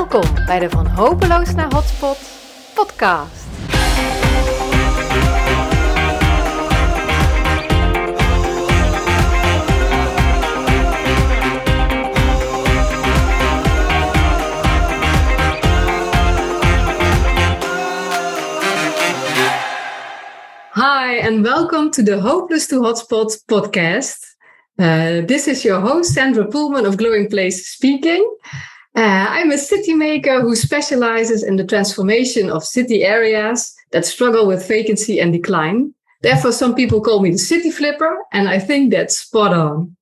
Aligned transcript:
Welkom 0.00 0.44
bij 0.46 0.58
de 0.58 0.70
Van 0.70 0.86
Hopeloos 0.86 1.54
naar 1.54 1.74
Hotspot 1.74 2.18
podcast. 2.74 3.44
Hi, 20.74 21.26
and 21.26 21.46
welcome 21.46 21.88
to 21.88 22.02
the 22.02 22.14
Hopeless 22.20 22.66
to 22.66 22.82
Hotspot 22.82 23.42
podcast. 23.46 24.36
Uh, 24.76 25.24
this 25.26 25.46
is 25.46 25.62
your 25.62 25.88
host, 25.88 26.12
Sandra 26.12 26.44
Pullman 26.44 26.86
of 26.86 26.94
Glowing 26.94 27.28
Places 27.28 27.70
Speaking. 27.70 28.38
Uh, 28.96 29.26
I'm 29.28 29.52
a 29.52 29.58
city 29.58 29.94
maker 29.94 30.40
who 30.40 30.56
specializes 30.56 31.42
in 31.42 31.56
the 31.56 31.64
transformation 31.64 32.50
of 32.50 32.64
city 32.64 33.04
areas 33.04 33.72
that 33.92 34.04
struggle 34.04 34.46
with 34.46 34.66
vacancy 34.66 35.20
and 35.20 35.32
decline. 35.32 35.94
Therefore, 36.22 36.52
some 36.52 36.74
people 36.74 37.00
call 37.00 37.20
me 37.20 37.30
the 37.30 37.38
city 37.38 37.70
flipper, 37.70 38.18
and 38.32 38.48
I 38.48 38.58
think 38.58 38.90
that's 38.90 39.18
spot 39.18 39.54
on. 39.54 39.96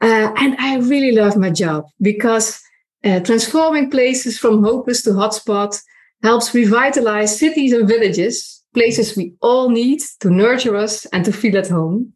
Uh, 0.00 0.32
and 0.36 0.56
I 0.58 0.78
really 0.78 1.12
love 1.12 1.36
my 1.36 1.50
job 1.50 1.84
because 2.00 2.60
uh, 3.04 3.20
transforming 3.20 3.90
places 3.90 4.38
from 4.38 4.62
hopeless 4.62 5.02
to 5.02 5.10
hotspot 5.10 5.80
helps 6.22 6.54
revitalize 6.54 7.38
cities 7.38 7.72
and 7.72 7.86
villages, 7.86 8.64
places 8.74 9.16
we 9.16 9.34
all 9.40 9.70
need 9.70 10.00
to 10.20 10.30
nurture 10.30 10.76
us 10.76 11.04
and 11.06 11.24
to 11.24 11.32
feel 11.32 11.56
at 11.58 11.68
home. 11.68 12.12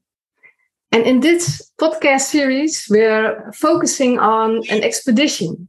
And 0.90 1.04
in 1.04 1.20
this 1.20 1.70
podcast 1.80 2.22
series, 2.22 2.86
we're 2.90 3.52
focusing 3.52 4.18
on 4.18 4.62
an 4.68 4.82
expedition. 4.82 5.68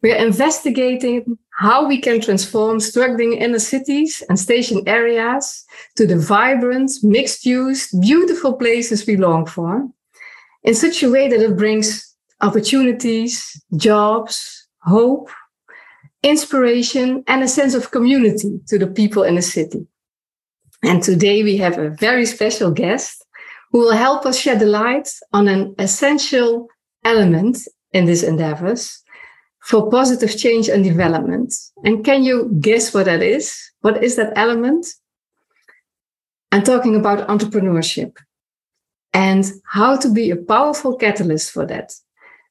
We're 0.00 0.16
investigating 0.16 1.38
how 1.50 1.88
we 1.88 2.00
can 2.00 2.20
transform 2.20 2.78
struggling 2.78 3.32
inner 3.32 3.58
cities 3.58 4.22
and 4.28 4.38
station 4.38 4.82
areas 4.86 5.64
to 5.96 6.06
the 6.06 6.18
vibrant, 6.18 6.92
mixed 7.02 7.44
use, 7.44 7.92
beautiful 8.00 8.54
places 8.54 9.06
we 9.06 9.16
long 9.16 9.44
for 9.44 9.88
in 10.62 10.74
such 10.74 11.02
a 11.02 11.10
way 11.10 11.28
that 11.28 11.40
it 11.40 11.56
brings 11.56 12.14
opportunities, 12.40 13.60
jobs, 13.76 14.68
hope, 14.82 15.30
inspiration, 16.22 17.24
and 17.26 17.42
a 17.42 17.48
sense 17.48 17.74
of 17.74 17.90
community 17.90 18.60
to 18.68 18.78
the 18.78 18.86
people 18.86 19.24
in 19.24 19.34
the 19.34 19.42
city. 19.42 19.84
And 20.84 21.02
today 21.02 21.42
we 21.42 21.56
have 21.56 21.76
a 21.76 21.90
very 21.90 22.24
special 22.24 22.70
guest 22.70 23.24
who 23.72 23.80
will 23.80 23.96
help 23.96 24.26
us 24.26 24.38
shed 24.38 24.60
the 24.60 24.66
light 24.66 25.08
on 25.32 25.48
an 25.48 25.74
essential 25.80 26.68
element 27.04 27.58
in 27.92 28.04
these 28.04 28.22
endeavors 28.22 29.02
for 29.60 29.90
positive 29.90 30.36
change 30.36 30.68
and 30.68 30.84
development. 30.84 31.54
And 31.84 32.04
can 32.04 32.22
you 32.22 32.56
guess 32.60 32.94
what 32.94 33.06
that 33.06 33.22
is? 33.22 33.56
What 33.80 34.02
is 34.02 34.16
that 34.16 34.32
element? 34.36 34.86
I'm 36.52 36.62
talking 36.62 36.96
about 36.96 37.28
entrepreneurship 37.28 38.16
and 39.12 39.44
how 39.64 39.96
to 39.96 40.10
be 40.10 40.30
a 40.30 40.36
powerful 40.36 40.96
catalyst 40.96 41.50
for 41.50 41.66
that 41.66 41.92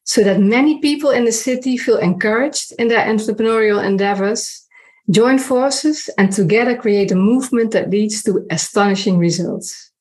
so 0.04 0.24
that 0.24 0.40
many 0.40 0.80
people 0.80 1.10
in 1.10 1.26
the 1.26 1.32
city 1.32 1.78
feel 1.78 1.98
encouraged 1.98 2.72
in 2.80 2.88
their 2.88 3.06
entrepreneurial 3.06 3.84
endeavors, 3.84 4.66
join 5.10 5.38
forces, 5.38 6.10
and 6.18 6.32
together 6.32 6.78
create 6.78 7.12
a 7.12 7.16
movement 7.16 7.72
that 7.72 7.90
leads 7.90 8.24
to 8.24 8.46
astonishing 8.50 9.18
results. 9.18 9.92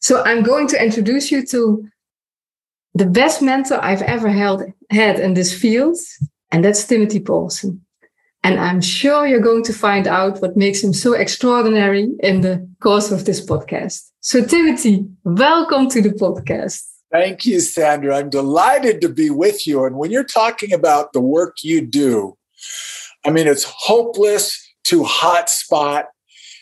So 0.00 0.22
I'm 0.24 0.42
going 0.42 0.66
to 0.68 0.82
introduce 0.82 1.30
you 1.30 1.46
to 1.46 1.88
the 2.94 3.06
best 3.06 3.40
mentor 3.40 3.82
I've 3.82 4.02
ever 4.02 4.28
held, 4.28 4.64
had 4.90 5.18
in 5.18 5.34
this 5.34 5.52
field, 5.58 5.96
and 6.50 6.64
that's 6.64 6.84
Timothy 6.86 7.20
Paulson. 7.20 7.84
And 8.44 8.60
I'm 8.60 8.80
sure 8.80 9.26
you're 9.26 9.40
going 9.40 9.64
to 9.64 9.72
find 9.72 10.06
out 10.06 10.40
what 10.40 10.56
makes 10.56 10.82
him 10.82 10.92
so 10.92 11.12
extraordinary 11.12 12.08
in 12.20 12.40
the 12.40 12.68
course 12.80 13.10
of 13.10 13.24
this 13.24 13.44
podcast. 13.44 14.10
So, 14.20 14.44
Timothy, 14.44 15.06
welcome 15.24 15.88
to 15.90 16.00
the 16.00 16.10
podcast. 16.10 16.84
Thank 17.10 17.46
you, 17.46 17.60
Sandra. 17.60 18.18
I'm 18.18 18.30
delighted 18.30 19.00
to 19.00 19.08
be 19.08 19.30
with 19.30 19.66
you. 19.66 19.84
And 19.84 19.96
when 19.96 20.10
you're 20.10 20.24
talking 20.24 20.72
about 20.72 21.12
the 21.12 21.20
work 21.20 21.56
you 21.62 21.80
do, 21.80 22.36
I 23.24 23.30
mean, 23.30 23.46
it's 23.46 23.64
hopeless 23.64 24.64
to 24.84 25.02
hotspot. 25.02 26.04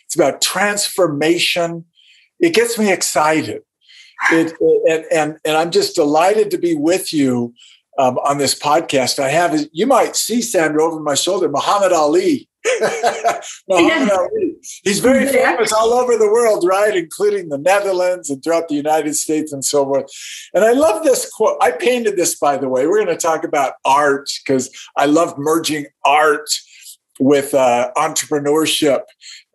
It's 0.07 0.15
about 0.15 0.41
transformation 0.41 1.85
it 2.41 2.55
gets 2.55 2.79
me 2.79 2.93
excited. 2.93 3.63
It, 4.31 4.55
and, 4.89 5.05
and, 5.13 5.39
and 5.45 5.57
I'm 5.57 5.71
just 5.71 5.95
delighted 5.95 6.51
to 6.51 6.59
be 6.59 6.75
with 6.75 7.13
you 7.13 7.55
um, 7.99 8.19
on 8.19 8.39
this 8.39 8.59
podcast. 8.59 9.19
I 9.19 9.29
have, 9.29 9.59
you 9.73 9.87
might 9.87 10.17
see 10.17 10.43
Sandra 10.43 10.85
over 10.85 11.01
my 11.01 11.15
shoulder, 11.15 11.49
Muhammad 11.49 11.93
Ali. 11.93 12.49
Muhammad 13.69 14.09
yeah. 14.09 14.17
Ali. 14.17 14.55
He's 14.83 15.01
very 15.01 15.27
famous 15.27 15.73
all 15.73 15.93
over 15.93 16.17
the 16.17 16.27
world, 16.27 16.65
right? 16.67 16.97
Including 16.97 17.49
the 17.49 17.59
Netherlands 17.59 18.31
and 18.31 18.43
throughout 18.43 18.69
the 18.69 18.75
United 18.75 19.15
States 19.15 19.53
and 19.53 19.65
so 19.65 19.85
forth. 19.85 20.11
And 20.53 20.65
I 20.65 20.73
love 20.73 21.05
this 21.05 21.31
quote. 21.31 21.59
I 21.61 21.71
painted 21.71 22.17
this, 22.17 22.37
by 22.37 22.57
the 22.57 22.69
way. 22.69 22.87
We're 22.87 23.05
going 23.05 23.17
to 23.17 23.21
talk 23.21 23.45
about 23.45 23.75
art 23.85 24.29
because 24.45 24.71
I 24.97 25.07
love 25.07 25.39
merging 25.39 25.87
art 26.05 26.49
with 27.19 27.55
uh, 27.55 27.93
entrepreneurship 27.97 29.03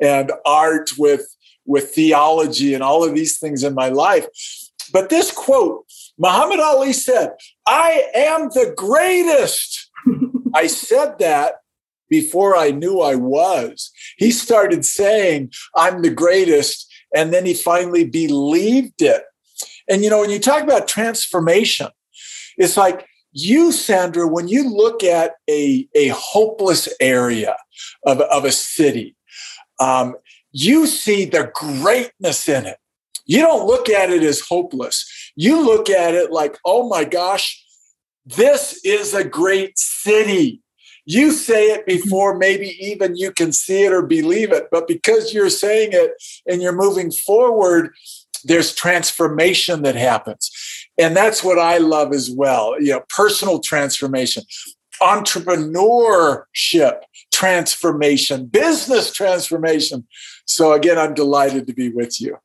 and 0.02 0.32
art 0.46 0.92
with 0.98 1.28
with 1.66 1.94
theology 1.94 2.74
and 2.74 2.82
all 2.82 3.04
of 3.04 3.14
these 3.14 3.38
things 3.38 3.64
in 3.64 3.74
my 3.76 3.88
life. 3.88 4.26
But 4.92 5.10
this 5.10 5.32
quote, 5.32 5.86
Muhammad 6.22 6.60
Ali 6.60 6.94
said, 6.94 7.32
I 7.68 8.04
am 8.14 8.50
the 8.50 8.74
greatest. 8.78 9.90
I 10.54 10.68
said 10.68 11.18
that 11.18 11.56
before 12.10 12.56
I 12.56 12.70
knew 12.70 13.00
I 13.00 13.16
was. 13.16 13.92
He 14.18 14.30
started 14.30 14.86
saying, 14.86 15.52
I'm 15.76 16.04
the 16.04 16.12
greatest. 16.12 16.88
And 17.16 17.34
then 17.34 17.48
he 17.48 17.56
finally 17.56 18.06
believed 18.06 19.02
it. 19.02 19.24
And, 19.90 20.04
you 20.04 20.12
know, 20.12 20.20
when 20.20 20.30
you 20.30 20.40
talk 20.40 20.62
about 20.62 20.88
transformation, 20.88 21.88
it's 22.56 22.78
like 22.78 23.08
you, 23.32 23.72
Sandra, 23.72 24.28
when 24.28 24.48
you 24.48 24.70
look 24.70 25.04
at 25.04 25.32
a, 25.50 25.88
a 25.96 26.10
hopeless 26.10 26.88
area 27.00 27.56
of, 28.06 28.22
of 28.22 28.46
a 28.46 28.52
city, 28.52 29.16
um, 29.80 30.16
you 30.52 30.86
see 30.86 31.26
the 31.26 31.50
greatness 31.56 32.48
in 32.48 32.68
it. 32.68 32.78
You 33.26 33.40
don't 33.40 33.66
look 33.66 33.90
at 33.90 34.10
it 34.10 34.24
as 34.24 34.42
hopeless. 34.42 35.21
You 35.36 35.64
look 35.66 35.90
at 35.90 36.14
it 36.14 36.32
like, 36.32 36.58
oh 36.66 36.88
my 36.88 37.04
gosh, 37.04 37.64
this 38.26 38.80
is 38.84 39.14
a 39.14 39.24
great 39.24 39.78
city. 39.78 40.62
You 41.06 41.32
say 41.32 41.72
it 41.72 41.86
before 41.86 42.38
maybe 42.38 42.78
even 42.80 43.16
you 43.18 43.32
can 43.32 43.52
see 43.52 43.84
it 43.84 43.92
or 43.92 44.04
believe 44.04 44.52
it, 44.52 44.68
but 44.72 44.88
because 44.88 45.34
you're 45.34 45.50
saying 45.50 45.90
it 45.94 46.12
and 46.46 46.62
you're 46.62 46.72
moving 46.72 47.12
forward, 47.12 47.94
there's 48.44 48.76
transformation 48.76 49.82
that 49.82 49.96
happens. 49.96 50.52
And 50.98 51.16
that's 51.16 51.44
what 51.44 51.58
I 51.60 51.80
love 51.80 52.14
as 52.14 52.30
well. 52.30 52.80
You 52.80 52.94
know, 52.94 53.04
personal 53.10 53.60
transformation, 53.60 54.44
entrepreneurship 55.02 57.00
transformation, 57.34 58.46
business 58.46 59.12
transformation. 59.12 60.08
So 60.46 60.74
again, 60.74 60.98
I'm 60.98 61.14
delighted 61.14 61.66
to 61.68 61.74
be 61.74 61.90
with 61.90 62.22
you. 62.22 62.38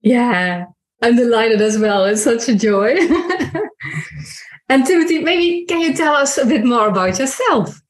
Yeah, 0.00 0.66
I'm 1.02 1.16
delighted 1.16 1.60
as 1.60 1.78
well. 1.78 2.04
It's 2.04 2.22
such 2.22 2.48
a 2.48 2.54
joy. 2.54 2.96
and 4.68 4.86
Timothy, 4.86 5.18
maybe 5.18 5.64
can 5.66 5.80
you 5.80 5.94
tell 5.94 6.14
us 6.14 6.38
a 6.38 6.46
bit 6.46 6.64
more 6.64 6.88
about 6.88 7.18
yourself? 7.18 7.80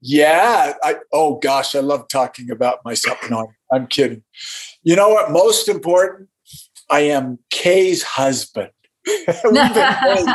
Yeah. 0.00 0.72
I, 0.82 0.96
oh 1.12 1.38
gosh, 1.38 1.74
I 1.74 1.80
love 1.80 2.08
talking 2.08 2.50
about 2.50 2.78
myself. 2.86 3.18
No, 3.30 3.52
I'm 3.70 3.86
kidding. 3.86 4.22
You 4.82 4.96
know 4.96 5.10
what? 5.10 5.30
Most 5.30 5.68
important, 5.68 6.30
I 6.90 7.00
am 7.00 7.38
Kay's 7.50 8.02
husband. 8.02 8.70
we've, 9.06 9.26
been 9.26 9.54
married, 9.74 10.26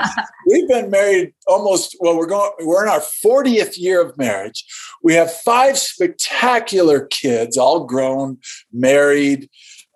we've, 0.48 0.68
been 0.68 0.90
married, 0.90 1.34
almost 1.46 1.96
well 2.00 2.18
we're 2.18 2.26
going 2.26 2.50
we're 2.62 2.84
in 2.84 2.90
our 2.90 3.02
40th 3.24 3.78
year 3.78 4.02
of 4.02 4.18
marriage 4.18 4.66
we 5.04 5.14
have 5.14 5.32
five 5.42 5.78
spectacular 5.78 7.06
kids 7.06 7.56
all 7.56 7.86
grown 7.86 8.40
married 8.72 9.48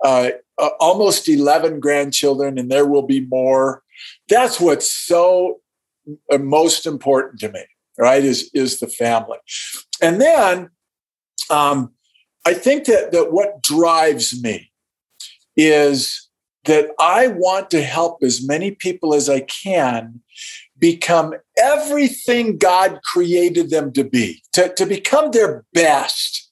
uh, 0.03 0.29
uh, 0.59 0.69
almost 0.79 1.27
11 1.27 1.79
grandchildren 1.79 2.57
and 2.57 2.71
there 2.71 2.85
will 2.85 3.05
be 3.05 3.21
more 3.21 3.83
that's 4.27 4.59
what's 4.59 4.91
so 4.91 5.59
uh, 6.31 6.37
most 6.37 6.85
important 6.85 7.39
to 7.39 7.51
me 7.51 7.63
right 7.97 8.23
is 8.23 8.49
is 8.53 8.79
the 8.79 8.87
family 8.87 9.37
and 10.01 10.21
then 10.21 10.69
um, 11.49 11.91
i 12.45 12.53
think 12.53 12.85
that 12.85 13.11
that 13.11 13.31
what 13.31 13.61
drives 13.61 14.41
me 14.41 14.71
is 15.55 16.27
that 16.67 16.89
I 16.99 17.27
want 17.27 17.71
to 17.71 17.81
help 17.81 18.21
as 18.21 18.45
many 18.45 18.71
people 18.71 19.13
as 19.13 19.29
I 19.29 19.39
can 19.39 20.21
become 20.77 21.33
everything 21.57 22.57
God 22.57 22.99
created 23.03 23.71
them 23.71 23.91
to 23.93 24.03
be, 24.03 24.43
to, 24.53 24.73
to 24.75 24.85
become 24.85 25.31
their 25.31 25.65
best. 25.73 26.46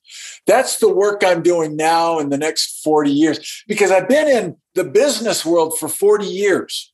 That's 0.47 0.79
the 0.79 0.93
work 0.93 1.23
I'm 1.25 1.41
doing 1.41 1.75
now 1.75 2.19
in 2.19 2.29
the 2.29 2.37
next 2.37 2.83
40 2.83 3.11
years 3.11 3.63
because 3.67 3.91
I've 3.91 4.07
been 4.07 4.27
in 4.27 4.57
the 4.75 4.83
business 4.83 5.45
world 5.45 5.77
for 5.79 5.89
40 5.89 6.25
years. 6.25 6.91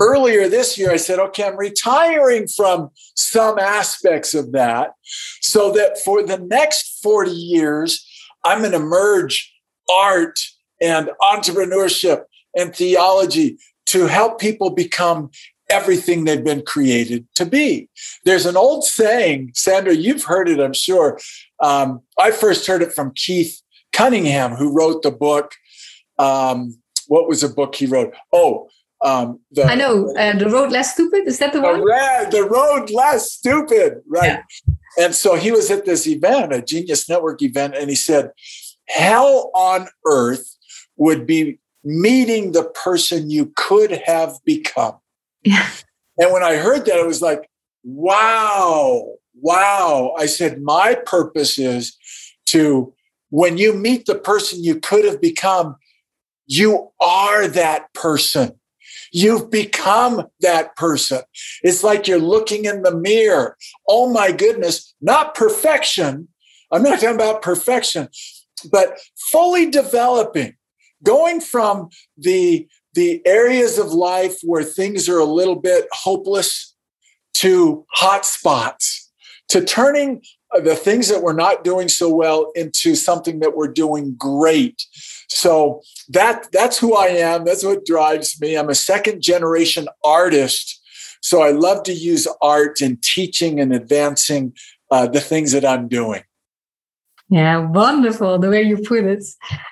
earlier 0.00 0.48
this 0.48 0.78
year, 0.78 0.92
I 0.92 0.98
said, 0.98 1.18
okay, 1.18 1.44
I'm 1.44 1.56
retiring 1.56 2.46
from 2.46 2.90
some 3.14 3.58
aspects 3.58 4.34
of 4.34 4.52
that 4.52 4.92
so 5.40 5.72
that 5.72 5.98
for 5.98 6.22
the 6.22 6.38
next 6.38 7.02
40 7.02 7.32
years, 7.32 8.06
I'm 8.44 8.60
going 8.60 8.72
to 8.72 8.78
merge 8.78 9.52
art 9.90 10.38
and 10.80 11.10
entrepreneurship 11.20 12.22
and 12.56 12.74
theology 12.74 13.58
to 13.86 14.06
help 14.06 14.40
people 14.40 14.70
become 14.70 15.30
everything 15.70 16.24
they've 16.24 16.44
been 16.44 16.62
created 16.62 17.26
to 17.36 17.46
be. 17.46 17.88
There's 18.24 18.46
an 18.46 18.56
old 18.56 18.84
saying, 18.84 19.52
Sandra, 19.54 19.94
you've 19.94 20.24
heard 20.24 20.48
it, 20.48 20.60
I'm 20.60 20.74
sure. 20.74 21.18
Um, 21.60 22.02
I 22.18 22.30
first 22.30 22.66
heard 22.66 22.82
it 22.82 22.92
from 22.92 23.12
Keith 23.14 23.60
Cunningham, 23.92 24.52
who 24.52 24.72
wrote 24.72 25.02
the 25.02 25.10
book. 25.10 25.52
Um, 26.18 26.78
what 27.06 27.28
was 27.28 27.40
the 27.40 27.48
book 27.48 27.74
he 27.74 27.86
wrote? 27.86 28.14
Oh, 28.32 28.68
um, 29.02 29.40
the, 29.50 29.64
I 29.64 29.74
know 29.74 30.14
uh, 30.14 30.36
the 30.36 30.50
road 30.50 30.70
less 30.70 30.92
stupid. 30.92 31.26
Is 31.26 31.38
that 31.38 31.52
the, 31.52 31.60
the 31.60 31.66
one? 31.66 31.84
Red, 31.84 32.30
the 32.30 32.44
road 32.44 32.90
less 32.90 33.32
stupid, 33.32 34.02
right? 34.06 34.40
Yeah. 34.66 34.74
And 34.98 35.14
so 35.14 35.36
he 35.36 35.52
was 35.52 35.70
at 35.70 35.86
this 35.86 36.06
event, 36.06 36.52
a 36.52 36.60
Genius 36.60 37.08
Network 37.08 37.40
event, 37.42 37.74
and 37.74 37.88
he 37.88 37.96
said, 37.96 38.32
"Hell 38.88 39.50
on 39.54 39.88
earth 40.04 40.56
would 40.96 41.26
be 41.26 41.58
meeting 41.82 42.52
the 42.52 42.64
person 42.64 43.30
you 43.30 43.52
could 43.56 44.02
have 44.04 44.34
become." 44.44 44.96
Yeah. 45.44 45.68
And 46.18 46.32
when 46.32 46.42
I 46.42 46.56
heard 46.56 46.84
that, 46.86 46.98
it 46.98 47.06
was 47.06 47.22
like, 47.22 47.48
"Wow, 47.82 49.14
wow!" 49.34 50.14
I 50.18 50.26
said, 50.26 50.62
"My 50.62 50.94
purpose 50.94 51.58
is 51.58 51.96
to." 52.46 52.94
When 53.32 53.58
you 53.58 53.74
meet 53.74 54.06
the 54.06 54.16
person 54.16 54.64
you 54.64 54.80
could 54.80 55.04
have 55.04 55.20
become, 55.20 55.76
you 56.46 56.90
are 57.00 57.46
that 57.46 57.94
person 57.94 58.60
You've 59.12 59.50
become 59.50 60.26
that 60.40 60.76
person. 60.76 61.22
It's 61.62 61.82
like 61.82 62.06
you're 62.06 62.18
looking 62.18 62.64
in 62.64 62.82
the 62.82 62.94
mirror. 62.94 63.56
Oh 63.88 64.12
my 64.12 64.32
goodness, 64.32 64.94
not 65.00 65.34
perfection. 65.34 66.28
I'm 66.70 66.82
not 66.82 67.00
talking 67.00 67.16
about 67.16 67.42
perfection, 67.42 68.08
but 68.70 68.98
fully 69.30 69.68
developing, 69.68 70.56
going 71.02 71.40
from 71.40 71.88
the, 72.16 72.68
the 72.94 73.22
areas 73.26 73.78
of 73.78 73.92
life 73.92 74.38
where 74.42 74.64
things 74.64 75.08
are 75.08 75.18
a 75.18 75.24
little 75.24 75.56
bit 75.56 75.86
hopeless 75.92 76.74
to 77.34 77.84
hot 77.92 78.26
spots, 78.26 79.10
to 79.48 79.64
turning 79.64 80.22
the 80.64 80.74
things 80.74 81.08
that 81.08 81.22
we're 81.22 81.32
not 81.32 81.62
doing 81.62 81.88
so 81.88 82.12
well 82.12 82.50
into 82.54 82.94
something 82.96 83.38
that 83.38 83.56
we're 83.56 83.68
doing 83.68 84.14
great 84.18 84.84
so 85.30 85.80
that 86.08 86.48
that's 86.52 86.78
who 86.78 86.96
I 86.96 87.06
am. 87.06 87.44
That's 87.44 87.64
what 87.64 87.86
drives 87.86 88.40
me. 88.40 88.56
I'm 88.56 88.68
a 88.68 88.74
second 88.74 89.22
generation 89.22 89.86
artist. 90.04 90.80
So 91.22 91.42
I 91.42 91.50
love 91.50 91.84
to 91.84 91.92
use 91.92 92.26
art 92.42 92.82
in 92.82 92.98
teaching 93.00 93.60
and 93.60 93.72
advancing 93.72 94.54
uh, 94.90 95.06
the 95.06 95.20
things 95.20 95.52
that 95.52 95.64
I'm 95.64 95.86
doing. 95.86 96.22
Yeah, 97.30 97.58
wonderful 97.58 98.38
the 98.38 98.50
way 98.50 98.62
you 98.62 98.76
put 98.76 99.04
it. 99.04 99.24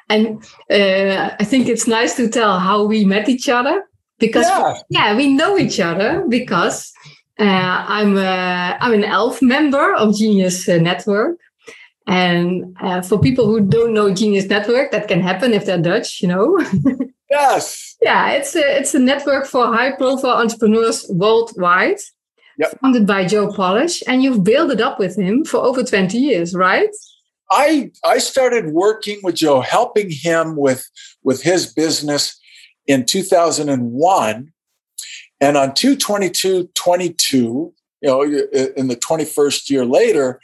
And 0.09 0.43
uh, 0.71 1.35
I 1.39 1.45
think 1.45 1.69
it's 1.69 1.89
nice 1.89 2.15
to 2.17 2.29
tell 2.29 2.61
how 2.61 2.85
we 2.85 3.05
met 3.05 3.29
each 3.29 3.49
other 3.49 3.83
because 4.19 4.47
yeah, 4.47 4.77
yeah 4.91 5.17
we 5.17 5.35
know 5.35 5.59
each 5.59 5.81
other 5.81 6.25
because 6.29 6.93
uh, 7.41 7.85
I'm 7.89 8.17
a, 8.17 8.77
I'm 8.81 8.93
an 8.93 9.05
ELF 9.05 9.43
member 9.43 9.95
of 9.95 10.17
Genius 10.17 10.69
uh, 10.69 10.77
Network. 10.77 11.39
And 12.07 12.77
uh, 12.81 13.03
for 13.03 13.19
people 13.19 13.47
who 13.47 13.61
don't 13.61 13.93
know 13.93 14.15
Genius 14.15 14.47
Network, 14.47 14.93
that 14.93 15.09
can 15.09 15.21
happen 15.21 15.53
if 15.53 15.67
they're 15.67 15.83
Dutch, 15.83 16.23
you 16.23 16.29
know. 16.29 16.59
yes. 17.31 17.97
Yeah, 18.01 18.31
it's 18.31 18.55
a 18.55 18.79
it's 18.79 18.95
a 18.95 18.99
network 19.01 19.47
for 19.47 19.67
high 19.67 19.93
profile 19.93 20.37
entrepreneurs 20.37 21.07
worldwide. 21.11 21.99
Yep. 22.59 22.81
Founded 22.81 23.07
by 23.07 23.25
Joe 23.25 23.53
Polish, 23.53 24.03
and 24.09 24.23
you've 24.23 24.43
built 24.43 24.73
it 24.73 24.81
up 24.81 24.99
with 24.99 25.17
him 25.17 25.45
for 25.45 25.59
over 25.59 25.85
20 25.85 26.19
years, 26.19 26.55
right? 26.55 26.91
I 27.51 27.91
I 28.05 28.19
started 28.19 28.73
working 28.73 29.21
with 29.23 29.37
Joe, 29.37 29.61
helping 29.61 30.11
him 30.11 30.57
with 30.57 30.89
with 31.23 31.43
his 31.43 31.73
business 31.73 32.39
in 32.87 33.05
2001. 33.05 34.53
And 35.41 35.57
on 35.57 35.75
222 35.75 36.71
22, 36.75 37.37
you 38.01 38.09
know, 38.09 38.23
in 38.23 38.89
the 38.89 38.97
21st 38.97 39.71
year 39.71 39.85
later, 39.85 40.41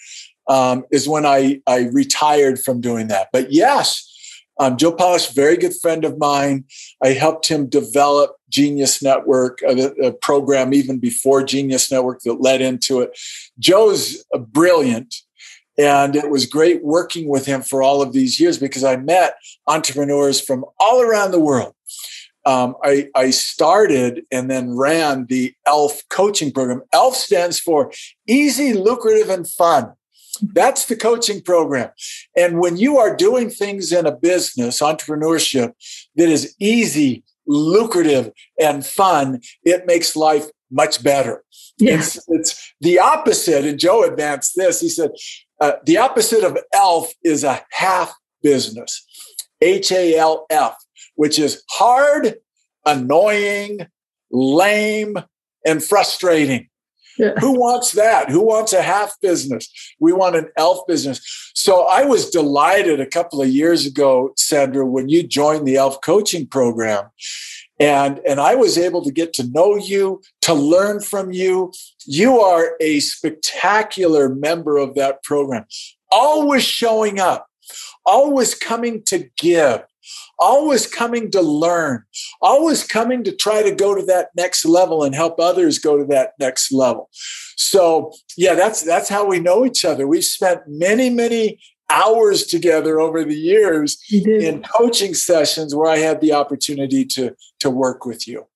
um, 0.48 0.84
is 0.90 1.08
when 1.08 1.26
I, 1.26 1.60
I 1.66 1.88
retired 1.92 2.60
from 2.60 2.80
doing 2.80 3.08
that. 3.08 3.28
But 3.32 3.52
yes, 3.52 4.10
um, 4.60 4.76
Joe 4.76 4.92
Polish, 4.92 5.32
very 5.32 5.56
good 5.56 5.74
friend 5.74 6.04
of 6.04 6.18
mine. 6.18 6.64
I 7.02 7.08
helped 7.08 7.48
him 7.48 7.66
develop 7.68 8.36
Genius 8.50 9.02
Network, 9.02 9.60
a, 9.62 9.90
a, 10.00 10.12
program 10.12 10.72
even 10.72 10.98
before 10.98 11.42
Genius 11.42 11.90
Network 11.90 12.20
that 12.20 12.40
led 12.40 12.60
into 12.60 13.00
it. 13.00 13.18
Joe's 13.58 14.24
brilliant. 14.48 15.12
And 15.76 16.14
it 16.14 16.30
was 16.30 16.46
great 16.46 16.84
working 16.84 17.28
with 17.28 17.46
him 17.46 17.62
for 17.62 17.82
all 17.82 18.00
of 18.00 18.12
these 18.12 18.38
years 18.38 18.58
because 18.58 18.84
I 18.84 18.96
met 18.96 19.36
entrepreneurs 19.66 20.40
from 20.40 20.64
all 20.78 21.00
around 21.00 21.32
the 21.32 21.40
world. 21.40 21.74
Um, 22.46 22.76
I, 22.84 23.08
I, 23.14 23.30
started 23.30 24.26
and 24.30 24.50
then 24.50 24.76
ran 24.76 25.24
the 25.26 25.54
ELF 25.66 26.06
coaching 26.10 26.52
program. 26.52 26.82
ELF 26.92 27.14
stands 27.14 27.58
for 27.58 27.90
Easy, 28.28 28.74
Lucrative, 28.74 29.30
and 29.30 29.48
Fun. 29.48 29.94
That's 30.42 30.84
the 30.84 30.96
coaching 30.96 31.40
program. 31.40 31.90
And 32.36 32.58
when 32.60 32.76
you 32.76 32.98
are 32.98 33.16
doing 33.16 33.48
things 33.48 33.92
in 33.92 34.04
a 34.04 34.14
business, 34.14 34.80
entrepreneurship, 34.80 35.72
that 36.16 36.28
is 36.28 36.54
easy, 36.58 37.24
lucrative, 37.46 38.30
and 38.60 38.84
fun, 38.84 39.40
it 39.64 39.86
makes 39.86 40.16
life 40.16 40.46
much 40.70 41.02
better. 41.02 41.44
Yes. 41.78 42.16
It's, 42.16 42.28
it's 42.28 42.74
the 42.80 42.98
opposite. 42.98 43.64
And 43.64 43.78
Joe 43.78 44.04
advanced 44.04 44.54
this. 44.56 44.80
He 44.80 44.88
said, 44.88 45.10
uh, 45.60 45.72
the 45.84 45.98
opposite 45.98 46.44
of 46.44 46.58
ELF 46.74 47.12
is 47.22 47.44
a 47.44 47.64
half 47.70 48.12
business, 48.42 49.04
H 49.60 49.92
A 49.92 50.16
L 50.16 50.46
F, 50.50 50.76
which 51.14 51.38
is 51.38 51.62
hard, 51.70 52.34
annoying, 52.84 53.86
lame, 54.30 55.16
and 55.66 55.82
frustrating. 55.82 56.68
Yeah. 57.18 57.34
Who 57.38 57.58
wants 57.58 57.92
that? 57.92 58.28
Who 58.28 58.42
wants 58.42 58.72
a 58.72 58.82
half 58.82 59.14
business? 59.20 59.70
We 60.00 60.12
want 60.12 60.34
an 60.34 60.48
elf 60.56 60.80
business. 60.88 61.20
So 61.54 61.86
I 61.86 62.04
was 62.04 62.30
delighted 62.30 63.00
a 63.00 63.06
couple 63.06 63.40
of 63.40 63.48
years 63.48 63.86
ago, 63.86 64.32
Sandra, 64.36 64.84
when 64.84 65.08
you 65.08 65.22
joined 65.22 65.66
the 65.66 65.76
elf 65.76 66.00
coaching 66.00 66.46
program. 66.46 67.04
And, 67.80 68.20
and 68.26 68.40
I 68.40 68.54
was 68.54 68.78
able 68.78 69.02
to 69.04 69.10
get 69.10 69.32
to 69.34 69.48
know 69.48 69.76
you, 69.76 70.22
to 70.42 70.54
learn 70.54 71.00
from 71.00 71.32
you. 71.32 71.72
You 72.06 72.40
are 72.40 72.76
a 72.80 73.00
spectacular 73.00 74.28
member 74.28 74.76
of 74.76 74.94
that 74.94 75.22
program, 75.24 75.64
always 76.10 76.64
showing 76.64 77.18
up, 77.18 77.48
always 78.06 78.54
coming 78.54 79.02
to 79.04 79.28
give, 79.36 79.82
always 80.38 80.86
coming 80.86 81.30
to 81.32 81.40
learn, 81.40 82.04
always 82.40 82.86
coming 82.86 83.24
to 83.24 83.34
try 83.34 83.62
to 83.62 83.74
go 83.74 83.94
to 83.94 84.04
that 84.06 84.28
next 84.36 84.64
level 84.64 85.02
and 85.02 85.14
help 85.14 85.40
others 85.40 85.78
go 85.78 85.96
to 85.96 86.04
that 86.04 86.34
next 86.38 86.72
level. 86.72 87.10
So, 87.56 88.12
yeah, 88.36 88.54
that's 88.54 88.82
that's 88.82 89.08
how 89.08 89.26
we 89.26 89.40
know 89.40 89.64
each 89.64 89.84
other. 89.84 90.06
We've 90.06 90.24
spent 90.24 90.62
many, 90.66 91.10
many 91.10 91.58
hours 91.90 92.44
together 92.44 92.98
over 93.00 93.24
the 93.24 93.34
years 93.34 93.98
in 94.10 94.62
coaching 94.76 95.14
sessions 95.14 95.74
where 95.74 95.90
I 95.90 95.98
had 95.98 96.20
the 96.20 96.32
opportunity 96.32 97.04
to 97.06 97.34
to 97.60 97.70
work 97.70 98.04
with 98.04 98.26
you. 98.26 98.46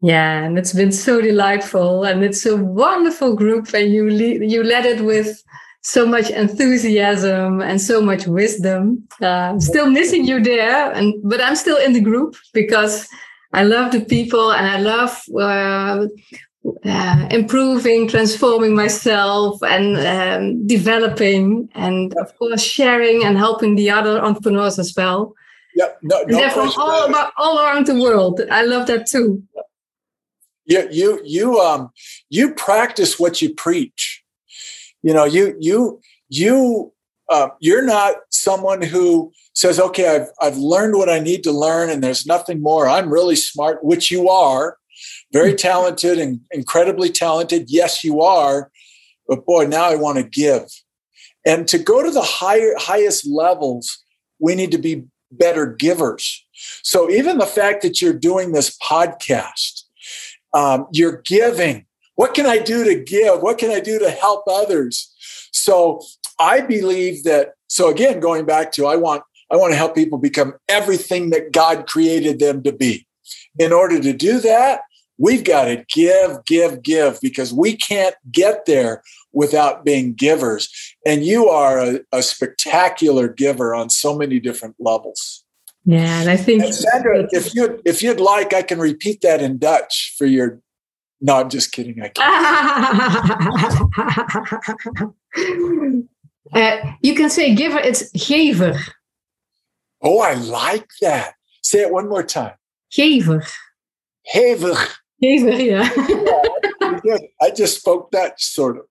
Yeah, 0.00 0.42
and 0.42 0.58
it's 0.58 0.72
been 0.72 0.90
so 0.90 1.20
delightful, 1.20 2.04
and 2.04 2.24
it's 2.24 2.44
a 2.44 2.56
wonderful 2.56 3.36
group, 3.36 3.72
and 3.72 3.92
you 3.92 4.10
le- 4.10 4.44
you 4.44 4.64
led 4.64 4.84
it 4.84 5.04
with 5.04 5.42
so 5.82 6.06
much 6.06 6.30
enthusiasm 6.30 7.60
and 7.60 7.80
so 7.80 8.00
much 8.00 8.26
wisdom. 8.26 9.06
Uh, 9.20 9.58
still 9.60 9.88
missing 9.90 10.26
you 10.26 10.42
there, 10.42 10.90
and 10.92 11.14
but 11.22 11.40
I'm 11.40 11.56
still 11.56 11.76
in 11.76 11.92
the 11.92 12.00
group 12.00 12.36
because 12.52 13.08
I 13.52 13.64
love 13.64 13.92
the 13.92 14.00
people 14.00 14.52
and 14.52 14.66
I 14.66 14.78
love 14.78 15.22
uh, 15.38 16.06
uh, 16.84 17.28
improving, 17.30 18.08
transforming 18.08 18.74
myself, 18.74 19.62
and 19.62 19.96
um, 19.98 20.66
developing, 20.66 21.68
and 21.74 22.14
of 22.16 22.36
course 22.38 22.62
sharing 22.62 23.24
and 23.24 23.36
helping 23.36 23.74
the 23.74 23.90
other 23.90 24.20
entrepreneurs 24.20 24.78
as 24.78 24.94
well. 24.96 25.34
Yep, 25.74 25.98
no, 26.02 26.22
no 26.22 26.36
they're 26.36 26.50
from 26.50 26.70
all 26.76 27.08
about 27.08 27.32
all 27.36 27.58
around 27.58 27.86
the 27.86 28.00
world. 28.00 28.40
I 28.50 28.62
love 28.62 28.86
that 28.88 29.06
too. 29.06 29.42
You 30.64 30.88
you 30.90 31.20
you 31.24 31.58
um 31.58 31.90
you 32.30 32.54
practice 32.54 33.18
what 33.18 33.42
you 33.42 33.52
preach 33.52 34.22
you 35.02 35.12
know 35.12 35.24
you 35.24 35.56
you 35.60 36.00
you 36.28 36.92
uh, 37.28 37.48
you're 37.60 37.84
not 37.84 38.16
someone 38.30 38.82
who 38.82 39.32
says 39.54 39.78
okay 39.78 40.16
I've, 40.16 40.28
I've 40.40 40.56
learned 40.56 40.96
what 40.96 41.08
i 41.08 41.18
need 41.18 41.44
to 41.44 41.52
learn 41.52 41.90
and 41.90 42.02
there's 42.02 42.26
nothing 42.26 42.60
more 42.60 42.88
i'm 42.88 43.12
really 43.12 43.36
smart 43.36 43.84
which 43.84 44.10
you 44.10 44.28
are 44.28 44.78
very 45.32 45.54
talented 45.54 46.18
and 46.18 46.40
incredibly 46.50 47.10
talented 47.10 47.64
yes 47.68 48.04
you 48.04 48.20
are 48.20 48.70
but 49.28 49.46
boy 49.46 49.64
now 49.64 49.84
i 49.84 49.94
want 49.94 50.18
to 50.18 50.24
give 50.24 50.64
and 51.44 51.66
to 51.68 51.78
go 51.78 52.02
to 52.02 52.10
the 52.10 52.22
higher 52.22 52.74
highest 52.78 53.26
levels 53.26 54.04
we 54.38 54.54
need 54.54 54.70
to 54.70 54.78
be 54.78 55.04
better 55.30 55.66
givers 55.66 56.44
so 56.82 57.10
even 57.10 57.38
the 57.38 57.46
fact 57.46 57.82
that 57.82 58.00
you're 58.02 58.12
doing 58.12 58.52
this 58.52 58.76
podcast 58.78 59.82
Um, 60.54 60.86
you're 60.92 61.22
giving. 61.24 61.86
What 62.14 62.34
can 62.34 62.46
I 62.46 62.58
do 62.58 62.84
to 62.84 62.94
give? 63.02 63.40
What 63.40 63.58
can 63.58 63.70
I 63.70 63.80
do 63.80 63.98
to 63.98 64.10
help 64.10 64.44
others? 64.46 65.10
So 65.52 66.02
I 66.38 66.60
believe 66.60 67.24
that. 67.24 67.54
So 67.68 67.88
again, 67.90 68.20
going 68.20 68.44
back 68.44 68.72
to 68.72 68.86
I 68.86 68.96
want 68.96 69.22
I 69.50 69.56
want 69.56 69.72
to 69.72 69.76
help 69.76 69.94
people 69.94 70.18
become 70.18 70.54
everything 70.68 71.30
that 71.30 71.52
God 71.52 71.86
created 71.86 72.38
them 72.38 72.62
to 72.64 72.72
be. 72.72 73.06
In 73.58 73.72
order 73.72 74.00
to 74.00 74.12
do 74.12 74.40
that, 74.40 74.80
we've 75.22 75.44
got 75.44 75.66
to 75.66 75.84
give, 75.88 76.44
give, 76.44 76.82
give 76.82 77.20
because 77.22 77.52
we 77.52 77.76
can't 77.76 78.16
get 78.30 78.66
there 78.66 79.04
without 79.32 79.84
being 79.84 80.14
givers. 80.14 80.68
And 81.06 81.24
you 81.24 81.48
are 81.48 81.78
a, 81.78 82.00
a 82.10 82.22
spectacular 82.22 83.28
giver 83.28 83.72
on 83.72 83.88
so 83.88 84.18
many 84.18 84.40
different 84.40 84.74
levels. 84.80 85.44
Yeah, 85.84 86.20
and 86.20 86.28
I 86.28 86.36
think 86.36 86.64
and 86.64 86.74
Sandra, 86.74 87.26
if 87.30 87.54
you 87.56 87.80
if 87.84 88.02
you'd 88.04 88.20
like, 88.20 88.54
I 88.54 88.62
can 88.62 88.78
repeat 88.78 89.20
that 89.22 89.42
in 89.42 89.58
Dutch 89.58 90.14
for 90.16 90.26
your. 90.26 90.60
No, 91.20 91.36
I'm 91.40 91.48
just 91.48 91.72
kidding. 91.72 92.00
I 92.00 92.08
can't. 92.08 92.22
uh, 96.52 96.92
you 97.02 97.16
can 97.16 97.30
say 97.30 97.52
giver. 97.56 97.80
It's 97.80 98.12
gever. 98.12 98.80
Oh, 100.00 100.20
I 100.20 100.34
like 100.34 100.88
that. 101.00 101.34
Say 101.62 101.80
it 101.80 101.92
one 101.92 102.08
more 102.08 102.22
time. 102.22 102.54
Gever. 102.92 103.44
Gever. 104.32 104.88
Yeah. 105.22 105.88
yeah 107.04 107.18
I 107.40 107.50
just 107.50 107.78
spoke 107.78 108.10
Dutch, 108.10 108.44
sort 108.44 108.78
of. 108.78 108.84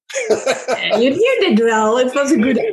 you, 1.01 1.13
did 1.41 1.59
well. 1.59 1.97
It 1.97 2.15
was 2.15 2.31
a 2.31 2.37
good. 2.37 2.57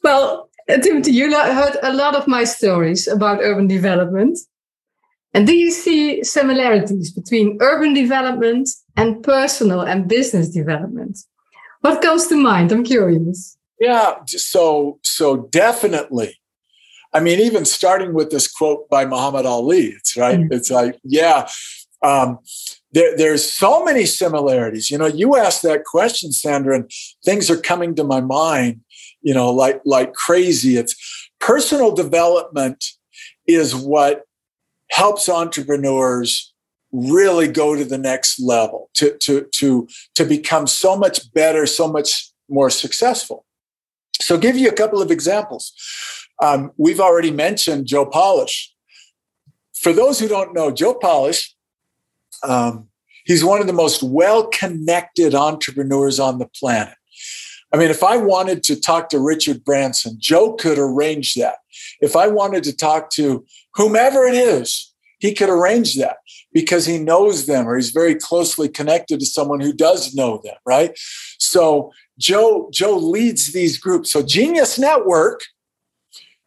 well, 0.03 0.49
uh, 0.69 0.77
Timothy, 0.77 1.11
you 1.11 1.31
heard 1.31 1.77
a 1.83 1.93
lot 1.93 2.15
of 2.15 2.27
my 2.27 2.43
stories 2.43 3.07
about 3.07 3.39
urban 3.41 3.67
development. 3.67 4.39
And 5.35 5.47
do 5.47 5.55
you 5.55 5.71
see 5.71 6.23
similarities 6.23 7.11
between 7.11 7.57
urban 7.59 7.93
development 7.93 8.69
and 8.95 9.23
personal 9.23 9.81
and 9.81 10.07
business 10.07 10.49
development? 10.49 11.17
What 11.81 12.01
comes 12.01 12.27
to 12.27 12.35
mind? 12.35 12.71
I'm 12.71 12.83
curious. 12.83 13.57
Yeah, 13.79 14.15
so 14.25 14.99
so 15.03 15.47
definitely. 15.51 16.39
I 17.13 17.19
mean, 17.19 17.39
even 17.39 17.65
starting 17.65 18.13
with 18.13 18.31
this 18.31 18.51
quote 18.51 18.89
by 18.89 19.05
Muhammad 19.05 19.45
Ali, 19.45 19.87
it's 19.87 20.17
right. 20.17 20.39
Mm. 20.39 20.51
It's 20.51 20.71
like, 20.71 20.99
yeah, 21.03 21.47
um, 22.01 22.39
there, 22.91 23.15
there's 23.15 23.51
so 23.51 23.83
many 23.83 24.05
similarities. 24.05 24.91
You 24.91 24.97
know, 24.97 25.07
you 25.07 25.35
asked 25.35 25.63
that 25.63 25.85
question, 25.85 26.31
Sandra, 26.31 26.75
and 26.75 26.91
things 27.23 27.49
are 27.49 27.57
coming 27.57 27.95
to 27.95 28.03
my 28.03 28.21
mind. 28.21 28.81
You 29.21 29.33
know, 29.33 29.51
like 29.51 29.81
like 29.85 30.13
crazy. 30.13 30.77
It's 30.77 30.95
personal 31.39 31.95
development 31.95 32.83
is 33.47 33.75
what 33.75 34.23
helps 34.91 35.29
entrepreneurs 35.29 36.53
really 36.91 37.47
go 37.47 37.75
to 37.75 37.83
the 37.83 37.97
next 37.97 38.39
level 38.39 38.89
to 38.93 39.17
to 39.19 39.47
to 39.53 39.87
to 40.15 40.25
become 40.25 40.67
so 40.67 40.95
much 40.95 41.33
better, 41.33 41.65
so 41.65 41.87
much 41.87 42.29
more 42.49 42.69
successful. 42.69 43.45
So, 44.21 44.37
give 44.37 44.57
you 44.57 44.69
a 44.69 44.73
couple 44.73 45.01
of 45.01 45.09
examples. 45.09 45.73
Um, 46.43 46.71
we've 46.77 46.99
already 46.99 47.31
mentioned 47.31 47.87
Joe 47.87 48.05
Polish. 48.05 48.73
For 49.73 49.93
those 49.93 50.19
who 50.19 50.27
don't 50.27 50.53
know, 50.53 50.71
Joe 50.71 50.93
Polish, 50.93 51.55
um, 52.43 52.89
he's 53.23 53.45
one 53.45 53.61
of 53.61 53.67
the 53.67 53.73
most 53.73 54.03
well 54.03 54.47
connected 54.47 55.33
entrepreneurs 55.33 56.19
on 56.19 56.39
the 56.39 56.49
planet. 56.59 56.95
I 57.73 57.77
mean, 57.77 57.89
if 57.89 58.03
I 58.03 58.17
wanted 58.17 58.61
to 58.63 58.79
talk 58.79 59.07
to 59.09 59.19
Richard 59.19 59.63
Branson, 59.63 60.17
Joe 60.19 60.53
could 60.53 60.77
arrange 60.77 61.35
that. 61.35 61.55
If 62.01 62.15
I 62.15 62.27
wanted 62.27 62.63
to 62.65 62.75
talk 62.75 63.09
to 63.11 63.45
whomever 63.75 64.25
it 64.25 64.35
is, 64.35 64.93
he 65.19 65.33
could 65.33 65.49
arrange 65.49 65.95
that 65.95 66.17
because 66.51 66.85
he 66.85 66.99
knows 66.99 67.45
them 67.45 67.65
or 67.65 67.77
he's 67.77 67.91
very 67.91 68.15
closely 68.15 68.67
connected 68.67 69.21
to 69.21 69.25
someone 69.25 69.61
who 69.61 69.71
does 69.71 70.13
know 70.13 70.41
them, 70.43 70.55
right? 70.65 70.91
So 71.39 71.93
Joe 72.19 72.69
Joe 72.73 72.97
leads 72.97 73.53
these 73.53 73.77
groups. 73.77 74.11
So 74.11 74.21
Genius 74.21 74.77
Network, 74.77 75.41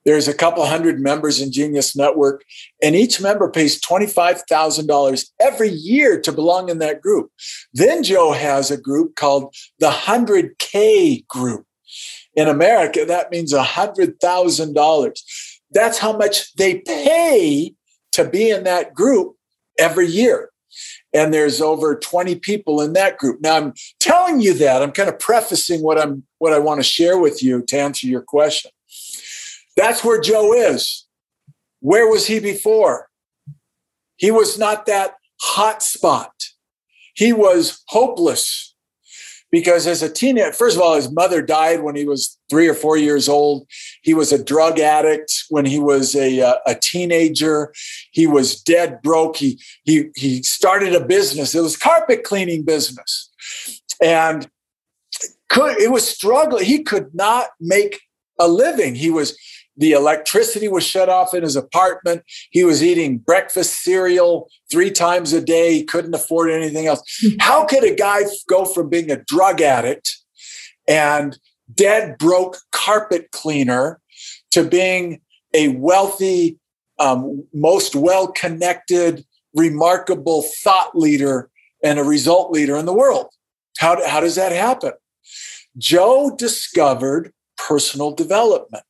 there's 0.07 0.29
a 0.29 0.35
couple 0.35 0.65
hundred 0.65 1.01
members 1.01 1.41
in 1.41 1.51
Genius 1.51 1.97
Network, 1.97 2.45
and 2.81 2.95
each 2.95 3.21
member 3.21 3.51
pays 3.51 3.81
$25,000 3.81 5.31
every 5.41 5.69
year 5.69 6.21
to 6.21 6.31
belong 6.31 6.69
in 6.69 6.79
that 6.79 7.03
group. 7.03 7.33
Then 7.75 8.05
Joe 8.05 8.33
has 8.33 8.71
a 8.71 8.81
group 8.81 9.17
called 9.17 9.53
the 9.81 9.91
100K 9.91 11.27
group. 11.27 11.67
In 12.35 12.47
America, 12.49 13.05
that 13.05 13.33
means 13.33 13.53
$100,000. 13.53 15.21
That's 15.73 15.99
how 15.99 16.17
much 16.17 16.55
they 16.55 16.79
pay 16.79 17.75
to 18.13 18.25
be 18.25 18.51
in 18.51 18.63
that 18.65 18.95
group 18.95 19.35
every 19.79 20.07
year 20.07 20.51
and 21.13 21.33
there's 21.33 21.61
over 21.61 21.97
20 21.97 22.37
people 22.37 22.83
in 22.83 22.93
that 22.93 23.17
group. 23.17 23.41
Now 23.41 23.57
I'm 23.57 23.75
telling 24.01 24.41
you 24.41 24.53
that 24.55 24.83
I'm 24.83 24.93
kind 24.93 25.09
of 25.09 25.19
prefacing 25.19 25.83
what 25.83 25.99
I'm 25.99 26.25
what 26.39 26.53
I 26.53 26.59
want 26.59 26.81
to 26.81 26.85
share 26.85 27.19
with 27.19 27.43
you 27.43 27.63
to 27.63 27.79
answer 27.79 28.07
your 28.07 28.21
question. 28.21 28.71
That's 29.77 30.03
where 30.03 30.21
Joe 30.21 30.53
is. 30.55 31.07
Where 31.81 32.09
was 32.09 32.27
he 32.27 32.41
before? 32.41 33.09
He 34.17 34.31
was 34.31 34.59
not 34.59 34.87
that 34.87 35.15
hot 35.41 35.83
spot. 35.83 36.33
He 37.15 37.33
was 37.33 37.83
hopeless 37.89 38.75
because 39.51 39.87
as 39.87 40.03
a 40.03 40.11
teenager, 40.11 40.53
first 40.53 40.77
of 40.77 40.83
all, 40.83 40.97
his 40.97 41.11
mother 41.11 41.41
died 41.41 41.83
when 41.83 41.95
he 41.95 42.05
was 42.05 42.39
three 42.51 42.69
or 42.69 42.75
four 42.75 42.97
years 42.97 43.29
old. 43.29 43.67
He 44.03 44.15
was 44.15 44.33
a 44.33 44.43
drug 44.43 44.79
addict 44.79 45.33
when 45.49 45.65
he 45.65 45.79
was 45.79 46.15
a, 46.15 46.41
uh, 46.41 46.57
a 46.67 46.75
teenager. 46.75 47.73
He 48.11 48.27
was 48.27 48.61
dead 48.61 49.01
broke. 49.03 49.37
He, 49.37 49.61
he, 49.85 50.09
he 50.17 50.43
started 50.43 50.95
a 50.95 51.05
business. 51.05 51.55
It 51.55 51.63
was 51.63 51.77
carpet 51.77 52.25
cleaning 52.25 52.65
business. 52.65 53.31
And 54.03 54.49
could, 55.49 55.79
it 55.79 55.91
was 55.91 56.07
struggling. 56.07 56.65
He 56.65 56.83
could 56.83 57.15
not 57.15 57.49
make 57.61 58.01
a 58.39 58.49
living. 58.49 58.95
He 58.95 59.11
was 59.11 59.39
the 59.77 59.93
electricity 59.93 60.69
was 60.69 60.85
shut 60.85 61.09
off 61.09 61.35
in 61.35 61.43
his 61.43 61.57
apartment. 61.57 62.23
He 62.51 62.65
was 62.65 62.83
eating 62.83 63.19
breakfast 63.19 63.83
cereal 63.83 64.49
three 64.71 64.91
times 64.91 65.33
a 65.33 65.41
day. 65.41 65.75
He 65.75 65.85
couldn't 65.85 66.15
afford 66.15 66.51
anything 66.51 66.87
else. 66.87 67.03
Hmm. 67.21 67.37
How 67.41 67.65
could 67.65 67.85
a 67.85 67.95
guy 67.95 68.23
go 68.49 68.65
from 68.65 68.89
being 68.89 69.11
a 69.11 69.23
drug 69.25 69.61
addict 69.61 70.17
and 70.89 71.39
dead 71.75 72.17
broke 72.19 72.59
carpet 72.73 73.31
cleaner 73.33 74.01
to 74.53 74.65
being 74.65 75.21
a 75.53 75.69
wealthy, 75.69 76.59
um, 76.99 77.45
most 77.53 77.95
well 77.95 78.29
connected, 78.29 79.25
remarkable 79.55 80.43
thought 80.63 80.97
leader 80.97 81.51
and 81.83 81.99
a 81.99 82.05
result 82.05 82.51
leader 82.51 82.77
in 82.77 82.87
the 82.87 82.95
world? 82.95 83.27
How, 83.79 84.07
how 84.09 84.21
does 84.21 84.37
that 84.37 84.53
happen? 84.53 84.93
Joe 85.77 86.35
discovered 86.35 87.33
personal 87.59 88.13
development 88.13 88.85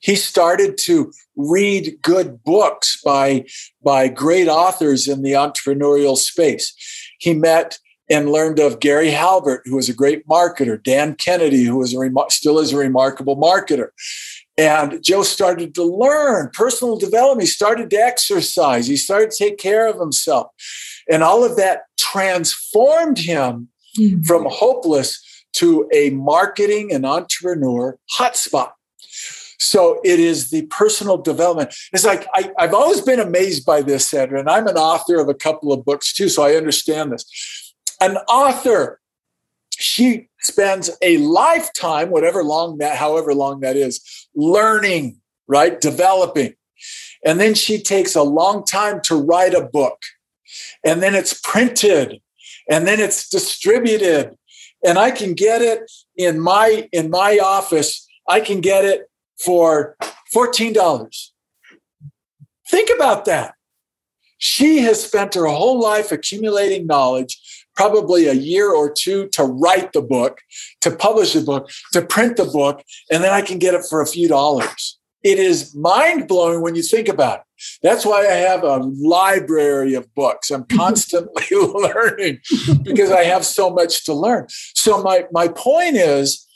he 0.00 0.16
started 0.16 0.78
to 0.82 1.12
read 1.36 1.96
good 2.02 2.42
books 2.44 3.00
by, 3.04 3.44
by 3.84 4.08
great 4.08 4.48
authors 4.48 5.08
in 5.08 5.22
the 5.22 5.32
entrepreneurial 5.32 6.16
space. 6.16 6.74
He 7.18 7.34
met 7.34 7.78
and 8.10 8.30
learned 8.30 8.58
of 8.58 8.80
Gary 8.80 9.10
Halbert, 9.10 9.62
who 9.64 9.76
was 9.76 9.88
a 9.88 9.94
great 9.94 10.26
marketer, 10.26 10.82
Dan 10.82 11.14
Kennedy, 11.14 11.64
who 11.64 11.78
was 11.78 11.94
a 11.94 11.98
rem- 11.98 12.16
still 12.28 12.58
is 12.58 12.72
a 12.72 12.76
remarkable 12.76 13.36
marketer. 13.36 13.88
And 14.58 15.02
Joe 15.02 15.22
started 15.22 15.74
to 15.76 15.82
learn 15.82 16.50
personal 16.52 16.98
development. 16.98 17.48
He 17.48 17.52
started 17.52 17.88
to 17.90 17.96
exercise. 17.96 18.86
He 18.86 18.96
started 18.96 19.30
to 19.30 19.36
take 19.38 19.56
care 19.56 19.88
of 19.88 19.98
himself. 19.98 20.48
And 21.10 21.22
all 21.22 21.42
of 21.42 21.56
that 21.56 21.84
transformed 21.98 23.18
him 23.18 23.68
mm-hmm. 23.98 24.22
from 24.22 24.46
hopeless 24.50 25.20
to 25.54 25.88
a 25.92 26.10
marketing 26.10 26.92
and 26.92 27.06
entrepreneur 27.06 27.98
hotspot. 28.18 28.72
So 29.72 30.02
it 30.04 30.20
is 30.20 30.50
the 30.50 30.66
personal 30.66 31.16
development. 31.16 31.74
It's 31.94 32.04
like 32.04 32.26
I, 32.34 32.50
have 32.58 32.74
always 32.74 33.00
been 33.00 33.18
amazed 33.18 33.64
by 33.64 33.80
this, 33.80 34.06
Sandra, 34.06 34.38
and 34.38 34.50
I'm 34.50 34.66
an 34.66 34.76
author 34.76 35.18
of 35.18 35.30
a 35.30 35.34
couple 35.34 35.72
of 35.72 35.82
books 35.82 36.12
too, 36.12 36.28
so 36.28 36.42
I 36.42 36.56
understand 36.56 37.10
this. 37.10 37.74
An 37.98 38.18
author, 38.28 39.00
she 39.70 40.28
spends 40.40 40.90
a 41.00 41.16
lifetime, 41.16 42.10
whatever 42.10 42.44
long 42.44 42.76
that, 42.78 42.98
however 42.98 43.32
long 43.32 43.60
that 43.60 43.76
is, 43.76 44.28
learning, 44.34 45.22
right? 45.46 45.80
Developing. 45.80 46.52
And 47.24 47.40
then 47.40 47.54
she 47.54 47.80
takes 47.80 48.14
a 48.14 48.22
long 48.22 48.66
time 48.66 49.00
to 49.04 49.16
write 49.16 49.54
a 49.54 49.64
book. 49.64 50.02
And 50.84 51.02
then 51.02 51.14
it's 51.14 51.40
printed. 51.40 52.20
And 52.68 52.86
then 52.86 53.00
it's 53.00 53.26
distributed. 53.26 54.36
And 54.84 54.98
I 54.98 55.12
can 55.12 55.32
get 55.32 55.62
it 55.62 55.90
in 56.14 56.40
my 56.40 56.90
in 56.92 57.08
my 57.08 57.38
office. 57.38 58.06
I 58.28 58.40
can 58.40 58.60
get 58.60 58.84
it 58.84 59.08
for 59.44 59.96
$14. 60.34 61.28
Think 62.68 62.90
about 62.94 63.24
that. 63.26 63.54
She 64.38 64.78
has 64.78 65.04
spent 65.04 65.34
her 65.34 65.46
whole 65.46 65.80
life 65.80 66.10
accumulating 66.10 66.86
knowledge, 66.86 67.38
probably 67.76 68.26
a 68.26 68.32
year 68.32 68.72
or 68.72 68.92
two 68.92 69.28
to 69.28 69.44
write 69.44 69.92
the 69.92 70.02
book, 70.02 70.40
to 70.80 70.90
publish 70.90 71.32
the 71.34 71.42
book, 71.42 71.70
to 71.92 72.02
print 72.02 72.36
the 72.36 72.44
book, 72.44 72.82
and 73.10 73.22
then 73.22 73.32
I 73.32 73.42
can 73.42 73.58
get 73.58 73.74
it 73.74 73.84
for 73.88 74.00
a 74.00 74.06
few 74.06 74.28
dollars. 74.28 74.98
It 75.22 75.38
is 75.38 75.74
mind 75.76 76.26
blowing 76.26 76.60
when 76.62 76.74
you 76.74 76.82
think 76.82 77.08
about 77.08 77.40
it. 77.40 77.44
That's 77.82 78.04
why 78.04 78.26
I 78.26 78.34
have 78.34 78.64
a 78.64 78.78
library 78.78 79.94
of 79.94 80.12
books. 80.14 80.50
I'm 80.50 80.64
constantly 80.76 81.44
learning 81.52 82.40
because 82.82 83.12
I 83.12 83.24
have 83.24 83.44
so 83.44 83.70
much 83.70 84.04
to 84.06 84.14
learn. 84.14 84.46
So 84.48 85.02
my 85.02 85.26
my 85.30 85.48
point 85.48 85.96
is 85.96 86.46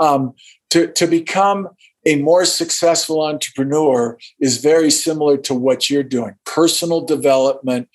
um, 0.00 0.32
to 0.70 0.86
to 0.92 1.06
become 1.06 1.68
a 2.06 2.16
more 2.16 2.44
successful 2.44 3.22
entrepreneur 3.22 4.18
is 4.40 4.58
very 4.58 4.90
similar 4.90 5.36
to 5.38 5.54
what 5.54 5.88
you're 5.88 6.02
doing. 6.02 6.34
Personal 6.44 7.00
development. 7.00 7.88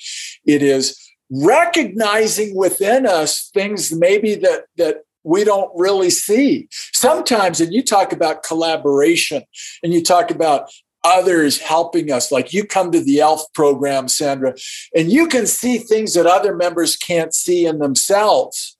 It 0.45 0.63
is 0.63 0.99
recognizing 1.31 2.55
within 2.55 3.05
us 3.05 3.49
things 3.53 3.93
maybe 3.93 4.35
that 4.35 4.63
that 4.77 5.03
we 5.23 5.43
don't 5.43 5.71
really 5.75 6.09
see. 6.09 6.67
Sometimes, 6.71 7.59
and 7.61 7.73
you 7.73 7.83
talk 7.83 8.11
about 8.13 8.41
collaboration 8.43 9.43
and 9.83 9.93
you 9.93 10.03
talk 10.03 10.31
about 10.31 10.69
others 11.03 11.59
helping 11.59 12.11
us. 12.11 12.31
Like 12.31 12.53
you 12.53 12.65
come 12.65 12.91
to 12.91 13.01
the 13.01 13.19
ELF 13.19 13.41
program, 13.53 14.07
Sandra, 14.07 14.53
and 14.95 15.11
you 15.11 15.27
can 15.27 15.45
see 15.47 15.77
things 15.77 16.13
that 16.13 16.25
other 16.25 16.55
members 16.55 16.95
can't 16.95 17.33
see 17.33 17.65
in 17.65 17.79
themselves. 17.79 18.77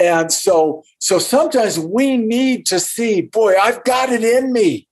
And 0.00 0.32
so, 0.32 0.82
so 0.98 1.18
sometimes 1.18 1.78
we 1.78 2.16
need 2.16 2.66
to 2.66 2.80
see, 2.80 3.20
boy, 3.20 3.54
I've 3.60 3.84
got 3.84 4.10
it 4.10 4.24
in 4.24 4.52
me. 4.52 4.88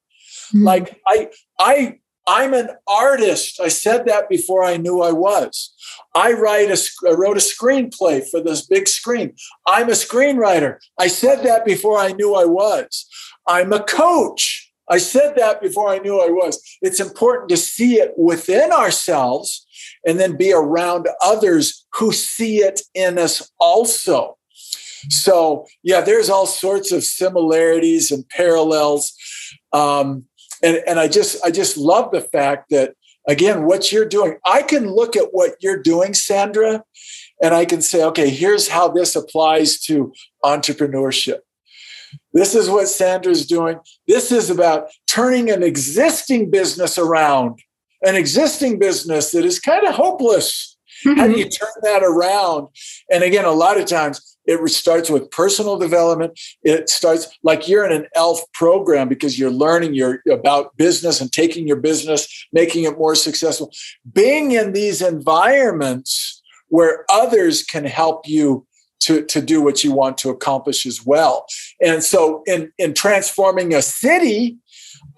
Mm-hmm. 0.53 0.65
Like 0.65 1.01
I, 1.07 1.31
I, 1.59 1.99
I'm 2.27 2.55
an 2.55 2.71
artist. 2.87 3.61
I 3.61 3.69
said 3.69 4.07
that 4.07 4.29
before 4.29 4.63
I 4.63 4.77
knew 4.77 5.03
I 5.03 5.13
was. 5.13 5.75
I 6.15 6.33
write 6.33 6.71
a, 6.71 6.79
I 7.09 7.13
wrote 7.13 7.37
a 7.37 7.41
screenplay 7.41 8.25
for 8.29 8.41
this 8.41 8.67
big 8.67 8.89
screen. 8.89 9.35
I'm 9.67 9.89
a 9.89 9.93
screenwriter. 9.93 10.79
I 10.99 11.09
said 11.09 11.43
that 11.45 11.65
before 11.65 11.99
I 11.99 12.13
knew 12.13 12.35
I 12.35 12.45
was. 12.45 13.07
I'm 13.47 13.73
a 13.73 13.83
coach. 13.83 14.71
I 14.89 14.99
said 14.99 15.35
that 15.37 15.63
before 15.63 15.89
I 15.89 15.99
knew 15.99 16.21
I 16.21 16.29
was. 16.31 16.61
It's 16.83 17.01
important 17.01 17.49
to 17.51 17.57
see 17.57 17.95
it 17.95 18.13
within 18.17 18.73
ourselves 18.73 19.67
and 20.05 20.19
then 20.19 20.37
be 20.37 20.53
around 20.53 21.09
others 21.23 21.87
who 21.95 22.13
see 22.13 22.59
it 22.59 22.81
in 22.95 23.19
us 23.19 23.51
also. 23.59 24.37
So, 25.09 25.67
yeah, 25.83 26.01
there's 26.01 26.29
all 26.29 26.47
sorts 26.47 26.93
of 26.93 27.05
similarities 27.05 28.11
and 28.11 28.29
parallels. 28.29 29.13
Um, 29.73 30.25
and, 30.63 30.83
and 30.87 31.01
I 31.01 31.09
just 31.09 31.43
I 31.45 31.51
just 31.51 31.77
love 31.77 32.11
the 32.13 32.21
fact 32.21 32.71
that 32.71 32.95
again, 33.27 33.65
what 33.65 33.93
you're 33.93 34.09
doing, 34.09 34.37
I 34.47 34.63
can 34.63 34.91
look 34.91 35.17
at 35.17 35.29
what 35.33 35.53
you're 35.61 35.83
doing, 35.83 36.15
Sandra, 36.15 36.83
and 37.43 37.55
I 37.55 37.65
can 37.65 37.81
say, 37.81 38.05
okay, 38.05 38.29
here's 38.29 38.69
how 38.69 38.89
this 38.89 39.17
applies 39.17 39.81
to 39.83 40.13
entrepreneurship. 40.45 41.39
This 42.33 42.55
is 42.55 42.69
what 42.69 42.89
Sandra's 42.89 43.47
doing. 43.47 43.79
This 44.07 44.33
is 44.33 44.51
about 44.51 44.89
turning 45.07 45.51
an 45.51 45.63
existing 45.63 46.51
business 46.51 46.99
around, 46.99 47.61
an 48.03 48.17
existing 48.17 48.79
business 48.79 49.31
that 49.33 49.45
is 49.45 49.61
kind 49.61 49.87
of 49.87 49.95
hopeless. 49.95 50.77
Mm-hmm. 51.05 51.19
How 51.19 51.27
do 51.29 51.39
you 51.39 51.49
turn 51.49 51.69
that 51.83 52.03
around? 52.03 52.69
And 53.11 53.23
again, 53.23 53.45
a 53.45 53.53
lot 53.53 53.81
of 53.81 53.87
times 53.87 54.30
it 54.47 54.69
starts 54.71 55.11
with 55.11 55.31
personal 55.31 55.79
development. 55.79 56.39
It 56.63 56.89
starts 56.89 57.29
like 57.43 57.69
you're 57.69 57.85
in 57.85 57.93
an 57.93 58.07
ELF 58.15 58.41
program 58.53 59.09
because 59.09 59.39
you're 59.39 59.51
learning 59.51 59.95
you're 59.95 60.23
about 60.31 60.77
business 60.77 61.21
and 61.21 61.31
taking 61.33 61.67
your 61.67 61.77
business, 61.77 62.47
making 62.53 62.85
it 62.85 62.99
more 62.99 63.15
successful. 63.15 63.71
Being 64.13 64.53
in 64.53 64.73
these 64.73 65.03
environments 65.03 66.43
where 66.69 67.05
others 67.11 67.63
can 67.63 67.85
help 67.85 68.27
you 68.27 68.67
to, 69.01 69.25
to 69.25 69.41
do 69.41 69.63
what 69.63 69.83
you 69.83 69.93
want 69.93 70.19
to 70.19 70.31
accomplish 70.31 70.87
as 70.87 71.05
well. 71.05 71.47
And 71.83 72.03
so 72.03 72.43
in, 72.47 72.73
in 72.79 72.95
transforming 72.95 73.75
a 73.75 73.83
city, 73.83 74.59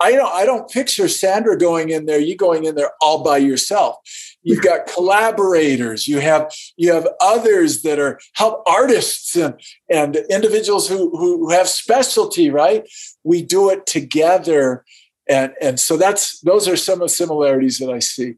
I 0.00 0.12
don't 0.12 0.33
I 0.35 0.45
don't 0.45 0.71
picture 0.71 1.09
Sandra 1.09 1.57
going 1.57 1.91
in 1.91 2.07
there, 2.07 2.19
you 2.19 2.37
going 2.37 2.64
in 2.64 2.75
there 2.75 2.91
all 3.00 3.23
by 3.23 3.38
yourself. 3.38 3.97
You've 4.43 4.63
got 4.63 4.87
collaborators. 4.87 6.09
You 6.09 6.19
have 6.21 6.53
you 6.77 6.93
have 6.93 7.07
others 7.21 7.83
that 7.83 7.99
are 7.99 8.19
help 8.35 8.63
artists 8.67 9.37
and 9.37 9.55
and 9.89 10.17
individuals 10.31 10.89
who 10.89 11.17
who 11.17 11.50
have 11.50 11.69
specialty. 11.69 12.50
Right? 12.50 12.89
We 13.23 13.43
do 13.43 13.71
it 13.71 13.87
together, 13.87 14.85
and 15.28 15.52
and 15.61 15.78
so 15.78 15.97
that's 15.97 16.41
those 16.41 16.67
are 16.67 16.76
some 16.76 16.95
of 16.95 17.09
the 17.09 17.15
similarities 17.15 17.78
that 17.78 17.91
I 17.91 18.00
see. 18.00 18.35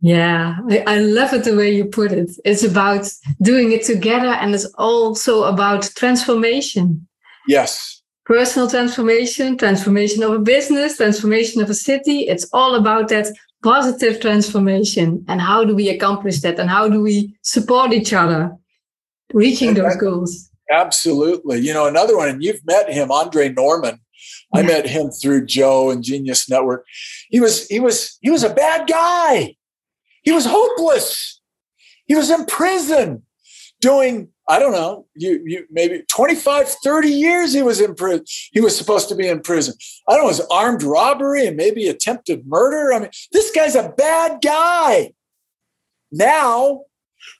Yeah, 0.00 0.58
I 0.86 0.98
love 0.98 1.32
it 1.32 1.44
the 1.44 1.56
way 1.56 1.74
you 1.74 1.86
put 1.86 2.12
it. 2.12 2.30
It's 2.44 2.62
about 2.62 3.08
doing 3.40 3.72
it 3.72 3.84
together, 3.84 4.28
and 4.28 4.54
it's 4.54 4.66
also 4.76 5.44
about 5.44 5.84
transformation. 5.94 7.06
Yes, 7.48 8.02
personal 8.24 8.68
transformation, 8.68 9.56
transformation 9.58 10.22
of 10.22 10.32
a 10.32 10.38
business, 10.38 10.96
transformation 10.96 11.62
of 11.62 11.70
a 11.70 11.74
city. 11.74 12.20
It's 12.20 12.48
all 12.52 12.74
about 12.74 13.08
that 13.08 13.28
positive 13.64 14.20
transformation 14.20 15.24
and 15.26 15.40
how 15.40 15.64
do 15.64 15.74
we 15.74 15.88
accomplish 15.88 16.40
that 16.42 16.60
and 16.60 16.68
how 16.68 16.86
do 16.86 17.00
we 17.00 17.34
support 17.40 17.92
each 17.94 18.12
other 18.12 18.54
reaching 19.32 19.72
those 19.72 19.96
goals? 19.96 20.50
Absolutely. 20.70 21.60
You 21.60 21.72
know 21.72 21.86
another 21.86 22.16
one 22.16 22.28
and 22.28 22.44
you've 22.44 22.64
met 22.66 22.92
him 22.92 23.10
andre 23.10 23.48
norman. 23.48 23.98
Yeah. 24.54 24.60
i 24.60 24.62
met 24.62 24.86
him 24.86 25.10
through 25.10 25.46
joe 25.46 25.90
and 25.90 26.04
genius 26.04 26.48
network. 26.48 26.84
He 27.30 27.40
was 27.40 27.66
he 27.68 27.80
was 27.80 28.18
he 28.20 28.30
was 28.30 28.44
a 28.44 28.54
bad 28.54 28.86
guy. 28.86 29.56
He 30.22 30.32
was 30.32 30.46
hopeless. 30.46 31.40
He 32.06 32.14
was 32.14 32.30
in 32.30 32.44
prison 32.44 33.22
doing 33.80 34.28
I 34.48 34.58
don't 34.58 34.72
know, 34.72 35.06
you 35.14 35.42
you 35.46 35.66
maybe 35.70 36.02
25, 36.08 36.68
30 36.68 37.08
years 37.08 37.54
he 37.54 37.62
was 37.62 37.80
in 37.80 37.94
prison. 37.94 38.24
He 38.52 38.60
was 38.60 38.76
supposed 38.76 39.08
to 39.08 39.14
be 39.14 39.28
in 39.28 39.40
prison. 39.40 39.74
I 40.08 40.12
don't 40.12 40.22
know, 40.22 40.28
it 40.28 40.38
was 40.38 40.46
armed 40.50 40.82
robbery 40.82 41.46
and 41.46 41.56
maybe 41.56 41.88
attempted 41.88 42.46
murder. 42.46 42.92
I 42.92 43.00
mean, 43.00 43.10
this 43.32 43.50
guy's 43.52 43.74
a 43.74 43.88
bad 43.88 44.40
guy. 44.42 45.12
Now 46.12 46.82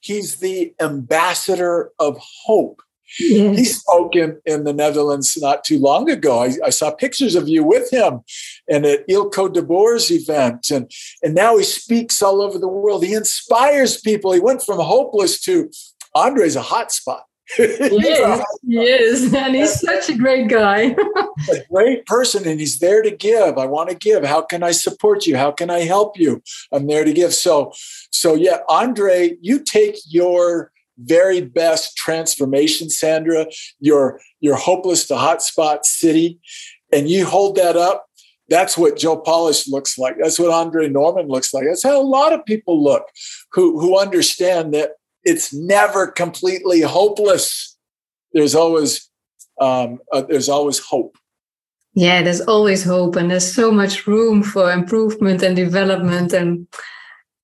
he's 0.01 0.37
the 0.37 0.75
ambassador 0.81 1.91
of 1.99 2.19
hope. 2.47 2.81
Yes. 3.21 3.59
He 3.59 3.65
spoke 3.65 4.17
in, 4.17 4.41
in 4.45 4.65
the 4.65 4.73
Netherlands 4.73 5.37
not 5.41 5.63
too 5.63 5.79
long 5.79 6.11
ago. 6.11 6.43
I, 6.43 6.55
I, 6.65 6.71
saw 6.71 6.91
pictures 6.91 7.37
of 7.37 7.49
you 7.49 7.63
with 7.63 7.93
him 7.93 8.21
and 8.69 8.85
at 8.85 9.07
Ilko 9.09 9.53
de 9.53 9.63
Boer's 9.63 10.11
event. 10.11 10.71
And, 10.71 10.91
and 11.23 11.35
now 11.35 11.57
he 11.57 11.65
speaks 11.65 12.23
all 12.23 12.43
over 12.43 12.59
the 12.59 12.67
world. 12.67 13.05
He 13.05 13.15
inspires 13.15 14.01
people. 14.01 14.33
He 14.33 14.41
went 14.41 14.63
from 14.63 14.79
hopeless 14.81 15.41
to 15.43 15.71
Andre's 16.15 16.57
a 16.57 16.63
hot 16.63 16.93
spot. 16.93 17.25
he 17.57 17.63
is, 17.63 18.45
he 18.67 18.77
is, 18.79 19.35
and 19.35 19.55
he's 19.55 19.79
such 19.79 20.09
a 20.09 20.17
great 20.17 20.49
guy. 20.49 20.97
a 21.51 21.61
great 21.71 22.07
person, 22.07 22.49
and 22.49 22.59
he's 22.59 22.79
there 22.79 23.03
to 23.03 23.11
give. 23.11 23.59
I 23.59 23.67
want 23.67 23.91
to 23.91 23.95
give. 23.95 24.25
How 24.25 24.41
can 24.41 24.63
I 24.63 24.71
support 24.71 25.27
you? 25.27 25.37
How 25.37 25.51
can 25.51 25.69
I 25.69 25.81
help 25.81 26.19
you? 26.19 26.43
I'm 26.73 26.87
there 26.87 27.05
to 27.05 27.13
give. 27.13 27.35
So, 27.35 27.73
so 28.11 28.35
yeah, 28.35 28.61
Andre, 28.71 29.37
you 29.43 29.63
take 29.63 29.97
your 30.07 30.73
very 30.99 31.43
best 31.43 31.97
transformation, 31.97 32.89
Sandra, 32.89 33.47
your 33.79 34.21
your 34.41 34.57
hopeless 34.57 35.07
to 35.09 35.15
hotspot 35.15 35.85
city, 35.85 36.41
and 36.93 37.11
you 37.11 37.27
hold 37.27 37.57
that 37.57 37.77
up. 37.77 38.07
That's 38.49 38.77
what 38.77 38.97
Joe 38.97 39.17
Polish 39.17 39.69
looks 39.69 39.99
like. 39.99 40.17
That's 40.19 40.39
what 40.39 40.51
Andre 40.51 40.89
Norman 40.89 41.29
looks 41.29 41.53
like. 41.53 41.65
That's 41.65 41.83
how 41.83 42.01
a 42.01 42.03
lot 42.03 42.33
of 42.33 42.45
people 42.47 42.83
look 42.83 43.05
who 43.53 43.79
who 43.79 43.99
understand 43.99 44.73
that 44.75 44.93
it's 45.25 45.53
never 45.53 46.07
completely 46.07 46.81
hopeless. 46.81 47.77
There's 48.33 48.55
always 48.55 49.09
um, 49.61 50.01
uh, 50.13 50.23
there's 50.23 50.49
always 50.49 50.79
hope. 50.79 51.17
Yeah, 51.95 52.23
there's 52.23 52.41
always 52.41 52.83
hope, 52.83 53.17
and 53.17 53.31
there's 53.31 53.55
so 53.55 53.71
much 53.71 54.07
room 54.07 54.43
for 54.43 54.73
improvement 54.73 55.43
and 55.43 55.55
development 55.55 56.33
and 56.33 56.67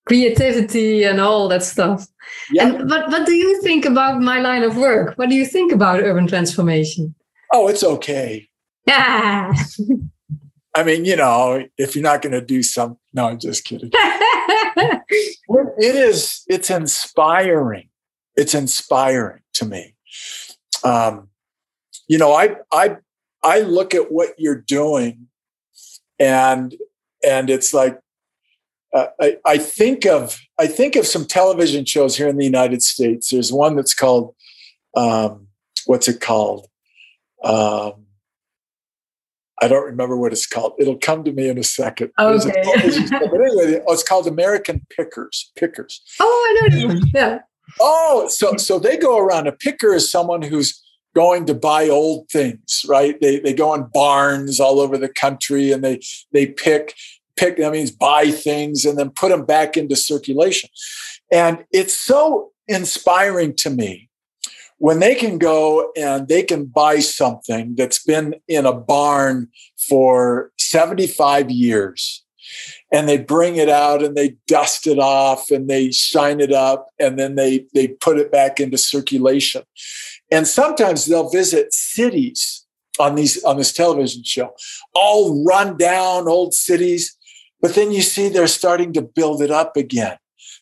creativity 0.06 1.04
and 1.04 1.20
all 1.20 1.48
that 1.48 1.62
stuff. 1.62 2.06
Yeah. 2.50 2.66
And 2.66 2.90
what 2.90 3.08
what 3.10 3.26
do 3.26 3.34
you 3.34 3.62
think 3.62 3.84
about 3.84 4.20
my 4.20 4.40
line 4.40 4.64
of 4.64 4.76
work? 4.76 5.16
What 5.16 5.28
do 5.28 5.36
you 5.36 5.46
think 5.46 5.72
about 5.72 6.02
urban 6.02 6.26
transformation? 6.26 7.14
Oh, 7.52 7.68
it's 7.68 7.84
okay. 7.84 8.48
Yeah. 8.86 9.52
I 10.74 10.84
mean, 10.84 11.04
you 11.04 11.16
know, 11.16 11.64
if 11.78 11.96
you're 11.96 12.02
not 12.02 12.22
going 12.22 12.32
to 12.32 12.40
do 12.40 12.62
some, 12.62 12.96
no, 13.12 13.26
I'm 13.28 13.40
just 13.40 13.64
kidding. 13.64 13.90
it 15.10 15.94
is, 15.96 16.44
it's 16.48 16.70
inspiring. 16.70 17.88
It's 18.36 18.54
inspiring 18.54 19.42
to 19.54 19.66
me. 19.66 19.94
Um, 20.84 21.28
you 22.08 22.18
know, 22.18 22.32
I, 22.32 22.56
I, 22.72 22.96
I 23.42 23.60
look 23.60 23.94
at 23.94 24.12
what 24.12 24.30
you're 24.38 24.60
doing 24.60 25.28
and, 26.18 26.74
and 27.24 27.50
it's 27.50 27.74
like, 27.74 27.98
uh, 28.92 29.06
I, 29.20 29.36
I 29.44 29.58
think 29.58 30.04
of, 30.06 30.38
I 30.58 30.66
think 30.66 30.96
of 30.96 31.06
some 31.06 31.24
television 31.24 31.84
shows 31.84 32.16
here 32.16 32.28
in 32.28 32.36
the 32.36 32.44
United 32.44 32.82
States. 32.82 33.30
There's 33.30 33.52
one 33.52 33.76
that's 33.76 33.94
called, 33.94 34.34
um, 34.96 35.46
what's 35.86 36.08
it 36.08 36.20
called? 36.20 36.66
Um, 37.44 38.06
I 39.62 39.68
don't 39.68 39.84
remember 39.84 40.16
what 40.16 40.32
it's 40.32 40.46
called. 40.46 40.72
It'll 40.78 40.98
come 40.98 41.24
to 41.24 41.32
me 41.32 41.48
in 41.48 41.58
a 41.58 41.62
second. 41.62 42.10
Okay. 42.18 42.52
but 42.64 43.40
anyway, 43.40 43.80
oh, 43.86 43.92
it's 43.92 44.02
called 44.02 44.26
American 44.26 44.86
Pickers. 44.94 45.52
Pickers. 45.56 46.02
Oh, 46.18 46.60
I 46.64 46.68
know. 46.68 47.00
Yeah. 47.14 47.38
Oh, 47.80 48.28
so 48.28 48.56
so 48.56 48.78
they 48.78 48.96
go 48.96 49.18
around. 49.18 49.46
A 49.46 49.52
picker 49.52 49.94
is 49.94 50.10
someone 50.10 50.42
who's 50.42 50.82
going 51.14 51.46
to 51.46 51.54
buy 51.54 51.88
old 51.88 52.28
things, 52.30 52.84
right? 52.88 53.20
They 53.20 53.38
they 53.38 53.52
go 53.52 53.74
in 53.74 53.88
barns 53.92 54.60
all 54.60 54.80
over 54.80 54.98
the 54.98 55.08
country 55.08 55.70
and 55.70 55.84
they 55.84 56.00
they 56.32 56.46
pick 56.46 56.94
pick, 57.40 57.56
that 57.56 57.72
means 57.72 57.90
buy 57.90 58.30
things 58.30 58.84
and 58.84 58.98
then 58.98 59.10
put 59.10 59.30
them 59.30 59.46
back 59.46 59.76
into 59.76 59.96
circulation. 59.96 60.68
And 61.32 61.64
it's 61.72 61.98
so 61.98 62.50
inspiring 62.68 63.54
to 63.56 63.70
me 63.70 64.09
when 64.80 64.98
they 64.98 65.14
can 65.14 65.36
go 65.36 65.92
and 65.94 66.26
they 66.26 66.42
can 66.42 66.64
buy 66.64 66.98
something 67.00 67.74
that's 67.76 68.02
been 68.02 68.34
in 68.48 68.64
a 68.64 68.72
barn 68.72 69.46
for 69.76 70.50
75 70.58 71.50
years 71.50 72.24
and 72.90 73.06
they 73.06 73.18
bring 73.18 73.56
it 73.56 73.68
out 73.68 74.02
and 74.02 74.16
they 74.16 74.36
dust 74.48 74.86
it 74.86 74.98
off 74.98 75.50
and 75.50 75.68
they 75.68 75.92
shine 75.92 76.40
it 76.40 76.50
up 76.50 76.88
and 76.98 77.18
then 77.18 77.34
they 77.34 77.66
they 77.74 77.88
put 77.88 78.18
it 78.18 78.32
back 78.32 78.58
into 78.58 78.78
circulation. 78.78 79.62
And 80.32 80.48
sometimes 80.48 81.04
they'll 81.04 81.28
visit 81.28 81.74
cities 81.74 82.64
on 82.98 83.16
these 83.16 83.44
on 83.44 83.58
this 83.58 83.74
television 83.74 84.24
show 84.24 84.54
all 84.94 85.44
run 85.44 85.76
down 85.76 86.26
old 86.26 86.52
cities 86.54 87.16
but 87.60 87.74
then 87.74 87.92
you 87.92 88.02
see 88.02 88.28
they're 88.28 88.46
starting 88.46 88.92
to 88.92 89.00
build 89.00 89.40
it 89.40 89.50
up 89.50 89.76
again 89.76 90.16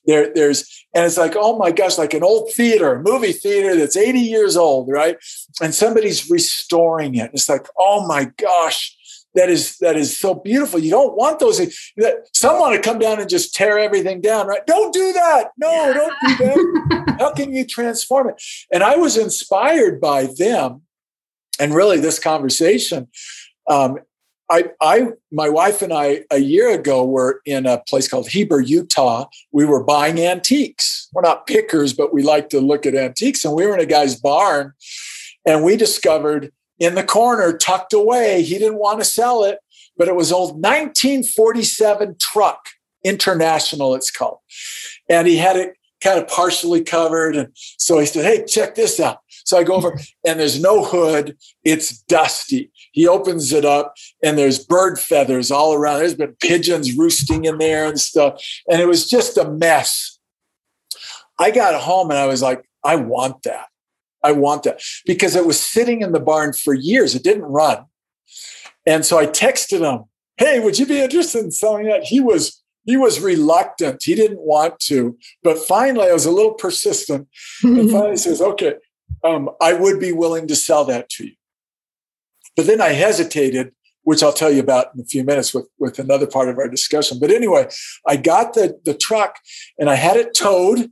there, 0.09 0.33
there's, 0.35 0.87
and 0.94 1.05
it's 1.05 1.18
like, 1.18 1.35
oh 1.37 1.59
my 1.59 1.71
gosh, 1.71 1.99
like 1.99 2.14
an 2.14 2.25
old 2.25 2.51
theater, 2.53 3.01
movie 3.05 3.33
theater 3.33 3.77
that's 3.77 3.97
80 3.97 4.18
years 4.18 4.57
old, 4.57 4.88
right? 4.88 5.18
And 5.61 5.75
somebody's 5.75 6.31
restoring 6.31 7.14
it. 7.14 7.31
It's 7.35 7.49
like, 7.49 7.66
oh 7.79 8.07
my 8.07 8.33
gosh, 8.38 8.97
that 9.35 9.51
is 9.51 9.77
that 9.79 9.97
is 9.97 10.18
so 10.18 10.35
beautiful. 10.35 10.81
You 10.81 10.90
don't 10.90 11.14
want 11.14 11.38
those. 11.38 11.59
That 11.99 12.27
someone 12.33 12.73
to 12.73 12.81
come 12.81 12.99
down 12.99 13.21
and 13.21 13.29
just 13.29 13.55
tear 13.55 13.79
everything 13.79 14.23
down, 14.23 14.47
right? 14.47 14.66
Don't 14.66 14.92
do 14.92 15.12
that. 15.12 15.51
No, 15.59 15.92
don't 15.92 16.14
do 16.27 16.44
that. 16.44 17.16
How 17.21 17.33
can 17.33 17.53
you 17.53 17.66
transform 17.66 18.31
it? 18.31 18.42
And 18.73 18.83
I 18.83 18.97
was 18.97 19.18
inspired 19.18 20.01
by 20.01 20.29
them, 20.38 20.83
and 21.61 21.75
really 21.75 22.01
this 22.01 22.18
conversation 22.18 23.09
um, 23.68 23.99
I, 24.51 24.71
I, 24.81 25.09
my 25.31 25.49
wife 25.49 25.83
and 25.83 25.93
I, 25.93 26.25
a 26.31 26.39
year 26.39 26.75
ago, 26.75 27.05
were 27.05 27.43
in 27.45 27.67
a 27.67 27.79
place 27.79 28.09
called 28.09 28.29
Heber, 28.29 28.61
Utah. 28.61 29.27
We 29.53 29.65
were 29.65 29.85
buying 29.85 30.19
antiques. 30.19 31.09
We're 31.13 31.23
not 31.23 31.47
pickers, 31.47 31.93
but 31.93 32.15
we 32.15 32.23
like 32.23 32.49
to 32.51 32.61
look 32.61 32.87
at 32.87 32.95
antiques. 32.95 33.45
And 33.45 33.55
we 33.55 33.67
were 33.67 33.75
in 33.75 33.81
a 33.81 33.87
guy's 33.87 34.17
barn, 34.17 34.73
and 35.47 35.65
we 35.65 35.77
discovered 35.77 36.51
in 36.79 36.95
the 36.95 37.05
corner, 37.05 37.57
tucked 37.57 37.93
away, 37.93 38.43
he 38.43 38.59
didn't 38.59 38.79
want 38.79 39.01
to 39.01 39.05
sell 39.05 39.45
it, 39.45 39.59
but 39.97 40.09
it 40.09 40.15
was 40.15 40.31
old 40.31 40.53
1947 40.53 42.17
truck, 42.21 42.69
International, 43.05 43.95
it's 43.95 44.11
called, 44.11 44.39
and 45.09 45.27
he 45.27 45.37
had 45.37 45.57
it 45.57 45.75
kind 46.01 46.19
of 46.19 46.29
partially 46.29 46.83
covered. 46.83 47.37
And 47.37 47.49
so 47.55 47.99
he 47.99 48.07
said, 48.07 48.25
"Hey, 48.25 48.45
check 48.45 48.75
this 48.75 49.01
out." 49.01 49.19
So 49.49 49.59
I 49.59 49.65
go 49.65 49.75
over, 49.75 49.99
and 50.27 50.39
there's 50.39 50.61
no 50.61 50.85
hood. 50.85 51.37
It's 51.65 51.99
dusty 52.03 52.71
he 52.99 53.07
opens 53.07 53.53
it 53.53 53.65
up 53.65 53.95
and 54.25 54.37
there's 54.37 54.59
bird 54.59 54.99
feathers 54.99 55.53
all 55.53 55.73
around. 55.73 56.01
There's 56.01 56.17
been 56.17 56.35
pigeons 56.41 56.97
roosting 56.97 57.45
in 57.45 57.59
there 57.59 57.87
and 57.87 58.01
stuff. 58.01 58.43
And 58.69 58.81
it 58.81 58.89
was 58.89 59.09
just 59.09 59.39
a 59.39 59.49
mess. 59.49 60.19
I 61.39 61.53
got 61.53 61.81
home 61.81 62.11
and 62.11 62.19
I 62.19 62.27
was 62.27 62.43
like, 62.43 62.69
I 62.83 62.97
want 62.97 63.45
that. 63.45 63.67
I 64.25 64.33
want 64.33 64.65
that 64.65 64.81
because 65.07 65.37
it 65.37 65.47
was 65.47 65.61
sitting 65.61 66.03
in 66.03 66.11
the 66.11 66.19
barn 66.19 66.53
for 66.53 66.75
years. 66.75 67.15
It 67.15 67.23
didn't 67.23 67.45
run. 67.45 67.85
And 68.85 69.07
so 69.07 69.17
I 69.17 69.27
texted 69.27 69.81
him, 69.81 70.07
Hey, 70.39 70.59
would 70.59 70.77
you 70.77 70.87
be 70.87 71.01
interested 71.01 71.45
in 71.45 71.53
selling 71.53 71.87
that? 71.87 72.03
He 72.03 72.21
was 72.21 72.65
he 72.85 72.97
was 72.97 73.21
reluctant. 73.21 74.03
He 74.03 74.17
didn't 74.17 74.41
want 74.41 74.81
to. 74.81 75.17
But 75.45 75.59
finally, 75.59 76.09
I 76.09 76.15
was 76.15 76.27
a 76.27 76.33
little 76.33 76.55
persistent. 76.55 77.29
And 77.63 77.91
finally 77.93 78.17
says, 78.17 78.41
okay, 78.41 78.75
um, 79.25 79.51
I 79.61 79.73
would 79.73 80.01
be 80.01 80.13
willing 80.13 80.47
to 80.49 80.57
sell 80.57 80.85
that 80.87 81.09
to 81.11 81.27
you. 81.27 81.33
But 82.57 82.67
then 82.67 82.81
I 82.81 82.89
hesitated, 82.89 83.73
which 84.03 84.23
I'll 84.23 84.33
tell 84.33 84.51
you 84.51 84.61
about 84.61 84.95
in 84.95 85.01
a 85.01 85.05
few 85.05 85.23
minutes 85.23 85.55
with, 85.55 85.69
with 85.79 85.99
another 85.99 86.27
part 86.27 86.49
of 86.49 86.59
our 86.59 86.69
discussion. 86.69 87.19
But 87.21 87.31
anyway, 87.31 87.69
I 88.07 88.17
got 88.17 88.55
the, 88.55 88.79
the 88.85 88.95
truck 88.95 89.37
and 89.79 89.89
I 89.89 89.95
had 89.95 90.17
it 90.17 90.35
towed. 90.35 90.91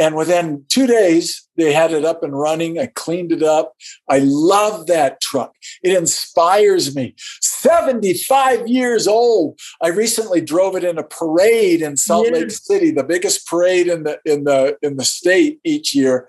And 0.00 0.16
within 0.16 0.64
two 0.68 0.86
days, 0.86 1.46
they 1.56 1.72
had 1.72 1.92
it 1.92 2.04
up 2.04 2.22
and 2.22 2.36
running. 2.36 2.78
I 2.78 2.86
cleaned 2.86 3.30
it 3.30 3.42
up. 3.42 3.74
I 4.08 4.20
love 4.20 4.86
that 4.86 5.20
truck. 5.20 5.52
It 5.82 5.94
inspires 5.96 6.96
me. 6.96 7.14
75 7.40 8.66
years 8.66 9.06
old. 9.06 9.60
I 9.80 9.88
recently 9.88 10.40
drove 10.40 10.74
it 10.76 10.82
in 10.82 10.98
a 10.98 11.04
parade 11.04 11.82
in 11.82 11.96
Salt 11.96 12.28
yes. 12.30 12.34
Lake 12.34 12.50
City, 12.50 12.90
the 12.90 13.04
biggest 13.04 13.46
parade 13.46 13.86
in 13.86 14.02
the 14.02 14.18
in 14.24 14.44
the 14.44 14.76
in 14.82 14.96
the 14.96 15.04
state 15.04 15.60
each 15.62 15.94
year. 15.94 16.26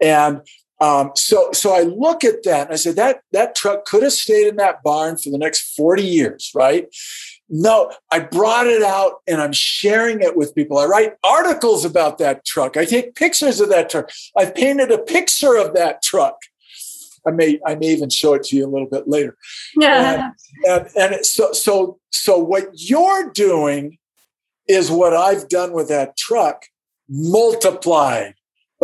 And 0.00 0.40
um, 0.84 1.12
so, 1.14 1.50
so 1.52 1.74
I 1.74 1.80
look 1.80 2.24
at 2.24 2.42
that 2.42 2.66
and 2.66 2.72
I 2.72 2.76
said 2.76 2.96
that 2.96 3.22
that 3.32 3.54
truck 3.54 3.86
could 3.86 4.02
have 4.02 4.12
stayed 4.12 4.48
in 4.48 4.56
that 4.56 4.82
barn 4.82 5.16
for 5.16 5.30
the 5.30 5.38
next 5.38 5.74
40 5.74 6.02
years, 6.02 6.50
right? 6.54 6.94
No, 7.48 7.90
I 8.10 8.18
brought 8.20 8.66
it 8.66 8.82
out 8.82 9.22
and 9.26 9.40
I'm 9.40 9.52
sharing 9.52 10.20
it 10.20 10.36
with 10.36 10.54
people. 10.54 10.76
I 10.76 10.84
write 10.84 11.14
articles 11.24 11.86
about 11.86 12.18
that 12.18 12.44
truck. 12.44 12.76
I 12.76 12.84
take 12.84 13.14
pictures 13.14 13.60
of 13.60 13.70
that 13.70 13.88
truck. 13.88 14.10
I've 14.36 14.54
painted 14.54 14.90
a 14.90 14.98
picture 14.98 15.56
of 15.56 15.72
that 15.74 16.02
truck. 16.02 16.36
I 17.26 17.30
may 17.30 17.58
I 17.66 17.74
may 17.76 17.86
even 17.86 18.10
show 18.10 18.34
it 18.34 18.42
to 18.44 18.56
you 18.56 18.66
a 18.66 18.68
little 18.68 18.88
bit 18.88 19.08
later. 19.08 19.36
Yeah. 19.76 20.32
And, 20.66 20.86
and, 20.96 21.14
and 21.14 21.26
so 21.26 21.52
so 21.52 21.98
so 22.12 22.36
what 22.36 22.68
you're 22.74 23.30
doing 23.30 23.96
is 24.68 24.90
what 24.90 25.14
I've 25.14 25.48
done 25.48 25.72
with 25.72 25.88
that 25.88 26.18
truck 26.18 26.66
multiplied 27.08 28.34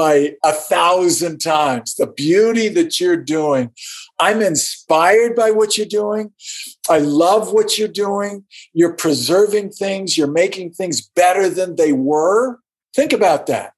by 0.00 0.34
a 0.42 0.52
thousand 0.52 1.40
times. 1.40 1.94
The 1.96 2.06
beauty 2.06 2.68
that 2.70 2.98
you're 2.98 3.18
doing. 3.18 3.70
I'm 4.18 4.40
inspired 4.40 5.36
by 5.36 5.50
what 5.50 5.76
you're 5.76 5.86
doing. 5.86 6.32
I 6.88 7.00
love 7.00 7.52
what 7.52 7.76
you're 7.76 7.86
doing. 7.86 8.44
You're 8.72 8.94
preserving 8.94 9.72
things, 9.72 10.16
you're 10.16 10.32
making 10.44 10.72
things 10.72 11.02
better 11.02 11.50
than 11.50 11.76
they 11.76 11.92
were. 11.92 12.60
Think 12.96 13.12
about 13.12 13.46
that. 13.48 13.74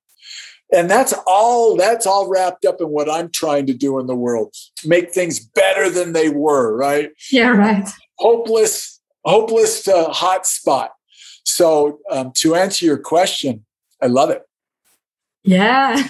And 0.72 0.88
that's 0.88 1.12
all 1.26 1.76
that's 1.76 2.06
all 2.06 2.28
wrapped 2.28 2.64
up 2.66 2.80
in 2.80 2.86
what 2.86 3.10
I'm 3.10 3.28
trying 3.28 3.66
to 3.66 3.74
do 3.74 3.98
in 3.98 4.06
the 4.06 4.14
world. 4.14 4.54
Make 4.84 5.10
things 5.10 5.40
better 5.40 5.90
than 5.90 6.12
they 6.12 6.28
were, 6.28 6.76
right? 6.76 7.10
Yeah, 7.32 7.48
right. 7.48 7.88
Hopeless, 8.20 9.00
hopeless 9.24 9.82
to 9.86 10.04
hot 10.04 10.46
spot. 10.46 10.92
So 11.44 11.98
um, 12.08 12.30
to 12.36 12.54
answer 12.54 12.84
your 12.84 12.98
question, 12.98 13.64
I 14.00 14.06
love 14.06 14.30
it. 14.30 14.46
Yeah. 15.44 16.02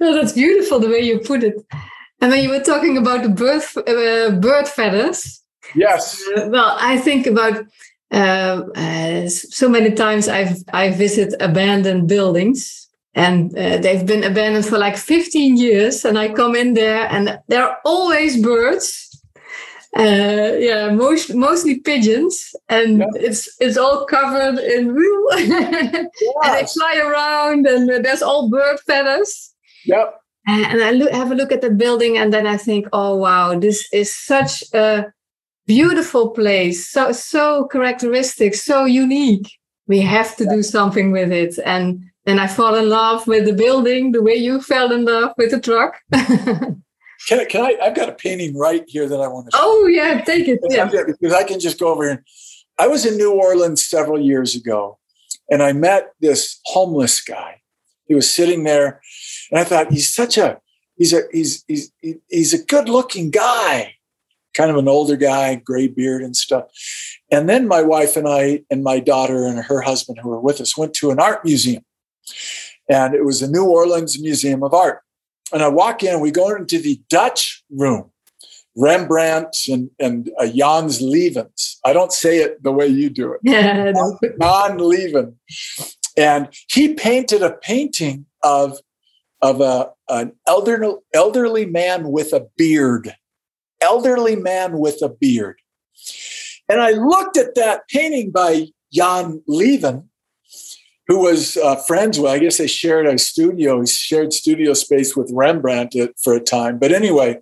no, 0.00 0.14
that's 0.14 0.32
beautiful 0.32 0.78
the 0.78 0.88
way 0.88 1.00
you 1.00 1.18
put 1.18 1.42
it. 1.42 1.54
And 2.20 2.30
when 2.30 2.42
you 2.42 2.50
were 2.50 2.62
talking 2.62 2.96
about 2.96 3.22
the 3.22 3.28
bird, 3.28 3.62
uh, 3.76 4.38
bird 4.40 4.68
feathers. 4.68 5.42
Yes. 5.74 6.22
Uh, 6.36 6.48
well, 6.48 6.76
I 6.80 6.98
think 6.98 7.26
about 7.26 7.64
uh, 8.12 8.62
uh 8.76 9.28
so 9.28 9.68
many 9.68 9.90
times 9.90 10.28
I've 10.28 10.62
I 10.72 10.90
visit 10.90 11.34
abandoned 11.40 12.06
buildings 12.08 12.88
and 13.16 13.50
uh, 13.58 13.78
they've 13.78 14.06
been 14.06 14.22
abandoned 14.22 14.66
for 14.66 14.78
like 14.78 14.96
15 14.96 15.56
years 15.56 16.04
and 16.04 16.16
I 16.16 16.32
come 16.32 16.54
in 16.54 16.74
there 16.74 17.08
and 17.10 17.40
there 17.48 17.64
are 17.64 17.78
always 17.84 18.40
birds 18.40 19.05
uh, 19.98 20.56
yeah, 20.58 20.90
most 20.90 21.34
mostly 21.34 21.80
pigeons, 21.80 22.54
and 22.68 22.98
yeah. 22.98 23.06
it's 23.14 23.48
it's 23.60 23.78
all 23.78 24.04
covered 24.04 24.58
in 24.58 24.94
wool, 24.94 25.32
and 25.32 26.08
they 26.44 26.66
fly 26.66 27.02
around, 27.02 27.66
and 27.66 28.04
there's 28.04 28.22
all 28.22 28.50
bird 28.50 28.78
feathers. 28.80 29.54
Yep. 29.86 30.20
And 30.48 30.82
I 30.82 30.92
look, 30.92 31.10
have 31.10 31.32
a 31.32 31.34
look 31.34 31.50
at 31.50 31.62
the 31.62 31.70
building, 31.70 32.18
and 32.18 32.32
then 32.32 32.46
I 32.46 32.56
think, 32.56 32.86
oh 32.92 33.16
wow, 33.16 33.58
this 33.58 33.88
is 33.92 34.14
such 34.14 34.62
a 34.74 35.06
beautiful 35.66 36.30
place, 36.30 36.90
so 36.90 37.12
so 37.12 37.66
characteristic, 37.66 38.54
so 38.54 38.84
unique. 38.84 39.50
We 39.88 40.00
have 40.00 40.36
to 40.36 40.44
yeah. 40.44 40.56
do 40.56 40.62
something 40.62 41.10
with 41.10 41.32
it, 41.32 41.58
and 41.64 42.04
then 42.26 42.38
I 42.38 42.48
fall 42.48 42.74
in 42.74 42.90
love 42.90 43.26
with 43.26 43.46
the 43.46 43.54
building 43.54 44.12
the 44.12 44.22
way 44.22 44.34
you 44.34 44.60
fell 44.60 44.92
in 44.92 45.04
love 45.04 45.32
with 45.38 45.52
the 45.52 45.60
truck. 45.60 45.96
Can 47.28 47.40
I, 47.40 47.44
can 47.44 47.62
I? 47.62 47.76
I've 47.82 47.94
got 47.94 48.08
a 48.08 48.12
painting 48.12 48.56
right 48.56 48.84
here 48.86 49.08
that 49.08 49.20
I 49.20 49.28
want 49.28 49.50
to. 49.50 49.56
Show. 49.56 49.62
Oh 49.62 49.86
yeah, 49.86 50.22
take 50.22 50.48
it. 50.48 50.60
Yeah, 50.68 50.88
because 51.06 51.32
I 51.32 51.44
can 51.44 51.60
just 51.60 51.78
go 51.78 51.88
over 51.88 52.08
and. 52.08 52.20
I 52.78 52.88
was 52.88 53.06
in 53.06 53.16
New 53.16 53.32
Orleans 53.32 53.86
several 53.86 54.20
years 54.20 54.54
ago, 54.54 54.98
and 55.50 55.62
I 55.62 55.72
met 55.72 56.12
this 56.20 56.60
homeless 56.66 57.22
guy. 57.22 57.62
He 58.04 58.14
was 58.14 58.30
sitting 58.30 58.64
there, 58.64 59.00
and 59.50 59.58
I 59.58 59.64
thought 59.64 59.90
he's 59.90 60.14
such 60.14 60.36
a 60.36 60.60
he's 60.96 61.14
a 61.14 61.22
he's 61.32 61.64
he's 61.66 61.90
he's 62.28 62.52
a 62.52 62.62
good 62.62 62.88
looking 62.88 63.30
guy, 63.30 63.94
kind 64.54 64.70
of 64.70 64.76
an 64.76 64.88
older 64.88 65.16
guy, 65.16 65.54
gray 65.54 65.88
beard 65.88 66.22
and 66.22 66.36
stuff. 66.36 66.66
And 67.30 67.48
then 67.48 67.66
my 67.66 67.82
wife 67.82 68.16
and 68.16 68.28
I 68.28 68.62
and 68.70 68.84
my 68.84 69.00
daughter 69.00 69.46
and 69.46 69.58
her 69.58 69.80
husband 69.80 70.18
who 70.20 70.28
were 70.28 70.40
with 70.40 70.60
us 70.60 70.76
went 70.76 70.92
to 70.96 71.10
an 71.10 71.18
art 71.18 71.46
museum, 71.46 71.82
and 72.90 73.14
it 73.14 73.24
was 73.24 73.40
the 73.40 73.48
New 73.48 73.64
Orleans 73.64 74.20
Museum 74.20 74.62
of 74.62 74.74
Art 74.74 75.00
and 75.52 75.62
I 75.62 75.68
walk 75.68 76.02
in, 76.02 76.20
we 76.20 76.30
go 76.30 76.54
into 76.54 76.78
the 76.78 77.00
Dutch 77.08 77.62
room, 77.70 78.10
Rembrandt 78.76 79.56
and, 79.68 79.90
and 79.98 80.30
uh, 80.38 80.46
Jans 80.48 81.00
Lievens. 81.00 81.78
I 81.84 81.92
don't 81.92 82.12
say 82.12 82.38
it 82.38 82.62
the 82.62 82.72
way 82.72 82.86
you 82.86 83.10
do 83.10 83.32
it. 83.32 83.40
Yeah. 83.44 83.92
Jan 84.40 84.78
Lieven. 84.78 85.36
And 86.16 86.48
he 86.68 86.94
painted 86.94 87.42
a 87.42 87.52
painting 87.52 88.26
of, 88.42 88.78
of 89.42 89.60
a, 89.60 89.90
an 90.08 90.32
elderly, 90.46 90.94
elderly 91.14 91.66
man 91.66 92.10
with 92.10 92.32
a 92.32 92.46
beard. 92.56 93.14
Elderly 93.80 94.36
man 94.36 94.78
with 94.78 95.02
a 95.02 95.08
beard. 95.08 95.60
And 96.68 96.80
I 96.80 96.90
looked 96.92 97.36
at 97.36 97.54
that 97.54 97.88
painting 97.88 98.30
by 98.30 98.66
Jan 98.92 99.42
Lieven, 99.46 100.08
who 101.08 101.20
was 101.20 101.56
uh, 101.56 101.76
friends 101.76 102.18
with, 102.18 102.30
I 102.30 102.38
guess 102.38 102.58
they 102.58 102.66
shared 102.66 103.06
a 103.06 103.18
studio, 103.18 103.80
he 103.80 103.86
shared 103.86 104.32
studio 104.32 104.74
space 104.74 105.16
with 105.16 105.30
Rembrandt 105.32 105.94
for 106.22 106.34
a 106.34 106.40
time. 106.40 106.78
But 106.78 106.92
anyway, 106.92 107.40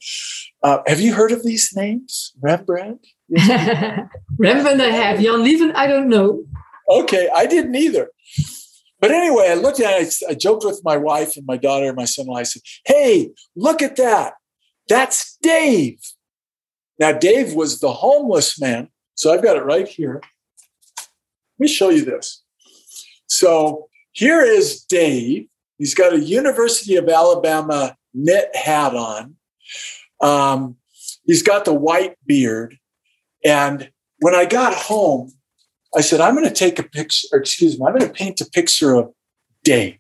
uh, 0.62 0.79
have 0.87 1.00
you 1.00 1.14
heard 1.14 1.33
of 1.33 1.42
these 1.42 1.72
names? 1.74 2.33
Rembrandt? 2.40 3.07
Rembrandt, 3.29 4.81
I 4.81 4.90
have. 4.90 5.20
Jan 5.20 5.42
Lieven, 5.42 5.72
I 5.72 5.87
don't 5.87 6.09
know. 6.09 6.44
Okay, 6.90 7.29
I 7.35 7.46
didn't 7.46 7.74
either. 7.74 8.11
But 9.00 9.11
anyway, 9.11 9.48
I 9.50 9.55
looked 9.55 9.81
at 9.81 10.00
it, 10.00 10.14
I 10.29 10.35
joked 10.35 10.64
with 10.64 10.81
my 10.85 10.96
wife 10.96 11.37
and 11.37 11.46
my 11.46 11.57
daughter 11.57 11.87
and 11.87 11.96
my 11.96 12.05
son, 12.05 12.27
and 12.29 12.38
I 12.38 12.42
said, 12.42 12.62
Hey, 12.87 13.33
look 13.57 13.83
at 13.83 13.96
that. 13.96 14.35
That's 14.88 15.37
Dave. 15.42 16.00
Now, 16.98 17.12
Dave 17.12 17.55
was 17.55 17.81
the 17.81 17.92
homeless 17.92 18.61
man. 18.61 18.88
So 19.14 19.33
I've 19.33 19.42
got 19.42 19.57
it 19.57 19.64
right 19.64 19.88
here. 19.88 20.20
Let 20.96 21.09
me 21.59 21.68
show 21.68 21.90
you 21.90 22.05
this. 22.05 22.43
So 23.35 23.88
here 24.12 24.40
is 24.40 24.85
Dave. 24.85 25.49
He's 25.79 25.94
got 25.94 26.12
a 26.12 26.20
University 26.20 26.94
of 26.94 27.09
Alabama 27.09 27.97
knit 28.12 28.55
hat 28.55 28.94
on. 28.94 29.35
Um, 30.20 30.77
he's 31.25 31.42
got 31.42 31.64
the 31.64 31.75
white 31.75 32.16
beard. 32.25 32.79
And 33.44 33.90
when 34.20 34.37
I 34.37 34.44
got 34.44 34.73
home, 34.73 35.33
I 35.97 36.01
said, 36.01 36.20
I'm 36.20 36.37
going 36.37 36.49
to 36.49 36.55
take 36.55 36.79
a 36.79 36.85
picture, 36.85 37.27
excuse 37.37 37.79
me, 37.79 37.85
I'm 37.85 37.97
going 37.99 38.09
to 38.09 38.16
paint 38.16 38.40
a 38.40 38.47
picture 38.47 38.94
of 38.94 39.12
Dave, 39.64 39.99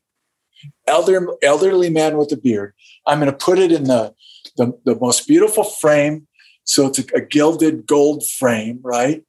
elder, 0.86 1.26
elderly 1.42 1.90
man 1.90 2.16
with 2.16 2.30
a 2.30 2.36
beard. 2.36 2.72
I'm 3.04 3.18
going 3.18 3.30
to 3.30 3.36
put 3.36 3.58
it 3.58 3.72
in 3.72 3.84
the, 3.84 4.14
the, 4.56 4.78
the 4.84 4.94
most 5.00 5.26
beautiful 5.26 5.64
frame. 5.64 6.28
So 6.62 6.86
it's 6.86 7.00
a, 7.00 7.04
a 7.16 7.20
gilded 7.20 7.86
gold 7.86 8.24
frame, 8.38 8.78
right? 8.82 9.24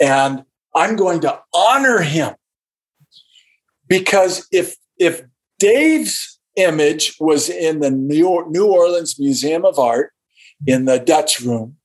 And 0.00 0.44
I'm 0.74 0.96
going 0.96 1.20
to 1.20 1.40
honor 1.54 2.00
him 2.00 2.34
because 3.88 4.46
if 4.52 4.76
if 4.98 5.22
Dave's 5.58 6.38
image 6.56 7.16
was 7.20 7.48
in 7.48 7.80
the 7.80 7.90
New, 7.90 8.28
Orleans 8.28 9.18
Museum 9.18 9.64
of 9.64 9.78
Art 9.78 10.12
in 10.66 10.84
the 10.84 10.98
Dutch 10.98 11.40
room, 11.40 11.76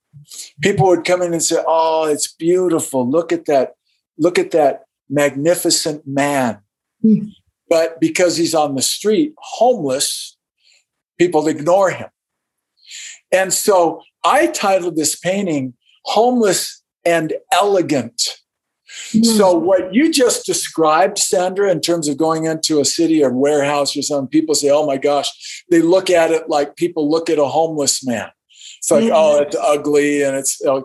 people 0.62 0.88
would 0.88 1.06
come 1.06 1.22
in 1.22 1.34
and 1.34 1.44
say, 1.44 1.64
"Oh, 1.68 2.06
it's 2.06 2.32
beautiful. 2.32 3.10
Look 3.10 3.32
at 3.32 3.46
that. 3.46 3.74
Look 4.18 4.38
at 4.38 4.52
that 4.52 4.84
magnificent 5.10 6.08
man." 6.08 6.60
Mm. 7.04 7.30
But 7.70 8.00
because 8.00 8.38
he's 8.38 8.54
on 8.54 8.76
the 8.76 8.82
street, 8.82 9.34
homeless, 9.38 10.38
people 11.18 11.48
ignore 11.48 11.92
him. 11.92 12.10
And 13.32 13.52
so 13.52 14.04
I 14.24 14.48
titled 14.48 14.96
this 14.96 15.16
painting 15.16 15.74
Homeless 16.06 16.84
and 17.06 17.34
Elegant. 17.52 18.22
So, 18.94 19.54
what 19.54 19.94
you 19.94 20.12
just 20.12 20.46
described, 20.46 21.18
Sandra, 21.18 21.72
in 21.72 21.82
terms 21.82 22.08
of 22.08 22.18
going 22.18 22.46
into 22.46 22.80
a 22.80 22.86
city 22.86 23.24
or 23.24 23.32
warehouse 23.32 23.96
or 23.98 24.02
something, 24.02 24.28
people 24.28 24.54
say, 24.54 24.70
oh 24.70 24.86
my 24.86 24.98
gosh, 24.98 25.64
they 25.70 25.82
look 25.82 26.10
at 26.10 26.32
it 26.32 26.50
like 26.50 26.76
people 26.76 27.10
look 27.10 27.30
at 27.30 27.40
a 27.40 27.46
homeless 27.46 28.06
man. 28.06 28.30
It's 28.78 28.92
like, 28.92 29.06
mm-hmm. 29.06 29.14
oh, 29.16 29.42
it's 29.42 29.56
ugly 29.56 30.24
and 30.24 30.36
it's, 30.36 30.64
uh, 30.66 30.82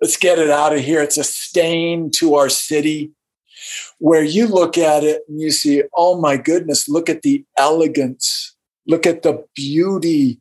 let's 0.00 0.16
get 0.16 0.38
it 0.38 0.50
out 0.50 0.74
of 0.74 0.80
here. 0.80 1.02
It's 1.02 1.18
a 1.18 1.24
stain 1.24 2.10
to 2.16 2.34
our 2.34 2.48
city. 2.48 3.12
Where 3.98 4.22
you 4.22 4.46
look 4.46 4.78
at 4.78 5.02
it 5.02 5.22
and 5.28 5.40
you 5.40 5.50
see, 5.50 5.82
oh 5.96 6.20
my 6.20 6.36
goodness, 6.36 6.88
look 6.88 7.08
at 7.08 7.22
the 7.22 7.44
elegance, 7.56 8.56
look 8.86 9.04
at 9.04 9.22
the 9.22 9.44
beauty. 9.54 10.40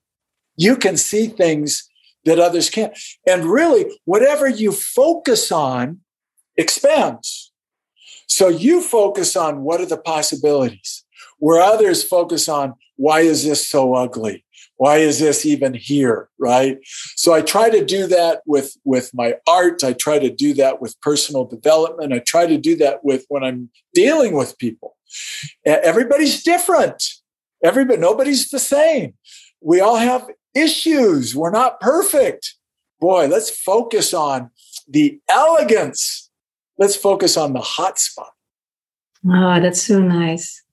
You 0.55 0.77
can 0.77 0.97
see 0.97 1.27
things 1.27 1.89
that 2.25 2.39
others 2.39 2.69
can't. 2.69 2.97
And 3.27 3.45
really, 3.45 3.85
whatever 4.05 4.47
you 4.47 4.71
focus 4.71 5.51
on 5.51 6.01
expands. 6.57 7.51
So 8.27 8.49
you 8.49 8.81
focus 8.81 9.35
on 9.35 9.61
what 9.61 9.79
are 9.79 9.85
the 9.85 9.97
possibilities, 9.97 11.05
where 11.39 11.61
others 11.61 12.03
focus 12.03 12.49
on 12.49 12.73
why 12.97 13.21
is 13.21 13.45
this 13.45 13.67
so 13.67 13.93
ugly? 13.93 14.43
Why 14.75 14.97
is 14.97 15.19
this 15.19 15.45
even 15.45 15.73
here? 15.73 16.29
Right. 16.39 16.77
So 17.15 17.33
I 17.33 17.41
try 17.41 17.69
to 17.69 17.83
do 17.83 18.05
that 18.07 18.41
with, 18.45 18.75
with 18.83 19.11
my 19.13 19.35
art. 19.47 19.83
I 19.83 19.93
try 19.93 20.19
to 20.19 20.29
do 20.29 20.53
that 20.55 20.81
with 20.81 20.99
personal 21.01 21.45
development. 21.45 22.13
I 22.13 22.19
try 22.19 22.45
to 22.45 22.57
do 22.57 22.75
that 22.77 23.03
with 23.03 23.25
when 23.29 23.43
I'm 23.43 23.69
dealing 23.93 24.33
with 24.35 24.57
people. 24.57 24.95
Everybody's 25.65 26.43
different. 26.43 27.03
Everybody, 27.63 27.99
nobody's 27.99 28.49
the 28.49 28.59
same. 28.59 29.15
We 29.61 29.79
all 29.79 29.95
have 29.95 30.29
issues. 30.53 31.35
We're 31.35 31.49
not 31.49 31.79
perfect. 31.79 32.55
Boy, 32.99 33.27
let's 33.27 33.49
focus 33.49 34.13
on 34.13 34.51
the 34.87 35.19
elegance. 35.29 36.26
Let's 36.77 36.95
focus 36.95 37.37
on 37.37 37.53
the 37.53 37.61
hot 37.61 37.99
spot. 37.99 38.31
Oh, 39.25 39.59
that's 39.59 39.81
so 39.81 39.99
nice. 39.99 40.63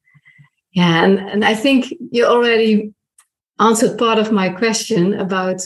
Yeah, 0.73 1.05
and, 1.05 1.19
and 1.19 1.45
I 1.45 1.55
think 1.55 1.95
you 2.11 2.25
already 2.25 2.93
answered 3.61 3.99
part 3.99 4.19
of 4.19 4.33
my 4.33 4.49
question 4.49 5.15
about 5.15 5.63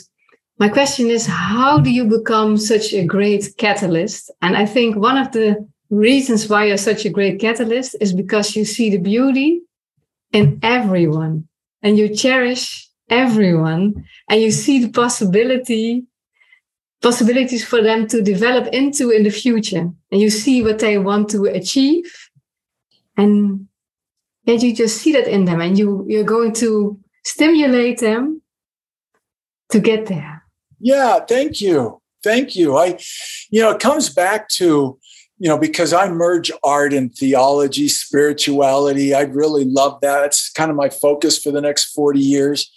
my 0.59 0.69
question 0.69 1.09
is 1.09 1.27
how 1.27 1.79
do 1.79 1.91
you 1.91 2.05
become 2.05 2.57
such 2.57 2.93
a 2.93 3.05
great 3.05 3.55
catalyst? 3.59 4.31
And 4.43 4.57
I 4.57 4.67
think 4.67 4.97
one 4.97 5.17
of 5.17 5.33
the 5.33 5.67
reasons 5.91 6.49
why 6.49 6.65
you're 6.65 6.77
such 6.77 7.05
a 7.05 7.11
great 7.11 7.41
catalyst 7.41 7.97
is 8.01 8.13
because 8.13 8.57
you 8.57 8.65
see 8.65 8.91
the 8.91 8.99
beauty 8.99 9.63
in 10.33 10.59
everyone 10.63 11.49
and 11.83 11.97
you 11.97 12.15
cherish 12.15 12.89
everyone 13.09 14.05
and 14.29 14.43
you 14.43 14.51
see 14.51 14.85
the 14.85 14.91
possibility 14.91 16.05
possibilities 17.03 17.65
for 17.65 17.83
them 17.83 18.07
to 18.09 18.23
develop 18.23 18.67
into 18.73 19.11
in 19.11 19.23
the 19.23 19.31
future. 19.31 19.91
And 20.11 20.21
you 20.21 20.31
see 20.31 20.63
what 20.63 20.79
they 20.79 20.99
want 20.99 21.29
to 21.31 21.45
achieve. 21.45 22.13
And 23.17 23.69
yet 24.45 24.63
you 24.63 24.75
just 24.75 24.99
see 24.99 25.13
that 25.13 25.29
in 25.29 25.45
them 25.45 25.61
and 25.61 25.79
you 25.79 26.05
you're 26.09 26.25
going 26.25 26.53
to 26.55 26.99
stimulate 27.25 28.01
them 28.01 28.43
to 29.71 29.81
get 29.81 30.07
there. 30.07 30.45
Yeah 30.81 31.21
thank 31.21 31.61
you. 31.61 32.01
Thank 32.23 32.57
you. 32.57 32.77
I 32.77 32.99
you 33.51 33.63
know 33.63 33.71
it 33.71 33.81
comes 33.81 34.09
back 34.09 34.49
to 34.61 34.99
you 35.41 35.49
know 35.49 35.59
because 35.59 35.93
i 35.93 36.09
merge 36.09 36.51
art 36.65 36.93
and 36.93 37.15
theology 37.15 37.89
spirituality. 37.89 39.15
I 39.15 39.23
really 39.23 39.65
love 39.65 40.01
that. 40.01 40.25
It's 40.25 40.51
kind 40.51 40.71
of 40.71 40.77
my 40.77 40.89
focus 40.89 41.39
for 41.39 41.51
the 41.53 41.61
next 41.61 41.93
40 41.93 42.19
years 42.19 42.71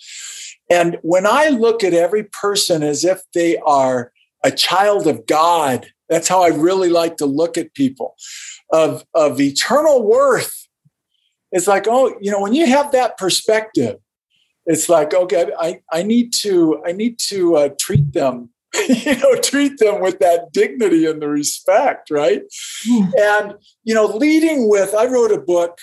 and 0.71 0.97
when 1.01 1.27
I 1.27 1.49
look 1.49 1.83
at 1.83 1.93
every 1.93 2.23
person 2.23 2.81
as 2.81 3.03
if 3.03 3.21
they 3.33 3.57
are 3.57 4.13
a 4.41 4.51
child 4.51 5.05
of 5.05 5.25
God, 5.25 5.87
that's 6.07 6.29
how 6.29 6.43
I 6.43 6.47
really 6.47 6.89
like 6.89 7.17
to 7.17 7.25
look 7.25 7.57
at 7.57 7.73
people 7.73 8.15
of, 8.71 9.03
of 9.13 9.41
eternal 9.41 10.01
worth. 10.01 10.69
It's 11.51 11.67
like, 11.67 11.87
oh, 11.89 12.15
you 12.21 12.31
know, 12.31 12.39
when 12.39 12.53
you 12.53 12.65
have 12.67 12.93
that 12.93 13.17
perspective, 13.17 13.97
it's 14.65 14.87
like, 14.87 15.13
okay, 15.13 15.51
I, 15.59 15.81
I 15.91 16.03
need 16.03 16.31
to, 16.39 16.81
I 16.85 16.93
need 16.93 17.19
to 17.27 17.57
uh, 17.57 17.69
treat 17.77 18.13
them, 18.13 18.51
you 18.87 19.17
know, 19.17 19.35
treat 19.41 19.77
them 19.77 19.99
with 19.99 20.19
that 20.19 20.53
dignity 20.53 21.05
and 21.05 21.21
the 21.21 21.27
respect, 21.27 22.09
right? 22.09 22.43
Mm. 22.89 23.11
And, 23.19 23.53
you 23.83 23.93
know, 23.93 24.05
leading 24.05 24.69
with, 24.69 24.95
I 24.95 25.07
wrote 25.07 25.33
a 25.33 25.41
book 25.41 25.79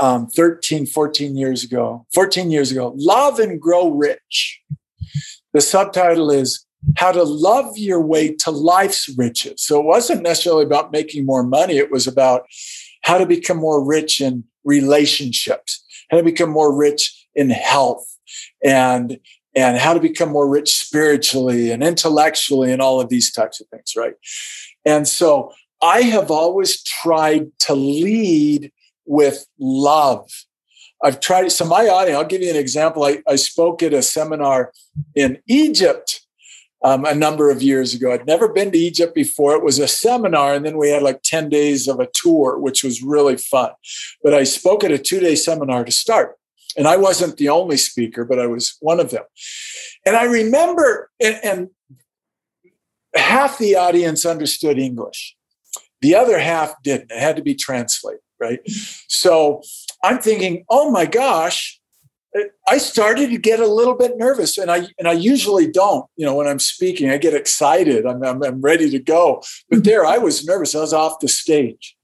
um, 0.00 0.26
13, 0.28 0.86
14 0.86 1.36
years 1.36 1.62
ago, 1.62 2.06
14 2.14 2.50
years 2.50 2.72
ago, 2.72 2.94
Love 2.96 3.38
and 3.38 3.60
Grow 3.60 3.90
Rich. 3.90 4.60
The 5.52 5.60
subtitle 5.60 6.30
is 6.30 6.64
How 6.96 7.12
to 7.12 7.22
Love 7.22 7.76
Your 7.76 8.00
Way 8.00 8.34
to 8.36 8.50
Life's 8.50 9.08
Riches. 9.16 9.62
So 9.62 9.78
it 9.78 9.84
wasn't 9.84 10.22
necessarily 10.22 10.64
about 10.64 10.92
making 10.92 11.26
more 11.26 11.42
money, 11.42 11.76
it 11.76 11.90
was 11.90 12.06
about 12.06 12.46
how 13.02 13.18
to 13.18 13.26
become 13.26 13.58
more 13.58 13.84
rich 13.84 14.20
in 14.20 14.44
relationships, 14.64 15.84
how 16.10 16.16
to 16.16 16.22
become 16.22 16.50
more 16.50 16.74
rich 16.74 17.26
in 17.34 17.50
health, 17.50 18.06
and 18.64 19.18
and 19.54 19.78
how 19.78 19.92
to 19.92 20.00
become 20.00 20.30
more 20.30 20.48
rich 20.48 20.76
spiritually 20.76 21.72
and 21.72 21.82
intellectually 21.82 22.72
and 22.72 22.80
all 22.80 23.00
of 23.00 23.08
these 23.08 23.32
types 23.32 23.60
of 23.60 23.66
things, 23.68 23.94
right? 23.96 24.14
And 24.84 25.08
so 25.08 25.52
I 25.82 26.02
have 26.02 26.30
always 26.30 26.82
tried 26.84 27.50
to 27.60 27.74
lead 27.74 28.70
with 29.10 29.44
love. 29.58 30.30
I've 31.02 31.18
tried 31.18 31.50
so 31.50 31.64
my 31.64 31.88
audience, 31.88 32.16
I'll 32.16 32.24
give 32.24 32.42
you 32.42 32.50
an 32.50 32.56
example. 32.56 33.02
I, 33.02 33.22
I 33.26 33.34
spoke 33.34 33.82
at 33.82 33.92
a 33.92 34.02
seminar 34.02 34.72
in 35.16 35.38
Egypt 35.48 36.20
um, 36.84 37.04
a 37.04 37.14
number 37.14 37.50
of 37.50 37.60
years 37.60 37.92
ago. 37.92 38.12
I'd 38.12 38.26
never 38.26 38.48
been 38.48 38.70
to 38.70 38.78
Egypt 38.78 39.12
before. 39.12 39.54
It 39.54 39.64
was 39.64 39.80
a 39.80 39.88
seminar, 39.88 40.54
and 40.54 40.64
then 40.64 40.78
we 40.78 40.90
had 40.90 41.02
like 41.02 41.22
10 41.22 41.48
days 41.48 41.88
of 41.88 41.98
a 41.98 42.08
tour, 42.14 42.56
which 42.56 42.84
was 42.84 43.02
really 43.02 43.36
fun. 43.36 43.72
But 44.22 44.32
I 44.32 44.44
spoke 44.44 44.84
at 44.84 44.92
a 44.92 44.98
two 44.98 45.18
day 45.18 45.34
seminar 45.34 45.84
to 45.84 45.92
start. 45.92 46.36
And 46.76 46.86
I 46.86 46.96
wasn't 46.96 47.36
the 47.36 47.48
only 47.48 47.76
speaker, 47.76 48.24
but 48.24 48.38
I 48.38 48.46
was 48.46 48.76
one 48.78 49.00
of 49.00 49.10
them. 49.10 49.24
And 50.06 50.14
I 50.14 50.22
remember, 50.22 51.10
and, 51.18 51.40
and 51.42 51.68
half 53.16 53.58
the 53.58 53.74
audience 53.74 54.24
understood 54.24 54.78
English, 54.78 55.36
the 56.00 56.14
other 56.14 56.38
half 56.38 56.80
didn't. 56.84 57.10
It 57.10 57.18
had 57.18 57.34
to 57.36 57.42
be 57.42 57.56
translated 57.56 58.20
right? 58.40 58.60
So 59.08 59.62
I'm 60.02 60.18
thinking, 60.18 60.64
oh 60.68 60.90
my 60.90 61.06
gosh, 61.06 61.80
I 62.68 62.78
started 62.78 63.30
to 63.30 63.38
get 63.38 63.58
a 63.58 63.66
little 63.66 63.96
bit 63.96 64.16
nervous, 64.16 64.56
and 64.56 64.70
I 64.70 64.86
and 64.98 65.08
I 65.08 65.12
usually 65.12 65.68
don't. 65.68 66.06
You 66.16 66.26
know, 66.26 66.36
when 66.36 66.46
I'm 66.46 66.60
speaking, 66.60 67.10
I 67.10 67.18
get 67.18 67.34
excited. 67.34 68.06
I'm 68.06 68.22
I'm, 68.22 68.42
I'm 68.42 68.60
ready 68.60 68.88
to 68.90 69.00
go. 69.00 69.42
But 69.68 69.78
mm-hmm. 69.78 69.82
there, 69.82 70.06
I 70.06 70.18
was 70.18 70.44
nervous. 70.44 70.74
I 70.74 70.80
was 70.80 70.92
off 70.92 71.18
the 71.20 71.28
stage, 71.28 71.96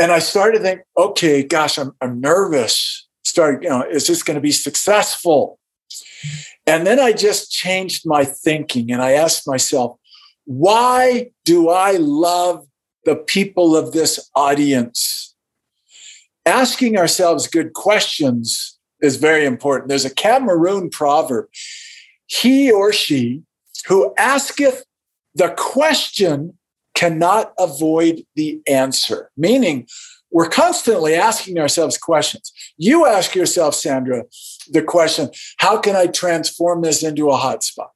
and 0.00 0.10
I 0.10 0.18
started 0.18 0.58
to 0.58 0.64
think, 0.64 0.80
okay, 0.96 1.44
gosh, 1.44 1.78
I'm 1.78 1.92
I'm 2.00 2.20
nervous. 2.20 3.06
Start, 3.22 3.62
you 3.62 3.68
know, 3.68 3.82
is 3.82 4.08
this 4.08 4.24
going 4.24 4.34
to 4.34 4.40
be 4.40 4.50
successful? 4.50 5.60
And 6.66 6.86
then 6.86 6.98
I 6.98 7.12
just 7.12 7.52
changed 7.52 8.02
my 8.06 8.24
thinking, 8.24 8.90
and 8.90 9.00
I 9.00 9.12
asked 9.12 9.46
myself, 9.46 9.96
why 10.44 11.30
do 11.44 11.68
I 11.68 11.92
love 11.92 12.66
the 13.04 13.14
people 13.14 13.76
of 13.76 13.92
this 13.92 14.28
audience? 14.34 15.29
Asking 16.46 16.96
ourselves 16.96 17.46
good 17.46 17.72
questions 17.74 18.78
is 19.00 19.16
very 19.16 19.44
important. 19.44 19.88
There's 19.88 20.04
a 20.04 20.14
Cameroon 20.14 20.90
proverb 20.90 21.46
He 22.26 22.70
or 22.70 22.92
she 22.92 23.42
who 23.86 24.14
asketh 24.18 24.84
the 25.34 25.50
question 25.56 26.58
cannot 26.94 27.52
avoid 27.58 28.24
the 28.36 28.60
answer, 28.68 29.30
meaning 29.36 29.86
we're 30.30 30.48
constantly 30.48 31.14
asking 31.14 31.58
ourselves 31.58 31.98
questions. 31.98 32.52
You 32.76 33.06
ask 33.06 33.34
yourself, 33.34 33.74
Sandra, 33.74 34.24
the 34.70 34.82
question 34.82 35.30
how 35.58 35.78
can 35.78 35.96
I 35.96 36.06
transform 36.06 36.82
this 36.82 37.02
into 37.02 37.30
a 37.30 37.36
hotspot? 37.36 37.88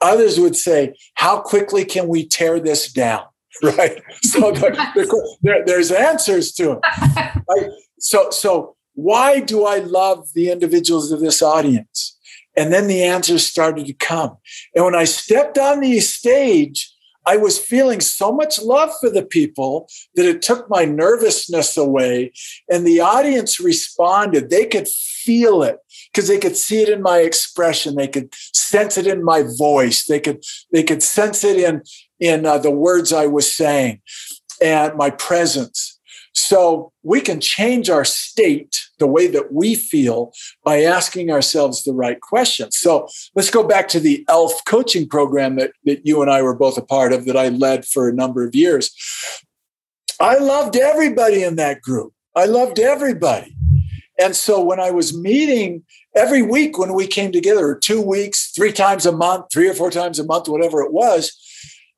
Others 0.00 0.40
would 0.40 0.56
say, 0.56 0.94
how 1.14 1.40
quickly 1.40 1.84
can 1.84 2.08
we 2.08 2.26
tear 2.26 2.58
this 2.58 2.90
down? 2.92 3.24
Right. 3.62 4.02
So 4.22 4.52
the, 4.52 4.70
the, 4.94 5.36
there, 5.42 5.64
there's 5.64 5.90
answers 5.90 6.52
to 6.52 6.72
it. 6.72 6.78
Right? 7.48 7.70
So, 7.98 8.30
so 8.30 8.76
why 8.94 9.40
do 9.40 9.64
I 9.64 9.78
love 9.78 10.28
the 10.34 10.50
individuals 10.50 11.12
of 11.12 11.20
this 11.20 11.42
audience? 11.42 12.16
And 12.56 12.72
then 12.72 12.88
the 12.88 13.02
answers 13.02 13.46
started 13.46 13.86
to 13.86 13.92
come. 13.92 14.36
And 14.74 14.84
when 14.84 14.94
I 14.94 15.04
stepped 15.04 15.56
on 15.56 15.80
the 15.80 16.00
stage, 16.00 16.92
I 17.26 17.36
was 17.36 17.58
feeling 17.58 18.00
so 18.00 18.32
much 18.32 18.60
love 18.60 18.90
for 19.00 19.10
the 19.10 19.24
people 19.24 19.88
that 20.14 20.26
it 20.26 20.42
took 20.42 20.68
my 20.70 20.84
nervousness 20.84 21.76
away. 21.76 22.32
And 22.70 22.86
the 22.86 23.00
audience 23.00 23.60
responded. 23.60 24.50
They 24.50 24.66
could 24.66 24.88
feel 24.88 25.62
it 25.62 25.78
because 26.12 26.28
they 26.28 26.38
could 26.38 26.56
see 26.56 26.82
it 26.82 26.88
in 26.88 27.02
my 27.02 27.18
expression. 27.18 27.96
They 27.96 28.08
could 28.08 28.32
sense 28.34 28.96
it 28.96 29.06
in 29.06 29.22
my 29.22 29.44
voice. 29.58 30.04
They 30.06 30.20
could 30.20 30.42
they 30.72 30.82
could 30.82 31.02
sense 31.02 31.44
it 31.44 31.58
in 31.58 31.82
in 32.20 32.46
uh, 32.46 32.58
the 32.58 32.70
words 32.70 33.12
I 33.12 33.26
was 33.26 33.54
saying 33.54 34.00
and 34.60 34.96
my 34.96 35.10
presence. 35.10 35.97
So 36.38 36.92
we 37.02 37.20
can 37.20 37.40
change 37.40 37.90
our 37.90 38.04
state, 38.04 38.80
the 38.98 39.08
way 39.08 39.26
that 39.26 39.52
we 39.52 39.74
feel, 39.74 40.32
by 40.64 40.82
asking 40.82 41.30
ourselves 41.30 41.82
the 41.82 41.92
right 41.92 42.20
questions. 42.20 42.78
So 42.78 43.08
let's 43.34 43.50
go 43.50 43.66
back 43.66 43.88
to 43.88 44.00
the 44.00 44.24
ELF 44.28 44.64
coaching 44.64 45.08
program 45.08 45.56
that, 45.56 45.72
that 45.84 46.06
you 46.06 46.22
and 46.22 46.30
I 46.30 46.42
were 46.42 46.54
both 46.54 46.78
a 46.78 46.82
part 46.82 47.12
of, 47.12 47.24
that 47.24 47.36
I 47.36 47.48
led 47.48 47.84
for 47.86 48.08
a 48.08 48.14
number 48.14 48.44
of 48.46 48.54
years. 48.54 48.94
I 50.20 50.38
loved 50.38 50.76
everybody 50.76 51.42
in 51.42 51.56
that 51.56 51.82
group. 51.82 52.12
I 52.36 52.44
loved 52.44 52.78
everybody. 52.78 53.56
And 54.20 54.34
so 54.34 54.62
when 54.62 54.80
I 54.80 54.90
was 54.90 55.16
meeting 55.16 55.84
every 56.14 56.42
week 56.42 56.78
when 56.78 56.94
we 56.94 57.06
came 57.06 57.32
together, 57.32 57.74
two 57.74 58.00
weeks, 58.00 58.52
three 58.52 58.72
times 58.72 59.06
a 59.06 59.12
month, 59.12 59.46
three 59.52 59.68
or 59.68 59.74
four 59.74 59.90
times 59.90 60.18
a 60.18 60.24
month, 60.24 60.48
whatever 60.48 60.82
it 60.82 60.92
was, 60.92 61.36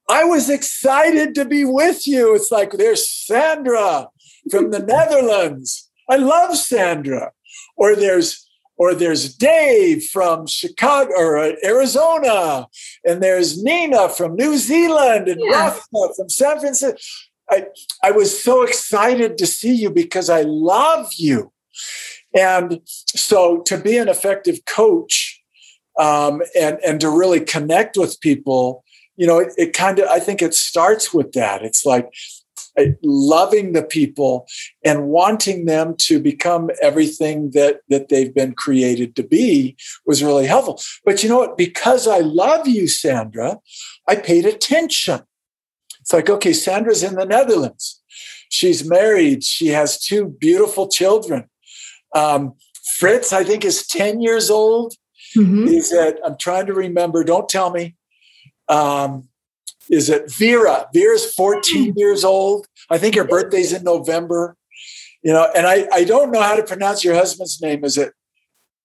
I 0.09 0.24
was 0.24 0.50
excited 0.50 1.35
to 1.35 1.44
be 1.44 1.64
with 1.64 2.07
you. 2.07 2.35
It's 2.35 2.50
like, 2.50 2.72
there's 2.72 3.09
Sandra 3.09 4.09
from 4.50 4.70
the 4.70 4.80
Netherlands. 4.80 5.90
I 6.08 6.16
love 6.16 6.56
Sandra. 6.56 7.32
Or 7.76 7.96
there's 7.96 8.48
or 8.76 8.94
there's 8.94 9.34
Dave 9.34 10.04
from 10.04 10.46
Chicago 10.46 11.12
or 11.14 11.36
uh, 11.36 11.52
Arizona, 11.64 12.66
and 13.04 13.22
there's 13.22 13.62
Nina 13.62 14.08
from 14.08 14.36
New 14.36 14.56
Zealand, 14.56 15.28
and 15.28 15.40
yeah. 15.42 15.50
Rafa 15.50 15.80
from 16.16 16.28
San 16.28 16.60
Francisco. 16.60 16.96
I, 17.50 17.66
I 18.02 18.10
was 18.12 18.42
so 18.42 18.62
excited 18.62 19.36
to 19.38 19.46
see 19.46 19.74
you 19.74 19.90
because 19.90 20.30
I 20.30 20.42
love 20.42 21.10
you. 21.16 21.52
And 22.34 22.80
so 22.86 23.60
to 23.62 23.76
be 23.76 23.98
an 23.98 24.08
effective 24.08 24.64
coach 24.64 25.42
um, 25.98 26.42
and, 26.58 26.78
and 26.86 27.00
to 27.00 27.10
really 27.10 27.40
connect 27.40 27.96
with 27.96 28.20
people, 28.20 28.84
you 29.16 29.26
know, 29.26 29.40
it, 29.40 29.52
it 29.58 29.72
kind 29.72 29.98
of, 29.98 30.08
I 30.08 30.20
think 30.20 30.40
it 30.40 30.54
starts 30.54 31.12
with 31.12 31.32
that. 31.32 31.62
It's 31.62 31.84
like, 31.84 32.08
loving 33.02 33.72
the 33.72 33.83
people 33.83 34.46
and 34.85 35.09
wanting 35.09 35.66
them 35.66 35.94
to 35.98 36.20
become 36.20 36.70
everything 36.83 37.50
that 37.50 37.80
that 37.88 38.09
they've 38.09 38.35
been 38.35 38.52
created 38.52 39.16
to 39.16 39.22
be 39.22 39.76
was 40.06 40.22
really 40.22 40.46
helpful. 40.46 40.80
But 41.04 41.22
you 41.22 41.28
know 41.28 41.38
what? 41.38 41.56
Because 41.56 42.06
i 42.06 42.18
love 42.18 42.66
you 42.68 42.88
sandra 42.88 43.59
i 44.09 44.16
paid 44.16 44.46
attention. 44.46 45.20
It's 46.00 46.12
like 46.12 46.30
okay 46.30 46.52
sandra's 46.52 47.02
in 47.02 47.14
the 47.14 47.26
netherlands. 47.26 48.02
She's 48.48 48.85
married. 48.88 49.44
She 49.44 49.68
has 49.68 50.00
two 50.00 50.28
beautiful 50.28 50.88
children. 50.88 51.48
Um, 52.14 52.54
fritz 52.98 53.33
i 53.33 53.44
think 53.44 53.64
is 53.64 53.87
10 53.87 54.20
years 54.20 54.50
old. 54.50 54.94
Mm-hmm. 55.37 56.26
i'm 56.26 56.37
trying 56.38 56.66
to 56.66 56.74
remember. 56.74 57.24
Don't 57.24 57.48
tell 57.48 57.70
me. 57.70 57.94
Um, 58.68 59.30
is 59.90 60.09
it 60.09 60.33
Vera? 60.33 60.88
Vera's 60.94 61.33
14 61.35 61.92
hmm. 61.92 61.98
years 61.98 62.24
old. 62.24 62.66
I 62.88 62.98
think 62.98 63.16
her 63.16 63.24
birthday's 63.24 63.72
in 63.72 63.83
November. 63.83 64.57
You 65.22 65.33
know, 65.33 65.50
and 65.55 65.66
I, 65.66 65.87
I 65.92 66.05
don't 66.05 66.31
know 66.31 66.40
how 66.40 66.57
to 66.57 66.62
pronounce 66.62 67.05
your 67.05 67.14
husband's 67.14 67.61
name. 67.61 67.85
Is 67.85 67.98
it 67.98 68.14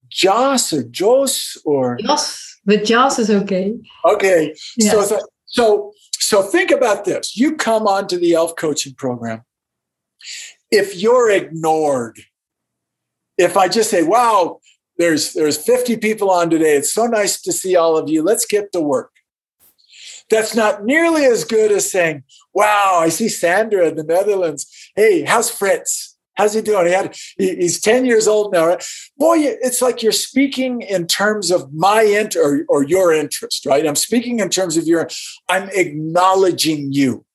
Joss 0.10 0.74
or 0.74 0.84
Jos 0.84 1.58
or 1.64 1.98
Joss? 1.98 2.60
But 2.66 2.84
Joss 2.84 3.20
is 3.20 3.30
okay. 3.30 3.76
Okay. 4.04 4.54
Yeah. 4.76 4.92
So 4.92 5.08
th- 5.08 5.22
so 5.46 5.94
so 6.14 6.42
think 6.42 6.72
about 6.72 7.06
this. 7.06 7.38
You 7.38 7.56
come 7.56 7.88
onto 7.88 8.18
the 8.18 8.34
ELF 8.34 8.56
coaching 8.58 8.96
program. 8.96 9.44
If 10.72 10.98
you're 10.98 11.30
ignored, 11.30 12.20
if 13.38 13.56
I 13.56 13.68
just 13.68 13.90
say, 13.90 14.04
wow, 14.04 14.60
there's 14.98 15.34
there's 15.34 15.58
50 15.58 15.98
people 15.98 16.32
on 16.32 16.50
today. 16.50 16.76
It's 16.76 16.92
so 16.92 17.06
nice 17.06 17.42
to 17.44 17.54
see 17.54 17.76
all 17.76 17.98
of 17.98 18.10
you. 18.10 18.24
Let's 18.24 18.46
get 18.46 18.72
to 18.74 18.82
work. 18.82 19.12
That's 20.30 20.56
not 20.56 20.84
nearly 20.84 21.26
as 21.26 21.44
good 21.44 21.72
as 21.72 21.92
saying, 21.92 22.24
wow, 22.54 23.00
I 23.00 23.10
see 23.10 23.30
Sandra 23.30 23.88
in 23.88 23.96
the 23.96 24.04
Netherlands. 24.04 24.92
Hey, 24.96 25.24
how's 25.24 25.52
Fritz? 25.52 26.18
How's 26.36 26.54
he 26.54 26.62
doing? 26.62 26.88
He 26.88 26.92
had, 26.92 27.16
he's 27.38 27.80
10 27.80 28.06
years 28.06 28.28
old 28.28 28.52
now. 28.52 28.68
Right? 28.68 28.86
Boy, 29.18 29.36
it's 29.40 29.82
like 29.82 30.04
you're 30.04 30.12
speaking 30.12 30.82
in 30.82 31.08
terms 31.08 31.50
of 31.50 31.74
my 31.74 32.02
int 32.02 32.36
or, 32.36 32.66
or 32.68 32.84
your 32.84 33.14
interest, 33.14 33.66
right? 33.66 33.86
I'm 33.86 33.96
speaking 33.96 34.40
in 34.40 34.50
terms 34.50 34.76
of 34.76 34.86
your, 34.86 35.08
I'm 35.48 35.70
acknowledging 35.70 36.92
you. 36.92 37.26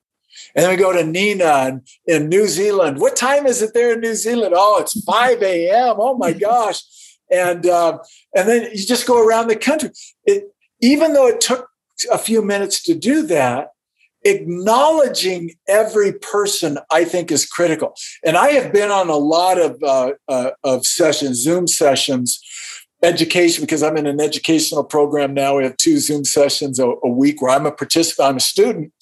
And 0.55 0.64
then 0.64 0.70
we 0.70 0.76
go 0.76 0.92
to 0.92 1.05
Nina 1.05 1.68
in, 1.68 1.83
in 2.07 2.29
New 2.29 2.46
Zealand. 2.46 3.00
What 3.00 3.16
time 3.16 3.46
is 3.46 3.62
it 3.62 3.72
there 3.72 3.92
in 3.94 4.00
New 4.00 4.14
Zealand? 4.14 4.55
Oh, 4.57 4.81
it's 4.81 5.03
5 5.05 5.42
a.m. 5.42 5.96
Oh 5.98 6.16
my 6.16 6.33
gosh. 6.48 6.83
And 7.31 7.64
uh, 7.66 7.98
and 8.35 8.48
then 8.48 8.70
you 8.72 8.85
just 8.85 9.07
go 9.07 9.24
around 9.24 9.46
the 9.46 9.57
country. 9.57 9.90
It, 10.24 10.53
even 10.81 11.12
though 11.12 11.29
it 11.29 11.40
took 11.40 11.69
a 12.10 12.18
few 12.18 12.42
minutes 12.42 12.82
to 12.84 12.94
do 12.94 13.22
that, 13.26 13.70
acknowledging 14.24 15.52
every 15.66 16.12
person 16.12 16.78
I 16.92 17.04
think 17.04 17.30
is 17.30 17.46
critical. 17.46 17.94
And 18.24 18.36
I 18.36 18.50
have 18.50 18.72
been 18.72 18.90
on 18.90 19.08
a 19.08 19.16
lot 19.16 19.60
of 19.60 19.82
uh, 19.82 20.12
uh, 20.28 20.50
of 20.62 20.86
sessions, 20.86 21.38
Zoom 21.38 21.66
sessions, 21.66 22.40
education 23.02 23.64
because 23.64 23.82
I'm 23.82 23.96
in 23.96 24.06
an 24.06 24.20
educational 24.20 24.84
program 24.84 25.32
now. 25.34 25.56
We 25.56 25.64
have 25.64 25.76
two 25.76 25.98
Zoom 25.98 26.24
sessions 26.24 26.78
a, 26.78 26.92
a 27.02 27.08
week 27.08 27.40
where 27.40 27.50
I'm 27.50 27.66
a 27.66 27.72
participant, 27.72 28.28
I'm 28.28 28.36
a 28.36 28.40
student, 28.40 28.92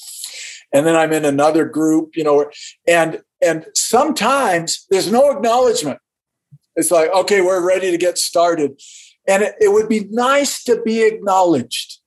and 0.73 0.87
then 0.87 0.95
I'm 0.95 1.13
in 1.13 1.25
another 1.25 1.65
group. 1.65 2.17
You 2.17 2.25
know, 2.25 2.51
and 2.87 3.23
and 3.43 3.67
sometimes 3.75 4.87
there's 4.91 5.11
no 5.11 5.31
acknowledgement. 5.31 5.99
It's 6.77 6.91
like, 6.93 7.13
okay, 7.13 7.41
we're 7.41 7.67
ready 7.67 7.91
to 7.91 7.99
get 7.99 8.19
started. 8.19 8.81
And 9.27 9.43
it, 9.43 9.57
it 9.61 9.73
would 9.73 9.89
be 9.89 10.07
nice 10.11 10.63
to 10.65 10.81
be 10.83 11.03
acknowledged 11.03 11.98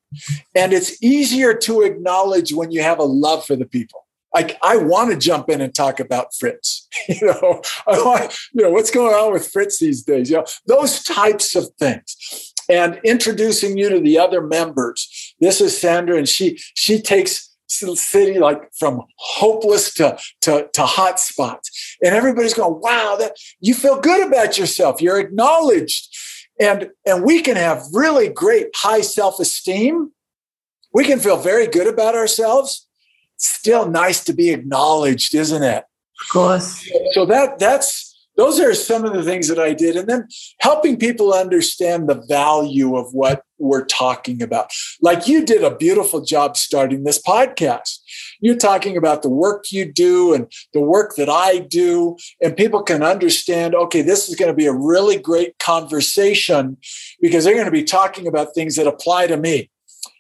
and 0.56 0.74
it's 0.74 1.02
easier 1.04 1.54
to 1.54 1.82
acknowledge 1.82 2.54
when 2.54 2.72
you 2.72 2.82
have 2.82 3.00
a 3.00 3.04
love 3.04 3.46
for 3.46 3.56
the 3.56 3.66
people. 3.66 4.06
Like 4.34 4.58
I 4.64 4.78
want 4.78 5.12
to 5.12 5.18
jump 5.18 5.50
in 5.50 5.62
and 5.62 5.74
talk 5.74 6.00
about 6.00 6.34
Fritz. 6.34 6.88
You 7.08 7.28
know, 7.28 7.62
I 7.88 8.02
want, 8.04 8.38
you 8.54 8.64
know, 8.64 8.70
what's 8.70 8.92
going 8.92 9.14
on 9.14 9.34
with 9.34 9.48
Fritz 9.48 9.80
these 9.80 10.04
days? 10.04 10.30
You 10.30 10.38
know, 10.38 10.46
those 10.68 11.04
types 11.04 11.56
of 11.56 11.70
things. 11.80 12.16
And 12.70 13.00
introducing 13.04 13.78
you 13.78 13.90
to 13.90 14.00
the 14.00 14.20
other 14.20 14.42
members. 14.42 15.34
This 15.40 15.60
is 15.60 15.78
Sandra, 15.78 16.18
and 16.18 16.30
she 16.30 16.58
she 16.76 17.02
takes 17.02 17.52
city 17.72 18.40
like 18.40 18.62
from 18.78 19.02
hopeless 19.18 19.94
to, 19.96 20.18
to, 20.42 20.70
to 20.74 20.86
hot 20.86 21.20
spots. 21.20 21.98
And 22.04 22.14
everybody's 22.14 22.54
going, 22.54 22.80
wow, 22.82 23.16
that 23.20 23.38
you 23.60 23.74
feel 23.74 24.00
good 24.00 24.28
about 24.28 24.58
yourself. 24.58 25.02
You're 25.02 25.20
acknowledged 25.20 26.11
and 26.62 26.90
and 27.06 27.24
we 27.24 27.42
can 27.42 27.56
have 27.56 27.84
really 27.92 28.30
great 28.30 28.68
high 28.76 29.02
self-esteem. 29.02 30.12
We 30.94 31.04
can 31.04 31.20
feel 31.20 31.38
very 31.38 31.68
good 31.68 31.88
about 31.88 32.16
ourselves. 32.16 32.88
Still 33.38 33.90
nice 33.90 34.24
to 34.26 34.34
be 34.34 34.52
acknowledged 34.52 35.34
isn't 35.34 35.64
it? 35.64 35.84
Of 36.22 36.30
course. 36.30 36.88
So 37.14 37.26
that 37.26 37.58
that's 37.58 38.11
those 38.38 38.60
are 38.60 38.74
some 38.74 39.06
of 39.06 39.14
the 39.14 39.24
things 39.24 39.48
that 39.48 39.60
I 39.60 39.74
did. 39.74 39.96
And 39.96 40.08
then 40.08 40.28
helping 40.60 40.98
people 40.98 41.34
understand 41.34 42.08
the 42.08 42.24
value 42.28 42.96
of 42.96 43.14
what 43.14 43.44
we're 43.58 43.86
talking 43.86 44.42
about. 44.42 44.72
Like 45.02 45.28
you 45.28 45.46
did 45.46 45.64
a 45.64 45.76
beautiful 45.76 46.22
job 46.22 46.58
starting 46.58 47.04
this 47.04 47.22
podcast. 47.22 48.00
You're 48.40 48.58
talking 48.58 48.98
about 48.98 49.22
the 49.22 49.30
work 49.30 49.66
you 49.72 49.92
do 49.92 50.34
and 50.34 50.52
the 50.74 50.82
work 50.82 51.16
that 51.16 51.30
I 51.30 51.60
do, 51.60 52.18
and 52.42 52.58
people 52.58 52.82
can 52.82 53.04
understand 53.04 53.76
okay, 53.76 54.02
this 54.02 54.28
is 54.30 54.36
going 54.36 54.50
to 54.50 54.56
be 54.56 54.66
a 54.66 54.74
really 54.74 55.20
great 55.20 55.60
conversation 55.60 56.78
because 57.22 57.44
they're 57.44 57.54
going 57.54 57.66
to 57.66 57.72
be 57.72 57.84
talking 57.84 58.28
about 58.28 58.56
things 58.56 58.76
that 58.78 58.88
apply 58.88 59.28
to 59.28 59.38
me 59.38 59.70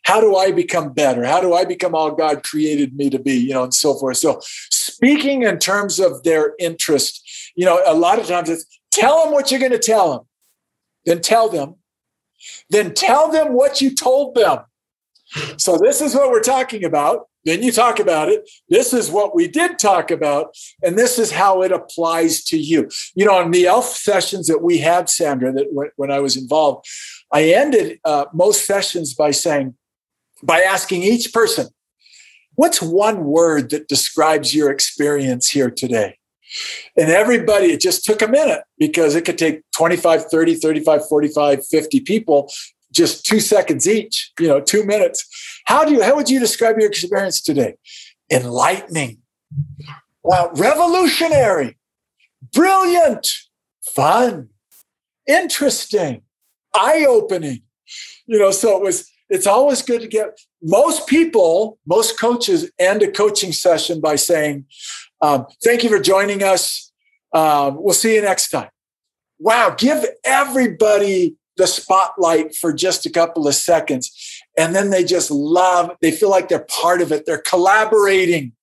how 0.03 0.19
do 0.19 0.35
I 0.35 0.51
become 0.51 0.93
better? 0.93 1.23
How 1.25 1.41
do 1.41 1.53
I 1.53 1.65
become 1.65 1.95
all 1.95 2.11
God 2.11 2.43
created 2.43 2.95
me 2.95 3.09
to 3.09 3.19
be? 3.19 3.35
You 3.35 3.53
know, 3.53 3.63
and 3.63 3.73
so 3.73 3.93
forth. 3.93 4.17
So, 4.17 4.41
speaking 4.69 5.43
in 5.43 5.59
terms 5.59 5.99
of 5.99 6.23
their 6.23 6.53
interest, 6.59 7.21
you 7.55 7.65
know, 7.65 7.81
a 7.85 7.93
lot 7.93 8.19
of 8.19 8.27
times 8.27 8.49
it's 8.49 8.65
tell 8.91 9.23
them 9.23 9.33
what 9.33 9.51
you're 9.51 9.59
going 9.59 9.71
to 9.71 9.79
tell 9.79 10.11
them, 10.11 10.27
then 11.05 11.21
tell 11.21 11.49
them, 11.49 11.75
then 12.69 12.93
tell 12.93 13.31
them 13.31 13.53
what 13.53 13.81
you 13.81 13.93
told 13.93 14.35
them. 14.35 14.59
So, 15.57 15.77
this 15.77 16.01
is 16.01 16.13
what 16.13 16.29
we're 16.29 16.41
talking 16.41 16.83
about. 16.83 17.27
Then 17.43 17.63
you 17.63 17.71
talk 17.71 17.99
about 17.99 18.29
it. 18.29 18.47
This 18.69 18.93
is 18.93 19.09
what 19.09 19.33
we 19.33 19.47
did 19.47 19.79
talk 19.79 20.11
about. 20.11 20.55
And 20.83 20.97
this 20.97 21.17
is 21.17 21.31
how 21.31 21.63
it 21.63 21.71
applies 21.71 22.43
to 22.45 22.57
you. 22.57 22.89
You 23.15 23.25
know, 23.25 23.41
in 23.41 23.51
the 23.51 23.65
ELF 23.65 23.85
sessions 23.85 24.47
that 24.47 24.61
we 24.61 24.77
had, 24.77 25.09
Sandra, 25.09 25.51
that 25.53 25.67
when, 25.71 25.89
when 25.95 26.11
I 26.11 26.19
was 26.19 26.37
involved, 26.37 26.85
I 27.33 27.45
ended 27.45 27.99
uh, 28.05 28.25
most 28.33 28.65
sessions 28.65 29.13
by 29.13 29.31
saying, 29.31 29.75
by 30.43 30.61
asking 30.61 31.03
each 31.03 31.33
person, 31.33 31.67
what's 32.55 32.81
one 32.81 33.23
word 33.23 33.69
that 33.71 33.87
describes 33.87 34.53
your 34.53 34.69
experience 34.69 35.49
here 35.49 35.71
today? 35.71 36.17
And 36.97 37.09
everybody, 37.09 37.67
it 37.67 37.81
just 37.81 38.03
took 38.03 38.21
a 38.21 38.27
minute 38.27 38.61
because 38.77 39.15
it 39.15 39.25
could 39.25 39.37
take 39.37 39.61
25, 39.71 40.25
30, 40.25 40.55
35, 40.55 41.07
45, 41.07 41.65
50 41.65 41.99
people, 42.01 42.51
just 42.91 43.25
two 43.25 43.39
seconds 43.39 43.87
each, 43.87 44.31
you 44.39 44.47
know, 44.47 44.59
two 44.59 44.85
minutes. 44.85 45.27
How 45.65 45.85
do 45.85 45.93
you, 45.93 46.03
how 46.03 46.15
would 46.15 46.29
you 46.29 46.39
describe 46.39 46.77
your 46.77 46.89
experience 46.89 47.41
today? 47.41 47.75
Enlightening, 48.31 49.19
well, 50.23 50.51
revolutionary, 50.55 51.77
brilliant, 52.53 53.27
fun, 53.81 54.49
interesting, 55.27 56.21
eye 56.73 57.05
opening. 57.07 57.63
You 58.25 58.39
know, 58.39 58.51
so 58.51 58.77
it 58.77 58.83
was, 58.83 59.09
it's 59.29 59.47
always 59.47 59.81
good 59.81 60.01
to 60.01 60.07
get 60.07 60.39
most 60.61 61.07
people, 61.07 61.79
most 61.87 62.19
coaches 62.19 62.69
end 62.77 63.01
a 63.01 63.11
coaching 63.11 63.51
session 63.51 63.99
by 63.99 64.15
saying, 64.15 64.65
um, 65.21 65.45
Thank 65.63 65.83
you 65.83 65.89
for 65.89 65.99
joining 65.99 66.43
us. 66.43 66.91
Um, 67.33 67.81
we'll 67.81 67.93
see 67.93 68.15
you 68.15 68.21
next 68.21 68.49
time. 68.49 68.69
Wow, 69.39 69.75
give 69.77 70.05
everybody 70.23 71.35
the 71.57 71.67
spotlight 71.67 72.55
for 72.55 72.73
just 72.73 73.05
a 73.05 73.09
couple 73.09 73.47
of 73.47 73.55
seconds. 73.55 74.11
And 74.57 74.75
then 74.75 74.89
they 74.89 75.03
just 75.03 75.31
love, 75.31 75.91
they 76.01 76.11
feel 76.11 76.29
like 76.29 76.49
they're 76.49 76.65
part 76.69 77.01
of 77.01 77.11
it. 77.11 77.25
They're 77.25 77.41
collaborating. 77.41 78.53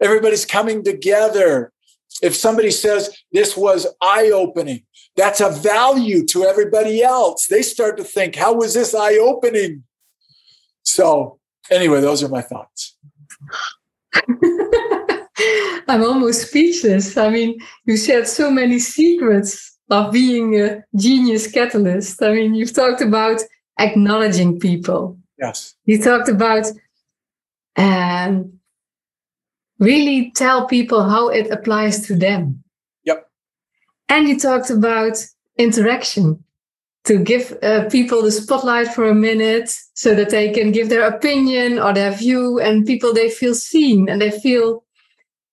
Everybody's 0.00 0.44
coming 0.44 0.84
together. 0.84 1.72
If 2.22 2.34
somebody 2.34 2.70
says 2.70 3.16
this 3.32 3.56
was 3.56 3.86
eye 4.00 4.30
opening, 4.32 4.84
that's 5.16 5.40
a 5.40 5.50
value 5.50 6.24
to 6.26 6.44
everybody 6.44 7.02
else. 7.02 7.46
They 7.46 7.62
start 7.62 7.96
to 7.96 8.04
think, 8.04 8.36
how 8.36 8.54
was 8.54 8.74
this 8.74 8.94
eye 8.94 9.16
opening? 9.16 9.84
So, 10.82 11.38
anyway, 11.70 12.00
those 12.00 12.22
are 12.22 12.28
my 12.28 12.42
thoughts. 12.42 12.96
I'm 15.88 16.02
almost 16.02 16.48
speechless. 16.48 17.16
I 17.16 17.30
mean, 17.30 17.58
you 17.84 17.96
said 17.96 18.26
so 18.26 18.50
many 18.50 18.78
secrets 18.78 19.78
of 19.90 20.12
being 20.12 20.60
a 20.60 20.82
genius 20.96 21.50
catalyst. 21.50 22.22
I 22.22 22.32
mean, 22.32 22.54
you've 22.54 22.72
talked 22.72 23.00
about 23.00 23.42
acknowledging 23.78 24.58
people. 24.58 25.18
Yes. 25.38 25.74
You 25.84 26.02
talked 26.02 26.28
about 26.28 26.66
um, 27.76 28.52
really 29.78 30.32
tell 30.34 30.66
people 30.66 31.02
how 31.08 31.28
it 31.28 31.50
applies 31.50 32.06
to 32.06 32.16
them. 32.16 32.62
Yep. 33.04 33.28
And 34.08 34.28
you 34.28 34.38
talked 34.38 34.70
about 34.70 35.18
interaction 35.58 36.42
to 37.04 37.18
give 37.18 37.56
uh, 37.62 37.88
people 37.88 38.22
the 38.22 38.32
spotlight 38.32 38.88
for 38.88 39.08
a 39.08 39.14
minute 39.14 39.72
so 39.94 40.14
that 40.14 40.30
they 40.30 40.50
can 40.50 40.72
give 40.72 40.88
their 40.88 41.06
opinion 41.06 41.78
or 41.78 41.92
their 41.92 42.10
view 42.10 42.58
and 42.58 42.84
people 42.84 43.12
they 43.12 43.30
feel 43.30 43.54
seen 43.54 44.08
and 44.08 44.20
they 44.20 44.30
feel 44.30 44.82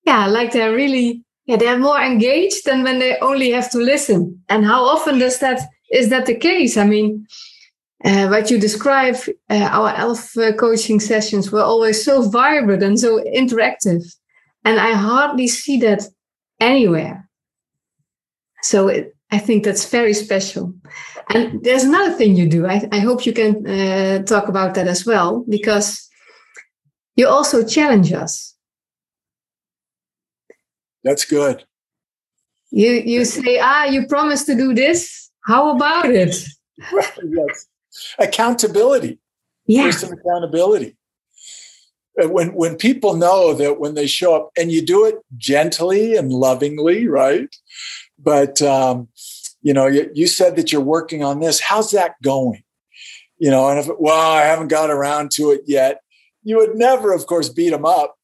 yeah 0.06 0.28
like 0.28 0.52
they're 0.52 0.76
really 0.76 1.24
yeah 1.46 1.58
they're 1.58 1.80
more 1.80 2.02
engaged 2.02 2.66
than 2.66 2.84
when 2.84 3.00
they 3.00 3.18
only 3.20 3.52
have 3.52 3.70
to 3.72 3.78
listen. 3.78 4.42
And 4.50 4.66
how 4.66 4.84
often 4.84 5.20
does 5.20 5.40
that 5.40 5.62
is 5.92 6.10
that 6.10 6.26
the 6.26 6.36
case? 6.36 6.78
I 6.78 6.86
mean 6.86 7.26
uh, 8.06 8.28
what 8.28 8.52
you 8.52 8.60
describe 8.60 9.16
uh, 9.50 9.70
our 9.72 9.96
elf 9.96 10.38
uh, 10.38 10.52
coaching 10.54 11.00
sessions 11.00 11.52
were 11.52 11.64
always 11.64 12.04
so 12.04 12.30
vibrant 12.30 12.84
and 12.84 13.00
so 13.00 13.24
interactive. 13.24 14.04
And 14.66 14.80
i 14.80 14.94
hardly 14.94 15.48
see 15.48 15.78
that 15.80 16.04
anywhere. 16.60 17.30
So 18.62 18.88
it, 18.88 19.16
i 19.32 19.38
think 19.38 19.64
that's 19.64 19.90
very 19.90 20.14
special. 20.14 20.74
And 21.34 21.64
there's 21.64 21.84
another 21.84 22.14
thing 22.14 22.36
you 22.36 22.48
do. 22.48 22.66
I, 22.68 22.88
I 22.92 23.00
hope 23.00 23.26
you 23.26 23.34
can 23.34 23.66
uh, 23.66 24.24
talk 24.24 24.48
about 24.50 24.74
that 24.76 24.88
as 24.88 25.06
well, 25.06 25.46
because 25.50 26.10
you 27.16 27.28
also 27.28 27.66
challenge 27.66 28.12
us. 28.12 28.53
That's 31.04 31.26
good. 31.26 31.66
You 32.72 32.92
you 32.92 33.26
say, 33.26 33.60
ah, 33.60 33.86
you 33.86 34.08
promised 34.08 34.46
to 34.48 34.56
do 34.56 34.74
this. 34.74 35.30
How 35.46 35.76
about 35.76 36.10
it? 36.10 36.36
yes. 36.92 37.68
Accountability. 38.18 39.20
Yeah. 39.68 39.92
Some 39.92 40.14
accountability. 40.14 40.98
When 42.16 42.54
when 42.54 42.76
people 42.76 43.16
know 43.16 43.54
that 43.54 43.80
when 43.80 43.96
they 43.96 44.08
show 44.08 44.36
up 44.36 44.52
and 44.58 44.72
you 44.72 44.82
do 44.86 45.06
it 45.06 45.16
gently 45.38 46.16
and 46.16 46.32
lovingly, 46.32 47.08
right? 47.08 47.54
But 48.18 48.62
um, 48.62 49.10
you 49.62 49.74
know, 49.74 49.88
you, 49.88 50.12
you 50.14 50.28
said 50.28 50.56
that 50.58 50.72
you're 50.72 50.82
working 50.82 51.24
on 51.24 51.40
this. 51.40 51.60
How's 51.60 51.92
that 51.92 52.22
going? 52.22 52.64
You 53.40 53.50
know, 53.50 53.70
and 53.70 53.80
if, 53.80 53.88
well, 54.00 54.32
I 54.32 54.42
haven't 54.42 54.68
got 54.68 54.90
around 54.90 55.32
to 55.32 55.52
it 55.52 55.62
yet. 55.66 56.02
You 56.44 56.58
would 56.58 56.76
never, 56.76 57.14
of 57.14 57.26
course, 57.26 57.50
beat 57.50 57.70
them 57.70 57.86
up. 57.86 58.16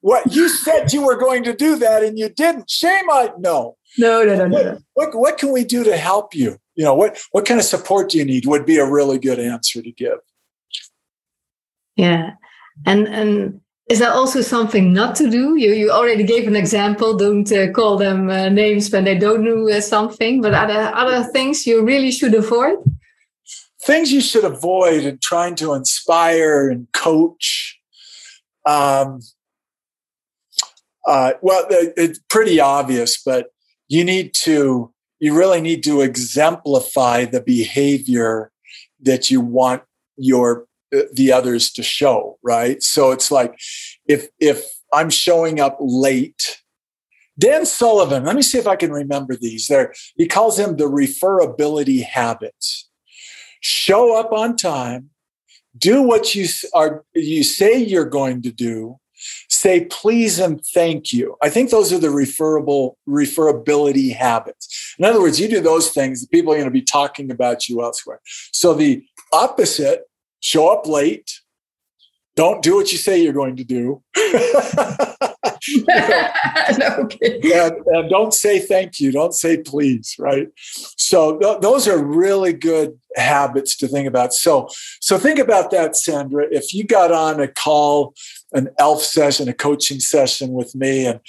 What 0.00 0.32
you 0.32 0.48
said 0.48 0.92
you 0.92 1.04
were 1.04 1.16
going 1.16 1.42
to 1.44 1.52
do 1.52 1.76
that 1.76 2.04
and 2.04 2.18
you 2.18 2.28
didn't. 2.28 2.70
Shame 2.70 3.10
I 3.10 3.32
no. 3.38 3.76
No, 3.96 4.22
no, 4.22 4.36
no, 4.36 4.46
no. 4.46 4.58
What, 4.58 4.82
what, 4.94 5.18
what 5.18 5.38
can 5.38 5.52
we 5.52 5.64
do 5.64 5.82
to 5.84 5.96
help 5.96 6.34
you? 6.34 6.58
You 6.76 6.84
know, 6.84 6.94
what 6.94 7.18
what 7.32 7.46
kind 7.46 7.58
of 7.58 7.66
support 7.66 8.10
do 8.10 8.18
you 8.18 8.24
need 8.24 8.46
would 8.46 8.64
be 8.64 8.76
a 8.76 8.88
really 8.88 9.18
good 9.18 9.40
answer 9.40 9.82
to 9.82 9.92
give. 9.92 10.18
Yeah. 11.96 12.32
And 12.86 13.08
and 13.08 13.60
is 13.88 13.98
that 13.98 14.12
also 14.12 14.42
something 14.42 14.92
not 14.92 15.16
to 15.16 15.28
do? 15.28 15.56
You 15.56 15.72
you 15.72 15.90
already 15.90 16.22
gave 16.22 16.46
an 16.46 16.54
example. 16.54 17.16
Don't 17.16 17.50
uh, 17.50 17.72
call 17.72 17.96
them 17.96 18.30
uh, 18.30 18.48
names 18.48 18.90
when 18.92 19.04
they 19.04 19.18
don't 19.18 19.42
know 19.42 19.68
uh, 19.68 19.80
something. 19.80 20.40
But 20.40 20.54
are 20.54 20.68
there 20.68 20.94
other 20.94 21.24
things 21.24 21.66
you 21.66 21.84
really 21.84 22.12
should 22.12 22.34
avoid? 22.34 22.76
Things 23.82 24.12
you 24.12 24.20
should 24.20 24.44
avoid 24.44 25.04
in 25.04 25.18
trying 25.20 25.56
to 25.56 25.74
inspire 25.74 26.68
and 26.68 26.86
coach. 26.92 27.80
Um, 28.66 29.20
uh, 31.08 31.32
well, 31.40 31.64
it's 31.70 32.20
pretty 32.28 32.60
obvious, 32.60 33.20
but 33.22 33.46
you 33.88 34.04
need 34.04 34.34
to. 34.34 34.92
You 35.20 35.36
really 35.36 35.60
need 35.60 35.82
to 35.82 36.02
exemplify 36.02 37.24
the 37.24 37.40
behavior 37.40 38.52
that 39.00 39.32
you 39.32 39.40
want 39.40 39.82
your 40.16 40.68
the 41.12 41.32
others 41.32 41.70
to 41.70 41.82
show 41.82 42.38
right 42.42 42.82
so 42.82 43.10
it's 43.10 43.30
like 43.30 43.54
if 44.06 44.28
if 44.40 44.64
i'm 44.94 45.10
showing 45.10 45.60
up 45.60 45.76
late 45.80 46.62
dan 47.38 47.66
sullivan 47.66 48.24
let 48.24 48.34
me 48.34 48.40
see 48.40 48.56
if 48.56 48.66
i 48.66 48.74
can 48.74 48.90
remember 48.90 49.36
these 49.36 49.66
there 49.66 49.92
he 50.16 50.26
calls 50.26 50.56
them 50.56 50.76
the 50.76 50.88
referability 50.88 52.02
habits 52.02 52.88
show 53.60 54.18
up 54.18 54.32
on 54.32 54.56
time 54.56 55.10
do 55.76 56.02
what 56.02 56.34
you 56.34 56.46
are 56.72 57.04
you 57.14 57.44
say 57.44 57.76
you're 57.76 58.06
going 58.06 58.40
to 58.40 58.50
do 58.50 58.98
say 59.48 59.86
please 59.86 60.38
and 60.38 60.64
thank 60.74 61.12
you. 61.12 61.36
I 61.42 61.50
think 61.50 61.70
those 61.70 61.92
are 61.92 61.98
the 61.98 62.10
referable 62.10 62.98
referability 63.08 64.14
habits. 64.14 64.94
In 64.98 65.04
other 65.04 65.20
words 65.20 65.40
you 65.40 65.48
do 65.48 65.60
those 65.60 65.90
things 65.90 66.20
the 66.20 66.28
people 66.28 66.52
are 66.52 66.56
going 66.56 66.66
to 66.66 66.70
be 66.70 66.82
talking 66.82 67.30
about 67.30 67.68
you 67.68 67.82
elsewhere. 67.82 68.20
So 68.52 68.74
the 68.74 69.04
opposite 69.32 70.02
show 70.40 70.68
up 70.68 70.86
late, 70.86 71.40
don't 72.36 72.62
do 72.62 72.76
what 72.76 72.92
you 72.92 72.98
say 72.98 73.20
you're 73.20 73.32
going 73.32 73.56
to 73.56 73.64
do. 73.64 74.02
okay. 76.98 77.40
and, 77.54 77.76
and, 77.86 78.10
don't 78.10 78.34
say 78.34 78.58
thank 78.58 79.00
you. 79.00 79.12
Don't 79.12 79.34
say 79.34 79.58
please. 79.58 80.16
Right. 80.18 80.48
So 80.56 81.38
th- 81.38 81.60
those 81.60 81.86
are 81.88 82.02
really 82.02 82.52
good 82.52 82.98
habits 83.16 83.76
to 83.78 83.88
think 83.88 84.06
about. 84.06 84.34
So 84.34 84.68
so 85.00 85.18
think 85.18 85.38
about 85.38 85.70
that, 85.70 85.96
Sandra. 85.96 86.46
If 86.50 86.72
you 86.72 86.84
got 86.84 87.12
on 87.12 87.40
a 87.40 87.48
call, 87.48 88.14
an 88.52 88.68
ELF 88.78 89.02
session, 89.02 89.48
a 89.48 89.54
coaching 89.54 90.00
session 90.00 90.52
with 90.52 90.74
me, 90.74 91.06
and 91.06 91.20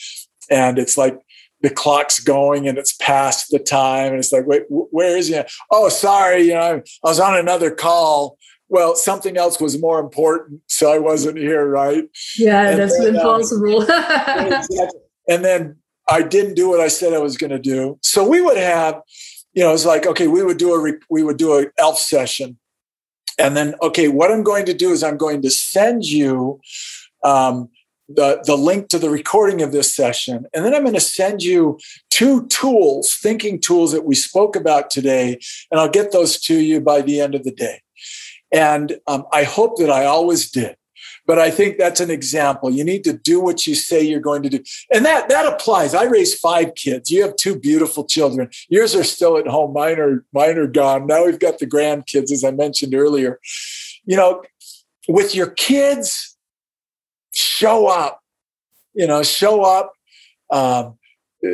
and 0.50 0.80
it's 0.80 0.98
like 0.98 1.20
the 1.62 1.70
clock's 1.70 2.20
going 2.20 2.68
and 2.68 2.78
it's 2.78 2.94
past 2.94 3.48
the 3.52 3.60
time 3.60 4.08
and 4.08 4.20
it's 4.20 4.32
like 4.32 4.48
wait 4.48 4.64
where 4.70 5.18
is 5.18 5.28
he 5.28 5.42
oh 5.72 5.90
sorry 5.90 6.44
you 6.44 6.54
know 6.54 6.82
i 7.04 7.08
was 7.08 7.20
on 7.20 7.38
another 7.38 7.70
call 7.70 8.38
well 8.70 8.96
something 8.96 9.38
else 9.38 9.60
was 9.60 9.80
more 9.80 10.00
important 10.00 10.62
so 10.68 10.92
i 10.92 10.98
wasn't 10.98 11.38
here 11.38 11.68
right 11.68 12.06
yeah 12.38 12.70
and 12.70 12.80
that's 12.80 12.98
then, 12.98 13.16
uh, 13.16 13.20
impossible 13.20 13.82
and 15.28 15.44
then 15.44 15.76
i 16.08 16.22
didn't 16.22 16.56
do 16.56 16.70
what 16.70 16.80
i 16.80 16.88
said 16.88 17.14
i 17.14 17.20
was 17.20 17.38
going 17.38 17.52
to 17.52 17.60
do 17.60 17.98
so 18.02 18.28
we 18.28 18.42
would 18.42 18.58
have 18.58 19.02
you 19.54 19.64
know 19.64 19.74
it's 19.74 19.86
like 19.86 20.06
okay 20.06 20.28
we 20.28 20.44
would 20.44 20.58
do 20.58 20.74
a 20.74 20.94
we 21.10 21.24
would 21.24 21.38
do 21.38 21.60
a 21.60 21.66
elf 21.78 21.98
session 21.98 22.58
and 23.38 23.56
then 23.58 23.76
okay 23.82 24.08
what 24.08 24.32
i'm 24.32 24.44
going 24.44 24.66
to 24.66 24.74
do 24.74 24.92
is 24.92 25.04
i'm 25.04 25.18
going 25.18 25.42
to 25.42 25.50
send 25.50 26.06
you 26.06 26.60
um, 27.24 27.70
the, 28.10 28.42
the 28.46 28.56
link 28.56 28.90
to 28.90 28.98
the 28.98 29.10
recording 29.10 29.62
of 29.62 29.72
this 29.72 29.94
session. 29.94 30.48
And 30.54 30.66
then 30.66 30.74
I'm 30.74 30.82
going 30.82 30.96
to 30.96 31.00
send 31.00 31.44
you 31.44 31.80
two 32.10 32.48
tools, 32.48 33.14
thinking 33.14 33.62
tools 33.62 33.92
that 33.92 34.04
we 34.04 34.16
spoke 34.16 34.56
about 34.56 34.90
today. 34.90 35.40
And 35.70 35.80
I'll 35.80 35.90
get 35.90 36.12
those 36.12 36.40
to 36.42 36.56
you 36.56 36.82
by 36.82 37.02
the 37.02 37.22
end 37.22 37.36
of 37.36 37.44
the 37.44 37.52
day. 37.52 37.82
And 38.52 38.98
um, 39.08 39.26
I 39.32 39.44
hope 39.44 39.78
that 39.78 39.90
I 39.90 40.06
always 40.06 40.50
did. 40.50 40.76
But 41.26 41.40
I 41.40 41.52
think 41.52 41.78
that's 41.78 42.00
an 42.00 42.10
example. 42.10 42.70
You 42.70 42.84
need 42.84 43.04
to 43.04 43.14
do 43.14 43.40
what 43.40 43.68
you 43.68 43.76
say 43.76 44.02
you're 44.02 44.20
going 44.20 44.42
to 44.44 44.50
do. 44.50 44.64
And 44.94 45.06
that, 45.06 45.30
that 45.30 45.46
applies. 45.46 45.94
I 45.94 46.06
raised 46.06 46.40
five 46.40 46.74
kids. 46.76 47.12
You 47.12 47.22
have 47.22 47.36
two 47.36 47.58
beautiful 47.58 48.06
children. 48.06 48.50
Yours 48.68 48.96
are 48.96 49.04
still 49.04 49.38
at 49.38 49.48
home. 49.48 49.74
Mine 49.74 50.00
are, 50.00 50.26
mine 50.34 50.58
are 50.58 50.68
gone. 50.68 51.06
Now 51.06 51.26
we've 51.26 51.40
got 51.40 51.60
the 51.60 51.68
grandkids, 51.68 52.32
as 52.32 52.44
I 52.44 52.52
mentioned 52.52 52.96
earlier. 52.96 53.40
You 54.06 54.18
know, 54.18 54.44
with 55.08 55.36
your 55.36 55.52
kids, 55.52 56.36
show 57.32 57.88
up, 57.88 58.22
you 58.94 59.08
know, 59.08 59.24
show 59.24 59.64
up, 59.64 59.94
um, 60.52 60.98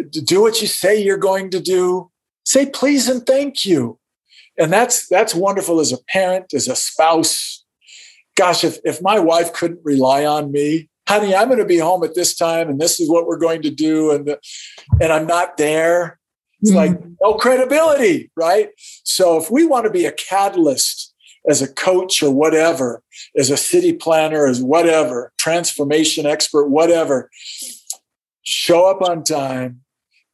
do 0.10 0.42
what 0.42 0.62
you 0.62 0.68
say 0.68 1.02
you're 1.02 1.18
going 1.18 1.50
to 1.52 1.60
do, 1.60 2.10
say 2.44 2.66
please 2.66 3.10
and 3.10 3.26
thank 3.26 3.66
you. 3.66 4.00
And 4.58 4.72
that's 4.72 5.08
that's 5.08 5.36
wonderful 5.36 5.80
as 5.80 5.92
a 5.92 6.04
parent, 6.06 6.54
as 6.54 6.68
a 6.68 6.76
spouse. 6.76 7.64
Gosh, 8.36 8.64
if, 8.64 8.78
if 8.84 9.02
my 9.02 9.20
wife 9.20 9.54
couldn't 9.54 9.80
rely 9.84 10.26
on 10.26 10.52
me, 10.52 10.90
honey, 11.08 11.36
I'm 11.36 11.48
going 11.48 11.60
to 11.60 11.66
be 11.66 11.78
home 11.78 12.04
at 12.04 12.16
this 12.16 12.36
time 12.36 12.70
and 12.70 12.80
this 12.80 13.00
is 13.00 13.10
what 13.10 13.28
we're 13.28 13.38
going 13.38 13.62
to 13.62 13.70
do. 13.70 14.12
And, 14.12 14.26
the, 14.26 14.40
and 15.02 15.12
I'm 15.12 15.28
not 15.28 15.58
there. 15.58 16.20
It's 16.62 16.72
mm-hmm. 16.72 16.94
like 16.94 17.02
no 17.22 17.36
credibility, 17.36 18.32
right? 18.36 18.70
So 19.04 19.38
if 19.38 19.52
we 19.52 19.66
want 19.66 19.86
to 19.86 19.92
be 19.92 20.06
a 20.06 20.12
catalyst 20.12 21.14
as 21.48 21.62
a 21.62 21.72
coach 21.72 22.24
or 22.24 22.32
whatever, 22.32 23.04
as 23.38 23.50
a 23.50 23.58
city 23.58 23.94
planner, 23.94 24.48
as 24.48 24.62
whatever, 24.62 25.32
transformation 25.38 26.26
expert, 26.26 26.70
whatever, 26.70 27.30
show 28.44 28.90
up 28.90 29.02
on 29.02 29.24
time, 29.24 29.82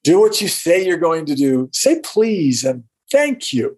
do 0.03 0.19
what 0.19 0.41
you 0.41 0.47
say 0.47 0.85
you're 0.85 0.97
going 0.97 1.25
to 1.25 1.35
do, 1.35 1.69
say 1.73 1.99
please 1.99 2.63
and 2.63 2.83
thank 3.11 3.51
you. 3.51 3.77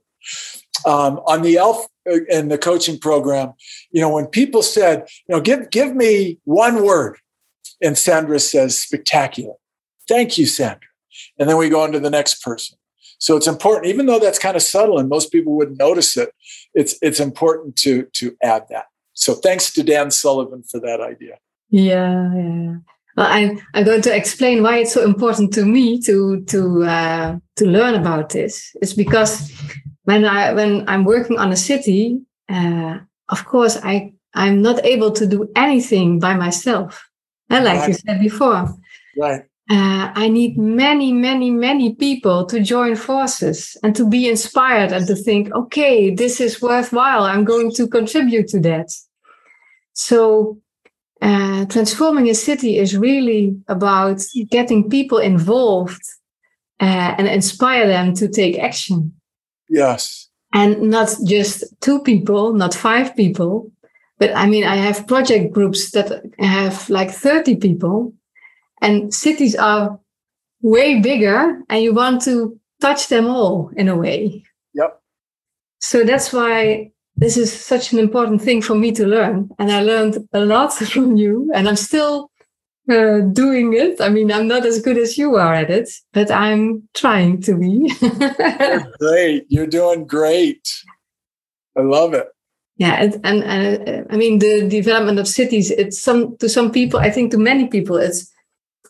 Um, 0.86 1.20
on 1.28 1.44
the 1.44 1.58
ELF 1.58 1.88
uh, 2.12 2.42
the 2.42 2.60
coaching 2.62 3.00
program, 3.00 3.54
you 3.92 4.02
know, 4.02 4.10
when 4.10 4.26
people 4.26 4.62
said, 4.62 5.08
you 5.28 5.36
know, 5.36 5.42
give 5.42 5.70
give 5.70 5.96
me 5.96 6.40
one 6.44 6.84
word, 6.84 7.18
and 7.82 7.98
Sandra 7.98 8.40
says 8.40 8.82
spectacular. 8.82 9.54
Thank 10.08 10.38
you, 10.38 10.46
Sandra. 10.46 10.90
And 11.40 11.48
then 11.48 11.58
we 11.58 11.70
go 11.70 11.82
on 11.82 11.92
to 11.94 12.00
the 12.00 12.10
next 12.10 12.44
person. 12.44 12.78
So 13.20 13.38
it's 13.38 13.48
important, 13.48 13.88
even 13.88 14.06
though 14.06 14.20
that's 14.20 14.40
kind 14.40 14.58
of 14.58 14.62
subtle 14.62 15.00
and 15.00 15.08
most 15.08 15.32
people 15.32 15.56
wouldn't 15.56 15.80
notice 15.80 16.18
it, 16.18 16.34
it's 16.74 16.96
it's 17.02 17.22
important 17.22 17.78
to 17.78 18.08
to 18.14 18.36
add 18.44 18.66
that. 18.70 18.88
So 19.14 19.36
thanks 19.36 19.72
to 19.74 19.84
Dan 19.84 20.12
Sullivan 20.12 20.64
for 20.64 20.80
that 20.82 21.00
idea. 21.00 21.38
Yeah, 21.70 22.34
yeah. 22.36 22.76
Well, 23.16 23.28
I'm 23.30 23.62
I'm 23.74 23.86
going 23.86 24.02
to 24.02 24.16
explain 24.16 24.62
why 24.62 24.80
it's 24.80 24.94
so 24.94 25.06
important 25.06 25.54
to 25.54 25.66
me 25.66 26.02
to 26.02 26.42
to 26.46 26.84
uh, 26.84 27.38
to 27.56 27.66
learn 27.66 27.96
about 27.96 28.30
this. 28.30 28.76
It's 28.82 28.94
because 28.94 29.52
when 30.04 30.26
I 30.26 30.54
when 30.54 30.88
I'm 30.88 31.04
working 31.06 31.40
on 31.40 31.52
a 31.52 31.58
city, 31.58 32.22
uh, 32.50 33.00
of 33.30 33.46
course 33.46 33.78
I 33.84 34.14
I'm 34.34 34.62
not 34.62 34.84
able 34.86 35.12
to 35.12 35.28
do 35.28 35.50
anything 35.56 36.20
by 36.20 36.36
myself. 36.36 37.10
And 37.50 37.66
like 37.66 37.80
right. 37.80 37.90
you 37.90 37.94
said 37.94 38.20
before, 38.20 38.74
right? 39.18 39.44
uh, 39.70 40.12
I 40.14 40.28
need 40.28 40.58
many, 40.58 41.14
many, 41.14 41.50
many 41.50 41.96
people 41.96 42.46
to 42.48 42.60
join 42.60 42.96
forces 42.96 43.78
and 43.84 43.96
to 43.96 44.08
be 44.08 44.28
inspired 44.28 44.92
and 44.92 45.08
to 45.08 45.16
think, 45.16 45.54
okay, 45.54 46.14
this 46.14 46.42
is 46.42 46.62
worthwhile. 46.62 47.24
I'm 47.24 47.46
going 47.46 47.72
to 47.74 47.88
contribute 47.88 48.48
to 48.50 48.60
that. 48.62 48.92
So, 49.94 50.60
uh, 51.22 51.66
transforming 51.66 52.30
a 52.30 52.36
city 52.36 52.78
is 52.78 52.98
really 52.98 53.56
about 53.70 54.22
getting 54.50 54.90
people 54.90 55.20
involved 55.20 56.02
uh, 56.82 57.16
and 57.18 57.28
inspire 57.28 57.88
them 57.88 58.14
to 58.16 58.28
take 58.28 58.60
action. 58.60 59.14
Yes. 59.74 60.30
And 60.54 60.92
not 60.92 61.10
just 61.26 61.64
two 61.82 62.00
people, 62.00 62.54
not 62.54 62.76
five 62.76 63.16
people, 63.16 63.72
but 64.20 64.30
I 64.36 64.46
mean, 64.46 64.64
I 64.64 64.76
have 64.76 65.08
project 65.08 65.52
groups 65.52 65.92
that 65.92 66.24
have 66.38 66.90
like 66.92 67.10
30 67.10 67.56
people 67.56 68.14
and 68.82 69.12
cities 69.12 69.56
are 69.56 70.00
way 70.62 71.02
bigger 71.02 71.60
and 71.70 71.84
you 71.84 71.94
want 71.94 72.22
to 72.24 72.60
touch 72.80 73.08
them 73.08 73.26
all 73.26 73.72
in 73.76 73.90
a 73.90 73.96
way. 73.96 74.44
Yep. 74.76 75.02
So 75.80 76.04
that's 76.04 76.32
why 76.32 76.92
this 77.16 77.36
is 77.36 77.52
such 77.52 77.92
an 77.92 77.98
important 77.98 78.44
thing 78.44 78.62
for 78.62 78.76
me 78.76 78.92
to 78.92 79.08
learn. 79.08 79.50
And 79.58 79.72
I 79.72 79.82
learned 79.82 80.18
a 80.34 80.46
lot 80.46 80.72
from 80.94 81.16
you 81.16 81.52
and 81.56 81.68
I'm 81.68 81.78
still 81.78 82.30
uh, 82.90 83.20
doing 83.32 83.74
it. 83.74 84.02
I 84.02 84.10
mean, 84.10 84.32
I'm 84.32 84.48
not 84.48 84.66
as 84.66 84.82
good 84.82 84.98
as 84.98 85.18
you 85.18 85.36
are 85.36 85.54
at 85.54 85.70
it, 85.70 85.90
but 86.12 86.32
I'm 86.32 86.88
trying 86.94 87.42
to 87.42 87.56
be. 87.56 87.94
You're 88.02 88.92
great. 89.00 89.46
You're 89.50 89.68
doing 89.68 90.06
great. 90.06 90.68
I 91.78 91.82
love 91.82 92.14
it. 92.14 92.28
Yeah, 92.78 93.04
and, 93.04 93.14
and, 93.24 93.44
and 93.44 93.90
uh, 93.90 94.04
I 94.10 94.18
mean 94.18 94.40
the 94.40 94.68
development 94.68 95.20
of 95.20 95.28
cities. 95.28 95.72
It's 95.72 96.02
some 96.02 96.38
to 96.38 96.50
some 96.50 96.72
people. 96.72 97.00
I 97.00 97.12
think 97.12 97.32
to 97.32 97.38
many 97.38 97.68
people, 97.68 97.98
it's 97.98 98.32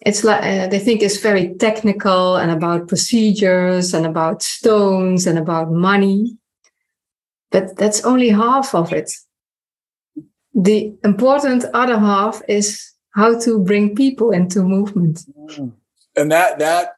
it's 0.05 0.23
like 0.23 0.43
uh, 0.43 0.67
they 0.67 0.79
think 0.79 1.01
it's 1.01 1.17
very 1.17 1.53
technical 1.55 2.35
and 2.37 2.51
about 2.51 2.87
procedures 2.87 3.93
and 3.93 4.05
about 4.05 4.43
stones 4.43 5.27
and 5.27 5.37
about 5.37 5.71
money 5.71 6.37
but 7.51 7.77
that's 7.77 8.03
only 8.03 8.29
half 8.29 8.75
of 8.75 8.91
it 8.91 9.11
the 10.53 10.93
important 11.03 11.65
other 11.73 11.97
half 11.97 12.41
is 12.47 12.92
how 13.14 13.39
to 13.39 13.59
bring 13.59 13.95
people 13.95 14.32
into 14.32 14.64
movement. 14.64 15.26
Mm. 15.49 15.74
and 16.16 16.32
that 16.32 16.59
that 16.59 16.95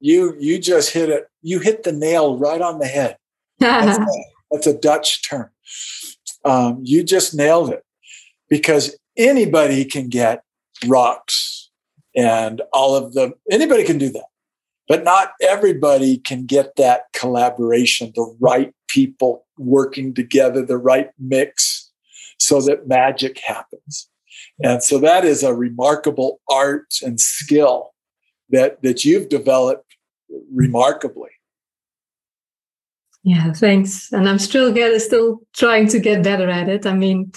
you 0.00 0.34
you 0.38 0.58
just 0.58 0.90
hit 0.90 1.08
it 1.08 1.28
you 1.42 1.58
hit 1.58 1.82
the 1.82 1.92
nail 1.92 2.38
right 2.38 2.60
on 2.60 2.78
the 2.78 2.86
head. 2.86 3.16
That's, 3.58 3.98
a, 3.98 4.06
that's 4.50 4.66
a 4.66 4.78
dutch 4.78 5.28
term. 5.28 5.50
Um, 6.44 6.80
you 6.82 7.02
just 7.02 7.34
nailed 7.34 7.70
it. 7.70 7.84
Because 8.48 8.96
anybody 9.16 9.84
can 9.84 10.08
get 10.08 10.42
rocks 10.86 11.70
and 12.14 12.62
all 12.72 12.94
of 12.94 13.14
the 13.14 13.32
anybody 13.50 13.84
can 13.84 13.98
do 13.98 14.10
that. 14.10 14.26
But 14.88 15.04
not 15.04 15.32
everybody 15.40 16.18
can 16.18 16.44
get 16.44 16.76
that 16.76 17.04
collaboration 17.14 18.12
the 18.14 18.36
right 18.40 18.74
people 18.88 19.46
working 19.56 20.12
together 20.12 20.64
the 20.64 20.76
right 20.76 21.10
mix 21.18 21.90
so 22.38 22.60
that 22.60 22.88
magic 22.88 23.38
happens 23.38 24.08
and 24.60 24.82
so 24.82 24.98
that 24.98 25.24
is 25.24 25.42
a 25.42 25.54
remarkable 25.54 26.40
art 26.48 26.94
and 27.02 27.20
skill 27.20 27.92
that 28.50 28.82
that 28.82 29.04
you've 29.04 29.28
developed 29.28 29.96
remarkably 30.52 31.30
yeah 33.22 33.52
thanks 33.52 34.12
and 34.12 34.28
i'm 34.28 34.38
still 34.38 34.72
get 34.72 35.00
still 35.00 35.40
trying 35.54 35.88
to 35.88 35.98
get 35.98 36.22
better 36.22 36.48
at 36.48 36.68
it 36.68 36.86
i 36.86 36.94
mean 36.94 37.30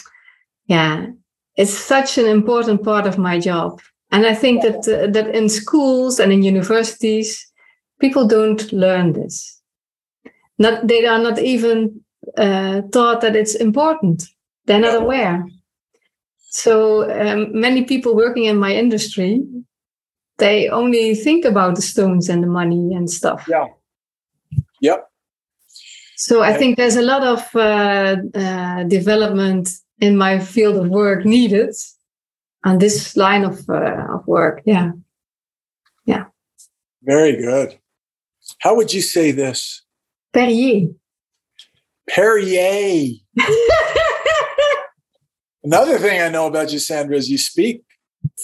yeah 0.67 1.07
it's 1.55 1.73
such 1.73 2.17
an 2.17 2.25
important 2.25 2.83
part 2.83 3.07
of 3.07 3.17
my 3.17 3.39
job 3.39 3.79
and 4.11 4.25
I 4.25 4.33
think 4.33 4.61
that 4.61 4.87
uh, 4.87 5.11
that 5.11 5.35
in 5.35 5.49
schools 5.49 6.19
and 6.19 6.31
in 6.31 6.43
universities, 6.43 7.45
people 7.99 8.27
don't 8.27 8.71
learn 8.71 9.13
this. 9.13 9.61
Not 10.57 10.87
they 10.87 11.05
are 11.05 11.19
not 11.19 11.39
even 11.39 12.01
uh, 12.37 12.81
taught 12.93 13.21
that 13.21 13.35
it's 13.35 13.55
important. 13.55 14.23
They're 14.65 14.79
not 14.79 15.01
aware. 15.01 15.45
So 16.55 17.03
um, 17.11 17.51
many 17.51 17.83
people 17.83 18.15
working 18.15 18.45
in 18.45 18.55
my 18.55 18.73
industry, 18.73 19.43
they 20.37 20.69
only 20.69 21.13
think 21.13 21.43
about 21.43 21.75
the 21.75 21.81
stones 21.81 22.29
and 22.29 22.41
the 22.41 22.47
money 22.47 22.93
and 22.95 23.09
stuff. 23.09 23.45
Yeah. 23.49 23.65
Yep. 24.79 25.05
So 26.15 26.43
I 26.43 26.53
think 26.53 26.77
there's 26.77 26.95
a 26.95 27.01
lot 27.01 27.23
of 27.23 27.41
uh, 27.55 28.15
uh, 28.33 28.83
development 28.83 29.69
in 29.99 30.15
my 30.15 30.39
field 30.39 30.77
of 30.77 30.87
work 30.87 31.25
needed 31.25 31.75
on 32.63 32.77
this 32.77 33.17
line 33.17 33.43
of 33.43 33.69
uh, 33.69 34.15
of 34.15 34.25
work. 34.25 34.61
Yeah, 34.65 34.91
yeah. 36.05 36.25
Very 37.03 37.35
good. 37.35 37.77
How 38.59 38.75
would 38.75 38.93
you 38.93 39.01
say 39.01 39.31
this? 39.31 39.83
Perrier. 40.31 40.87
Perrier. 42.07 43.09
Another 45.65 45.97
thing 45.97 46.21
I 46.21 46.29
know 46.29 46.45
about 46.45 46.71
you, 46.71 46.77
Sandra, 46.77 47.17
is 47.17 47.27
you 47.27 47.39
speak 47.39 47.81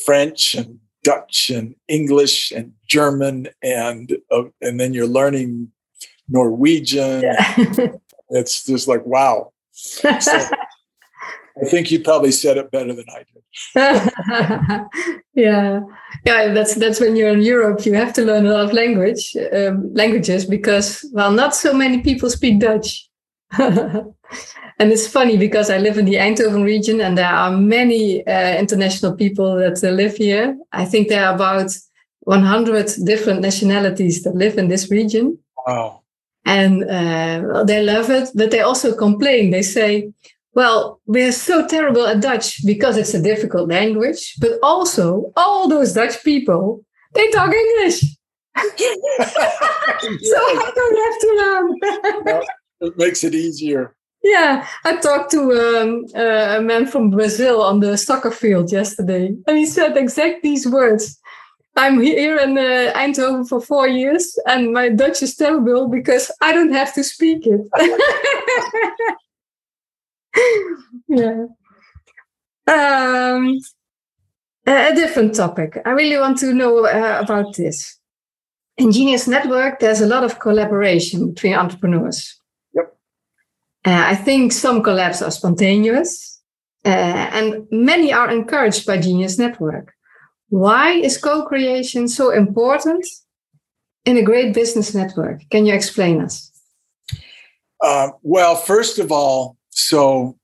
French 0.05 0.55
and 0.55 0.79
Dutch 1.03 1.51
and 1.51 1.75
English 1.87 2.51
and 2.51 2.73
German 2.87 3.47
and 3.61 4.17
uh, 4.31 4.45
and 4.59 4.79
then 4.79 4.93
you're 4.95 5.05
learning 5.05 5.71
Norwegian. 6.27 7.21
Yeah. 7.21 7.55
it's 8.29 8.65
just 8.65 8.87
like 8.87 9.05
wow. 9.05 9.53
So 9.71 10.09
I 10.09 11.65
think 11.69 11.91
you 11.91 11.99
probably 12.01 12.31
said 12.31 12.57
it 12.57 12.71
better 12.71 12.93
than 12.93 13.05
I 13.09 13.23
did. 13.31 13.43
yeah, 15.35 15.81
yeah. 16.25 16.53
That's 16.53 16.73
that's 16.73 16.99
when 16.99 17.15
you're 17.15 17.29
in 17.29 17.41
Europe, 17.41 17.85
you 17.85 17.93
have 17.93 18.13
to 18.13 18.25
learn 18.25 18.47
a 18.47 18.53
lot 18.53 18.65
of 18.65 18.73
language 18.73 19.35
um, 19.53 19.93
languages 19.93 20.45
because 20.45 21.05
well, 21.13 21.31
not 21.31 21.53
so 21.55 21.71
many 21.71 22.01
people 22.01 22.31
speak 22.31 22.59
Dutch. 22.59 23.07
and 24.79 24.91
it's 24.91 25.07
funny 25.07 25.37
because 25.37 25.69
I 25.69 25.77
live 25.77 25.97
in 25.97 26.05
the 26.05 26.15
Eindhoven 26.15 26.63
region, 26.63 27.01
and 27.01 27.17
there 27.17 27.29
are 27.29 27.51
many 27.51 28.25
uh, 28.25 28.57
international 28.57 29.15
people 29.15 29.55
that 29.57 29.83
uh, 29.83 29.89
live 29.89 30.15
here. 30.15 30.57
I 30.71 30.85
think 30.85 31.07
there 31.07 31.25
are 31.25 31.35
about 31.35 31.71
100 32.21 32.91
different 33.05 33.41
nationalities 33.41 34.23
that 34.23 34.35
live 34.35 34.57
in 34.57 34.67
this 34.67 34.89
region. 34.91 35.37
Wow. 35.67 36.01
And 36.45 36.83
uh, 36.83 37.63
they 37.63 37.83
love 37.83 38.09
it, 38.09 38.29
but 38.33 38.51
they 38.51 38.61
also 38.61 38.95
complain. 38.95 39.51
They 39.51 39.61
say, 39.61 40.11
well, 40.53 40.99
we're 41.05 41.31
so 41.31 41.67
terrible 41.67 42.05
at 42.07 42.21
Dutch 42.21 42.65
because 42.65 42.97
it's 42.97 43.13
a 43.13 43.21
difficult 43.21 43.69
language, 43.69 44.35
but 44.39 44.59
also 44.61 45.31
all 45.37 45.67
those 45.67 45.93
Dutch 45.93 46.23
people, 46.23 46.83
they 47.13 47.29
talk 47.29 47.53
English. 47.53 48.01
so 48.57 48.65
I 50.35 50.71
don't 50.75 50.97
have 51.05 51.19
to 51.21 51.29
learn. 51.37 52.23
well, 52.25 52.43
it 52.81 52.97
makes 52.97 53.23
it 53.23 53.33
easier. 53.33 53.95
Yeah, 54.23 54.67
I 54.85 54.97
talked 54.97 55.31
to 55.31 55.41
um, 55.51 56.05
uh, 56.15 56.57
a 56.57 56.61
man 56.61 56.85
from 56.85 57.09
Brazil 57.09 57.61
on 57.61 57.79
the 57.79 57.97
soccer 57.97 58.29
field 58.29 58.71
yesterday, 58.71 59.35
and 59.47 59.57
he 59.57 59.65
said 59.65 59.97
exact 59.97 60.43
these 60.43 60.67
words. 60.67 61.19
I'm 61.75 62.01
here 62.01 62.37
in 62.37 62.57
uh, 62.57 62.91
Eindhoven 62.95 63.47
for 63.47 63.61
four 63.61 63.87
years, 63.87 64.37
and 64.45 64.73
my 64.73 64.89
Dutch 64.89 65.23
is 65.23 65.35
terrible 65.35 65.87
because 65.87 66.29
I 66.41 66.53
don't 66.53 66.73
have 66.73 66.93
to 66.95 67.03
speak 67.03 67.47
it. 67.47 67.61
yeah. 71.07 71.45
Um, 72.67 73.59
a 74.67 74.93
different 74.93 75.33
topic. 75.33 75.79
I 75.85 75.91
really 75.91 76.17
want 76.17 76.37
to 76.39 76.53
know 76.53 76.85
uh, 76.85 77.21
about 77.23 77.55
this. 77.55 77.97
In 78.77 78.91
Genius 78.91 79.27
Network, 79.27 79.79
there's 79.79 80.01
a 80.01 80.05
lot 80.05 80.23
of 80.23 80.39
collaboration 80.39 81.31
between 81.33 81.53
entrepreneurs. 81.53 82.40
Uh, 83.85 84.03
I 84.07 84.15
think 84.15 84.51
some 84.51 84.83
collabs 84.83 85.25
are 85.25 85.31
spontaneous, 85.31 86.39
uh, 86.85 86.89
and 86.89 87.67
many 87.71 88.13
are 88.13 88.29
encouraged 88.29 88.85
by 88.85 88.97
Genius 88.97 89.39
Network. 89.39 89.93
Why 90.49 90.91
is 90.91 91.17
co 91.17 91.45
creation 91.45 92.07
so 92.07 92.31
important 92.31 93.05
in 94.05 94.17
a 94.17 94.23
great 94.23 94.53
business 94.53 94.93
network? 94.93 95.41
Can 95.49 95.65
you 95.65 95.73
explain 95.73 96.21
us? 96.21 96.51
Uh, 97.83 98.09
well, 98.21 98.55
first 98.55 98.99
of 98.99 99.11
all, 99.11 99.57
so 99.71 100.37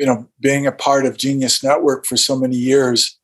you 0.00 0.06
know 0.06 0.26
being 0.40 0.66
a 0.66 0.72
part 0.72 1.04
of 1.04 1.18
genius 1.18 1.62
network 1.62 2.06
for 2.06 2.16
so 2.16 2.36
many 2.36 2.56
years 2.56 3.18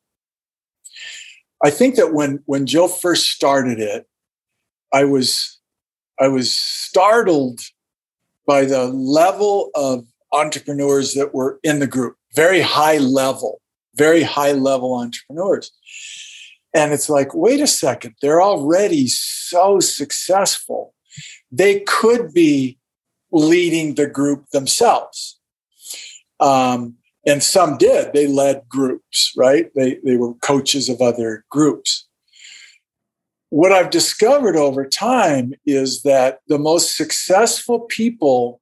i 1.65 1.71
think 1.71 1.95
that 1.95 2.13
when 2.13 2.39
when 2.45 2.67
jill 2.67 2.87
first 2.87 3.31
started 3.31 3.79
it 3.79 4.07
i 4.93 5.03
was 5.03 5.59
i 6.19 6.27
was 6.27 6.53
startled 6.53 7.59
by 8.47 8.65
the 8.65 8.85
level 8.85 9.69
of 9.75 10.05
entrepreneurs 10.33 11.13
that 11.13 11.33
were 11.33 11.59
in 11.63 11.79
the 11.79 11.87
group 11.87 12.15
very 12.35 12.61
high 12.61 12.97
level 12.97 13.61
very 13.95 14.23
high 14.23 14.51
level 14.51 14.95
entrepreneurs 14.95 15.71
and 16.73 16.91
it's 16.93 17.09
like 17.09 17.33
wait 17.33 17.61
a 17.61 17.67
second 17.67 18.15
they're 18.21 18.41
already 18.41 19.07
so 19.07 19.79
successful 19.79 20.93
they 21.51 21.81
could 21.81 22.33
be 22.33 22.77
leading 23.31 23.95
the 23.95 24.07
group 24.07 24.49
themselves 24.49 25.37
um, 26.39 26.95
and 27.27 27.43
some 27.43 27.77
did. 27.77 28.13
They 28.13 28.25
led 28.25 28.67
groups, 28.69 29.33
right? 29.35 29.69
They, 29.75 29.99
they 30.03 30.17
were 30.17 30.33
coaches 30.35 30.87
of 30.89 31.01
other 31.01 31.45
groups. 31.49 32.06
What 33.49 33.71
I've 33.71 33.89
discovered 33.89 34.55
over 34.55 34.85
time 34.85 35.53
is 35.65 36.03
that 36.03 36.39
the 36.47 36.59
most 36.59 36.97
successful 36.97 37.81
people, 37.81 38.61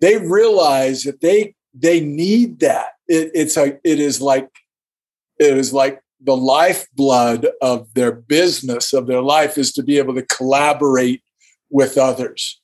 they 0.00 0.18
realize 0.18 1.02
that 1.04 1.20
they 1.20 1.54
they 1.74 2.00
need 2.00 2.60
that. 2.60 2.92
It, 3.06 3.30
it's 3.34 3.56
a 3.56 3.78
it 3.84 4.00
is 4.00 4.20
like 4.20 4.48
it 5.38 5.56
is 5.56 5.72
like 5.72 6.00
the 6.20 6.36
lifeblood 6.36 7.48
of 7.62 7.92
their 7.94 8.12
business 8.12 8.92
of 8.92 9.06
their 9.06 9.22
life 9.22 9.56
is 9.56 9.72
to 9.72 9.82
be 9.82 9.98
able 9.98 10.14
to 10.14 10.22
collaborate 10.22 11.22
with 11.70 11.96
others. 11.96 12.60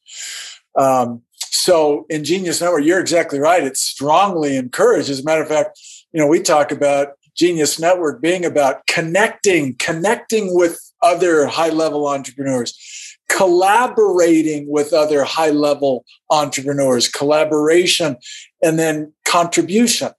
Um, 0.76 1.22
so 1.36 2.05
in 2.09 2.24
Genius 2.24 2.61
Network, 2.61 2.84
you're 2.84 3.01
exactly 3.01 3.38
right. 3.38 3.62
It's 3.62 3.80
strongly 3.80 4.57
encouraged. 4.57 5.09
As 5.09 5.20
a 5.20 5.24
matter 5.24 5.42
of 5.42 5.49
fact, 5.49 5.78
you 6.12 6.20
know, 6.20 6.26
we 6.26 6.40
talk 6.40 6.72
about 6.72 7.09
Genius 7.36 7.78
Network 7.78 8.20
being 8.20 8.45
about 8.45 8.86
connecting, 8.86 9.76
connecting 9.76 10.55
with 10.55 10.80
other 11.05 11.46
high 11.46 11.68
level 11.68 12.09
entrepreneurs, 12.09 12.74
collaborating 13.28 14.66
with 14.68 14.92
other 14.92 15.22
high 15.24 15.50
level 15.50 16.05
entrepreneurs, 16.30 17.09
collaboration, 17.09 18.16
and 18.62 18.78
then 18.78 19.12
contribution, 19.24 20.11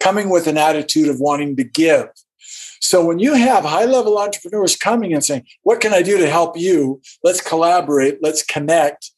coming 0.00 0.30
with 0.30 0.46
an 0.46 0.58
attitude 0.58 1.08
of 1.08 1.20
wanting 1.20 1.54
to 1.56 1.64
give. 1.64 2.08
So 2.80 3.04
when 3.04 3.18
you 3.18 3.34
have 3.34 3.64
high 3.64 3.84
level 3.84 4.18
entrepreneurs 4.18 4.74
coming 4.74 5.12
and 5.12 5.24
saying, 5.24 5.44
What 5.62 5.80
can 5.80 5.92
I 5.92 6.02
do 6.02 6.18
to 6.18 6.28
help 6.28 6.56
you? 6.56 7.00
Let's 7.22 7.40
collaborate, 7.40 8.18
let's 8.22 8.42
connect 8.42 9.12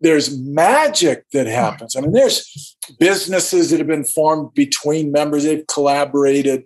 there's 0.00 0.38
magic 0.38 1.24
that 1.32 1.46
happens. 1.46 1.96
I 1.96 2.00
mean, 2.00 2.12
there's 2.12 2.76
businesses 2.98 3.70
that 3.70 3.78
have 3.78 3.88
been 3.88 4.04
formed 4.04 4.54
between 4.54 5.12
members, 5.12 5.44
they've 5.44 5.66
collaborated, 5.66 6.64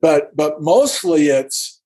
but 0.00 0.34
but 0.36 0.62
mostly 0.62 1.28
it's 1.28 1.80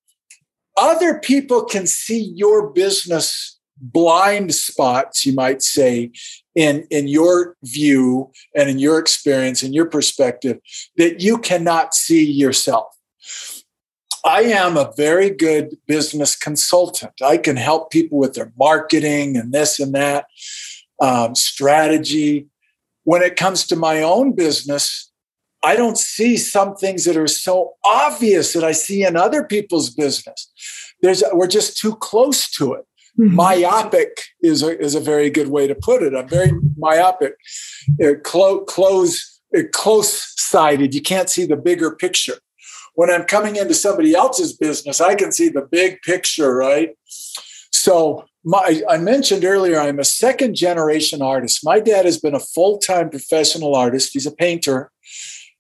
other 0.77 1.19
people 1.19 1.65
can 1.65 1.87
see 1.87 2.33
your 2.35 2.71
business 2.71 3.57
blind 3.79 4.55
spots, 4.55 5.27
you 5.27 5.35
might 5.35 5.63
say, 5.63 6.11
in, 6.55 6.87
in 6.91 7.09
your 7.09 7.57
view 7.63 8.31
and 8.55 8.69
in 8.69 8.79
your 8.79 8.99
experience 8.99 9.63
and 9.63 9.75
your 9.75 9.87
perspective 9.87 10.59
that 10.97 11.21
you 11.21 11.39
cannot 11.39 11.95
see 11.95 12.25
yourself. 12.25 12.87
I 14.25 14.43
am 14.43 14.77
a 14.77 14.93
very 14.97 15.31
good 15.31 15.77
business 15.87 16.35
consultant. 16.35 17.13
I 17.23 17.37
can 17.37 17.57
help 17.57 17.91
people 17.91 18.19
with 18.19 18.35
their 18.35 18.53
marketing 18.59 19.37
and 19.37 19.53
this 19.53 19.79
and 19.79 19.95
that 19.95 20.27
um, 21.01 21.35
strategy. 21.35 22.49
When 23.05 23.23
it 23.23 23.37
comes 23.37 23.67
to 23.69 23.77
my 23.77 24.03
own 24.03 24.33
business, 24.33 25.13
I 25.67 25.75
don't 25.75 25.99
see 25.99 26.37
some 26.37 26.77
things 26.77 27.05
that 27.07 27.17
are 27.17 27.27
so 27.27 27.73
obvious 27.85 28.53
that 28.53 28.63
I 28.63 28.71
see 28.71 29.03
in 29.03 29.17
other 29.17 29.43
people's 29.43 29.91
business. 29.91 30.49
There's 31.03 31.25
we're 31.33 31.49
just 31.49 31.77
too 31.77 31.97
close 31.97 32.49
to 32.53 32.75
it. 32.75 32.87
Mm-hmm. 33.19 33.35
Myopic 33.35 34.23
is 34.41 34.63
a, 34.63 34.79
is 34.79 34.95
a 34.95 35.01
very 35.01 35.29
good 35.29 35.49
way 35.49 35.67
to 35.67 35.75
put 35.75 36.05
it. 36.05 36.15
I'm 36.15 36.29
very 36.29 36.53
myopic, 36.77 37.35
uh, 38.01 38.13
clo- 38.23 38.61
close, 38.61 39.41
uh, 39.57 39.63
close 39.73 40.35
sighted. 40.37 40.95
You 40.95 41.03
can't 41.03 41.29
see 41.29 41.47
the 41.47 41.57
bigger 41.57 41.97
picture. 41.97 42.39
When 42.95 43.11
I'm 43.11 43.25
coming 43.25 43.57
into 43.57 43.75
somebody 43.75 44.15
else's 44.15 44.57
business, 44.57 45.01
I 45.01 45.17
can 45.17 45.33
see 45.33 45.49
the 45.49 45.67
big 45.69 46.01
picture, 46.03 46.55
right? 46.55 46.91
So 47.73 48.25
my, 48.45 48.83
I 48.89 48.99
mentioned 48.99 49.45
earlier, 49.45 49.81
I'm 49.81 49.99
a 49.99 50.05
second 50.05 50.55
generation 50.55 51.23
artist. 51.23 51.65
My 51.65 51.81
dad 51.81 52.05
has 52.05 52.21
been 52.21 52.37
a 52.37 52.47
full 52.55 52.79
time 52.79 53.11
professional 53.11 53.75
artist. 53.75 54.11
He's 54.13 54.27
a 54.27 54.31
painter 54.31 54.93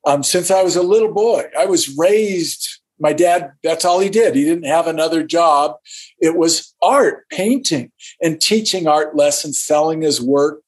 um, 0.07 0.23
since 0.23 0.51
I 0.51 0.63
was 0.63 0.77
a 0.77 0.83
little 0.83 1.13
boy. 1.13 1.45
I 1.59 1.67
was 1.67 1.95
raised, 1.97 2.81
my 2.99 3.13
dad, 3.13 3.53
that's 3.63 3.85
all 3.85 4.01
he 4.01 4.09
did. 4.09 4.35
He 4.35 4.45
didn't 4.45 4.65
have 4.65 4.87
another 4.87 5.23
job. 5.23 5.77
It 6.19 6.37
was 6.37 6.75
art, 6.81 7.29
painting, 7.31 7.93
and 8.23 8.41
teaching 8.41 8.87
art 8.87 9.15
lessons, 9.15 9.63
selling 9.63 10.01
his 10.01 10.21
work, 10.21 10.63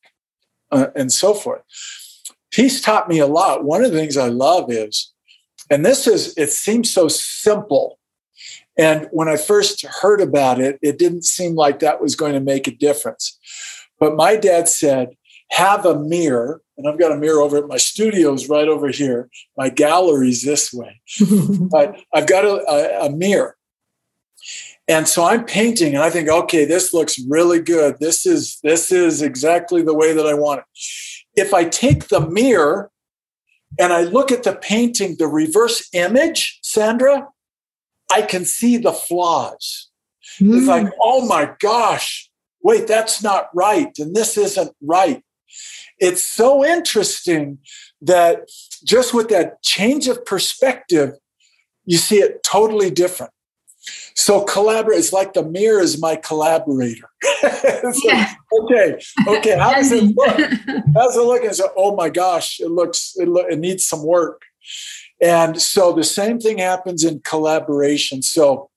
uh, 0.71 0.89
and 0.95 1.11
so 1.11 1.33
forth. 1.33 1.63
He's 2.53 2.83
taught 2.83 3.09
me 3.09 3.19
a 3.19 3.27
lot. 3.27 3.65
One 3.65 3.83
of 3.83 3.93
the 3.93 3.99
things 3.99 4.17
I 4.17 4.29
love 4.29 4.71
is, 4.71 5.13
and 5.71 5.87
this 5.87 6.07
is, 6.07 6.37
it 6.37 6.51
seems 6.51 6.93
so 6.93 7.09
simple 7.09 7.99
and 8.79 9.09
when 9.11 9.29
I 9.29 9.37
first 9.37 9.85
heard 9.85 10.21
about 10.21 10.61
it, 10.61 10.79
it 10.81 10.99
didn't 10.99 11.25
seem 11.25 11.57
like 11.57 11.81
that 11.81 12.01
was 12.01 12.15
going 12.15 12.35
to 12.35 12.41
make 12.41 12.69
a 12.69 12.75
difference. 12.75 13.37
But 13.99 14.15
my 14.15 14.37
dad 14.37 14.69
said, 14.69 15.17
have 15.51 15.87
a 15.87 15.99
mirror. 15.99 16.63
And 16.77 16.89
I've 16.89 16.99
got 16.99 17.13
a 17.13 17.17
mirror 17.17 17.41
over 17.41 17.59
at 17.59 17.67
my 17.67 17.77
studios 17.77 18.49
right 18.49 18.69
over 18.69 18.89
here. 18.89 19.29
My 19.57 19.69
gallery's 19.69 20.43
this 20.43 20.73
way. 20.73 21.01
but 21.71 21.99
I've 22.15 22.27
got 22.27 22.45
a, 22.45 22.65
a, 22.71 23.07
a 23.07 23.11
mirror. 23.11 23.57
And 24.87 25.07
so 25.07 25.25
I'm 25.25 25.45
painting 25.45 25.95
and 25.95 26.03
I 26.03 26.09
think, 26.09 26.29
okay, 26.29 26.65
this 26.65 26.95
looks 26.95 27.19
really 27.29 27.61
good. 27.61 27.99
This 28.01 28.25
is 28.25 28.59
this 28.63 28.91
is 28.91 29.21
exactly 29.21 29.83
the 29.83 29.95
way 29.95 30.15
that 30.15 30.27
I 30.27 30.33
want 30.33 30.61
it. 30.61 30.65
If 31.41 31.53
I 31.53 31.65
take 31.65 32.09
the 32.09 32.27
mirror 32.27 32.91
and 33.79 33.93
I 33.93 34.03
look 34.03 34.33
at 34.33 34.45
the 34.45 34.55
painting, 34.55 35.17
the 35.19 35.27
reverse 35.27 35.89
image, 35.93 36.59
Sandra, 36.63 37.29
I 38.11 38.23
can 38.23 38.47
see 38.47 38.79
the 38.79 38.93
flaws. 38.93 39.91
Mm. 40.41 40.57
It's 40.57 40.67
like, 40.67 40.85
hmm. 40.85 41.01
oh 41.03 41.27
my 41.27 41.53
gosh, 41.61 42.31
wait, 42.63 42.87
that's 42.87 43.23
not 43.23 43.49
right. 43.55 43.93
And 43.99 44.15
this 44.15 44.39
isn't 44.39 44.75
right. 44.81 45.23
It's 46.01 46.23
so 46.23 46.65
interesting 46.65 47.59
that 48.03 48.49
just 48.85 49.13
with 49.13 49.29
that 49.29 49.63
change 49.63 50.09
of 50.09 50.25
perspective, 50.25 51.15
you 51.85 51.99
see 51.99 52.19
it 52.19 52.43
totally 52.45 52.91
different. 52.91 53.33
So 54.15 54.43
collaborate 54.43 54.99
is 54.99 55.13
like 55.13 55.33
the 55.33 55.45
mirror 55.45 55.81
is 55.81 56.01
my 56.01 56.17
collaborator. 56.17 57.09
so, 57.41 57.93
yeah. 58.05 58.35
Okay, 58.61 58.99
okay. 59.27 59.57
How 59.57 59.75
does 59.75 59.93
it 59.93 60.05
look? 60.05 60.29
How 60.95 61.07
does 61.07 61.17
it 61.17 61.23
look? 61.23 61.45
And 61.45 61.55
so, 61.55 61.71
oh 61.77 61.95
my 61.95 62.11
gosh, 62.11 62.61
it 62.61 62.71
looks 62.71 63.15
it, 63.17 63.29
lo- 63.29 63.47
it 63.49 63.59
needs 63.59 63.87
some 63.87 64.03
work. 64.03 64.43
And 65.21 65.61
so 65.61 65.93
the 65.93 66.05
same 66.05 66.39
thing 66.39 66.59
happens 66.59 67.05
in 67.05 67.21
collaboration. 67.21 68.23
So, 68.23 68.71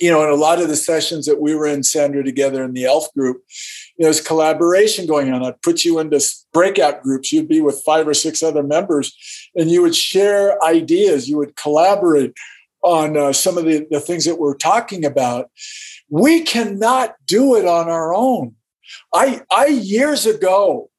you 0.00 0.10
know, 0.10 0.22
in 0.24 0.30
a 0.30 0.34
lot 0.34 0.60
of 0.60 0.68
the 0.68 0.76
sessions 0.76 1.26
that 1.26 1.40
we 1.40 1.54
were 1.54 1.66
in, 1.66 1.82
Sandra, 1.82 2.22
together 2.22 2.64
in 2.64 2.72
the 2.72 2.84
ELF 2.84 3.12
group, 3.14 3.42
you 3.98 4.04
know, 4.04 4.06
there's 4.06 4.20
collaboration 4.20 5.06
going 5.06 5.32
on. 5.32 5.44
I'd 5.44 5.60
put 5.60 5.84
you 5.84 5.98
into 5.98 6.24
breakout 6.52 7.02
groups. 7.02 7.32
You'd 7.32 7.48
be 7.48 7.60
with 7.60 7.82
five 7.84 8.06
or 8.06 8.14
six 8.14 8.42
other 8.42 8.62
members, 8.62 9.16
and 9.56 9.70
you 9.70 9.82
would 9.82 9.96
share 9.96 10.62
ideas. 10.62 11.28
You 11.28 11.36
would 11.38 11.56
collaborate 11.56 12.32
on 12.82 13.16
uh, 13.16 13.32
some 13.32 13.58
of 13.58 13.64
the, 13.64 13.86
the 13.90 14.00
things 14.00 14.24
that 14.24 14.38
we're 14.38 14.56
talking 14.56 15.04
about. 15.04 15.50
We 16.08 16.42
cannot 16.42 17.16
do 17.26 17.56
it 17.56 17.66
on 17.66 17.88
our 17.88 18.14
own. 18.14 18.54
I, 19.12 19.42
I 19.50 19.66
years 19.66 20.26
ago, 20.26 20.90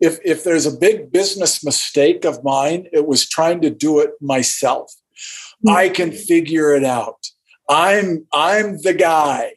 if, 0.00 0.18
if 0.24 0.42
there's 0.42 0.66
a 0.66 0.76
big 0.76 1.12
business 1.12 1.62
mistake 1.62 2.24
of 2.24 2.42
mine, 2.42 2.88
it 2.92 3.06
was 3.06 3.28
trying 3.28 3.60
to 3.60 3.70
do 3.70 4.00
it 4.00 4.12
myself. 4.20 4.92
Mm-hmm. 5.66 5.76
I 5.76 5.88
can 5.90 6.12
figure 6.12 6.74
it 6.74 6.84
out. 6.84 7.28
I'm, 7.68 8.26
I'm 8.32 8.80
the 8.82 8.94
guy. 8.94 9.55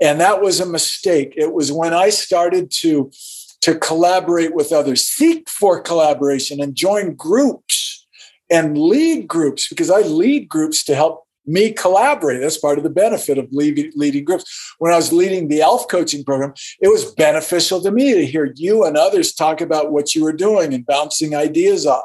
And 0.00 0.20
that 0.20 0.42
was 0.42 0.60
a 0.60 0.66
mistake. 0.66 1.34
It 1.36 1.52
was 1.52 1.72
when 1.72 1.94
I 1.94 2.10
started 2.10 2.70
to, 2.82 3.10
to 3.62 3.78
collaborate 3.78 4.54
with 4.54 4.72
others, 4.72 5.06
seek 5.06 5.48
for 5.48 5.80
collaboration 5.80 6.60
and 6.60 6.74
join 6.74 7.14
groups 7.14 8.06
and 8.50 8.78
lead 8.78 9.26
groups 9.26 9.68
because 9.68 9.90
I 9.90 10.00
lead 10.00 10.48
groups 10.48 10.84
to 10.84 10.94
help 10.94 11.26
me 11.46 11.72
collaborate. 11.72 12.40
That's 12.40 12.58
part 12.58 12.78
of 12.78 12.84
the 12.84 12.90
benefit 12.90 13.38
of 13.38 13.48
leading, 13.52 14.24
groups. 14.24 14.74
When 14.78 14.92
I 14.92 14.96
was 14.96 15.12
leading 15.12 15.48
the 15.48 15.62
ELF 15.62 15.88
coaching 15.88 16.24
program, 16.24 16.54
it 16.80 16.88
was 16.88 17.12
beneficial 17.14 17.80
to 17.82 17.90
me 17.90 18.14
to 18.14 18.26
hear 18.26 18.52
you 18.56 18.84
and 18.84 18.96
others 18.96 19.32
talk 19.32 19.60
about 19.60 19.92
what 19.92 20.14
you 20.14 20.24
were 20.24 20.32
doing 20.32 20.74
and 20.74 20.84
bouncing 20.84 21.34
ideas 21.34 21.86
off. 21.86 22.04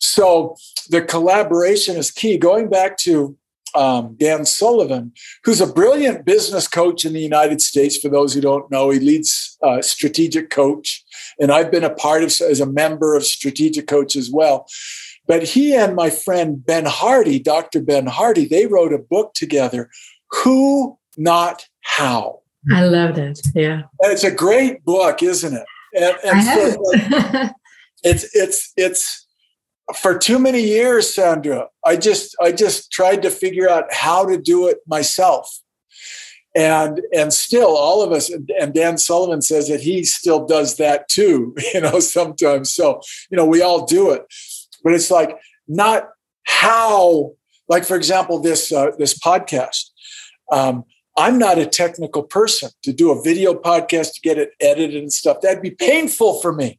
So 0.00 0.56
the 0.90 1.02
collaboration 1.02 1.96
is 1.96 2.10
key. 2.10 2.36
Going 2.36 2.68
back 2.68 2.98
to 2.98 3.36
um, 3.74 4.16
Dan 4.18 4.44
Sullivan, 4.44 5.12
who's 5.44 5.60
a 5.60 5.72
brilliant 5.72 6.24
business 6.24 6.68
coach 6.68 7.04
in 7.04 7.12
the 7.12 7.20
United 7.20 7.60
States. 7.60 7.98
For 7.98 8.08
those 8.08 8.34
who 8.34 8.40
don't 8.40 8.70
know, 8.70 8.90
he 8.90 9.00
leads 9.00 9.56
uh, 9.62 9.82
Strategic 9.82 10.50
Coach, 10.50 11.04
and 11.38 11.50
I've 11.50 11.70
been 11.70 11.84
a 11.84 11.94
part 11.94 12.22
of 12.22 12.28
as 12.28 12.60
a 12.60 12.66
member 12.66 13.14
of 13.14 13.24
Strategic 13.24 13.86
Coach 13.86 14.16
as 14.16 14.30
well. 14.30 14.66
But 15.26 15.42
he 15.42 15.74
and 15.74 15.94
my 15.94 16.10
friend 16.10 16.64
Ben 16.64 16.84
Hardy, 16.84 17.38
Dr. 17.38 17.80
Ben 17.80 18.06
Hardy, 18.06 18.46
they 18.46 18.66
wrote 18.66 18.92
a 18.92 18.98
book 18.98 19.32
together, 19.34 19.90
Who 20.42 20.98
Not 21.16 21.66
How. 21.80 22.40
I 22.72 22.84
love 22.84 23.18
it. 23.18 23.40
Yeah. 23.54 23.82
And 24.00 24.12
it's 24.12 24.24
a 24.24 24.30
great 24.30 24.84
book, 24.84 25.22
isn't 25.22 25.54
it? 25.54 25.66
And, 25.94 26.16
and 26.24 26.44
so, 26.44 26.80
like, 26.80 27.52
it's 28.04 28.34
it's 28.34 28.72
it's 28.76 29.23
for 29.94 30.16
too 30.18 30.38
many 30.38 30.62
years, 30.62 31.14
Sandra. 31.14 31.68
I 31.84 31.96
just 31.96 32.36
I 32.40 32.52
just 32.52 32.90
tried 32.90 33.22
to 33.22 33.30
figure 33.30 33.68
out 33.68 33.92
how 33.92 34.24
to 34.26 34.38
do 34.38 34.68
it 34.68 34.78
myself. 34.86 35.60
And 36.56 37.00
and 37.12 37.32
still 37.32 37.76
all 37.76 38.02
of 38.02 38.12
us 38.12 38.30
and 38.30 38.72
Dan 38.72 38.96
Sullivan 38.96 39.42
says 39.42 39.68
that 39.68 39.80
he 39.80 40.04
still 40.04 40.46
does 40.46 40.76
that 40.76 41.08
too, 41.08 41.54
you 41.74 41.80
know, 41.80 42.00
sometimes. 42.00 42.72
So, 42.72 43.00
you 43.30 43.36
know, 43.36 43.44
we 43.44 43.60
all 43.60 43.84
do 43.84 44.10
it 44.10 44.24
but 44.84 44.92
it's 44.92 45.10
like 45.10 45.36
not 45.66 46.10
how 46.44 47.32
like 47.68 47.84
for 47.84 47.96
example 47.96 48.38
this 48.38 48.70
uh, 48.70 48.90
this 48.98 49.18
podcast 49.18 49.90
um, 50.52 50.84
i'm 51.16 51.38
not 51.38 51.58
a 51.58 51.66
technical 51.66 52.22
person 52.22 52.70
to 52.82 52.92
do 52.92 53.10
a 53.10 53.22
video 53.22 53.54
podcast 53.54 54.12
to 54.14 54.20
get 54.22 54.38
it 54.38 54.50
edited 54.60 55.02
and 55.02 55.12
stuff 55.12 55.40
that'd 55.40 55.62
be 55.62 55.70
painful 55.70 56.40
for 56.40 56.52
me 56.52 56.78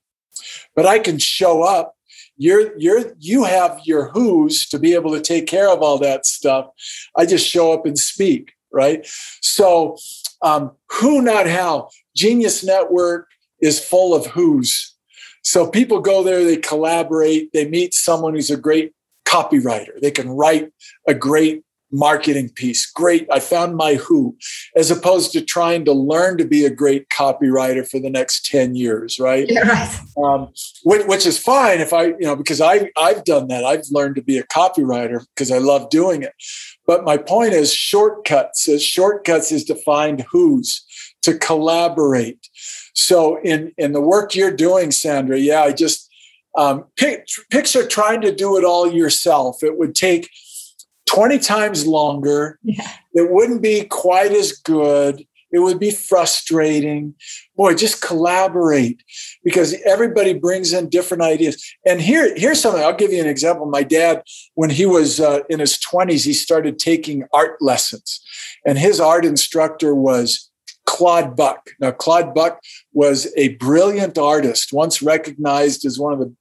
but 0.76 0.86
i 0.86 1.00
can 1.00 1.18
show 1.18 1.64
up 1.64 1.95
you're 2.38 2.78
you're 2.78 3.14
you 3.20 3.44
have 3.44 3.80
your 3.86 4.10
who's 4.10 4.68
to 4.70 4.80
be 4.80 4.94
able 4.94 5.12
to 5.12 5.22
take 5.22 5.48
care 5.48 5.70
of 5.70 5.82
all 5.82 5.98
that 6.00 6.26
stuff. 6.26 6.68
I 7.18 7.26
just 7.26 7.48
show 7.48 7.72
up 7.72 7.86
and 7.86 7.98
speak 7.98 8.56
right? 8.76 9.08
So 9.42 9.98
um, 10.44 10.74
who 10.92 11.22
not 11.22 11.48
how. 11.48 11.90
Genius 12.16 12.64
network 12.64 13.30
is 13.62 13.84
full 13.84 14.14
of 14.14 14.28
who's. 14.28 14.96
So 15.44 15.68
people 15.68 16.02
go 16.02 16.24
there, 16.24 16.44
they 16.44 16.58
collaborate, 16.58 17.52
they 17.54 17.68
meet 17.68 17.94
someone 17.94 18.34
who's 18.34 18.52
a 18.52 18.58
great 18.58 18.94
copywriter. 19.26 20.00
They 20.02 20.12
can 20.12 20.30
write 20.30 20.72
a 21.08 21.14
great 21.14 21.64
marketing 21.96 22.50
piece. 22.50 22.86
Great. 22.86 23.28
I 23.32 23.40
found 23.40 23.76
my 23.76 23.96
who, 23.96 24.38
as 24.76 24.92
opposed 24.92 25.32
to 25.34 25.42
trying 25.42 25.86
to 25.86 25.94
learn 25.94 26.38
to 26.38 26.46
be 26.46 26.66
a 26.66 26.70
great 26.70 27.10
copywriter 27.10 27.90
for 27.90 28.00
the 28.00 28.10
next 28.10 28.46
10 28.46 28.76
years, 28.76 29.20
right? 29.20 29.46
Yeah, 29.50 29.68
right. 29.68 30.00
Um, 30.18 30.54
which, 30.84 31.06
which, 31.08 31.26
is 31.26 31.38
fine 31.38 31.80
if 31.80 31.94
I, 31.94 32.06
you 32.06 32.22
know, 32.22 32.36
because 32.36 32.62
I, 32.62 32.90
I've 32.98 33.24
done 33.24 33.48
that. 33.48 33.64
I've 33.64 33.84
learned 33.92 34.16
to 34.16 34.22
be 34.22 34.38
a 34.38 34.44
copywriter 34.44 35.26
because 35.36 35.52
I 35.52 35.58
love 35.58 35.90
doing 35.90 36.24
it. 36.24 36.34
But 36.86 37.04
my 37.04 37.18
point 37.18 37.54
is 37.54 37.74
shortcuts. 37.74 38.70
As 38.70 38.84
shortcuts 38.84 39.52
is 39.52 39.64
to 39.66 39.76
find 39.76 40.26
who's, 40.32 40.86
to 41.24 41.38
collaborate, 41.38 42.48
so 42.94 43.40
in 43.42 43.74
in 43.78 43.94
the 43.94 44.02
work 44.02 44.36
you're 44.36 44.56
doing, 44.56 44.92
Sandra, 44.92 45.38
yeah, 45.38 45.62
I 45.62 45.74
just 45.74 46.10
um, 46.58 46.86
pic- 46.96 47.28
picture 47.50 47.86
trying 47.86 48.22
to 48.22 48.34
do 48.34 48.58
it 48.58 48.64
all 48.64 48.92
yourself. 48.92 49.64
It 49.64 49.78
would 49.78 49.96
take 49.96 50.30
20 51.06 51.40
times 51.40 51.86
longer. 51.86 52.60
Yeah. 52.64 52.90
It 53.14 53.32
wouldn't 53.32 53.62
be 53.62 53.86
quite 53.86 54.32
as 54.32 54.52
good. 54.54 55.26
It 55.52 55.60
would 55.60 55.80
be 55.80 55.92
frustrating. 55.92 57.16
Boy, 57.56 57.76
just 57.76 58.02
collaborate 58.02 59.02
because 59.44 59.74
everybody 59.86 60.34
brings 60.34 60.74
in 60.74 60.90
different 60.90 61.24
ideas. 61.24 61.64
And 61.86 62.02
here, 62.02 62.34
here's 62.36 62.60
something. 62.60 62.84
I'll 62.84 62.94
give 62.94 63.14
you 63.14 63.22
an 63.22 63.28
example. 63.28 63.66
My 63.66 63.84
dad, 63.84 64.24
when 64.56 64.70
he 64.70 64.86
was 64.86 65.22
uh, 65.22 65.44
in 65.50 65.60
his 65.60 65.78
20s, 65.78 66.26
he 66.26 66.34
started 66.34 66.78
taking 66.78 67.26
art 67.32 67.62
lessons, 67.62 68.20
and 68.66 68.78
his 68.78 69.00
art 69.00 69.24
instructor 69.24 69.96
was 69.96 70.50
Claude 70.86 71.38
Buck. 71.38 71.70
Now, 71.80 71.92
Claude 71.92 72.34
Buck 72.34 72.60
was 72.92 73.32
a 73.38 73.50
brilliant 73.56 74.18
artist, 74.18 74.74
once 74.74 75.02
recognized 75.02 75.86
as 75.86 75.98
one 75.98 76.14
of 76.14 76.20
the 76.20 76.36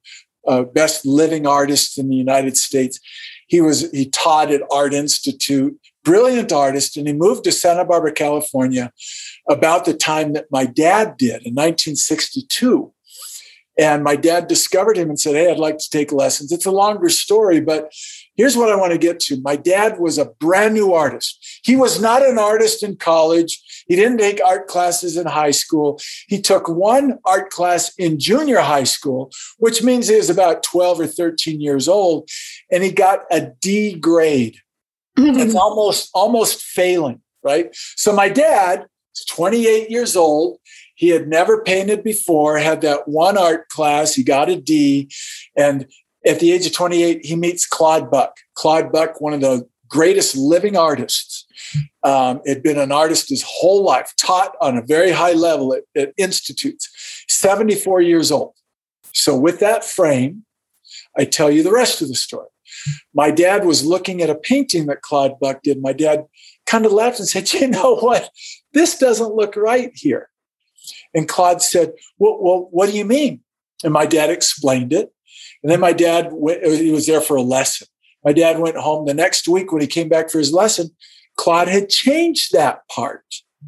uh, 0.47 0.63
best 0.63 1.05
living 1.05 1.47
artists 1.47 1.97
in 1.97 2.09
the 2.09 2.15
United 2.15 2.57
States. 2.57 2.99
He 3.47 3.61
was 3.61 3.89
he 3.91 4.09
taught 4.09 4.51
at 4.51 4.61
Art 4.71 4.93
Institute, 4.93 5.79
brilliant 6.03 6.51
artist, 6.51 6.97
and 6.97 7.07
he 7.07 7.13
moved 7.13 7.43
to 7.43 7.51
Santa 7.51 7.85
Barbara, 7.85 8.11
California, 8.11 8.91
about 9.49 9.85
the 9.85 9.93
time 9.93 10.33
that 10.33 10.45
my 10.51 10.65
dad 10.65 11.17
did 11.17 11.45
in 11.45 11.53
1962. 11.53 12.91
And 13.77 14.03
my 14.03 14.15
dad 14.15 14.47
discovered 14.47 14.97
him 14.97 15.09
and 15.09 15.19
said, 15.19 15.35
Hey, 15.35 15.51
I'd 15.51 15.57
like 15.57 15.77
to 15.79 15.89
take 15.89 16.13
lessons. 16.13 16.51
It's 16.51 16.65
a 16.65 16.71
longer 16.71 17.09
story, 17.09 17.59
but 17.59 17.91
here's 18.35 18.55
what 18.55 18.71
I 18.71 18.75
want 18.77 18.93
to 18.93 18.97
get 18.97 19.19
to. 19.21 19.41
My 19.41 19.57
dad 19.57 19.99
was 19.99 20.17
a 20.17 20.25
brand 20.25 20.73
new 20.73 20.93
artist. 20.93 21.61
He 21.63 21.75
was 21.75 22.01
not 22.01 22.25
an 22.25 22.37
artist 22.37 22.83
in 22.83 22.95
college. 22.95 23.61
He 23.87 23.95
didn't 23.95 24.17
take 24.17 24.43
art 24.43 24.67
classes 24.67 25.17
in 25.17 25.27
high 25.27 25.51
school. 25.51 25.99
He 26.27 26.41
took 26.41 26.67
one 26.67 27.19
art 27.25 27.49
class 27.49 27.93
in 27.97 28.19
junior 28.19 28.59
high 28.59 28.83
school, 28.83 29.31
which 29.57 29.83
means 29.83 30.07
he 30.07 30.15
was 30.15 30.29
about 30.29 30.63
12 30.63 30.99
or 31.01 31.07
13 31.07 31.61
years 31.61 31.87
old, 31.87 32.29
and 32.71 32.83
he 32.83 32.91
got 32.91 33.21
a 33.31 33.51
D 33.61 33.93
grade. 33.93 34.57
Mm-hmm. 35.17 35.39
It's 35.39 35.55
almost 35.55 36.09
almost 36.13 36.61
failing, 36.61 37.21
right? 37.43 37.69
So 37.95 38.13
my 38.13 38.29
dad 38.29 38.85
is 39.15 39.25
28 39.25 39.89
years 39.89 40.15
old. 40.15 40.59
He 40.95 41.09
had 41.09 41.27
never 41.27 41.61
painted 41.61 42.03
before, 42.03 42.57
had 42.57 42.81
that 42.81 43.07
one 43.07 43.37
art 43.37 43.67
class. 43.69 44.13
He 44.13 44.23
got 44.23 44.49
a 44.49 44.55
D. 44.55 45.11
And 45.57 45.87
at 46.25 46.39
the 46.39 46.51
age 46.51 46.65
of 46.65 46.73
28, 46.73 47.25
he 47.25 47.35
meets 47.35 47.65
Claude 47.65 48.09
Buck. 48.09 48.37
Claude 48.55 48.91
Buck, 48.91 49.21
one 49.21 49.33
of 49.33 49.41
the 49.41 49.67
greatest 49.89 50.35
living 50.35 50.75
artists. 50.75 51.44
Um, 52.03 52.41
had 52.45 52.61
been 52.61 52.77
an 52.77 52.91
artist 52.91 53.29
his 53.29 53.43
whole 53.45 53.83
life, 53.83 54.13
taught 54.19 54.55
on 54.61 54.77
a 54.77 54.81
very 54.81 55.11
high 55.11 55.33
level 55.33 55.73
at, 55.73 55.83
at 55.95 56.13
institutes, 56.17 56.89
74 57.27 58.01
years 58.01 58.31
old. 58.31 58.53
So, 59.13 59.35
with 59.37 59.59
that 59.59 59.83
frame, 59.83 60.45
I 61.17 61.25
tell 61.25 61.49
you 61.49 61.63
the 61.63 61.71
rest 61.71 62.01
of 62.01 62.07
the 62.07 62.15
story. 62.15 62.47
My 63.13 63.31
dad 63.31 63.65
was 63.65 63.85
looking 63.85 64.21
at 64.21 64.29
a 64.29 64.35
painting 64.35 64.87
that 64.87 65.01
Claude 65.01 65.39
Buck 65.39 65.61
did. 65.63 65.81
My 65.81 65.93
dad 65.93 66.25
kind 66.65 66.85
of 66.85 66.91
laughed 66.91 67.19
and 67.19 67.27
said, 67.27 67.51
You 67.53 67.67
know 67.67 67.95
what? 67.97 68.29
This 68.73 68.97
doesn't 68.97 69.35
look 69.35 69.55
right 69.55 69.91
here. 69.95 70.29
And 71.13 71.27
Claude 71.27 71.61
said, 71.61 71.93
Well, 72.17 72.37
well 72.39 72.67
what 72.71 72.89
do 72.89 72.97
you 72.97 73.05
mean? 73.05 73.41
And 73.83 73.93
my 73.93 74.05
dad 74.05 74.29
explained 74.29 74.93
it. 74.93 75.11
And 75.63 75.71
then 75.71 75.79
my 75.79 75.93
dad, 75.93 76.29
went, 76.31 76.63
he 76.65 76.91
was 76.91 77.07
there 77.07 77.21
for 77.21 77.35
a 77.35 77.41
lesson. 77.41 77.87
My 78.23 78.33
dad 78.33 78.59
went 78.59 78.77
home 78.77 79.05
the 79.05 79.13
next 79.13 79.47
week 79.47 79.71
when 79.71 79.81
he 79.81 79.87
came 79.87 80.09
back 80.09 80.29
for 80.29 80.39
his 80.39 80.53
lesson. 80.53 80.95
Claude 81.37 81.67
had 81.67 81.89
changed 81.89 82.51
that 82.53 82.87
part 82.89 83.25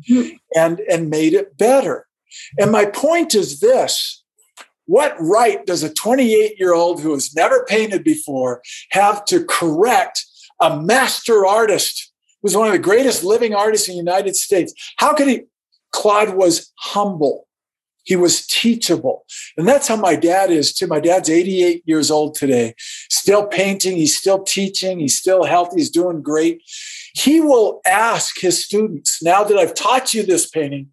mm-hmm. 0.09 0.36
and, 0.55 0.80
and 0.82 1.09
made 1.09 1.34
it 1.34 1.57
better. 1.57 2.07
And 2.59 2.72
my 2.72 2.86
point 2.86 3.36
is 3.36 3.59
this 3.59 4.24
what 4.86 5.15
right 5.20 5.65
does 5.65 5.84
a 5.84 5.93
28 5.93 6.57
year 6.59 6.74
old 6.74 7.01
who 7.01 7.13
has 7.13 7.36
never 7.36 7.65
painted 7.68 8.03
before 8.03 8.61
have 8.91 9.26
to 9.26 9.43
correct 9.43 10.26
a 10.61 10.82
master 10.82 11.45
artist 11.45 12.11
who's 12.41 12.55
one 12.55 12.68
of 12.68 12.74
the 12.74 12.80
greatest 12.80 13.24
living 13.24 13.53
artists 13.53 13.89
in 13.89 13.93
the 13.93 13.99
United 13.99 14.36
States? 14.36 14.74
How 14.97 15.13
could 15.13 15.28
he? 15.28 15.43
Claude 15.91 16.36
was 16.36 16.72
humble. 16.80 17.47
He 18.08 18.16
was 18.16 18.47
teachable. 18.47 19.26
And 19.58 19.68
that's 19.68 19.89
how 19.89 19.97
my 19.97 20.16
dad 20.16 20.49
is 20.49 20.74
too. 20.74 20.88
My 20.88 21.01
dad's 21.01 21.30
88 21.30 21.84
years 21.86 22.10
old 22.10 22.36
today, 22.36 22.74
still 23.10 23.45
painting. 23.45 23.97
He's 23.97 24.16
still 24.16 24.43
teaching. 24.43 24.99
He's 24.99 25.20
still 25.20 25.43
healthy. 25.43 25.82
He's 25.82 25.89
doing 25.89 26.22
great. 26.22 26.64
He 27.14 27.41
will 27.41 27.82
ask 27.86 28.39
his 28.39 28.64
students, 28.64 29.22
now 29.22 29.43
that 29.43 29.58
I've 29.58 29.74
taught 29.74 30.14
you 30.14 30.24
this 30.24 30.49
painting, 30.49 30.88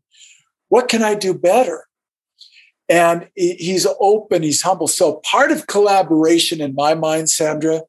what 0.71 0.89
can 0.89 1.05
I 1.05 1.15
do 1.15 1.35
better? 1.35 1.87
And 2.89 3.29
he's 3.37 3.87
open, 4.01 4.43
he's 4.43 4.62
humble. 4.62 4.89
So 4.89 5.23
part 5.25 5.53
of 5.53 5.69
collaboration 5.69 6.61
in 6.61 6.75
my 6.75 6.95
mind, 6.95 7.31
Sandra, 7.31 7.83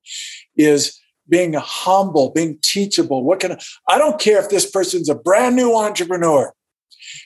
is 0.55 1.01
being 1.28 1.53
humble, 1.53 2.30
being 2.30 2.59
teachable. 2.61 3.23
What 3.23 3.39
can 3.39 3.53
I, 3.53 3.59
I 3.89 3.97
don't 3.97 4.19
care 4.21 4.39
if 4.39 4.49
this 4.49 4.69
person's 4.69 5.09
a 5.09 5.15
brand 5.15 5.55
new 5.55 5.76
entrepreneur. 5.76 6.53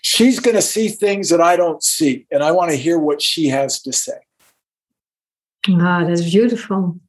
She's 0.02 0.40
going 0.40 0.56
to 0.56 0.62
see 0.62 0.90
things 0.90 1.30
that 1.30 1.42
I 1.42 1.56
don't 1.56 1.84
see, 1.84 2.26
and 2.32 2.44
I 2.44 2.52
want 2.52 2.72
to 2.72 2.78
hear 2.78 2.98
what 3.00 3.22
she 3.22 3.48
has 3.48 3.82
to 3.84 3.94
say. 3.94 4.20
Ah, 5.70 6.04
that's 6.06 6.24
beautiful. 6.24 7.00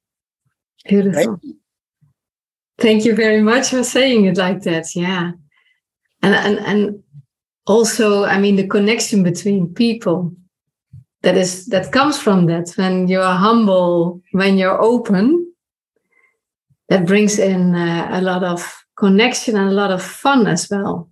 Beautiful. 0.86 1.22
Thank 1.22 1.44
you. 1.44 1.56
Thank 2.78 3.04
you 3.04 3.14
very 3.14 3.42
much 3.42 3.68
for 3.70 3.84
saying 3.84 4.24
it 4.24 4.38
like 4.38 4.62
that. 4.62 4.96
Yeah. 4.96 5.32
And 6.22 6.34
and 6.34 6.58
and 6.58 7.02
also, 7.66 8.24
I 8.24 8.38
mean 8.38 8.56
the 8.56 8.66
connection 8.66 9.22
between 9.22 9.74
people 9.74 10.32
that 11.22 11.36
is 11.36 11.66
that 11.66 11.92
comes 11.92 12.18
from 12.18 12.46
that 12.46 12.70
when 12.76 13.08
you're 13.08 13.22
humble, 13.22 14.22
when 14.32 14.56
you're 14.56 14.80
open, 14.80 15.52
that 16.88 17.06
brings 17.06 17.38
in 17.38 17.74
uh, 17.74 18.08
a 18.12 18.22
lot 18.22 18.42
of 18.42 18.84
connection 18.96 19.56
and 19.56 19.68
a 19.68 19.72
lot 19.72 19.90
of 19.90 20.02
fun 20.02 20.46
as 20.46 20.68
well. 20.70 21.09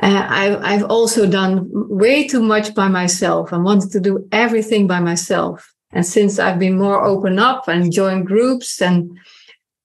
Uh, 0.00 0.26
I, 0.28 0.74
I've 0.74 0.84
also 0.84 1.28
done 1.28 1.68
way 1.72 2.26
too 2.28 2.42
much 2.42 2.74
by 2.74 2.88
myself. 2.88 3.52
I 3.52 3.58
wanted 3.58 3.90
to 3.92 4.00
do 4.00 4.28
everything 4.30 4.86
by 4.86 5.00
myself. 5.00 5.72
And 5.90 6.06
since 6.06 6.38
I've 6.38 6.58
been 6.58 6.78
more 6.78 7.04
open 7.04 7.38
up 7.38 7.66
and 7.66 7.92
joined 7.92 8.26
groups 8.26 8.80
and 8.80 9.18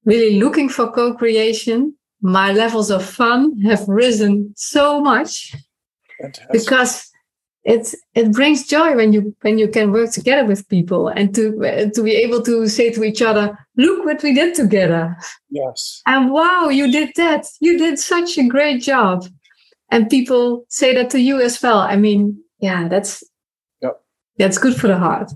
really 0.05 0.39
looking 0.39 0.70
for 0.70 0.91
co-creation, 0.91 1.95
my 2.22 2.51
levels 2.53 2.91
of 2.91 3.03
fun 3.03 3.59
have 3.61 3.88
risen 3.88 4.53
so 4.55 5.01
much 5.01 5.55
Fantastic. 6.22 6.51
because 6.51 7.09
it's 7.66 7.95
it 8.14 8.32
brings 8.32 8.68
joy 8.68 8.95
when 8.95 9.14
you 9.14 9.36
when 9.41 9.57
you 9.57 9.68
can 9.68 9.91
work 9.91 10.11
together 10.11 10.45
with 10.45 10.68
people 10.68 11.07
and 11.07 11.34
to 11.36 11.91
to 11.93 12.03
be 12.03 12.11
able 12.11 12.41
to 12.41 12.68
say 12.68 12.91
to 12.91 13.03
each 13.03 13.22
other 13.22 13.57
look 13.78 14.05
what 14.05 14.22
we 14.22 14.34
did 14.34 14.53
together 14.53 15.16
yes 15.49 16.01
and 16.05 16.32
wow 16.32 16.68
you 16.68 16.91
did 16.91 17.09
that 17.16 17.45
you 17.61 17.78
did 17.78 17.97
such 17.97 18.38
a 18.38 18.47
great 18.47 18.82
job 18.82 19.26
and 19.94 20.10
people 20.10 20.66
say 20.70 20.94
that 20.94 21.10
to 21.10 21.20
you 21.20 21.39
as 21.39 21.62
well 21.62 21.80
i 21.80 21.96
mean 21.96 22.38
yeah 22.60 22.88
that's 22.88 23.24
yep. 23.82 24.02
that's 24.38 24.58
good 24.58 24.76
for 24.76 24.88
the 24.88 24.98
heart 24.98 25.32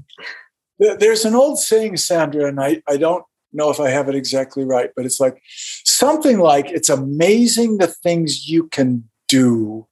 there's 0.79 1.25
an 1.25 1.35
old 1.35 1.59
saying 1.59 1.97
sandra 1.97 2.47
and 2.47 2.59
i 2.59 2.81
i 2.87 2.97
don't 2.97 3.23
know 3.53 3.69
if 3.69 3.79
i 3.79 3.89
have 3.89 4.09
it 4.09 4.15
exactly 4.15 4.63
right 4.63 4.91
but 4.95 5.05
it's 5.05 5.19
like 5.19 5.41
something 5.85 6.39
like 6.39 6.69
it's 6.69 6.89
amazing 6.89 7.77
the 7.77 7.87
things 7.87 8.47
you 8.47 8.67
can 8.67 9.03
do 9.27 9.87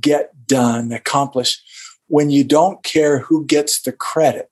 get 0.00 0.46
done, 0.46 0.92
accomplish 0.92 1.60
when 2.08 2.30
you 2.30 2.44
don't 2.44 2.82
care 2.82 3.20
who 3.20 3.44
gets 3.46 3.82
the 3.82 3.92
credit. 3.92 4.50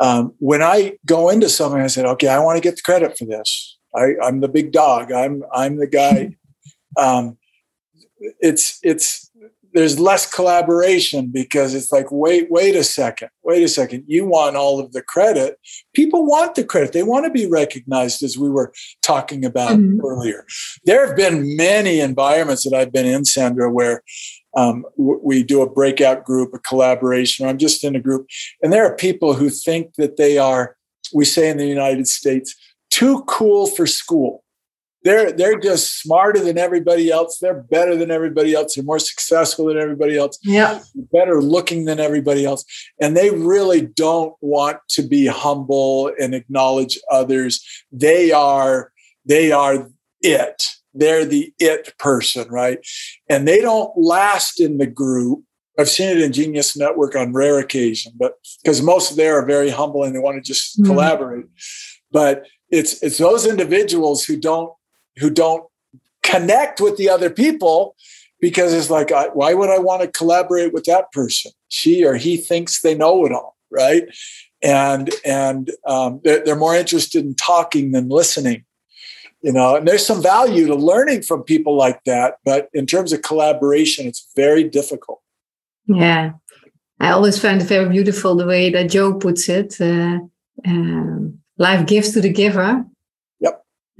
Um, 0.00 0.34
when 0.38 0.62
I 0.62 0.96
go 1.04 1.28
into 1.28 1.48
something, 1.48 1.80
I 1.80 1.88
said, 1.88 2.06
okay, 2.06 2.28
I 2.28 2.38
want 2.38 2.56
to 2.56 2.62
get 2.62 2.76
the 2.76 2.82
credit 2.82 3.18
for 3.18 3.26
this. 3.26 3.78
I, 3.94 4.14
am 4.22 4.40
the 4.40 4.48
big 4.48 4.72
dog. 4.72 5.12
I'm 5.12 5.42
I'm 5.52 5.76
the 5.76 5.86
guy. 5.86 6.36
Um, 6.96 7.38
it's 8.40 8.78
it's 8.82 9.30
there's 9.72 10.00
less 10.00 10.30
collaboration 10.32 11.28
because 11.28 11.74
it's 11.74 11.92
like 11.92 12.06
wait 12.10 12.50
wait 12.50 12.74
a 12.76 12.84
second 12.84 13.30
wait 13.50 13.62
a 13.64 13.68
second. 13.68 14.04
You 14.06 14.26
want 14.26 14.54
all 14.54 14.78
of 14.78 14.92
the 14.92 15.02
credit. 15.02 15.58
People 15.92 16.24
want 16.24 16.54
the 16.54 16.62
credit. 16.62 16.92
They 16.92 17.02
want 17.02 17.24
to 17.24 17.30
be 17.30 17.46
recognized 17.46 18.22
as 18.22 18.38
we 18.38 18.48
were 18.48 18.72
talking 19.02 19.44
about 19.44 19.72
mm-hmm. 19.72 20.04
earlier. 20.04 20.46
There 20.84 21.04
have 21.04 21.16
been 21.16 21.56
many 21.56 22.00
environments 22.00 22.64
that 22.64 22.76
i've 22.76 22.92
been 22.92 23.06
in 23.06 23.24
sandra 23.24 23.70
where 23.70 24.02
um, 24.56 24.84
we 24.96 25.44
do 25.44 25.62
a 25.62 25.70
breakout 25.70 26.24
group 26.24 26.52
a 26.54 26.58
collaboration. 26.58 27.44
Or 27.44 27.48
i'm 27.48 27.58
just 27.58 27.84
in 27.84 27.96
a 27.96 28.00
group 28.00 28.26
and 28.62 28.72
there 28.72 28.86
are 28.86 28.96
people 28.96 29.34
who 29.34 29.50
think 29.50 29.94
that 29.96 30.16
they 30.16 30.38
are 30.38 30.76
we 31.12 31.24
say 31.24 31.50
in 31.50 31.56
the 31.56 31.66
united 31.66 32.06
states 32.06 32.54
too 32.90 33.22
cool 33.26 33.66
for 33.66 33.86
school 33.86 34.44
they're 35.02 35.32
they're 35.32 35.58
just 35.58 36.00
smarter 36.00 36.40
than 36.40 36.58
everybody 36.58 37.10
else. 37.10 37.38
They're 37.38 37.62
better 37.62 37.96
than 37.96 38.10
everybody 38.10 38.54
else. 38.54 38.74
They're 38.74 38.84
more 38.84 38.98
successful 38.98 39.66
than 39.66 39.78
everybody 39.78 40.16
else. 40.16 40.38
Yeah, 40.42 40.80
better 41.12 41.40
looking 41.40 41.86
than 41.86 42.00
everybody 42.00 42.44
else. 42.44 42.64
And 43.00 43.16
they 43.16 43.30
really 43.30 43.80
don't 43.80 44.34
want 44.40 44.78
to 44.90 45.02
be 45.02 45.26
humble 45.26 46.12
and 46.20 46.34
acknowledge 46.34 46.98
others. 47.10 47.64
They 47.90 48.30
are 48.32 48.92
they 49.24 49.52
are 49.52 49.90
it. 50.20 50.64
They're 50.92 51.24
the 51.24 51.52
it 51.58 51.96
person, 51.98 52.48
right? 52.48 52.78
And 53.28 53.46
they 53.48 53.60
don't 53.60 53.96
last 53.96 54.60
in 54.60 54.78
the 54.78 54.86
group. 54.86 55.44
I've 55.78 55.88
seen 55.88 56.08
it 56.08 56.20
in 56.20 56.32
Genius 56.32 56.76
Network 56.76 57.16
on 57.16 57.32
rare 57.32 57.58
occasion, 57.58 58.12
but 58.18 58.34
because 58.62 58.82
most 58.82 59.10
of 59.10 59.16
them 59.16 59.34
are 59.34 59.46
very 59.46 59.70
humble 59.70 60.04
and 60.04 60.14
they 60.14 60.18
want 60.18 60.36
to 60.36 60.42
just 60.42 60.78
mm-hmm. 60.78 60.90
collaborate. 60.90 61.46
But 62.12 62.46
it's 62.70 63.02
it's 63.02 63.18
those 63.18 63.46
individuals 63.46 64.24
who 64.24 64.36
don't 64.36 64.72
who 65.18 65.30
don't 65.30 65.64
connect 66.22 66.80
with 66.80 66.96
the 66.96 67.08
other 67.08 67.30
people 67.30 67.96
because 68.40 68.72
it's 68.72 68.90
like, 68.90 69.10
why 69.34 69.54
would 69.54 69.70
I 69.70 69.78
want 69.78 70.02
to 70.02 70.08
collaborate 70.08 70.72
with 70.72 70.84
that 70.84 71.12
person? 71.12 71.52
She 71.68 72.04
or 72.04 72.14
he 72.14 72.36
thinks 72.36 72.80
they 72.80 72.94
know 72.94 73.24
it 73.26 73.32
all, 73.32 73.56
right? 73.70 74.04
And 74.62 75.10
and 75.24 75.70
um, 75.86 76.20
they're, 76.24 76.44
they're 76.44 76.56
more 76.56 76.74
interested 76.74 77.24
in 77.24 77.34
talking 77.34 77.92
than 77.92 78.08
listening, 78.08 78.64
you 79.42 79.52
know. 79.52 79.76
And 79.76 79.86
there's 79.86 80.04
some 80.04 80.22
value 80.22 80.66
to 80.66 80.74
learning 80.74 81.22
from 81.22 81.42
people 81.42 81.76
like 81.76 82.02
that, 82.04 82.38
but 82.44 82.68
in 82.74 82.86
terms 82.86 83.12
of 83.12 83.22
collaboration, 83.22 84.06
it's 84.06 84.28
very 84.36 84.64
difficult. 84.64 85.20
Yeah, 85.86 86.32
I 86.98 87.10
always 87.12 87.38
find 87.38 87.60
it 87.60 87.64
very 87.64 87.88
beautiful 87.88 88.34
the 88.34 88.46
way 88.46 88.70
that 88.70 88.90
Joe 88.90 89.14
puts 89.14 89.48
it. 89.48 89.80
Uh, 89.80 90.20
um, 90.66 91.38
life 91.56 91.86
gives 91.86 92.12
to 92.12 92.20
the 92.20 92.32
giver, 92.32 92.84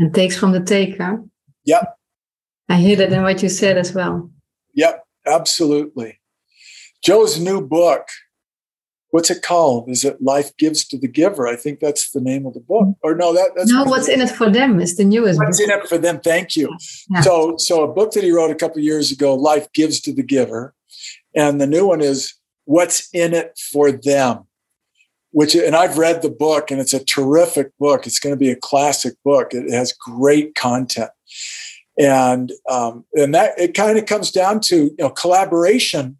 and 0.01 0.13
takes 0.13 0.37
from 0.37 0.51
the 0.51 0.61
taker. 0.61 1.23
Yep. 1.65 1.95
I 2.69 2.77
hear 2.77 2.97
that 2.97 3.13
in 3.13 3.23
what 3.23 3.43
you 3.43 3.49
said 3.49 3.77
as 3.77 3.95
well. 3.95 4.31
Yep, 4.75 5.05
absolutely. 5.27 6.21
Joe's 7.05 7.39
new 7.39 7.61
book, 7.61 8.09
what's 9.11 9.31
it 9.31 9.43
called? 9.43 9.89
Is 9.89 10.05
it 10.05 10.23
Life 10.23 10.57
Gives 10.57 10.87
to 10.89 10.99
the 10.99 11.09
Giver? 11.09 11.47
I 11.47 11.57
think 11.57 11.81
that's 11.81 12.11
the 12.13 12.21
name 12.21 12.47
of 12.47 12.55
the 12.55 12.61
book. 12.61 12.97
Or 13.03 13.15
no, 13.15 13.35
that, 13.35 13.51
that's 13.55 13.71
no. 13.71 13.85
What's 13.85 14.09
in 14.09 14.21
it 14.21 14.31
for 14.31 14.49
them 14.51 14.81
is 14.81 14.97
the 14.97 15.05
newest. 15.05 15.39
What's 15.39 15.61
book. 15.61 15.69
in 15.69 15.79
it 15.79 15.89
for 15.89 15.99
them? 15.99 16.21
Thank 16.21 16.57
you. 16.57 16.75
Yeah. 17.11 17.21
So, 17.21 17.57
so 17.59 17.85
a 17.85 17.93
book 17.93 18.13
that 18.13 18.25
he 18.25 18.31
wrote 18.31 18.51
a 18.51 18.55
couple 18.55 18.81
years 18.81 19.13
ago, 19.13 19.35
Life 19.35 19.71
Gives 19.73 20.01
to 20.03 20.13
the 20.13 20.23
Giver, 20.23 20.75
and 21.35 21.61
the 21.61 21.67
new 21.67 21.87
one 21.87 22.01
is 22.01 22.35
What's 22.65 23.09
in 23.13 23.35
It 23.35 23.59
for 23.73 23.93
Them 23.93 24.47
which 25.33 25.55
and 25.55 25.77
I've 25.77 25.99
read 25.99 26.23
the 26.23 26.31
book 26.31 26.71
and 26.71 26.81
it's 26.81 26.93
a 26.93 27.05
terrific 27.05 27.77
book. 27.79 28.07
It's 28.07 28.19
going 28.19 28.35
to 28.35 28.39
be 28.39 28.51
a 28.51 28.57
classic 28.57 29.15
book. 29.25 29.53
It 29.53 29.71
has 29.73 29.93
great 29.93 30.55
content, 30.55 31.11
and 31.99 32.53
um, 32.69 33.05
and 33.15 33.35
that 33.35 33.59
it 33.59 33.75
kind 33.75 33.99
of 33.99 34.07
comes 34.07 34.31
down 34.31 34.61
to 34.63 34.77
you 34.77 34.97
know 34.99 35.11
collaboration. 35.11 36.19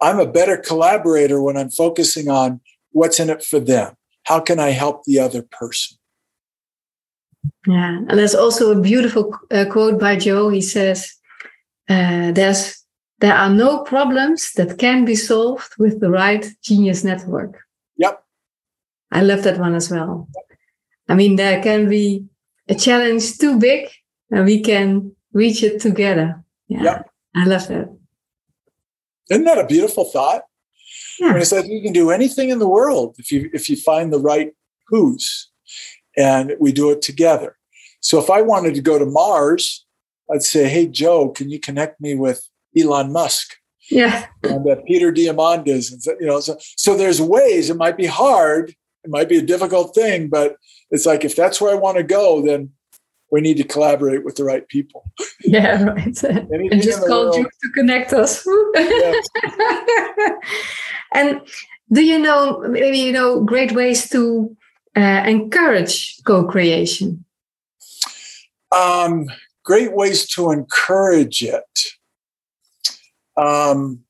I'm 0.00 0.18
a 0.18 0.26
better 0.26 0.56
collaborator 0.56 1.40
when 1.40 1.56
I'm 1.56 1.70
focusing 1.70 2.28
on 2.28 2.60
what's 2.92 3.20
in 3.20 3.30
it 3.30 3.42
for 3.42 3.60
them. 3.60 3.94
How 4.24 4.40
can 4.40 4.58
I 4.58 4.70
help 4.70 5.04
the 5.04 5.20
other 5.20 5.42
person? 5.42 5.96
Yeah, 7.66 7.98
and 8.08 8.18
there's 8.18 8.34
also 8.34 8.72
a 8.72 8.80
beautiful 8.80 9.38
uh, 9.50 9.64
quote 9.70 9.98
by 9.98 10.16
Joe. 10.16 10.50
He 10.50 10.60
says, 10.60 11.14
uh, 11.88 12.32
"There's 12.32 12.78
there 13.20 13.34
are 13.34 13.50
no 13.50 13.84
problems 13.84 14.52
that 14.56 14.78
can 14.78 15.06
be 15.06 15.14
solved 15.14 15.72
with 15.78 16.00
the 16.00 16.10
right 16.10 16.46
genius 16.62 17.04
network." 17.04 17.63
I 19.14 19.22
love 19.22 19.42
that 19.44 19.58
one 19.58 19.74
as 19.74 19.90
well. 19.90 20.28
I 21.08 21.14
mean, 21.14 21.36
there 21.36 21.62
can 21.62 21.88
be 21.88 22.26
a 22.68 22.74
challenge 22.74 23.38
too 23.38 23.58
big 23.58 23.88
and 24.30 24.44
we 24.44 24.60
can 24.60 25.14
reach 25.32 25.62
it 25.62 25.80
together. 25.80 26.42
Yeah. 26.68 26.82
Yep. 26.82 27.10
I 27.36 27.44
love 27.46 27.68
that. 27.68 27.96
Isn't 29.30 29.44
that 29.44 29.58
a 29.58 29.66
beautiful 29.66 30.04
thought? 30.04 30.42
Yeah. 31.18 31.32
When 31.32 31.42
it 31.42 31.46
says 31.46 31.66
you 31.68 31.80
can 31.82 31.92
do 31.92 32.10
anything 32.10 32.50
in 32.50 32.58
the 32.58 32.68
world 32.68 33.16
if 33.18 33.30
you 33.32 33.48
if 33.54 33.70
you 33.70 33.76
find 33.76 34.12
the 34.12 34.18
right 34.18 34.52
who's. 34.88 35.50
and 36.16 36.54
we 36.60 36.72
do 36.72 36.90
it 36.90 37.02
together. 37.02 37.56
So 38.00 38.20
if 38.20 38.30
I 38.30 38.42
wanted 38.42 38.74
to 38.74 38.82
go 38.82 38.98
to 38.98 39.06
Mars, 39.06 39.84
I'd 40.32 40.42
say, 40.42 40.68
"Hey 40.68 40.86
Joe, 40.86 41.30
can 41.30 41.50
you 41.50 41.58
connect 41.58 42.00
me 42.00 42.14
with 42.14 42.46
Elon 42.78 43.12
Musk?" 43.12 43.56
Yeah. 43.90 44.26
And 44.42 44.68
uh, 44.68 44.76
Peter 44.86 45.12
Diamandis, 45.12 45.92
and 45.92 46.20
you 46.20 46.26
know, 46.26 46.40
so 46.40 46.56
so 46.60 46.96
there's 46.96 47.20
ways. 47.20 47.70
It 47.70 47.76
might 47.76 47.96
be 47.96 48.06
hard, 48.06 48.74
it 49.04 49.10
might 49.10 49.28
be 49.28 49.36
a 49.38 49.42
difficult 49.42 49.94
thing, 49.94 50.28
but 50.28 50.56
it's 50.90 51.06
like 51.06 51.24
if 51.24 51.36
that's 51.36 51.60
where 51.60 51.72
I 51.72 51.78
want 51.78 51.98
to 51.98 52.02
go, 52.02 52.44
then 52.44 52.70
we 53.30 53.40
need 53.40 53.56
to 53.58 53.64
collaborate 53.64 54.24
with 54.24 54.36
the 54.36 54.44
right 54.44 54.66
people. 54.68 55.10
Yeah, 55.46 55.82
right. 55.82 56.22
and 56.22 56.82
just 56.82 57.06
called 57.06 57.36
you 57.36 57.44
to 57.44 57.70
connect 57.74 58.14
us. 58.14 58.46
and 61.12 61.42
do 61.92 62.02
you 62.02 62.18
know 62.18 62.60
maybe 62.60 62.96
you 62.98 63.12
know 63.12 63.44
great 63.44 63.72
ways 63.72 64.08
to 64.10 64.56
uh, 64.96 65.22
encourage 65.26 66.16
co-creation? 66.24 67.26
Um, 68.72 69.26
great 69.64 69.92
ways 69.92 70.26
to 70.30 70.50
encourage 70.50 71.42
it. 71.42 71.78
Um, 73.36 74.03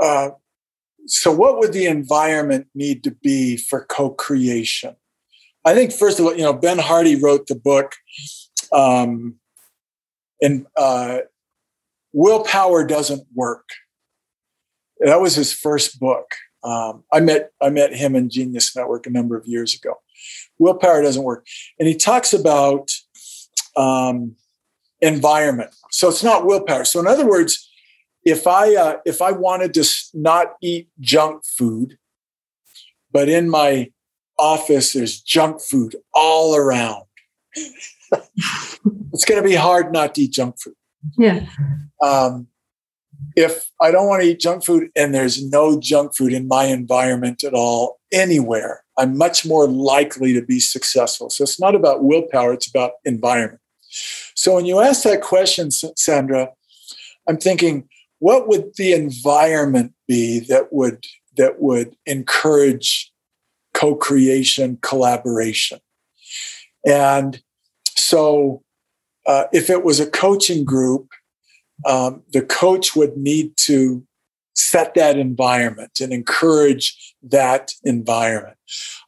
uh, 0.00 0.30
so, 1.06 1.32
what 1.32 1.58
would 1.58 1.72
the 1.72 1.86
environment 1.86 2.66
need 2.74 3.04
to 3.04 3.10
be 3.10 3.56
for 3.56 3.84
co-creation? 3.84 4.96
I 5.64 5.74
think 5.74 5.92
first 5.92 6.18
of 6.18 6.26
all, 6.26 6.34
you 6.34 6.42
know, 6.42 6.52
Ben 6.52 6.78
Hardy 6.78 7.16
wrote 7.16 7.46
the 7.46 7.54
book, 7.54 7.92
um, 8.72 9.36
and 10.40 10.66
uh, 10.76 11.18
willpower 12.12 12.86
doesn't 12.86 13.26
work. 13.34 13.68
That 15.00 15.20
was 15.20 15.34
his 15.34 15.52
first 15.52 16.00
book. 16.00 16.26
Um, 16.64 17.04
I 17.12 17.20
met 17.20 17.50
I 17.62 17.70
met 17.70 17.94
him 17.94 18.16
in 18.16 18.30
Genius 18.30 18.74
Network 18.74 19.06
a 19.06 19.10
number 19.10 19.36
of 19.36 19.46
years 19.46 19.74
ago. 19.74 19.94
Willpower 20.58 21.02
doesn't 21.02 21.22
work, 21.22 21.46
and 21.78 21.86
he 21.86 21.94
talks 21.94 22.32
about 22.32 22.90
um, 23.76 24.34
environment. 25.00 25.74
So 25.90 26.08
it's 26.08 26.24
not 26.24 26.46
willpower. 26.46 26.84
So 26.84 26.98
in 26.98 27.06
other 27.06 27.28
words, 27.28 27.65
if 28.26 28.46
I 28.46 28.74
uh, 28.74 28.96
if 29.06 29.22
I 29.22 29.30
wanted 29.30 29.72
to 29.74 29.88
not 30.12 30.56
eat 30.60 30.88
junk 31.00 31.44
food, 31.46 31.96
but 33.12 33.28
in 33.28 33.48
my 33.48 33.92
office 34.36 34.92
there's 34.92 35.20
junk 35.20 35.62
food 35.62 35.94
all 36.12 36.56
around, 36.56 37.04
it's 37.54 39.24
going 39.24 39.40
to 39.40 39.48
be 39.48 39.54
hard 39.54 39.92
not 39.92 40.16
to 40.16 40.22
eat 40.22 40.32
junk 40.32 40.56
food. 40.60 40.74
Yeah. 41.16 41.46
Um, 42.02 42.48
if 43.36 43.70
I 43.80 43.92
don't 43.92 44.08
want 44.08 44.22
to 44.22 44.28
eat 44.28 44.40
junk 44.40 44.64
food 44.64 44.90
and 44.96 45.14
there's 45.14 45.42
no 45.42 45.80
junk 45.80 46.16
food 46.16 46.32
in 46.32 46.48
my 46.48 46.64
environment 46.64 47.44
at 47.44 47.54
all, 47.54 48.00
anywhere, 48.12 48.82
I'm 48.98 49.16
much 49.16 49.46
more 49.46 49.68
likely 49.68 50.32
to 50.32 50.42
be 50.42 50.58
successful. 50.58 51.30
So 51.30 51.44
it's 51.44 51.60
not 51.60 51.76
about 51.76 52.02
willpower, 52.02 52.54
it's 52.54 52.68
about 52.68 52.92
environment. 53.04 53.60
So 54.34 54.54
when 54.54 54.66
you 54.66 54.80
ask 54.80 55.04
that 55.04 55.22
question, 55.22 55.70
Sandra, 55.70 56.50
I'm 57.28 57.36
thinking, 57.38 57.88
what 58.18 58.48
would 58.48 58.76
the 58.76 58.92
environment 58.92 59.92
be 60.08 60.40
that 60.40 60.72
would 60.72 61.04
that 61.36 61.60
would 61.60 61.94
encourage 62.06 63.12
co-creation, 63.74 64.78
collaboration? 64.80 65.78
And 66.86 67.42
so 67.90 68.62
uh, 69.26 69.44
if 69.52 69.68
it 69.68 69.84
was 69.84 70.00
a 70.00 70.10
coaching 70.10 70.64
group, 70.64 71.08
um, 71.84 72.22
the 72.32 72.42
coach 72.42 72.96
would 72.96 73.16
need 73.16 73.56
to 73.58 74.06
set 74.54 74.94
that 74.94 75.18
environment 75.18 76.00
and 76.00 76.12
encourage 76.12 77.14
that 77.22 77.72
environment. 77.84 78.56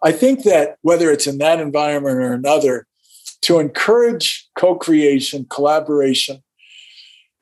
I 0.02 0.12
think 0.12 0.42
that 0.44 0.76
whether 0.82 1.10
it's 1.10 1.26
in 1.26 1.38
that 1.38 1.60
environment 1.60 2.18
or 2.18 2.34
another, 2.34 2.86
to 3.42 3.58
encourage 3.58 4.48
co 4.58 4.74
creation, 4.74 5.46
collaboration. 5.48 6.42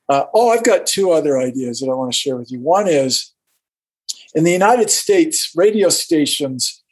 Uh, 0.08 0.24
oh, 0.34 0.50
I've 0.50 0.64
got 0.64 0.86
two 0.86 1.10
other 1.10 1.38
ideas 1.38 1.80
that 1.80 1.90
I 1.90 1.94
want 1.94 2.12
to 2.12 2.18
share 2.18 2.36
with 2.36 2.50
you. 2.50 2.60
One 2.60 2.86
is 2.88 3.32
in 4.34 4.44
the 4.44 4.52
United 4.52 4.90
States, 4.90 5.52
radio 5.56 5.88
stations 5.88 6.82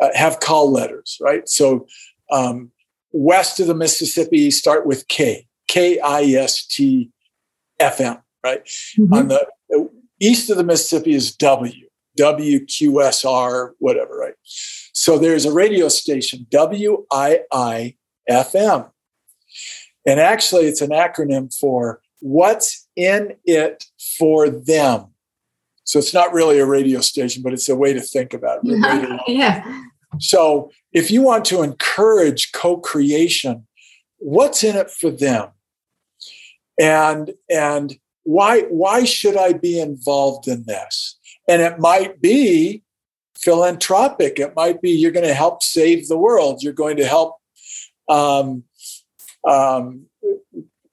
uh, 0.00 0.08
have 0.14 0.40
call 0.40 0.70
letters, 0.70 1.18
right? 1.20 1.48
So 1.48 1.86
um, 2.30 2.70
west 3.12 3.60
of 3.60 3.66
the 3.66 3.74
Mississippi 3.74 4.50
start 4.50 4.86
with 4.86 5.08
K, 5.08 5.46
K 5.68 6.00
I 6.00 6.22
S 6.22 6.66
T 6.66 7.10
F 7.78 8.00
M, 8.00 8.18
right? 8.44 8.64
Mm-hmm. 8.64 9.14
On 9.14 9.28
the 9.28 9.46
uh, 9.74 9.84
east 10.20 10.50
of 10.50 10.56
the 10.56 10.64
Mississippi 10.64 11.14
is 11.14 11.34
W, 11.36 11.88
WQSR, 12.18 13.72
whatever, 13.78 14.16
right? 14.16 14.34
So 14.44 15.18
there's 15.18 15.44
a 15.44 15.52
radio 15.52 15.88
station, 15.88 16.46
WII 16.50 17.96
FM. 18.30 18.90
And 20.06 20.20
actually, 20.20 20.66
it's 20.66 20.80
an 20.80 20.90
acronym 20.90 21.56
for 21.56 22.01
What's 22.22 22.88
in 22.94 23.34
It 23.44 23.84
for 24.18 24.48
Them. 24.48 25.08
So 25.82 25.98
it's 25.98 26.14
not 26.14 26.32
really 26.32 26.60
a 26.60 26.66
radio 26.66 27.00
station, 27.00 27.42
but 27.42 27.52
it's 27.52 27.68
a 27.68 27.74
way 27.74 27.92
to 27.92 28.00
think 28.00 28.32
about 28.32 28.60
it. 28.62 29.20
yeah. 29.26 29.82
So 30.20 30.70
if 30.92 31.10
you 31.10 31.22
want 31.22 31.44
to 31.46 31.62
encourage 31.62 32.52
co-creation, 32.52 33.66
what's 34.18 34.62
in 34.62 34.76
it 34.76 34.90
for 34.90 35.10
them? 35.10 35.48
And 36.80 37.32
and 37.50 37.96
why 38.22 38.62
why 38.62 39.04
should 39.04 39.36
I 39.36 39.52
be 39.54 39.80
involved 39.80 40.46
in 40.46 40.64
this? 40.64 41.18
And 41.48 41.60
it 41.60 41.80
might 41.80 42.20
be 42.20 42.84
philanthropic. 43.36 44.38
It 44.38 44.54
might 44.54 44.80
be 44.80 44.90
you're 44.90 45.10
going 45.10 45.26
to 45.26 45.34
help 45.34 45.62
save 45.62 46.06
the 46.06 46.16
world. 46.16 46.62
You're 46.62 46.72
going 46.72 46.96
to 46.98 47.06
help 47.06 47.36
um, 48.08 48.62
um, 49.46 50.06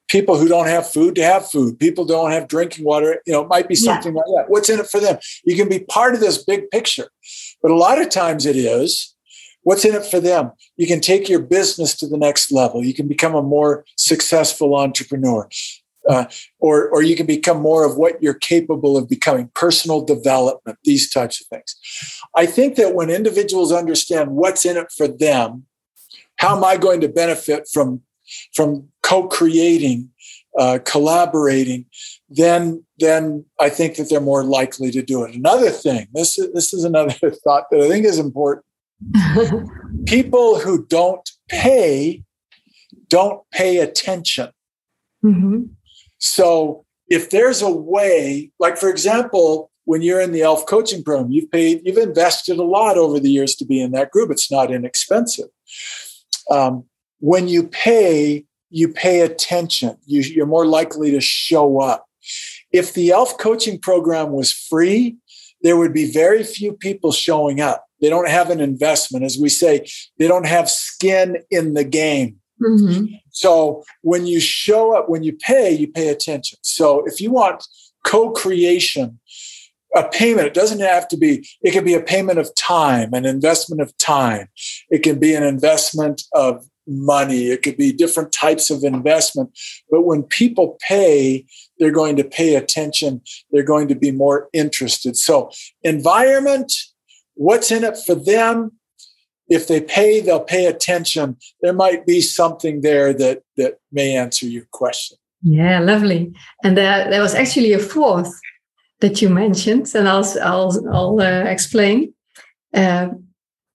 people 0.10 0.38
who 0.38 0.48
don't 0.48 0.68
have 0.68 0.90
food 0.90 1.16
to 1.16 1.24
have 1.24 1.50
food, 1.50 1.80
people 1.80 2.04
don't 2.04 2.32
have 2.32 2.48
drinking 2.48 2.84
water. 2.84 3.22
You 3.26 3.34
know, 3.34 3.42
it 3.44 3.48
might 3.48 3.68
be 3.68 3.76
something 3.76 4.14
yeah. 4.14 4.22
like 4.22 4.46
that. 4.46 4.52
What's 4.52 4.70
in 4.70 4.80
it 4.80 4.88
for 4.88 5.00
them? 5.00 5.18
You 5.46 5.56
can 5.56 5.70
be 5.70 5.80
part 5.80 6.14
of 6.14 6.20
this 6.20 6.44
big 6.44 6.70
picture, 6.72 7.10
but 7.62 7.72
a 7.72 7.76
lot 7.76 8.02
of 8.02 8.10
times 8.10 8.46
it 8.46 8.56
is. 8.56 9.16
What's 9.64 9.86
in 9.86 9.94
it 9.94 10.06
for 10.06 10.20
them? 10.20 10.52
You 10.78 10.88
can 10.88 11.00
take 11.00 11.30
your 11.30 11.42
business 11.42 11.96
to 11.98 12.08
the 12.08 12.18
next 12.18 12.52
level. 12.52 12.84
You 12.84 12.94
can 12.94 13.08
become 13.08 13.36
a 13.36 13.42
more 13.42 13.86
successful 13.98 14.76
entrepreneur. 14.76 15.48
Uh, 16.10 16.26
or, 16.60 16.90
or 16.90 17.04
you 17.04 17.16
can 17.16 17.26
become 17.26 17.62
more 17.62 17.86
of 17.86 17.98
what 17.98 18.24
you're 18.24 18.34
capable 18.34 18.98
of 18.98 19.08
becoming 19.08 19.52
personal 19.54 20.02
development 20.02 20.80
these 20.86 21.10
types 21.10 21.42
of 21.42 21.48
things 21.48 21.76
i 22.36 22.46
think 22.46 22.78
that 22.78 22.96
when 22.96 23.10
individuals 23.10 23.72
understand 23.72 24.32
what's 24.32 24.66
in 24.66 24.78
it 24.78 24.88
for 24.96 25.10
them 25.10 25.68
how 26.40 26.56
am 26.56 26.64
I 26.64 26.78
going 26.78 27.02
to 27.02 27.10
benefit 27.10 27.68
from 27.72 28.02
from 28.54 28.88
co-creating, 29.04 30.10
uh, 30.58 30.80
collaborating? 30.86 31.86
Then 32.30 32.84
then 33.00 33.46
I 33.60 33.70
think 33.70 33.96
that 33.96 34.10
they're 34.10 34.22
more 34.22 34.44
likely 34.44 34.92
to 34.92 35.02
do 35.02 35.24
it. 35.24 35.36
Another 35.36 35.70
thing, 35.70 36.08
this 36.14 36.38
is 36.38 36.52
this 36.54 36.74
is 36.74 36.84
another 36.84 37.14
thought 37.44 37.66
that 37.72 37.82
I 37.82 37.88
think 37.88 38.06
is 38.06 38.20
important. 38.20 38.66
People 40.06 40.60
who 40.60 40.86
don't 40.88 41.30
pay 41.48 42.24
don't 43.10 43.42
pay 43.52 43.78
attention. 43.80 44.50
Mm-hmm. 45.24 45.64
So 46.20 46.86
if 47.08 47.32
there's 47.32 47.62
a 47.62 47.72
way, 47.72 48.52
like 48.60 48.78
for 48.78 48.90
example, 48.90 49.72
when 49.86 50.04
you're 50.04 50.22
in 50.22 50.32
the 50.32 50.44
ELF 50.44 50.68
coaching 50.68 51.04
program, 51.04 51.32
you've 51.32 51.50
paid, 51.50 51.82
you've 51.84 51.98
invested 51.98 52.58
a 52.60 52.64
lot 52.64 52.98
over 52.98 53.20
the 53.20 53.32
years 53.32 53.56
to 53.56 53.66
be 53.66 53.82
in 53.82 53.92
that 53.94 54.12
group. 54.12 54.30
It's 54.30 54.52
not 54.52 54.72
inexpensive 54.72 55.50
um, 56.52 56.86
when 57.20 57.48
you 57.48 57.68
pay, 57.68 58.46
you 58.70 58.90
pay 58.90 59.22
attention. 59.22 59.98
You, 60.06 60.22
you're 60.22 60.46
more 60.46 60.66
likely 60.66 61.12
to 61.12 61.22
show 61.22 61.80
up. 61.80 62.06
If 62.72 62.94
the 62.94 63.12
ELF 63.12 63.38
coaching 63.38 63.80
program 63.80 64.32
was 64.32 64.52
free, 64.52 65.18
there 65.62 65.78
would 65.78 65.94
be 65.94 66.12
very 66.12 66.44
few 66.44 66.74
people 66.74 67.12
showing 67.12 67.60
up. 67.62 67.86
They 68.02 68.10
don't 68.10 68.30
have 68.30 68.50
an 68.50 68.62
investment. 68.62 69.26
As 69.26 69.38
we 69.38 69.50
say, 69.50 69.88
they 70.18 70.28
don't 70.28 70.46
have 70.46 70.70
skin 70.70 71.38
in 71.52 71.74
the 71.74 71.84
game. 71.84 72.38
Mm-hmm. 72.62 73.16
So 73.32 73.84
when 74.02 74.28
you 74.28 74.40
show 74.40 74.96
up, 74.96 75.10
when 75.10 75.24
you 75.24 75.34
pay, 75.34 75.72
you 75.72 75.88
pay 75.88 76.10
attention. 76.10 76.60
So 76.62 77.06
if 77.06 77.20
you 77.20 77.32
want 77.32 77.66
co 78.06 78.32
creation, 78.32 79.20
a 79.96 80.08
payment. 80.08 80.48
It 80.48 80.54
doesn't 80.54 80.82
have 80.82 81.08
to 81.10 81.18
be, 81.18 81.48
it 81.62 81.72
can 81.72 81.84
be 81.84 81.94
a 81.94 82.02
payment 82.02 82.40
of 82.40 82.54
time, 82.56 83.14
an 83.14 83.26
investment 83.26 83.82
of 83.82 83.96
time. 83.98 84.48
It 84.90 85.04
can 85.04 85.20
be 85.20 85.34
an 85.34 85.44
investment 85.44 86.24
of 86.34 86.66
money. 86.90 87.50
It 87.50 87.62
could 87.62 87.78
be 87.78 87.94
different 87.94 88.32
types 88.32 88.70
of 88.70 88.84
investment. 88.84 89.58
But 89.92 90.02
when 90.02 90.24
people 90.24 90.78
pay, 90.88 91.46
they're 91.78 91.92
going 91.92 92.16
to 92.18 92.24
pay 92.24 92.56
attention. 92.56 93.22
They're 93.52 93.64
going 93.64 93.88
to 93.90 93.96
be 93.96 94.12
more 94.12 94.50
interested. 94.54 95.16
So, 95.16 95.52
environment, 95.84 96.74
what's 97.36 97.72
in 97.72 97.84
it 97.84 97.98
for 98.06 98.16
them? 98.16 98.72
If 99.48 99.68
they 99.68 99.82
pay, 99.82 100.20
they'll 100.20 100.40
pay 100.40 100.66
attention. 100.66 101.38
There 101.62 101.74
might 101.74 102.06
be 102.06 102.22
something 102.22 102.82
there 102.82 103.14
that, 103.14 103.44
that 103.58 103.80
may 103.92 104.16
answer 104.16 104.46
your 104.46 104.66
question. 104.72 105.18
Yeah, 105.42 105.80
lovely. 105.80 106.34
And 106.64 106.76
there, 106.76 107.10
there 107.10 107.22
was 107.22 107.36
actually 107.36 107.74
a 107.74 107.80
fourth 107.80 108.34
that 109.00 109.22
you 109.22 109.30
mentioned, 109.30 109.92
and 109.96 110.08
I'll 110.08 110.26
I'll, 110.44 110.94
I'll 110.94 111.22
uh, 111.22 111.44
explain. 111.50 112.14
uh, 112.74 113.10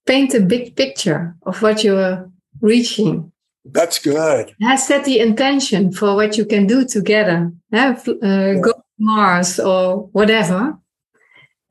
paint 0.07 0.35
a 0.35 0.41
big 0.41 0.77
picture 0.77 1.35
of 1.47 1.63
what 1.63 1.83
you're 1.83 2.31
reaching. 2.65 3.31
That's 3.65 3.99
good. 3.99 4.55
Yeah, 4.59 4.77
set 4.77 5.05
the 5.05 5.21
intention 5.21 5.93
for 5.93 6.15
what 6.15 6.37
you 6.37 6.45
can 6.45 6.67
do 6.67 6.85
together. 6.85 7.53
Yeah, 7.71 7.99
uh, 8.07 8.15
yeah. 8.23 8.55
Go 8.61 8.73
to 8.73 8.83
Mars 8.99 9.61
or 9.61 10.09
whatever 10.13 10.79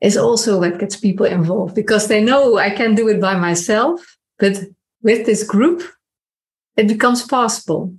is 0.00 0.16
also 0.16 0.58
what 0.58 0.78
gets 0.78 0.96
people 0.96 1.26
involved 1.26 1.74
because 1.74 2.08
they 2.08 2.22
know 2.22 2.58
I 2.58 2.70
can 2.70 2.94
do 2.94 3.08
it 3.08 3.20
by 3.20 3.34
myself, 3.36 4.18
but 4.38 4.58
with 5.02 5.26
this 5.26 5.42
group, 5.44 5.82
it 6.76 6.88
becomes 6.88 7.22
possible. 7.22 7.94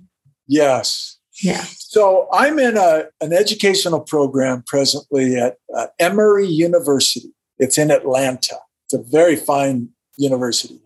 Yes. 0.46 1.18
Yeah. 1.42 1.64
So 1.78 2.28
I'm 2.32 2.58
in 2.58 2.76
a, 2.76 3.04
an 3.20 3.32
educational 3.32 4.00
program 4.00 4.62
presently 4.66 5.36
at 5.36 5.56
uh, 5.74 5.86
Emory 5.98 6.46
University. 6.46 7.32
It's 7.58 7.78
in 7.78 7.90
Atlanta. 7.90 8.58
It's 8.84 8.94
a 8.94 9.02
very 9.02 9.36
fine 9.36 9.88
university. 10.16 10.78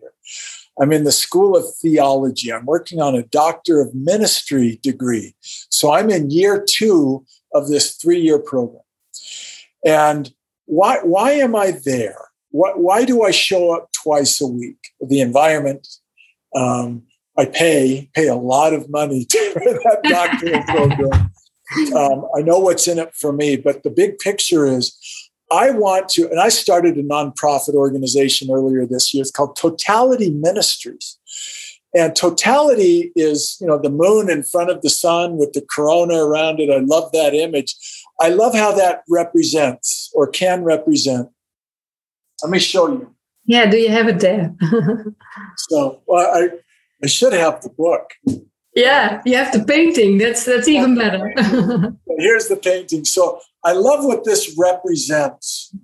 I'm 0.81 0.91
in 0.91 1.03
the 1.03 1.11
School 1.11 1.55
of 1.55 1.63
Theology. 1.75 2.51
I'm 2.51 2.65
working 2.65 2.99
on 2.99 3.13
a 3.13 3.21
Doctor 3.21 3.81
of 3.81 3.93
Ministry 3.93 4.79
degree. 4.81 5.35
So 5.41 5.93
I'm 5.93 6.09
in 6.09 6.31
year 6.31 6.65
two 6.67 7.23
of 7.53 7.67
this 7.67 7.95
three 7.97 8.19
year 8.19 8.39
program. 8.39 8.81
And 9.85 10.33
why, 10.65 10.97
why 11.03 11.33
am 11.33 11.55
I 11.55 11.71
there? 11.71 12.29
Why, 12.49 12.71
why 12.71 13.05
do 13.05 13.23
I 13.23 13.29
show 13.29 13.75
up 13.75 13.91
twice 13.91 14.41
a 14.41 14.47
week? 14.47 14.77
The 14.99 15.21
environment, 15.21 15.87
um, 16.55 17.03
I 17.37 17.45
pay 17.45 18.09
pay 18.13 18.27
a 18.27 18.35
lot 18.35 18.73
of 18.73 18.89
money 18.89 19.23
to 19.29 19.51
that 19.55 19.99
doctoral 20.03 20.63
program. 20.63 21.31
Um, 21.95 22.25
I 22.37 22.41
know 22.41 22.59
what's 22.59 22.85
in 22.89 22.99
it 22.99 23.15
for 23.15 23.31
me, 23.31 23.55
but 23.55 23.83
the 23.83 23.89
big 23.89 24.19
picture 24.19 24.65
is 24.65 24.93
I 25.51 25.71
want 25.71 26.07
to, 26.09 26.29
and 26.29 26.39
I 26.39 26.49
started 26.49 26.97
a 26.97 27.03
nonprofit 27.03 27.73
organization 27.73 28.49
earlier 28.51 28.85
this 28.85 29.13
year. 29.13 29.21
It's 29.21 29.31
called 29.31 29.55
Totality 29.55 30.31
Ministries. 30.31 31.17
And 31.93 32.15
totality 32.15 33.11
is, 33.17 33.57
you 33.59 33.67
know, 33.67 33.77
the 33.77 33.89
moon 33.89 34.29
in 34.29 34.43
front 34.43 34.69
of 34.69 34.81
the 34.81 34.89
sun 34.89 35.37
with 35.37 35.51
the 35.51 35.65
corona 35.69 36.23
around 36.23 36.61
it. 36.61 36.69
I 36.69 36.79
love 36.79 37.11
that 37.11 37.33
image. 37.33 37.75
I 38.21 38.29
love 38.29 38.53
how 38.53 38.71
that 38.73 39.03
represents 39.09 40.09
or 40.13 40.27
can 40.27 40.63
represent. 40.63 41.29
Let 42.41 42.51
me 42.51 42.59
show 42.59 42.87
you. 42.87 43.13
Yeah, 43.45 43.69
do 43.69 43.77
you 43.77 43.89
have 43.89 44.07
it 44.07 44.19
there? 44.19 44.55
so 45.57 46.01
well, 46.05 46.33
I, 46.33 46.49
I 47.03 47.07
should 47.07 47.33
have 47.33 47.61
the 47.61 47.69
book. 47.69 48.11
Yeah, 48.73 49.21
you 49.25 49.35
have 49.35 49.51
the 49.51 49.63
painting. 49.65 50.17
That's 50.17 50.45
that's 50.45 50.67
even 50.67 50.97
better. 50.97 51.33
Here's 52.17 52.47
the 52.47 52.55
painting. 52.61 53.03
So 53.05 53.41
I 53.63 53.73
love 53.73 54.05
what 54.05 54.23
this 54.23 54.55
represents. 54.57 55.75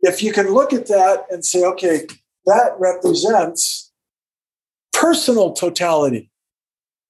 If 0.00 0.22
you 0.22 0.32
can 0.32 0.52
look 0.52 0.72
at 0.72 0.86
that 0.88 1.24
and 1.30 1.44
say, 1.44 1.64
okay, 1.64 2.06
that 2.46 2.72
represents 2.78 3.92
personal 4.92 5.52
totality, 5.52 6.30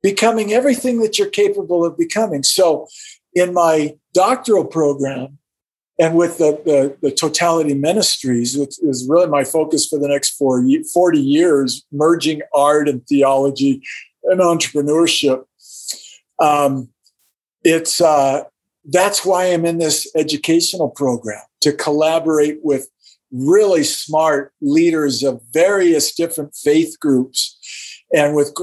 becoming 0.02 0.52
everything 0.52 1.00
that 1.00 1.18
you're 1.18 1.28
capable 1.28 1.84
of 1.84 1.98
becoming. 1.98 2.42
So 2.42 2.86
in 3.34 3.52
my 3.52 3.96
doctoral 4.14 4.64
program, 4.64 5.38
and 6.00 6.14
with 6.14 6.38
the, 6.38 6.60
the, 6.64 6.96
the, 7.02 7.12
totality 7.12 7.74
ministries 7.74 8.56
which 8.56 8.78
is 8.82 9.06
really 9.08 9.26
my 9.26 9.42
focus 9.42 9.86
for 9.86 9.98
the 9.98 10.06
next 10.06 10.36
four, 10.36 10.64
40 10.94 11.20
years 11.20 11.84
merging 11.90 12.40
art 12.54 12.88
and 12.88 13.04
theology 13.08 13.82
and 14.28 14.40
entrepreneurship. 14.40 15.44
Um, 16.40 16.90
it's 17.64 18.00
uh, 18.00 18.44
that's 18.90 19.24
why 19.24 19.46
i'm 19.46 19.64
in 19.64 19.78
this 19.78 20.10
educational 20.16 20.88
program 20.88 21.42
to 21.60 21.72
collaborate 21.72 22.58
with 22.62 22.88
really 23.30 23.84
smart 23.84 24.52
leaders 24.60 25.22
of 25.22 25.42
various 25.52 26.14
different 26.14 26.54
faith 26.54 26.98
groups 26.98 27.56
and 28.14 28.34
with 28.34 28.54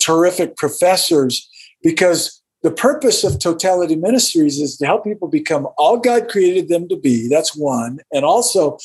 terrific 0.00 0.56
professors 0.56 1.48
because 1.82 2.42
the 2.64 2.70
purpose 2.72 3.22
of 3.22 3.38
totality 3.38 3.94
ministries 3.94 4.58
is 4.58 4.76
to 4.76 4.84
help 4.84 5.04
people 5.04 5.28
become 5.28 5.68
all 5.78 5.98
god 5.98 6.28
created 6.28 6.68
them 6.68 6.88
to 6.88 6.96
be 6.96 7.28
that's 7.28 7.56
one 7.56 8.00
and 8.12 8.24
also 8.24 8.76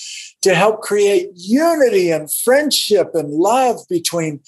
to 0.42 0.54
help 0.54 0.82
create 0.82 1.30
unity 1.34 2.12
and 2.12 2.32
friendship 2.32 3.12
and 3.16 3.32
love 3.32 3.80
between 3.90 4.40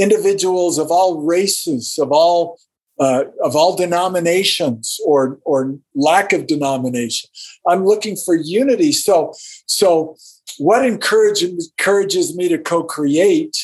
individuals 0.00 0.78
of 0.78 0.90
all 0.90 1.22
races 1.22 1.98
of 1.98 2.10
all 2.12 2.58
uh, 2.98 3.24
of 3.42 3.56
all 3.56 3.76
denominations 3.76 4.98
or 5.06 5.38
or 5.44 5.78
lack 5.94 6.32
of 6.32 6.46
denomination 6.46 7.28
i'm 7.68 7.84
looking 7.84 8.16
for 8.16 8.34
unity 8.34 8.92
so 8.92 9.32
so 9.66 10.16
what 10.58 10.84
encourages 10.84 11.72
encourages 11.78 12.36
me 12.36 12.48
to 12.48 12.58
co-create 12.58 13.56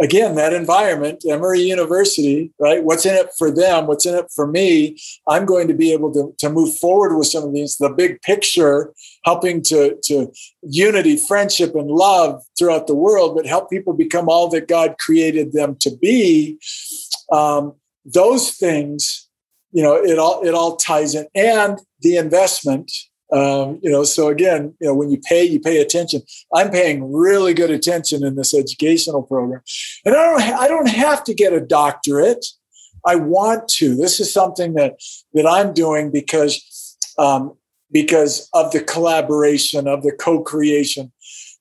again, 0.00 0.34
that 0.34 0.52
environment, 0.52 1.22
Emory 1.28 1.60
University, 1.60 2.52
right? 2.58 2.82
What's 2.82 3.06
in 3.06 3.14
it 3.14 3.30
for 3.38 3.50
them? 3.50 3.86
What's 3.86 4.06
in 4.06 4.14
it 4.14 4.26
for 4.34 4.46
me? 4.46 4.98
I'm 5.28 5.44
going 5.44 5.68
to 5.68 5.74
be 5.74 5.92
able 5.92 6.12
to, 6.14 6.34
to 6.38 6.50
move 6.50 6.76
forward 6.78 7.16
with 7.16 7.28
some 7.28 7.44
of 7.44 7.54
these, 7.54 7.76
the 7.76 7.90
big 7.90 8.20
picture, 8.22 8.92
helping 9.24 9.62
to, 9.62 9.98
to 10.04 10.32
unity, 10.62 11.16
friendship, 11.16 11.74
and 11.74 11.90
love 11.90 12.42
throughout 12.58 12.86
the 12.86 12.94
world, 12.94 13.36
but 13.36 13.46
help 13.46 13.70
people 13.70 13.92
become 13.92 14.28
all 14.28 14.48
that 14.48 14.68
God 14.68 14.96
created 14.98 15.52
them 15.52 15.76
to 15.80 15.96
be. 15.96 16.58
Um, 17.30 17.74
those 18.04 18.52
things, 18.52 19.28
you 19.70 19.82
know, 19.82 19.94
it 19.94 20.18
all 20.18 20.46
it 20.46 20.54
all 20.54 20.76
ties 20.76 21.14
in, 21.14 21.26
and 21.34 21.78
the 22.00 22.16
investment 22.16 22.90
um, 23.32 23.80
you 23.82 23.90
know, 23.90 24.04
so 24.04 24.28
again, 24.28 24.74
you 24.78 24.86
know, 24.86 24.94
when 24.94 25.10
you 25.10 25.18
pay, 25.18 25.42
you 25.42 25.58
pay 25.58 25.80
attention. 25.80 26.20
I'm 26.54 26.70
paying 26.70 27.10
really 27.10 27.54
good 27.54 27.70
attention 27.70 28.24
in 28.24 28.36
this 28.36 28.52
educational 28.52 29.22
program, 29.22 29.62
and 30.04 30.14
I 30.14 30.22
don't, 30.22 30.42
I 30.42 30.68
don't 30.68 30.88
have 30.88 31.24
to 31.24 31.34
get 31.34 31.54
a 31.54 31.60
doctorate. 31.60 32.44
I 33.06 33.16
want 33.16 33.68
to. 33.76 33.96
This 33.96 34.20
is 34.20 34.32
something 34.32 34.74
that 34.74 35.00
that 35.32 35.46
I'm 35.46 35.72
doing 35.72 36.10
because 36.10 36.98
um, 37.18 37.56
because 37.92 38.48
of 38.54 38.72
the 38.72 38.80
collaboration, 38.80 39.86
of 39.86 40.02
the 40.02 40.12
co-creation. 40.12 41.12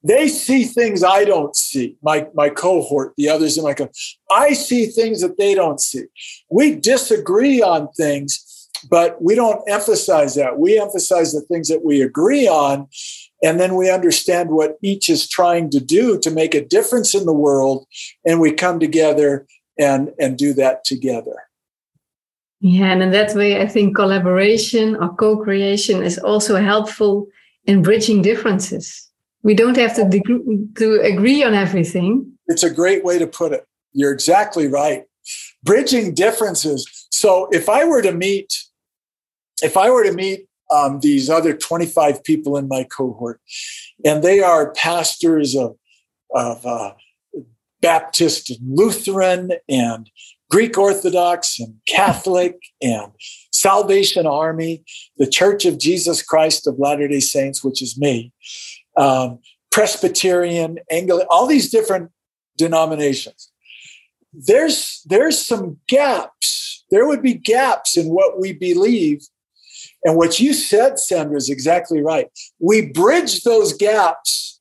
They 0.03 0.29
see 0.29 0.63
things 0.63 1.03
I 1.03 1.25
don't 1.25 1.55
see. 1.55 1.95
My 2.01 2.27
my 2.33 2.49
cohort, 2.49 3.13
the 3.17 3.29
others 3.29 3.57
in 3.57 3.63
my 3.63 3.75
cohort, 3.75 3.95
I 4.31 4.53
see 4.53 4.87
things 4.87 5.21
that 5.21 5.37
they 5.37 5.53
don't 5.53 5.79
see. 5.79 6.05
We 6.49 6.75
disagree 6.75 7.61
on 7.61 7.89
things 7.91 8.51
but 8.89 9.21
we 9.21 9.35
don't 9.35 9.63
emphasize 9.69 10.35
that. 10.35 10.57
We 10.57 10.79
emphasize 10.79 11.33
the 11.33 11.41
things 11.41 11.67
that 11.67 11.85
we 11.85 12.01
agree 12.01 12.47
on. 12.47 12.87
And 13.43 13.59
then 13.59 13.75
we 13.75 13.89
understand 13.89 14.51
what 14.51 14.77
each 14.81 15.09
is 15.09 15.27
trying 15.27 15.69
to 15.71 15.79
do 15.79 16.19
to 16.19 16.31
make 16.31 16.53
a 16.53 16.65
difference 16.65 17.13
in 17.13 17.25
the 17.25 17.33
world. 17.33 17.85
And 18.25 18.39
we 18.39 18.51
come 18.51 18.79
together 18.79 19.47
and, 19.79 20.11
and 20.19 20.37
do 20.37 20.53
that 20.53 20.83
together. 20.83 21.35
Yeah, 22.61 22.91
and 22.91 23.03
in 23.03 23.11
that 23.11 23.35
way, 23.35 23.61
I 23.61 23.67
think 23.67 23.95
collaboration 23.95 24.95
or 24.95 25.13
co 25.15 25.37
creation 25.37 26.03
is 26.03 26.17
also 26.19 26.55
helpful 26.61 27.27
in 27.65 27.81
bridging 27.81 28.21
differences. 28.21 29.09
We 29.43 29.55
don't 29.55 29.77
have 29.77 29.95
to, 29.95 30.05
deg- 30.05 30.77
to 30.77 31.01
agree 31.01 31.43
on 31.43 31.55
everything. 31.55 32.31
It's 32.47 32.63
a 32.63 32.69
great 32.69 33.03
way 33.03 33.17
to 33.17 33.27
put 33.27 33.51
it. 33.51 33.65
You're 33.93 34.11
exactly 34.11 34.67
right. 34.67 35.03
Bridging 35.63 36.13
differences. 36.13 37.07
So 37.11 37.47
if 37.51 37.67
I 37.67 37.85
were 37.85 38.01
to 38.03 38.11
meet 38.11 38.53
if 39.61 39.77
I 39.77 39.89
were 39.89 40.03
to 40.03 40.11
meet 40.11 40.47
um, 40.71 40.99
these 40.99 41.29
other 41.29 41.55
25 41.55 42.23
people 42.23 42.57
in 42.57 42.67
my 42.67 42.83
cohort, 42.83 43.39
and 44.03 44.23
they 44.23 44.41
are 44.41 44.71
pastors 44.73 45.55
of, 45.55 45.75
of 46.33 46.65
uh, 46.65 46.93
Baptist 47.81 48.49
and 48.49 48.59
Lutheran 48.77 49.51
and 49.69 50.09
Greek 50.51 50.77
Orthodox 50.77 51.59
and 51.59 51.75
Catholic 51.87 52.59
and 52.81 53.11
Salvation 53.53 54.27
Army, 54.27 54.83
the 55.17 55.29
Church 55.29 55.65
of 55.65 55.79
Jesus 55.79 56.21
Christ 56.21 56.67
of 56.67 56.77
Latter 56.77 57.07
day 57.07 57.21
Saints, 57.21 57.63
which 57.63 57.81
is 57.81 57.97
me, 57.97 58.33
um, 58.97 59.39
Presbyterian, 59.71 60.77
Anglican, 60.91 61.27
all 61.29 61.47
these 61.47 61.71
different 61.71 62.11
denominations. 62.57 63.49
There's, 64.33 65.01
there's 65.05 65.39
some 65.39 65.77
gaps. 65.87 66.85
There 66.91 67.07
would 67.07 67.21
be 67.21 67.33
gaps 67.33 67.95
in 67.95 68.07
what 68.07 68.39
we 68.39 68.51
believe 68.51 69.21
and 70.03 70.17
what 70.17 70.39
you 70.39 70.53
said, 70.53 70.99
Sandra, 70.99 71.37
is 71.37 71.49
exactly 71.49 72.01
right. 72.01 72.27
We 72.59 72.87
bridge 72.87 73.43
those 73.43 73.73
gaps 73.73 74.59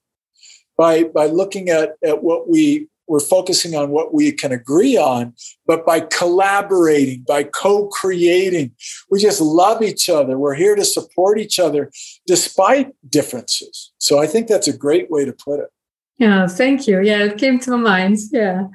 by, 0.76 1.04
by 1.04 1.26
looking 1.26 1.68
at, 1.68 1.94
at 2.04 2.22
what 2.22 2.48
we 2.48 2.88
we're 3.10 3.18
focusing 3.18 3.74
on 3.74 3.90
what 3.90 4.14
we 4.14 4.30
can 4.30 4.52
agree 4.52 4.96
on, 4.96 5.34
but 5.66 5.84
by 5.84 5.98
collaborating, 5.98 7.24
by 7.26 7.42
co 7.42 7.88
creating, 7.88 8.70
we 9.10 9.20
just 9.20 9.40
love 9.40 9.82
each 9.82 10.08
other. 10.08 10.38
We're 10.38 10.54
here 10.54 10.76
to 10.76 10.84
support 10.84 11.40
each 11.40 11.58
other 11.58 11.90
despite 12.28 12.94
differences. 13.10 13.90
So 13.98 14.20
I 14.20 14.28
think 14.28 14.46
that's 14.46 14.68
a 14.68 14.76
great 14.76 15.10
way 15.10 15.24
to 15.24 15.32
put 15.32 15.58
it. 15.58 15.70
Yeah, 16.18 16.46
thank 16.46 16.86
you. 16.86 17.00
Yeah, 17.00 17.24
it 17.24 17.36
came 17.36 17.58
to 17.60 17.72
my 17.72 17.76
mind. 17.98 18.18
Yeah. 18.30 18.68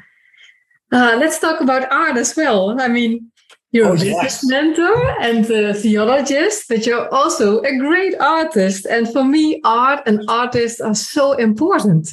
Uh, 0.92 1.16
let's 1.18 1.40
talk 1.40 1.62
about 1.62 1.90
art 1.90 2.18
as 2.18 2.36
well. 2.36 2.82
I 2.82 2.90
mean, 2.90 3.32
you're 3.72 3.88
oh, 3.88 3.94
a 3.94 3.94
business 3.94 4.44
yes. 4.44 4.44
mentor 4.44 5.22
and 5.22 5.50
a 5.50 5.74
theologist, 5.74 6.66
but 6.68 6.86
you're 6.86 7.08
also 7.14 7.62
a 7.62 7.78
great 7.78 8.20
artist. 8.20 8.86
And 8.86 9.08
for 9.14 9.24
me, 9.24 9.62
art 9.64 10.02
and 10.06 10.26
artists 10.28 10.82
are 10.82 10.96
so 10.96 11.34
important. 11.34 12.12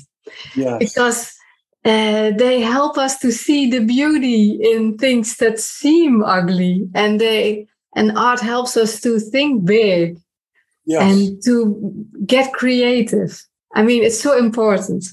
Yes. 0.55 0.78
because 0.78 1.35
uh, 1.85 2.31
they 2.37 2.61
help 2.61 2.97
us 2.99 3.19
to 3.19 3.33
see 3.33 3.69
the 3.71 3.81
beauty 3.85 4.59
in 4.63 4.97
things 4.99 5.37
that 5.39 5.59
seem 5.59 6.23
ugly, 6.25 6.89
and 6.95 7.21
they 7.21 7.67
and 7.97 8.17
art 8.17 8.41
helps 8.41 8.77
us 8.77 9.01
to 9.01 9.19
think 9.19 9.65
big 9.65 10.19
Yes. 10.85 11.03
and 11.03 11.43
to 11.45 12.05
get 12.27 12.53
creative. 12.53 13.41
I 13.75 13.83
mean, 13.83 14.03
it's 14.03 14.21
so 14.21 14.37
important. 14.37 15.05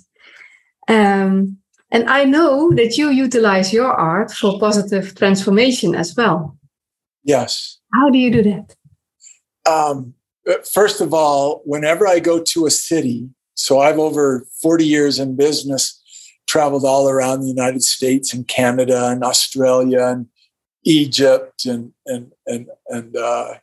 Um, 0.87 1.57
and 1.91 2.09
I 2.09 2.23
know 2.23 2.71
that 2.75 2.97
you 2.97 3.09
utilize 3.09 3.71
your 3.71 3.91
art 3.93 4.31
for 4.31 4.59
positive 4.59 5.13
transformation 5.15 5.93
as 5.95 6.15
well. 6.15 6.57
yes. 7.23 7.77
How 7.93 8.09
do 8.11 8.17
you 8.19 8.31
do 8.31 8.43
that? 8.43 8.75
Um, 9.65 10.13
first 10.71 11.01
of 11.01 11.13
all, 11.13 11.61
whenever 11.65 12.07
I 12.07 12.19
go 12.19 12.41
to 12.41 12.65
a 12.65 12.71
city, 12.71 13.27
so 13.55 13.79
I've 13.79 13.99
over 13.99 14.45
40 14.61 14.85
years 14.85 15.19
in 15.19 15.35
business, 15.35 15.98
traveled 16.49 16.83
all 16.83 17.07
around 17.07 17.41
the 17.41 17.47
United 17.47 17.83
States 17.83 18.33
and 18.33 18.47
Canada 18.47 19.07
and 19.09 19.23
Australia 19.23 20.03
and 20.03 20.25
Egypt 20.83 21.65
and 21.65 21.93
and 22.05 22.31
and 22.47 22.67
and 22.87 23.15
uh, 23.15 23.53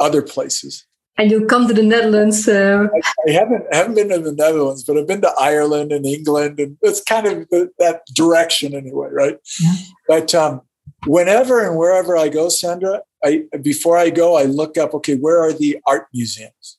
other 0.00 0.22
places. 0.22 0.84
And 1.16 1.30
you 1.30 1.46
come 1.46 1.68
to 1.68 1.74
the 1.74 1.82
Netherlands. 1.82 2.48
Uh, 2.48 2.88
I 3.28 3.30
haven't 3.30 3.64
I 3.72 3.76
haven't 3.76 3.94
been 3.94 4.08
to 4.08 4.18
the 4.18 4.32
Netherlands, 4.32 4.82
but 4.82 4.96
I've 4.96 5.06
been 5.06 5.20
to 5.20 5.32
Ireland 5.40 5.92
and 5.92 6.04
England, 6.04 6.58
and 6.58 6.76
it's 6.82 7.02
kind 7.02 7.26
of 7.26 7.48
the, 7.50 7.70
that 7.78 8.02
direction 8.12 8.74
anyway, 8.74 9.08
right? 9.12 9.38
Yeah. 9.60 9.74
But 10.08 10.34
um, 10.34 10.62
whenever 11.06 11.64
and 11.64 11.78
wherever 11.78 12.16
I 12.16 12.28
go, 12.28 12.48
Sandra, 12.48 13.02
I 13.22 13.44
before 13.62 13.96
I 13.96 14.10
go, 14.10 14.36
I 14.36 14.44
look 14.44 14.76
up. 14.76 14.92
Okay, 14.94 15.14
where 15.14 15.40
are 15.40 15.52
the 15.52 15.78
art 15.86 16.08
museums? 16.12 16.78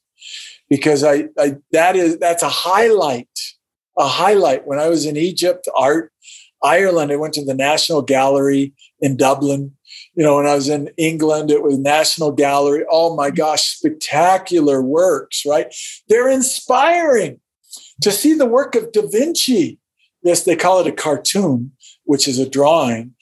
Because 0.70 1.04
I, 1.04 1.30
I 1.40 1.58
that 1.72 1.96
is 1.96 2.18
that's 2.20 2.44
a 2.44 2.50
highlight, 2.50 3.40
a 3.98 4.08
highlight. 4.08 4.68
When 4.68 4.80
I 4.80 4.88
was 4.88 5.06
in 5.06 5.18
Egypt, 5.18 5.68
art, 5.76 6.12
Ireland, 6.64 7.12
I 7.12 7.16
went 7.16 7.34
to 7.36 7.46
the 7.46 7.54
National 7.54 8.02
Gallery 8.02 8.74
in 9.00 9.18
Dublin. 9.18 9.76
You 10.16 10.24
know, 10.24 10.38
when 10.38 10.48
I 10.48 10.56
was 10.56 10.70
in 10.70 10.90
England, 10.98 11.52
it 11.52 11.62
was 11.62 11.78
National 11.78 12.32
Gallery. 12.32 12.86
Oh 12.90 13.16
my 13.16 13.30
gosh, 13.30 13.64
spectacular 13.78 14.82
works, 14.82 15.46
right? 15.46 15.74
They're 16.10 16.30
inspiring 16.30 17.40
to 18.02 18.12
see 18.12 18.34
the 18.34 18.46
work 18.46 18.76
of 18.76 18.92
Da 18.92 19.08
Vinci. 19.08 19.80
Yes, 20.24 20.44
they 20.44 20.56
call 20.56 20.80
it 20.80 20.88
a 20.88 20.92
cartoon, 20.92 21.72
which 22.06 22.28
is 22.28 22.40
a 22.40 22.50
drawing 22.50 23.14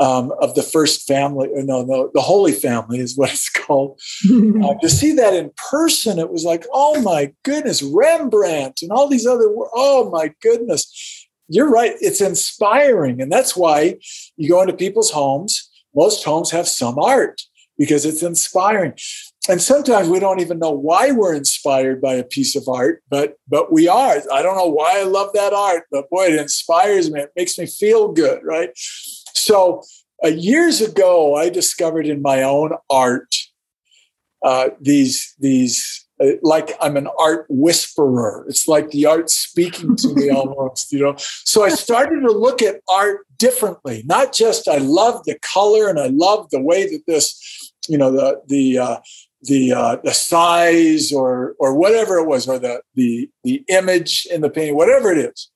um, 0.00 0.32
of 0.40 0.54
the 0.54 0.62
first 0.62 1.06
family. 1.06 1.48
No, 1.52 1.82
no, 1.82 2.10
the 2.12 2.20
Holy 2.20 2.52
Family 2.52 2.98
is 2.98 3.16
what 3.16 3.30
it's 3.30 3.48
called. 3.50 4.00
Uh, 4.28 4.74
to 4.80 4.88
see 4.88 5.12
that 5.12 5.34
in 5.34 5.50
person, 5.70 6.18
it 6.18 6.30
was 6.30 6.44
like, 6.44 6.66
oh 6.72 7.00
my 7.02 7.32
goodness, 7.44 7.82
Rembrandt 7.82 8.80
and 8.82 8.90
all 8.90 9.08
these 9.08 9.26
other. 9.26 9.46
Oh 9.74 10.10
my 10.10 10.32
goodness, 10.40 11.28
you're 11.48 11.70
right. 11.70 11.92
It's 12.00 12.20
inspiring, 12.20 13.20
and 13.20 13.30
that's 13.30 13.56
why 13.56 13.98
you 14.36 14.48
go 14.48 14.60
into 14.60 14.74
people's 14.74 15.10
homes. 15.10 15.70
Most 15.94 16.24
homes 16.24 16.50
have 16.50 16.66
some 16.66 16.98
art 16.98 17.40
because 17.78 18.04
it's 18.04 18.22
inspiring. 18.22 18.94
And 19.48 19.60
sometimes 19.60 20.08
we 20.08 20.20
don't 20.20 20.40
even 20.40 20.58
know 20.58 20.70
why 20.70 21.10
we're 21.10 21.34
inspired 21.34 22.00
by 22.00 22.14
a 22.14 22.24
piece 22.24 22.56
of 22.56 22.66
art, 22.66 23.02
but 23.10 23.34
but 23.46 23.72
we 23.72 23.88
are. 23.88 24.16
I 24.32 24.42
don't 24.42 24.56
know 24.56 24.68
why 24.68 25.00
I 25.00 25.02
love 25.04 25.30
that 25.34 25.52
art, 25.52 25.84
but 25.90 26.08
boy, 26.08 26.28
it 26.28 26.40
inspires 26.40 27.10
me. 27.10 27.20
It 27.20 27.32
makes 27.36 27.58
me 27.58 27.66
feel 27.66 28.12
good, 28.12 28.42
right? 28.42 28.70
So 29.34 29.82
uh, 30.24 30.28
years 30.28 30.80
ago, 30.80 31.34
I 31.34 31.48
discovered 31.48 32.06
in 32.06 32.22
my 32.22 32.42
own 32.42 32.72
art 32.88 33.34
uh, 34.44 34.70
these 34.80 35.34
these 35.38 36.06
uh, 36.22 36.32
like 36.42 36.76
I'm 36.80 36.96
an 36.96 37.08
art 37.18 37.46
whisperer. 37.48 38.46
It's 38.48 38.68
like 38.68 38.90
the 38.90 39.06
art 39.06 39.30
speaking 39.30 39.96
to 39.96 40.14
me 40.14 40.30
almost, 40.34 40.92
you 40.92 41.00
know. 41.00 41.14
So 41.18 41.64
I 41.64 41.70
started 41.70 42.20
to 42.20 42.30
look 42.30 42.62
at 42.62 42.80
art 42.88 43.26
differently. 43.38 44.02
Not 44.06 44.32
just 44.32 44.68
I 44.68 44.78
love 44.78 45.24
the 45.24 45.38
color 45.40 45.88
and 45.88 45.98
I 45.98 46.08
love 46.08 46.50
the 46.50 46.60
way 46.60 46.86
that 46.86 47.02
this, 47.06 47.72
you 47.88 47.98
know, 47.98 48.12
the 48.12 48.40
the 48.46 48.78
uh, 48.78 49.00
the 49.42 49.72
uh, 49.72 49.96
the 50.04 50.14
size 50.14 51.12
or 51.12 51.54
or 51.58 51.74
whatever 51.74 52.18
it 52.18 52.26
was, 52.26 52.48
or 52.48 52.58
the 52.58 52.80
the 52.94 53.28
the 53.42 53.64
image 53.68 54.26
in 54.30 54.40
the 54.40 54.50
painting, 54.50 54.76
whatever 54.76 55.10
it 55.10 55.18
is. 55.18 55.50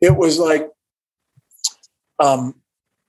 It 0.00 0.16
was 0.16 0.38
like, 0.38 0.68
um, 2.18 2.54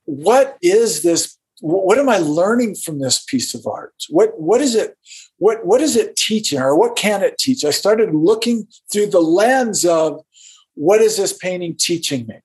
what 0.08 0.56
is 0.62 1.02
this? 1.02 1.36
What 1.60 1.98
am 1.98 2.08
I 2.08 2.16
learning 2.18 2.76
from 2.76 2.98
this 2.98 3.22
piece 3.22 3.54
of 3.54 3.66
art? 3.66 3.92
What 4.08 4.40
what 4.40 4.62
is 4.62 4.74
it? 4.74 4.96
What 5.36 5.66
what 5.66 5.82
is 5.82 5.96
it 5.96 6.16
teaching, 6.16 6.58
or 6.58 6.74
what 6.74 6.96
can 6.96 7.22
it 7.22 7.36
teach? 7.36 7.62
I 7.62 7.70
started 7.70 8.14
looking 8.14 8.66
through 8.90 9.08
the 9.08 9.20
lens 9.20 9.84
of 9.84 10.22
what 10.74 11.02
is 11.02 11.18
this 11.18 11.36
painting 11.36 11.76
teaching 11.78 12.26
me. 12.26 12.36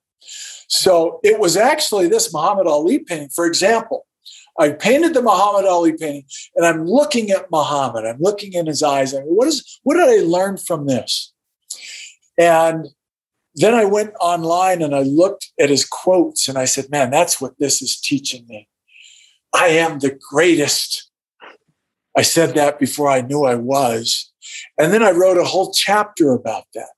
So 0.68 1.20
it 1.22 1.40
was 1.40 1.56
actually 1.56 2.06
this 2.08 2.34
Muhammad 2.34 2.66
Ali 2.66 2.98
painting, 2.98 3.30
for 3.30 3.46
example. 3.46 4.06
I 4.58 4.70
painted 4.70 5.14
the 5.14 5.22
Muhammad 5.22 5.64
Ali 5.64 5.92
painting 5.92 6.26
and 6.54 6.66
I'm 6.66 6.84
looking 6.84 7.30
at 7.30 7.50
Muhammad. 7.50 8.04
I'm 8.04 8.20
looking 8.20 8.52
in 8.52 8.66
his 8.66 8.82
eyes. 8.82 9.14
And 9.14 9.24
what 9.26 9.48
is 9.48 9.80
what 9.84 9.94
did 9.94 10.08
I 10.08 10.22
learn 10.22 10.58
from 10.58 10.86
this? 10.86 11.32
And 12.36 12.88
then 13.54 13.74
I 13.74 13.84
went 13.84 14.14
online 14.20 14.82
and 14.82 14.94
I 14.94 15.02
looked 15.02 15.52
at 15.60 15.70
his 15.70 15.86
quotes 15.86 16.48
and 16.48 16.58
I 16.58 16.64
said, 16.64 16.90
man, 16.90 17.10
that's 17.10 17.40
what 17.40 17.58
this 17.58 17.80
is 17.80 18.00
teaching 18.00 18.46
me. 18.48 18.68
I 19.54 19.68
am 19.68 20.00
the 20.00 20.18
greatest. 20.30 21.10
I 22.16 22.22
said 22.22 22.54
that 22.54 22.78
before 22.78 23.08
I 23.08 23.20
knew 23.20 23.44
I 23.44 23.54
was. 23.54 24.32
And 24.78 24.92
then 24.92 25.02
I 25.02 25.12
wrote 25.12 25.38
a 25.38 25.44
whole 25.44 25.72
chapter 25.72 26.32
about 26.32 26.64
that, 26.74 26.90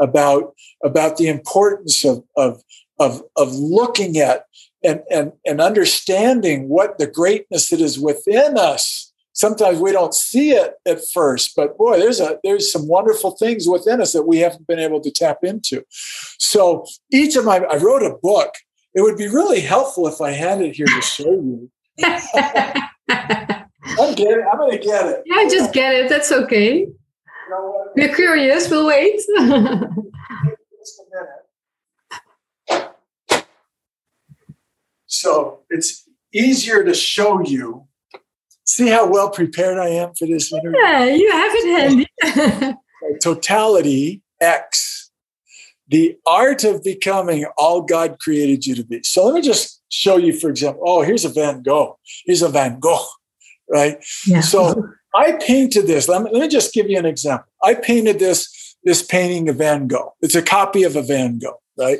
about, 0.00 0.54
about 0.84 1.16
the 1.16 1.28
importance 1.28 2.04
of, 2.04 2.22
of, 2.36 2.62
of, 3.00 3.22
of 3.36 3.52
looking 3.54 4.18
at 4.18 4.44
and, 4.84 5.02
and, 5.10 5.32
and 5.44 5.60
understanding 5.60 6.68
what 6.68 6.98
the 6.98 7.06
greatness 7.06 7.70
that 7.70 7.80
is 7.80 7.98
within 7.98 8.56
us. 8.56 9.05
Sometimes 9.36 9.78
we 9.80 9.92
don't 9.92 10.14
see 10.14 10.52
it 10.52 10.74
at 10.86 11.00
first, 11.12 11.52
but 11.54 11.76
boy, 11.76 11.98
there's 11.98 12.20
a 12.20 12.38
there's 12.42 12.72
some 12.72 12.88
wonderful 12.88 13.32
things 13.32 13.68
within 13.68 14.00
us 14.00 14.14
that 14.14 14.22
we 14.22 14.38
haven't 14.38 14.66
been 14.66 14.78
able 14.78 14.98
to 15.02 15.10
tap 15.10 15.44
into. 15.44 15.84
So 16.38 16.86
each 17.12 17.36
of 17.36 17.44
my 17.44 17.58
I 17.58 17.76
wrote 17.76 18.02
a 18.02 18.16
book. 18.22 18.54
It 18.94 19.02
would 19.02 19.18
be 19.18 19.28
really 19.28 19.60
helpful 19.60 20.08
if 20.08 20.22
I 20.22 20.30
had 20.30 20.62
it 20.62 20.74
here 20.74 20.86
to 20.86 21.02
show 21.02 21.30
you. 21.30 21.70
I'm 22.02 22.14
getting, 24.14 24.42
I'm 24.50 24.56
gonna 24.58 24.78
get 24.78 25.04
it. 25.06 25.22
yeah, 25.26 25.46
just 25.50 25.74
get 25.74 25.94
it. 25.94 26.08
That's 26.08 26.32
okay. 26.32 26.78
You 26.78 26.96
know 27.50 27.60
what? 27.60 27.88
We're 27.94 28.14
curious. 28.14 28.70
We'll 28.70 28.86
wait. 28.86 29.16
Just 29.16 29.28
a 29.38 29.90
minute. 32.70 32.88
So 35.04 35.60
it's 35.68 36.08
easier 36.32 36.82
to 36.84 36.94
show 36.94 37.42
you. 37.42 37.86
See 38.66 38.88
how 38.88 39.08
well 39.08 39.30
prepared 39.30 39.78
I 39.78 39.88
am 39.88 40.14
for 40.14 40.26
this 40.26 40.52
interview? 40.52 40.78
yeah, 40.82 41.04
you 41.04 41.30
have 41.30 41.52
it 41.54 42.06
handy. 42.22 42.76
Totality 43.22 44.22
X, 44.40 45.10
the 45.88 46.16
art 46.26 46.64
of 46.64 46.82
becoming 46.82 47.46
all 47.56 47.82
God 47.82 48.18
created 48.18 48.66
you 48.66 48.74
to 48.74 48.84
be. 48.84 49.02
So 49.04 49.24
let 49.24 49.34
me 49.34 49.40
just 49.40 49.82
show 49.88 50.16
you, 50.16 50.38
for 50.38 50.50
example, 50.50 50.82
oh, 50.84 51.02
here's 51.02 51.24
a 51.24 51.28
Van 51.28 51.62
Gogh. 51.62 51.98
Here's 52.24 52.42
a 52.42 52.48
Van 52.48 52.80
Gogh, 52.80 53.06
right? 53.70 54.04
yeah. 54.26 54.40
So 54.40 54.84
I 55.14 55.38
painted 55.40 55.86
this. 55.86 56.08
Let 56.08 56.22
me, 56.22 56.30
let 56.32 56.42
me 56.42 56.48
just 56.48 56.74
give 56.74 56.90
you 56.90 56.98
an 56.98 57.06
example. 57.06 57.46
I 57.62 57.74
painted 57.74 58.18
this 58.18 58.76
this 58.82 59.02
painting 59.02 59.48
of 59.48 59.56
Van 59.56 59.88
Gogh. 59.88 60.14
It's 60.20 60.34
a 60.34 60.42
copy 60.42 60.84
of 60.84 60.96
a 60.96 61.02
Van 61.02 61.38
Gogh, 61.38 61.60
right? 61.76 61.98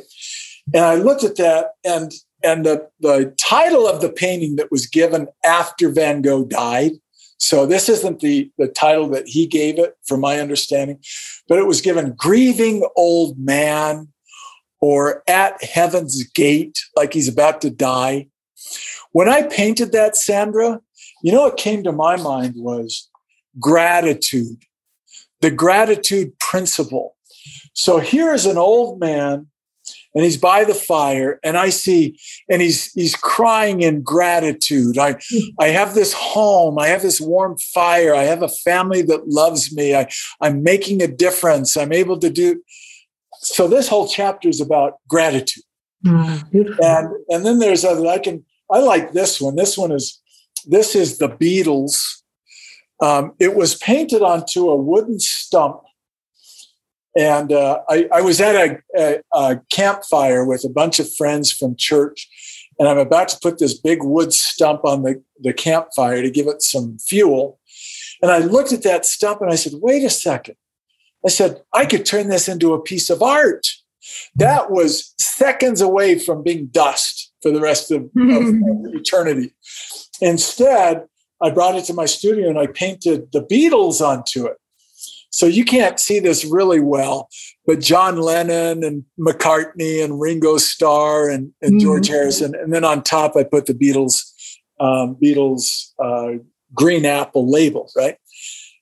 And 0.74 0.84
I 0.84 0.94
looked 0.96 1.24
at 1.24 1.36
that, 1.36 1.70
and 1.84 2.12
and 2.46 2.64
the 2.64 2.88
the 3.00 3.34
title 3.38 3.86
of 3.86 4.00
the 4.00 4.10
painting 4.10 4.56
that 4.56 4.70
was 4.70 4.86
given 4.86 5.26
after 5.44 5.90
Van 5.90 6.22
Gogh 6.22 6.44
died. 6.44 6.92
So 7.38 7.66
this 7.66 7.88
isn't 7.88 8.20
the 8.20 8.50
the 8.56 8.68
title 8.68 9.08
that 9.10 9.26
he 9.26 9.46
gave 9.46 9.78
it, 9.78 9.94
from 10.06 10.20
my 10.20 10.38
understanding, 10.40 10.98
but 11.48 11.58
it 11.58 11.66
was 11.66 11.80
given 11.80 12.14
"Grieving 12.16 12.86
Old 12.96 13.38
Man" 13.38 14.08
or 14.80 15.22
"At 15.28 15.62
Heaven's 15.62 16.22
Gate," 16.34 16.78
like 16.96 17.12
he's 17.12 17.28
about 17.28 17.60
to 17.62 17.70
die. 17.70 18.28
When 19.12 19.28
I 19.28 19.42
painted 19.42 19.92
that, 19.92 20.16
Sandra, 20.16 20.80
you 21.22 21.32
know 21.32 21.42
what 21.42 21.56
came 21.56 21.82
to 21.84 21.92
my 21.92 22.16
mind 22.16 22.54
was 22.56 23.08
gratitude, 23.58 24.62
the 25.40 25.50
gratitude 25.50 26.38
principle. 26.38 27.16
So 27.74 27.98
here 27.98 28.32
is 28.32 28.46
an 28.46 28.56
old 28.56 29.00
man 29.00 29.48
and 30.16 30.24
he's 30.24 30.38
by 30.38 30.64
the 30.64 30.74
fire 30.74 31.38
and 31.44 31.58
I 31.58 31.68
see 31.68 32.18
and 32.48 32.62
he's 32.62 32.90
he's 32.94 33.14
crying 33.14 33.82
in 33.82 34.00
gratitude. 34.00 34.96
I 34.98 35.18
I 35.60 35.68
have 35.68 35.94
this 35.94 36.14
home, 36.14 36.78
I 36.78 36.88
have 36.88 37.02
this 37.02 37.20
warm 37.20 37.58
fire, 37.58 38.14
I 38.14 38.22
have 38.24 38.42
a 38.42 38.48
family 38.48 39.02
that 39.02 39.28
loves 39.28 39.72
me. 39.76 39.94
I 39.94 40.08
I'm 40.40 40.62
making 40.62 41.02
a 41.02 41.06
difference. 41.06 41.76
I'm 41.76 41.92
able 41.92 42.18
to 42.18 42.30
do 42.30 42.62
so 43.38 43.68
this 43.68 43.88
whole 43.88 44.08
chapter 44.08 44.48
is 44.48 44.60
about 44.60 44.94
gratitude. 45.06 45.62
Mm. 46.04 46.78
And 46.82 47.08
and 47.28 47.44
then 47.44 47.58
there's 47.58 47.84
other 47.84 48.06
I 48.06 48.18
can 48.18 48.42
I 48.72 48.78
like 48.78 49.12
this 49.12 49.38
one. 49.38 49.54
This 49.54 49.76
one 49.76 49.92
is 49.92 50.18
this 50.66 50.94
is 50.96 51.18
the 51.18 51.28
Beatles. 51.28 52.00
Um, 53.02 53.34
it 53.38 53.54
was 53.54 53.74
painted 53.74 54.22
onto 54.22 54.70
a 54.70 54.76
wooden 54.76 55.20
stump, 55.20 55.82
And 57.16 57.52
uh, 57.52 57.80
I, 57.88 58.08
I, 58.12 58.20
was 58.20 58.40
at 58.42 58.54
a, 58.54 58.78
a, 58.94 59.20
a 59.32 59.60
campfire 59.72 60.44
with 60.44 60.64
a 60.64 60.68
bunch 60.68 61.00
of 61.00 61.12
friends 61.14 61.50
from 61.50 61.74
church, 61.76 62.28
and 62.78 62.88
I'm 62.88 62.98
about 62.98 63.28
to 63.28 63.38
put 63.42 63.58
this 63.58 63.78
big 63.78 64.02
wood 64.02 64.34
stump 64.34 64.84
on 64.84 65.02
the, 65.02 65.22
the 65.40 65.54
campfire 65.54 66.20
to 66.20 66.30
give 66.30 66.46
it 66.46 66.62
some 66.62 66.98
fuel. 66.98 67.58
And 68.20 68.30
I 68.30 68.38
looked 68.38 68.72
at 68.72 68.82
that 68.82 69.06
stump 69.06 69.40
and 69.40 69.50
I 69.50 69.54
said, 69.54 69.72
wait 69.76 70.04
a 70.04 70.10
second. 70.10 70.56
I 71.24 71.30
said, 71.30 71.62
I 71.72 71.86
could 71.86 72.04
turn 72.04 72.28
this 72.28 72.48
into 72.48 72.74
a 72.74 72.82
piece 72.82 73.08
of 73.08 73.22
art. 73.22 73.66
That 74.34 74.70
was 74.70 75.14
seconds 75.18 75.80
away 75.80 76.18
from 76.18 76.42
being 76.42 76.66
dust 76.66 77.32
for 77.42 77.50
the 77.50 77.60
rest 77.60 77.90
of, 77.90 78.02
of 78.02 78.10
eternity. 78.94 79.54
Instead, 80.20 81.06
I 81.42 81.50
brought 81.50 81.76
it 81.76 81.84
to 81.86 81.94
my 81.94 82.06
studio 82.06 82.48
and 82.48 82.58
I 82.58 82.66
painted 82.66 83.32
the 83.32 83.42
Beatles 83.42 84.00
onto 84.00 84.46
it. 84.46 84.56
So 85.36 85.44
you 85.44 85.66
can't 85.66 86.00
see 86.00 86.18
this 86.18 86.46
really 86.46 86.80
well, 86.80 87.28
but 87.66 87.78
John 87.78 88.16
Lennon 88.16 88.82
and 88.82 89.04
McCartney 89.20 90.02
and 90.02 90.18
Ringo 90.18 90.56
Starr 90.56 91.28
and, 91.28 91.52
and 91.60 91.72
mm-hmm. 91.72 91.80
George 91.80 92.08
Harrison, 92.08 92.54
and 92.54 92.72
then 92.72 92.84
on 92.84 93.02
top 93.02 93.36
I 93.36 93.44
put 93.44 93.66
the 93.66 93.74
Beatles, 93.74 94.32
um, 94.80 95.14
Beatles 95.22 95.90
uh, 96.02 96.42
green 96.72 97.04
apple 97.04 97.50
label, 97.50 97.90
right? 97.94 98.16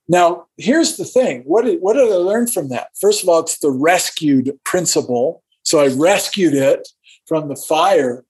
Now, 0.09 0.47
here's 0.57 0.97
the 0.97 1.05
thing. 1.05 1.43
What 1.45 1.65
did, 1.65 1.81
what 1.81 1.95
did 1.95 2.05
I 2.05 2.19
learn 2.19 2.47
from 2.47 2.69
that? 2.69 2.91
First 3.01 3.25
of 3.25 3.29
all, 3.29 3.41
it's 3.41 3.59
the 3.59 3.73
rescued 3.73 4.53
principle. 4.65 5.43
So 5.65 5.81
I 5.81 5.89
rescued 5.89 6.55
it 6.55 6.87
from 7.27 7.49
the 7.49 7.57
fire. 7.57 8.25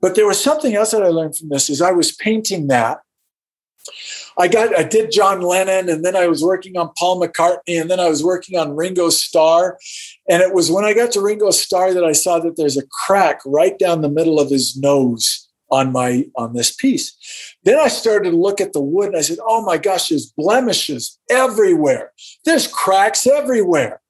But 0.00 0.14
there 0.14 0.26
was 0.26 0.42
something 0.42 0.74
else 0.74 0.92
that 0.92 1.02
I 1.02 1.08
learned 1.08 1.36
from 1.36 1.50
this 1.50 1.68
is 1.68 1.82
I 1.82 1.92
was 1.92 2.12
painting 2.12 2.68
that. 2.68 3.00
I 4.38 4.48
got 4.48 4.76
I 4.76 4.82
did 4.84 5.10
John 5.10 5.40
Lennon 5.40 5.88
and 5.88 6.04
then 6.04 6.16
I 6.16 6.26
was 6.26 6.42
working 6.42 6.76
on 6.76 6.92
Paul 6.96 7.20
McCartney 7.20 7.80
and 7.80 7.90
then 7.90 8.00
I 8.00 8.08
was 8.08 8.22
working 8.22 8.58
on 8.58 8.76
Ringo 8.76 9.10
Starr. 9.10 9.78
And 10.28 10.42
it 10.42 10.54
was 10.54 10.70
when 10.70 10.84
I 10.84 10.94
got 10.94 11.12
to 11.12 11.20
Ringo 11.20 11.50
Starr 11.50 11.94
that 11.94 12.04
I 12.04 12.12
saw 12.12 12.38
that 12.40 12.56
there's 12.56 12.76
a 12.76 12.86
crack 13.06 13.40
right 13.44 13.78
down 13.78 14.00
the 14.00 14.08
middle 14.08 14.38
of 14.38 14.50
his 14.50 14.76
nose 14.76 15.48
on 15.70 15.92
my 15.92 16.26
on 16.36 16.54
this 16.54 16.74
piece. 16.74 17.16
Then 17.64 17.78
I 17.78 17.88
started 17.88 18.30
to 18.30 18.36
look 18.36 18.60
at 18.60 18.72
the 18.72 18.80
wood 18.80 19.08
and 19.08 19.16
I 19.16 19.22
said, 19.22 19.38
"Oh 19.42 19.64
my 19.64 19.76
gosh, 19.76 20.08
there's 20.08 20.32
blemishes 20.32 21.18
everywhere. 21.30 22.12
There's 22.44 22.66
cracks 22.66 23.26
everywhere." 23.26 24.00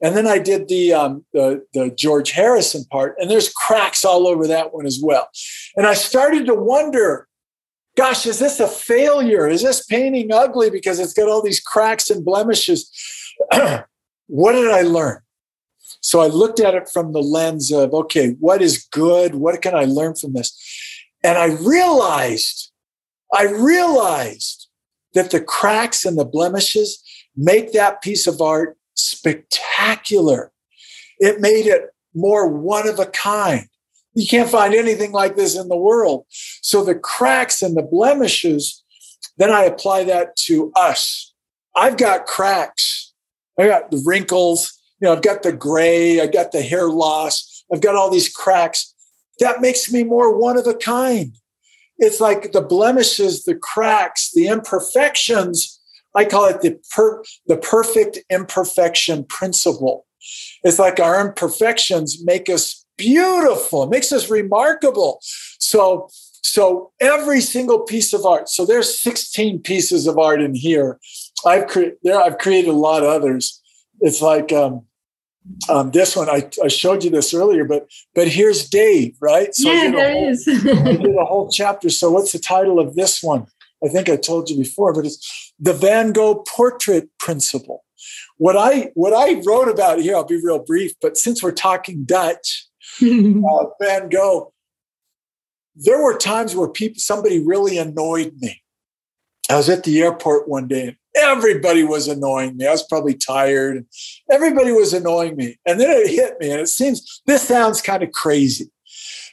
And 0.00 0.16
then 0.16 0.26
I 0.26 0.38
did 0.38 0.68
the, 0.68 0.92
um, 0.92 1.24
the 1.32 1.64
the 1.72 1.90
George 1.90 2.32
Harrison 2.32 2.84
part, 2.84 3.16
and 3.18 3.30
there's 3.30 3.52
cracks 3.52 4.04
all 4.04 4.26
over 4.26 4.46
that 4.46 4.72
one 4.72 4.86
as 4.86 5.00
well. 5.02 5.28
And 5.76 5.86
I 5.86 5.94
started 5.94 6.46
to 6.46 6.54
wonder 6.54 7.27
gosh, 7.98 8.26
is 8.26 8.38
this 8.38 8.60
a 8.60 8.68
failure? 8.68 9.48
Is 9.48 9.62
this 9.62 9.84
painting 9.84 10.32
ugly 10.32 10.70
because 10.70 11.00
it's 11.00 11.12
got 11.12 11.28
all 11.28 11.42
these 11.42 11.60
cracks 11.60 12.10
and 12.10 12.24
blemishes? 12.24 12.88
what 14.28 14.52
did 14.52 14.70
I 14.70 14.82
learn? 14.82 15.20
So 16.00 16.20
I 16.20 16.28
looked 16.28 16.60
at 16.60 16.76
it 16.76 16.88
from 16.88 17.12
the 17.12 17.20
lens 17.20 17.72
of, 17.72 17.92
okay, 17.92 18.36
what 18.38 18.62
is 18.62 18.86
good? 18.92 19.34
What 19.34 19.60
can 19.62 19.74
I 19.74 19.84
learn 19.84 20.14
from 20.14 20.32
this? 20.32 20.56
And 21.24 21.36
I 21.36 21.46
realized, 21.46 22.70
I 23.34 23.46
realized 23.46 24.68
that 25.14 25.32
the 25.32 25.40
cracks 25.40 26.04
and 26.04 26.16
the 26.16 26.24
blemishes 26.24 27.02
make 27.36 27.72
that 27.72 28.00
piece 28.00 28.28
of 28.28 28.40
art 28.40 28.78
spectacular. 28.94 30.52
It 31.18 31.40
made 31.40 31.66
it 31.66 31.90
more 32.14 32.46
one 32.46 32.86
of 32.86 33.00
a 33.00 33.06
kind. 33.06 33.68
You 34.18 34.26
can't 34.26 34.50
find 34.50 34.74
anything 34.74 35.12
like 35.12 35.36
this 35.36 35.56
in 35.56 35.68
the 35.68 35.76
world. 35.76 36.26
So 36.60 36.84
the 36.84 36.96
cracks 36.96 37.62
and 37.62 37.76
the 37.76 37.84
blemishes, 37.84 38.82
then 39.36 39.52
I 39.52 39.62
apply 39.62 40.02
that 40.04 40.34
to 40.46 40.72
us. 40.74 41.32
I've 41.76 41.96
got 41.96 42.26
cracks. 42.26 43.12
I 43.60 43.68
got 43.68 43.92
the 43.92 44.02
wrinkles. 44.04 44.76
You 45.00 45.06
know, 45.06 45.12
I've 45.14 45.22
got 45.22 45.44
the 45.44 45.52
gray. 45.52 46.20
I've 46.20 46.32
got 46.32 46.50
the 46.50 46.62
hair 46.62 46.88
loss. 46.88 47.64
I've 47.72 47.80
got 47.80 47.94
all 47.94 48.10
these 48.10 48.28
cracks. 48.28 48.92
That 49.38 49.60
makes 49.60 49.92
me 49.92 50.02
more 50.02 50.36
one 50.36 50.58
of 50.58 50.66
a 50.66 50.74
kind. 50.74 51.36
It's 51.98 52.20
like 52.20 52.50
the 52.50 52.60
blemishes, 52.60 53.44
the 53.44 53.54
cracks, 53.54 54.32
the 54.34 54.48
imperfections. 54.48 55.78
I 56.16 56.24
call 56.24 56.46
it 56.46 56.60
the 56.60 56.80
per, 56.90 57.22
the 57.46 57.56
perfect 57.56 58.18
imperfection 58.30 59.26
principle. 59.26 60.06
It's 60.64 60.80
like 60.80 60.98
our 60.98 61.24
imperfections 61.24 62.24
make 62.24 62.50
us 62.50 62.77
beautiful. 62.98 63.84
It 63.84 63.90
makes 63.90 64.12
us 64.12 64.28
remarkable. 64.28 65.20
So, 65.58 66.08
so 66.42 66.92
every 67.00 67.40
single 67.40 67.80
piece 67.80 68.12
of 68.12 68.26
art. 68.26 68.50
So 68.50 68.66
there's 68.66 68.98
16 68.98 69.60
pieces 69.60 70.06
of 70.06 70.18
art 70.18 70.42
in 70.42 70.54
here. 70.54 70.98
I've 71.46 71.68
cre- 71.68 71.96
there. 72.02 72.20
I've 72.20 72.38
created 72.38 72.68
a 72.68 72.76
lot 72.76 73.02
of 73.02 73.08
others. 73.08 73.62
It's 74.00 74.20
like 74.20 74.52
um, 74.52 74.84
um, 75.68 75.90
this 75.92 76.16
one. 76.16 76.28
I, 76.28 76.50
I 76.62 76.68
showed 76.68 77.04
you 77.04 77.10
this 77.10 77.32
earlier, 77.32 77.64
but 77.64 77.88
but 78.14 78.28
here's 78.28 78.68
Dave, 78.68 79.16
right? 79.20 79.54
So 79.54 79.72
yeah, 79.72 79.90
there 79.90 80.12
whole, 80.12 80.28
is. 80.28 80.48
I 80.48 80.52
did 80.96 81.16
a 81.16 81.24
whole 81.24 81.50
chapter. 81.50 81.88
So 81.90 82.10
what's 82.10 82.32
the 82.32 82.38
title 82.38 82.78
of 82.78 82.94
this 82.94 83.22
one? 83.22 83.46
I 83.84 83.88
think 83.88 84.08
I 84.08 84.16
told 84.16 84.50
you 84.50 84.56
before, 84.56 84.92
but 84.92 85.06
it's 85.06 85.52
the 85.58 85.72
Van 85.72 86.12
Gogh 86.12 86.44
Portrait 86.48 87.08
Principle. 87.18 87.84
What 88.36 88.56
I 88.56 88.90
what 88.94 89.12
I 89.12 89.40
wrote 89.46 89.68
about 89.68 90.00
here, 90.00 90.16
I'll 90.16 90.24
be 90.24 90.40
real 90.42 90.62
brief, 90.62 90.92
but 91.00 91.16
since 91.16 91.42
we're 91.42 91.52
talking 91.52 92.04
Dutch, 92.04 92.67
uh, 93.02 93.64
Van 93.80 94.08
Gogh, 94.08 94.52
there 95.74 96.02
were 96.02 96.16
times 96.16 96.54
where 96.54 96.68
people, 96.68 97.00
somebody 97.00 97.44
really 97.44 97.78
annoyed 97.78 98.34
me. 98.40 98.62
I 99.50 99.56
was 99.56 99.68
at 99.68 99.84
the 99.84 100.00
airport 100.02 100.48
one 100.48 100.68
day 100.68 100.88
and 100.88 100.96
everybody 101.16 101.82
was 101.82 102.06
annoying 102.08 102.56
me. 102.56 102.66
I 102.66 102.72
was 102.72 102.86
probably 102.86 103.14
tired. 103.14 103.86
Everybody 104.30 104.72
was 104.72 104.92
annoying 104.92 105.36
me. 105.36 105.58
And 105.64 105.80
then 105.80 105.90
it 105.90 106.10
hit 106.10 106.34
me. 106.38 106.50
And 106.50 106.60
it 106.60 106.68
seems 106.68 107.22
this 107.26 107.42
sounds 107.42 107.80
kind 107.80 108.02
of 108.02 108.12
crazy. 108.12 108.70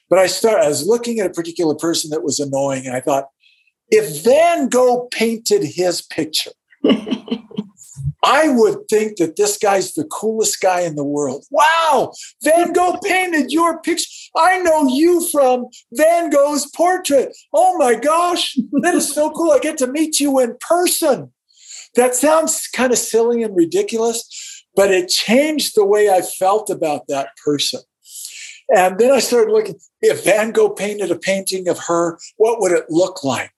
But 0.10 0.20
I 0.20 0.28
started, 0.28 0.66
I 0.66 0.70
was 0.70 0.88
looking 0.88 1.20
at 1.20 1.26
a 1.26 1.34
particular 1.34 1.76
person 1.76 2.12
that 2.12 2.24
was 2.24 2.40
annoying. 2.40 2.86
And 2.86 2.96
I 2.96 3.02
thought, 3.02 3.26
if 3.90 4.24
Van 4.24 4.70
Gogh 4.70 5.08
painted 5.12 5.64
his 5.64 6.02
picture, 6.02 6.52
I 8.26 8.50
would 8.50 8.88
think 8.90 9.18
that 9.18 9.36
this 9.36 9.56
guy's 9.60 9.94
the 9.94 10.04
coolest 10.06 10.60
guy 10.60 10.82
in 10.82 10.96
the 10.96 11.04
world. 11.04 11.46
Wow, 11.52 12.12
Van 12.44 12.74
Gogh 12.74 12.98
painted 13.04 13.52
your 13.52 13.80
picture. 13.82 14.10
I 14.36 14.58
know 14.60 14.88
you 14.88 15.28
from 15.30 15.68
Van 15.94 16.32
Gogh's 16.32 16.70
portrait. 16.76 17.38
Oh 17.54 17.78
my 17.78 17.94
gosh, 17.94 18.58
that 18.82 18.96
is 18.96 19.14
so 19.14 19.30
cool. 19.30 19.52
I 19.52 19.60
get 19.60 19.78
to 19.78 19.88
meet 19.88 20.20
you 20.20 20.40
in 20.40 20.58
person. 20.60 21.34
That 21.96 22.16
sounds 22.16 22.68
kind 22.68 22.92
of 22.92 22.98
silly 22.98 23.44
and 23.44 23.56
ridiculous, 23.56 24.66
but 24.76 24.92
it 24.92 25.08
changed 25.08 25.76
the 25.76 25.86
way 25.86 26.10
I 26.10 26.22
felt 26.22 26.72
about 26.72 27.08
that 27.08 27.30
person. 27.46 27.82
And 28.76 28.98
then 28.98 29.12
I 29.12 29.20
started 29.20 29.52
looking 29.52 29.76
if 30.02 30.26
Van 30.26 30.52
Gogh 30.52 30.72
painted 30.72 31.12
a 31.12 31.20
painting 31.20 31.68
of 31.68 31.78
her, 31.88 32.18
what 32.38 32.60
would 32.60 32.72
it 32.72 32.86
look 32.90 33.24
like? 33.24 33.54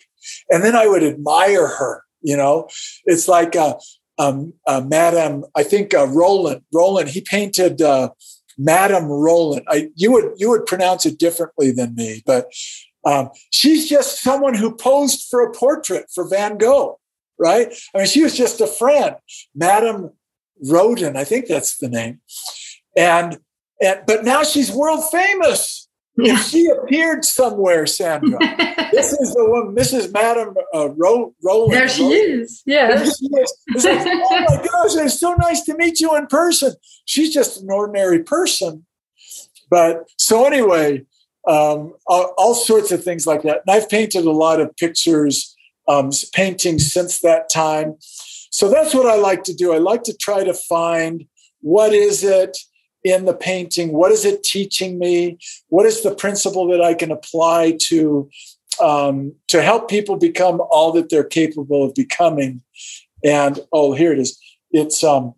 And 0.49 0.61
then 0.61 0.75
I 0.75 0.87
would 0.87 1.03
admire 1.03 1.67
her. 1.67 2.03
You 2.21 2.35
know, 2.35 2.67
it's 3.05 3.27
like 3.29 3.55
uh, 3.55 3.75
um, 4.17 4.53
uh, 4.65 4.81
Madame, 4.85 5.45
I 5.55 5.63
think 5.63 5.93
uh, 5.93 6.07
Roland, 6.07 6.61
Roland, 6.73 7.09
he 7.09 7.21
painted 7.21 7.81
uh, 7.81 8.09
Madame 8.57 9.05
Roland. 9.05 9.65
I, 9.69 9.89
you 9.95 10.11
would 10.11 10.33
you 10.37 10.49
would 10.49 10.65
pronounce 10.65 11.05
it 11.05 11.19
differently 11.19 11.71
than 11.71 11.95
me, 11.95 12.23
but 12.25 12.51
um, 13.05 13.29
she's 13.51 13.87
just 13.87 14.21
someone 14.21 14.55
who 14.55 14.75
posed 14.75 15.27
for 15.29 15.41
a 15.43 15.51
portrait 15.51 16.05
for 16.13 16.27
Van 16.27 16.57
Gogh, 16.57 16.99
right? 17.37 17.73
I 17.93 17.99
mean, 17.99 18.07
she 18.07 18.23
was 18.23 18.35
just 18.35 18.59
a 18.59 18.67
friend, 18.67 19.15
Madame 19.55 20.11
Rodin, 20.67 21.15
I 21.15 21.23
think 21.23 21.45
that's 21.45 21.77
the 21.77 21.89
name, 21.89 22.19
and 22.95 23.37
and 23.81 24.01
but 24.07 24.25
now 24.25 24.43
she's 24.43 24.71
world 24.71 25.03
famous. 25.11 25.76
Yeah. 26.17 26.37
She 26.37 26.67
appeared 26.67 27.23
somewhere, 27.23 27.85
Sandra. 27.85 28.39
this 28.91 29.13
is 29.13 29.33
the 29.33 29.45
one, 29.47 29.75
Mrs. 29.75 30.11
Madam 30.11 30.55
uh, 30.73 30.89
Ro- 30.95 31.33
Roland. 31.43 31.73
There 31.73 31.87
she 31.87 32.03
Roland. 32.03 32.41
is. 32.41 32.63
Yeah. 32.65 32.87
There 32.87 33.05
she 33.05 33.25
is. 33.25 33.85
Like, 33.85 34.07
oh 34.07 34.45
my 34.49 34.55
gosh, 34.57 34.95
it's 34.95 35.19
so 35.19 35.35
nice 35.35 35.61
to 35.65 35.77
meet 35.77 35.99
you 35.99 36.15
in 36.15 36.27
person. 36.27 36.73
She's 37.05 37.33
just 37.33 37.61
an 37.61 37.69
ordinary 37.69 38.23
person. 38.23 38.85
But 39.69 40.09
so 40.17 40.45
anyway, 40.45 41.05
um, 41.47 41.93
all, 42.07 42.33
all, 42.37 42.55
sorts 42.55 42.91
of 42.91 43.03
things 43.03 43.27
like 43.27 43.43
that. 43.43 43.61
And 43.65 43.75
I've 43.75 43.89
painted 43.89 44.25
a 44.25 44.31
lot 44.31 44.59
of 44.59 44.75
pictures, 44.75 45.55
um, 45.87 46.11
paintings 46.33 46.91
since 46.91 47.19
that 47.19 47.49
time. 47.49 47.95
So 47.99 48.69
that's 48.69 48.93
what 48.93 49.05
I 49.05 49.15
like 49.15 49.43
to 49.43 49.53
do. 49.53 49.73
I 49.73 49.77
like 49.77 50.03
to 50.03 50.17
try 50.17 50.43
to 50.43 50.53
find 50.53 51.25
what 51.61 51.93
is 51.93 52.23
it 52.23 52.57
in 53.03 53.25
the 53.25 53.33
painting? 53.33 53.93
What 53.93 54.11
is 54.11 54.25
it 54.25 54.43
teaching 54.43 54.99
me? 54.99 55.37
What 55.69 55.85
is 55.85 56.03
the 56.03 56.13
principle 56.13 56.67
that 56.67 56.81
I 56.81 56.93
can 56.93 57.11
apply 57.11 57.77
to 57.87 58.29
um, 58.81 59.33
to 59.47 59.61
help 59.61 59.89
people 59.89 60.17
become 60.17 60.61
all 60.69 60.91
that 60.93 61.09
they're 61.09 61.23
capable 61.23 61.83
of 61.83 61.95
becoming? 61.95 62.61
And 63.23 63.59
oh, 63.71 63.93
here 63.93 64.13
it 64.13 64.19
is. 64.19 64.39
It's 64.71 65.03
um. 65.03 65.33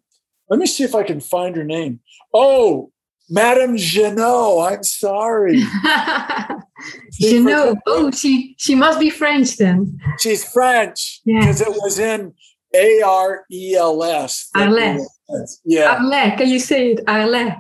Let 0.50 0.60
me 0.60 0.66
see 0.66 0.84
if 0.84 0.96
I 0.96 1.04
can 1.04 1.20
find 1.20 1.56
her 1.56 1.64
name. 1.64 2.00
Oh, 2.34 2.92
Madame 3.30 3.76
Genot. 3.76 4.72
I'm 4.72 4.84
sorry. 4.84 5.62
Genot. 7.22 7.78
Oh, 7.86 8.10
she 8.12 8.56
she 8.58 8.74
must 8.74 9.00
be 9.00 9.10
French 9.10 9.58
then. 9.58 10.00
She's 10.18 10.44
French 10.52 11.22
because 11.26 11.62
it 11.62 11.70
was 11.70 12.00
in 12.00 12.34
A 12.74 13.02
R 13.02 13.46
E 13.52 13.76
L 13.76 14.04
S. 14.04 14.50
Arles. 14.56 15.19
Yeah. 15.66 15.98
Arles. 15.98 16.38
Can 16.38 16.50
you 16.50 16.60
say 16.60 16.92
it? 16.92 17.04
Arles. 17.08 17.54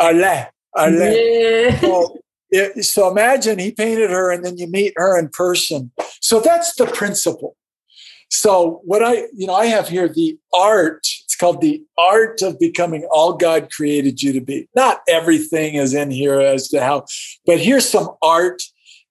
Arles. 0.00 0.46
Arles. 0.76 1.00
Yeah. 1.00 2.18
It, 2.50 2.84
so 2.84 3.10
imagine 3.10 3.58
he 3.58 3.72
painted 3.72 4.10
her 4.10 4.30
and 4.32 4.44
then 4.44 4.56
you 4.56 4.66
meet 4.68 4.94
her 4.96 5.18
in 5.18 5.28
person. 5.28 5.90
So 6.20 6.40
that's 6.40 6.74
the 6.76 6.86
principle. 6.86 7.56
So 8.30 8.80
what 8.84 9.02
I, 9.02 9.26
you 9.34 9.46
know, 9.46 9.54
I 9.54 9.66
have 9.66 9.88
here 9.88 10.08
the 10.08 10.38
art. 10.54 11.06
It's 11.24 11.36
called 11.36 11.60
the 11.60 11.82
art 11.98 12.42
of 12.42 12.58
becoming 12.58 13.06
all 13.10 13.34
God 13.34 13.70
created 13.70 14.22
you 14.22 14.32
to 14.32 14.40
be. 14.40 14.68
Not 14.74 15.00
everything 15.08 15.74
is 15.74 15.94
in 15.94 16.10
here 16.10 16.40
as 16.40 16.68
to 16.68 16.82
how, 16.82 17.04
but 17.46 17.58
here's 17.58 17.88
some 17.88 18.10
art 18.22 18.62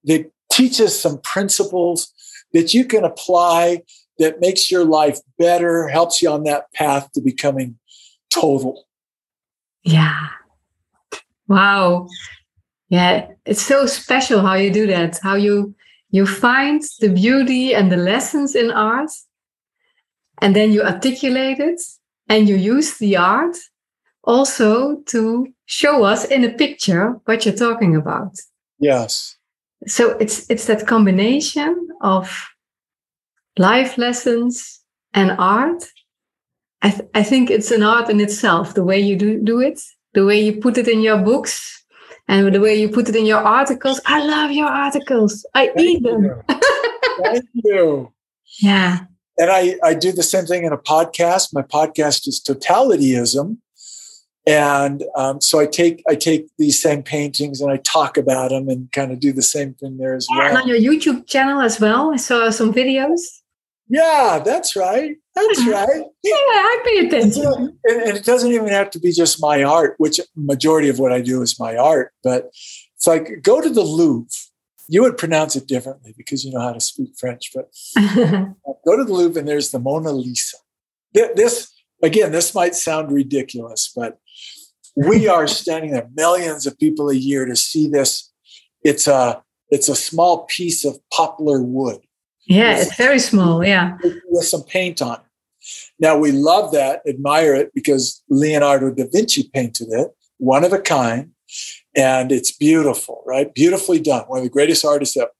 that 0.05 0.31
teaches 0.51 0.99
some 0.99 1.19
principles 1.22 2.11
that 2.53 2.73
you 2.73 2.85
can 2.85 3.03
apply 3.03 3.81
that 4.19 4.39
makes 4.39 4.72
your 4.72 4.85
life 4.85 5.19
better, 5.38 5.88
helps 5.88 6.22
you 6.22 6.30
on 6.30 6.44
that 6.44 6.72
path 6.73 7.11
to 7.14 7.22
becoming 7.22 7.77
total. 8.30 8.85
Yeah. 9.84 10.27
Wow. 11.48 12.07
Yeah, 12.89 13.27
it's 13.45 13.61
so 13.61 13.85
special 13.85 14.41
how 14.41 14.56
you 14.56 14.72
do 14.72 14.88
that. 14.88 15.19
How 15.22 15.35
you 15.35 15.76
you 16.10 16.26
find 16.26 16.81
the 16.99 17.10
beauty 17.10 17.76
and 17.76 17.91
the 17.91 17.98
lessons 17.98 18.56
in 18.56 18.72
art 18.72 19.11
and 20.41 20.56
then 20.56 20.72
you 20.72 20.81
articulate 20.81 21.60
it 21.60 21.81
and 22.30 22.48
you 22.48 22.56
use 22.56 22.98
the 22.98 23.18
art 23.18 23.57
also 24.23 25.02
to 25.07 25.48
show 25.65 26.03
us 26.03 26.26
in 26.26 26.44
a 26.44 26.49
picture 26.49 27.19
what 27.26 27.45
you're 27.45 27.56
talking 27.56 27.95
about. 27.95 28.34
Yes. 28.80 29.35
So 29.85 30.18
it's 30.18 30.49
it's 30.49 30.65
that 30.65 30.88
combination 30.88 31.89
of 32.02 32.48
life 33.58 33.98
lessons 33.98 34.82
and 35.14 35.32
art. 35.40 35.84
I, 36.82 36.92
th- 36.92 37.10
I 37.16 37.24
think 37.24 37.50
it's 37.50 37.72
an 37.72 37.84
art 37.84 38.10
in 38.10 38.20
itself, 38.22 38.74
the 38.76 38.84
way 38.84 39.00
you 39.00 39.16
do, 39.16 39.42
do 39.44 39.60
it, 39.60 39.82
the 40.14 40.26
way 40.26 40.40
you 40.40 40.60
put 40.62 40.78
it 40.78 40.88
in 40.88 41.02
your 41.02 41.18
books, 41.18 41.84
and 42.28 42.54
the 42.54 42.60
way 42.60 42.76
you 42.80 42.90
put 42.90 43.10
it 43.10 43.16
in 43.16 43.26
your 43.26 43.40
articles. 43.40 44.00
I 44.06 44.24
love 44.26 44.52
your 44.52 44.68
articles. 44.68 45.46
I 45.56 45.68
Thank 45.68 45.80
eat 45.80 46.04
them. 46.04 46.24
you. 46.24 46.44
Thank 47.24 47.46
you. 47.54 48.14
Yeah. 48.62 49.00
And 49.38 49.52
I, 49.52 49.76
I 49.84 49.94
do 49.94 50.12
the 50.14 50.24
same 50.24 50.46
thing 50.46 50.64
in 50.64 50.72
a 50.72 50.78
podcast. 50.78 51.54
My 51.54 51.62
podcast 51.62 52.28
is 52.28 52.42
Totalityism. 52.42 53.58
And 54.48 55.04
um, 55.16 55.42
so 55.42 55.60
I 55.60 55.66
take 55.66 56.02
I 56.08 56.16
take 56.16 56.48
these 56.58 56.82
same 56.82 57.04
paintings 57.04 57.60
and 57.60 57.70
I 57.70 57.78
talk 57.78 58.18
about 58.18 58.50
them 58.52 58.70
and 58.70 58.90
kind 58.94 59.12
of 59.12 59.20
do 59.20 59.34
the 59.34 59.42
same 59.42 59.74
thing 59.74 59.98
there 59.98 60.16
as 60.16 60.26
And 60.30 60.38
well. 60.40 60.58
on 60.64 60.68
your 60.68 60.78
YouTube 60.80 61.28
channel 61.28 61.60
as 61.60 61.80
well. 61.82 62.14
I 62.14 62.16
saw 62.16 62.50
some 62.50 62.74
videos. 62.74 63.20
Yeah, 63.89 64.41
that's 64.43 64.76
right. 64.76 65.15
That's 65.35 65.65
right. 65.68 66.03
Yeah, 66.23 66.34
I 66.34 66.81
pay 66.84 67.07
attention. 67.07 67.80
and, 67.85 68.01
and 68.01 68.18
it 68.18 68.26
doesn't 68.26 68.51
even 68.51 68.68
have 68.68 68.89
to 68.91 68.99
be 68.99 69.11
just 69.11 69.41
my 69.41 69.64
art, 69.64 69.95
which 69.97 70.19
majority 70.35 70.89
of 70.89 70.99
what 70.99 71.14
I 71.14 71.22
do 71.22 71.41
is 71.41 71.59
my 71.59 71.77
art. 71.77 72.11
But 72.23 72.47
it's 72.95 73.07
like 73.07 73.41
go 73.41 73.61
to 73.61 73.69
the 73.69 73.84
Louvre. 73.84 74.30
You 74.89 75.01
would 75.03 75.18
pronounce 75.18 75.55
it 75.55 75.68
differently 75.68 76.14
because 76.18 76.43
you 76.45 76.51
know 76.51 76.61
how 76.61 76.73
to 76.73 76.80
speak 76.80 77.11
French. 77.18 77.51
But 77.53 77.69
go 78.85 78.97
to 78.97 79.03
the 79.03 79.14
Louvre 79.14 79.39
and 79.39 79.47
there's 79.47 79.72
the 79.72 79.80
Mona 79.80 80.11
Lisa. 80.11 80.57
This 81.14 81.72
again, 82.03 82.31
this 82.31 82.53
might 82.53 82.76
sound 82.76 83.11
ridiculous, 83.11 83.91
but 83.95 84.18
we 84.95 85.27
are 85.27 85.47
standing 85.47 85.91
there, 85.91 86.09
millions 86.14 86.65
of 86.65 86.77
people 86.80 87.09
a 87.09 87.15
year 87.15 87.45
to 87.45 87.55
see 87.55 87.88
this. 87.88 88.31
It's 88.81 89.07
a 89.07 89.43
it's 89.69 89.89
a 89.89 89.95
small 89.95 90.45
piece 90.45 90.85
of 90.85 90.97
poplar 91.14 91.61
wood 91.61 91.99
yeah, 92.48 92.78
it's 92.78 92.95
very 92.95 93.19
small. 93.19 93.64
Yeah. 93.65 93.98
with 94.30 94.45
some 94.45 94.64
paint 94.64 95.02
on 95.02 95.15
it. 95.15 95.22
Now 95.99 96.18
we 96.18 96.32
love 96.32 96.72
that, 96.72 97.02
admire 97.07 97.53
it 97.56 97.74
because 97.74 98.24
Leonardo 98.30 98.91
da 98.91 99.06
Vinci 99.11 99.49
painted 99.53 99.90
it, 99.91 100.10
one 100.38 100.64
of 100.64 100.72
a 100.72 100.80
kind, 100.80 101.32
and 101.95 102.32
it's 102.32 102.52
beautiful, 102.52 103.24
right? 103.26 103.53
Beautifully 103.53 103.99
done, 103.99 104.24
one 104.28 104.40
of 104.40 104.44
the 104.44 104.49
greatest 104.49 104.86
artists 104.86 105.18
ever. 105.18 105.32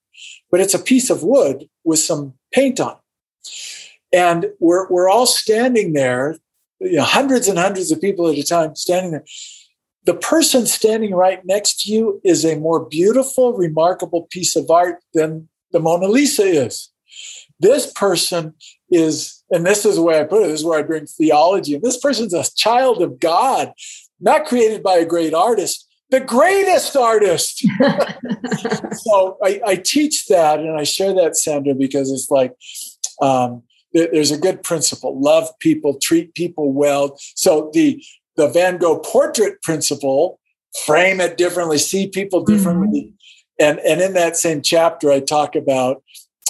But 0.52 0.60
it's 0.60 0.74
a 0.74 0.80
piece 0.80 1.10
of 1.10 1.24
wood 1.24 1.70
with 1.84 2.00
some 2.00 2.34
paint 2.52 2.80
on 2.80 2.98
it. 2.98 3.48
And 4.12 4.48
we're, 4.60 4.90
we're 4.90 5.10
all 5.10 5.26
standing 5.26 5.94
there, 5.94 6.38
you 6.80 6.98
know, 6.98 7.04
hundreds 7.04 7.48
and 7.48 7.60
hundreds 7.60 7.92
of 7.92 8.02
people 8.02 8.28
at 8.28 8.38
a 8.38 8.44
time 8.44 8.76
standing 8.76 9.12
there. 9.12 9.26
The 10.06 10.14
person 10.14 10.66
standing 10.66 11.14
right 11.14 11.46
next 11.46 11.82
to 11.82 11.92
you 11.92 12.22
is 12.24 12.46
a 12.46 12.58
more 12.58 12.86
beautiful, 12.86 13.54
remarkable 13.54 14.28
piece 14.32 14.56
of 14.56 14.72
art 14.72 15.04
than 15.14 15.50
the 15.72 15.80
Mona 15.80 16.08
Lisa 16.08 16.44
is. 16.44 16.90
This 17.60 17.92
person 17.94 18.54
is, 18.92 19.44
and 19.50 19.66
this 19.66 19.86
is 19.86 19.96
the 19.96 20.02
way 20.04 20.20
I 20.20 20.24
put 20.24 20.44
it, 20.44 20.48
this 20.48 20.60
is 20.62 20.66
where 20.66 20.80
I 20.80 20.84
bring 20.84 21.06
theology. 21.06 21.74
And 21.76 21.84
this 21.84 21.98
person's 21.98 22.34
a 22.34 22.44
child 22.56 23.02
of 23.02 23.20
God, 23.20 23.74
not 24.20 24.46
created 24.46 24.84
by 24.84 24.96
a 24.96 25.06
great 25.06 25.34
artist, 25.34 25.88
the 26.10 26.20
greatest 26.20 26.96
artist. 26.96 27.66
so 28.94 29.38
I, 29.44 29.62
I 29.66 29.76
teach 29.76 30.28
that 30.28 30.60
and 30.60 30.78
I 30.80 30.84
share 30.84 31.14
that, 31.16 31.36
Sandra, 31.36 31.74
because 31.74 32.12
it's 32.12 32.30
like 32.30 32.54
um, 33.22 33.64
there- 33.94 34.10
there's 34.12 34.32
a 34.32 34.38
good 34.38 34.64
principle: 34.64 35.20
love 35.20 35.50
people, 35.60 35.98
treat 36.02 36.34
people 36.34 36.72
well. 36.72 37.18
So 37.36 37.70
the 37.74 38.02
the 38.36 38.48
Van 38.48 38.78
Gogh 38.78 39.00
portrait 39.00 39.62
principle: 39.64 40.40
frame 40.86 41.20
it 41.20 41.38
differently, 41.38 41.78
see 41.78 42.08
people 42.08 42.44
differently. 42.44 43.14
And 43.60 43.80
and 43.80 44.02
in 44.02 44.14
that 44.14 44.38
same 44.38 44.62
chapter, 44.62 45.12
I 45.12 45.20
talk 45.20 45.56
about 45.56 46.04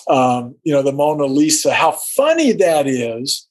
um, 0.09 0.55
you 0.63 0.73
know 0.73 0.81
the 0.81 0.91
Mona 0.91 1.25
Lisa, 1.25 1.73
how 1.73 1.91
funny 2.15 2.51
that 2.53 2.87
is. 2.87 3.47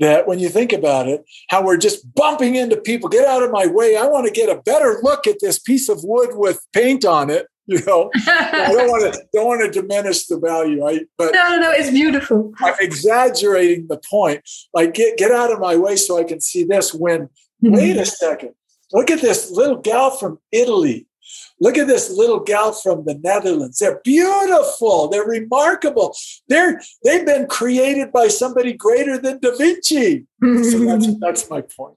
That 0.00 0.28
when 0.28 0.38
you 0.38 0.48
think 0.48 0.72
about 0.72 1.08
it, 1.08 1.24
how 1.48 1.64
we're 1.64 1.76
just 1.76 2.14
bumping 2.14 2.54
into 2.54 2.76
people, 2.76 3.08
get 3.08 3.26
out 3.26 3.42
of 3.42 3.50
my 3.50 3.66
way. 3.66 3.96
I 3.96 4.06
want 4.06 4.26
to 4.26 4.32
get 4.32 4.48
a 4.48 4.62
better 4.62 5.00
look 5.02 5.26
at 5.26 5.40
this 5.40 5.58
piece 5.58 5.88
of 5.88 6.04
wood 6.04 6.30
with 6.34 6.64
paint 6.72 7.04
on 7.04 7.30
it. 7.30 7.46
You 7.70 7.84
know, 7.84 8.10
I 8.26 8.72
don't 8.72 8.88
want 8.88 9.12
to 9.12 9.22
don't 9.34 9.44
want 9.44 9.60
to 9.60 9.82
diminish 9.82 10.24
the 10.24 10.38
value. 10.38 10.86
I 10.86 11.00
but 11.18 11.34
no, 11.34 11.50
no, 11.50 11.58
no, 11.58 11.70
it's 11.72 11.90
beautiful. 11.90 12.54
I'm 12.60 12.74
exaggerating 12.80 13.88
the 13.88 14.00
point. 14.10 14.40
Like 14.72 14.94
get 14.94 15.18
get 15.18 15.32
out 15.32 15.52
of 15.52 15.60
my 15.60 15.76
way 15.76 15.96
so 15.96 16.18
I 16.18 16.24
can 16.24 16.40
see 16.40 16.64
this. 16.64 16.94
When 16.94 17.28
wait 17.60 17.98
a 17.98 18.06
second, 18.06 18.54
look 18.94 19.10
at 19.10 19.20
this 19.20 19.50
little 19.50 19.76
gal 19.76 20.12
from 20.12 20.38
Italy. 20.50 21.08
Look 21.60 21.76
at 21.76 21.86
this 21.86 22.10
little 22.10 22.40
gal 22.40 22.72
from 22.72 23.04
the 23.04 23.14
Netherlands. 23.14 23.78
They're 23.78 24.00
beautiful. 24.04 25.08
They're 25.08 25.24
remarkable. 25.24 26.16
They're 26.48 26.80
they've 27.04 27.26
been 27.26 27.46
created 27.46 28.12
by 28.12 28.28
somebody 28.28 28.72
greater 28.72 29.18
than 29.18 29.38
Da 29.40 29.56
Vinci. 29.56 30.26
So 30.42 30.78
that's 30.84 31.18
that's 31.20 31.50
my 31.50 31.62
point. 31.62 31.96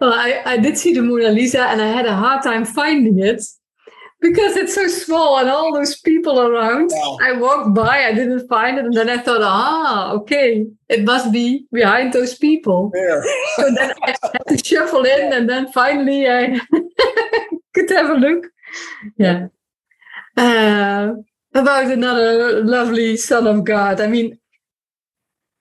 well, 0.00 0.12
I, 0.12 0.42
I 0.44 0.56
did 0.58 0.78
see 0.78 0.94
the 0.94 1.02
Mona 1.02 1.30
Lisa 1.30 1.62
and 1.62 1.82
I 1.82 1.88
had 1.88 2.06
a 2.06 2.14
hard 2.14 2.42
time 2.42 2.64
finding 2.64 3.18
it 3.18 3.42
because 4.20 4.56
it's 4.56 4.74
so 4.74 4.88
small 4.88 5.38
and 5.38 5.48
all 5.48 5.72
those 5.72 6.00
people 6.00 6.40
around. 6.40 6.90
Wow. 6.92 7.18
I 7.22 7.32
walked 7.32 7.74
by, 7.74 8.04
I 8.04 8.12
didn't 8.12 8.48
find 8.48 8.78
it, 8.78 8.84
and 8.84 8.94
then 8.94 9.10
I 9.10 9.18
thought, 9.18 9.42
ah, 9.42 10.12
okay, 10.12 10.66
it 10.88 11.04
must 11.04 11.32
be 11.32 11.66
behind 11.72 12.12
those 12.12 12.36
people. 12.36 12.90
There. 12.92 13.24
So 13.56 13.74
then 13.74 13.92
I 14.02 14.16
had 14.22 14.46
to 14.48 14.64
shuffle 14.64 15.04
in, 15.04 15.32
and 15.32 15.48
then 15.48 15.70
finally 15.72 16.28
I 16.28 16.60
could 17.74 17.90
have 17.90 18.10
a 18.10 18.14
look. 18.14 18.46
Yeah. 19.16 19.48
Uh, 20.36 21.14
about 21.54 21.90
another 21.90 22.62
lovely 22.62 23.16
son 23.16 23.46
of 23.46 23.64
God. 23.64 24.00
I 24.00 24.06
mean, 24.06 24.38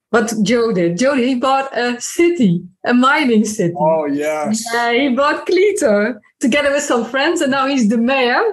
what 0.10 0.34
Joe 0.44 0.72
did. 0.72 0.98
Joe, 0.98 1.16
he 1.16 1.36
bought 1.36 1.76
a 1.78 2.00
city, 2.00 2.64
a 2.86 2.94
mining 2.94 3.46
city. 3.46 3.74
Oh 3.78 4.06
yes. 4.06 4.64
Yeah, 4.74 4.94
he 4.94 5.10
bought 5.10 5.46
Cleator 5.46 6.22
together 6.40 6.72
with 6.72 6.84
some 6.84 7.06
friends, 7.06 7.42
and 7.42 7.52
now 7.52 7.68
he's 7.68 7.90
the 7.90 7.98
mayor. 7.98 8.44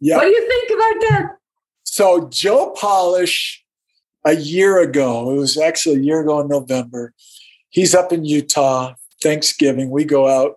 Yeah. 0.00 0.16
What 0.16 0.24
do 0.24 0.30
you 0.30 0.48
think 0.48 0.70
about 0.70 1.10
that? 1.10 1.36
So 1.84 2.28
Joe 2.28 2.74
Polish, 2.76 3.64
a 4.24 4.34
year 4.34 4.80
ago, 4.80 5.30
it 5.30 5.36
was 5.36 5.56
actually 5.58 5.96
a 5.96 6.02
year 6.02 6.20
ago 6.20 6.40
in 6.40 6.48
November. 6.48 7.12
He's 7.70 7.94
up 7.94 8.12
in 8.12 8.24
Utah, 8.24 8.94
Thanksgiving. 9.22 9.90
We 9.90 10.04
go 10.04 10.28
out 10.28 10.56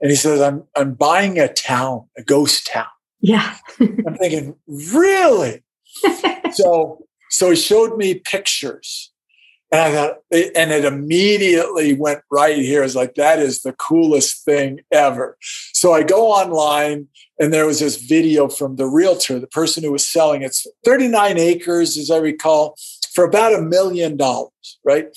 and 0.00 0.10
he 0.10 0.16
says, 0.16 0.40
I'm 0.40 0.64
I'm 0.76 0.94
buying 0.94 1.38
a 1.38 1.52
town, 1.52 2.08
a 2.16 2.22
ghost 2.22 2.66
town. 2.66 2.86
Yeah. 3.20 3.56
I'm 3.80 4.16
thinking, 4.16 4.54
really? 4.66 5.64
so 6.52 7.04
so 7.30 7.50
he 7.50 7.56
showed 7.56 7.96
me 7.96 8.14
pictures. 8.14 9.12
And 9.72 9.80
I 9.80 9.92
thought, 9.92 10.18
and 10.30 10.70
it 10.70 10.84
immediately 10.84 11.94
went 11.94 12.20
right 12.30 12.56
here. 12.56 12.84
It's 12.84 12.94
like, 12.94 13.16
that 13.16 13.40
is 13.40 13.62
the 13.62 13.72
coolest 13.72 14.44
thing 14.44 14.80
ever. 14.92 15.36
So 15.72 15.92
I 15.92 16.04
go 16.04 16.28
online 16.28 17.08
and 17.40 17.52
there 17.52 17.66
was 17.66 17.80
this 17.80 17.96
video 17.96 18.48
from 18.48 18.76
the 18.76 18.86
realtor, 18.86 19.40
the 19.40 19.48
person 19.48 19.82
who 19.82 19.92
was 19.92 20.06
selling 20.06 20.42
it. 20.42 20.46
It's 20.46 20.66
39 20.84 21.38
acres, 21.38 21.96
as 21.96 22.10
I 22.10 22.18
recall, 22.18 22.76
for 23.12 23.24
about 23.24 23.54
a 23.54 23.62
million 23.62 24.16
dollars, 24.16 24.78
right? 24.84 25.08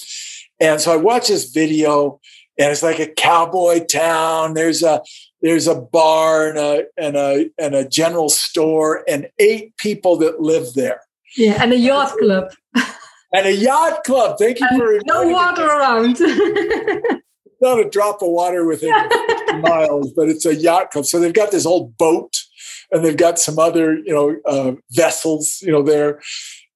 And 0.59 0.81
so 0.81 0.91
I 0.91 0.97
watch 0.97 1.27
this 1.27 1.51
video 1.51 2.19
and 2.57 2.71
it's 2.71 2.83
like 2.83 2.99
a 2.99 3.07
cowboy 3.07 3.85
town. 3.85 4.53
There's 4.53 4.83
a 4.83 5.01
there's 5.41 5.67
a 5.67 5.79
bar 5.79 6.49
and 6.49 6.57
a 6.57 6.83
and 6.97 7.15
a 7.15 7.49
and 7.57 7.73
a 7.73 7.87
general 7.87 8.29
store 8.29 9.03
and 9.07 9.29
eight 9.39 9.75
people 9.77 10.17
that 10.17 10.41
live 10.41 10.73
there. 10.73 11.01
Yeah, 11.37 11.61
and 11.63 11.71
a 11.71 11.77
yacht 11.77 12.17
club. 12.17 12.51
and 13.33 13.45
a 13.45 13.53
yacht 13.53 14.03
club. 14.03 14.37
Thank 14.39 14.59
you 14.59 14.67
for 14.69 14.99
no 15.05 15.27
water 15.27 15.65
around. 15.65 16.19
not 17.61 17.79
a 17.79 17.89
drop 17.89 18.21
of 18.21 18.29
water 18.29 18.65
within 18.65 18.89
miles, 19.61 20.11
but 20.13 20.29
it's 20.29 20.45
a 20.45 20.55
yacht 20.55 20.91
club. 20.91 21.05
So 21.05 21.19
they've 21.19 21.33
got 21.33 21.51
this 21.51 21.65
old 21.65 21.97
boat, 21.97 22.37
and 22.91 23.03
they've 23.03 23.17
got 23.17 23.39
some 23.39 23.59
other 23.59 23.97
you 23.97 24.13
know 24.13 24.37
uh, 24.45 24.73
vessels 24.91 25.61
you 25.61 25.71
know 25.71 25.83
there, 25.83 26.21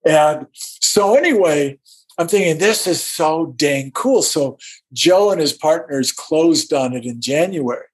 and 0.06 0.48
so 0.54 1.16
anyway. 1.16 1.80
I'm 2.20 2.28
thinking 2.28 2.60
this 2.60 2.86
is 2.86 3.04
so 3.04 3.56
dang 3.58 3.90
cool. 3.90 4.22
So 4.22 4.60
Joe 4.94 5.32
and 5.32 5.42
his 5.42 5.52
partners 5.52 6.12
closed 6.12 6.72
on 6.72 6.94
it 6.94 7.06
in 7.06 7.20
January. 7.20 7.88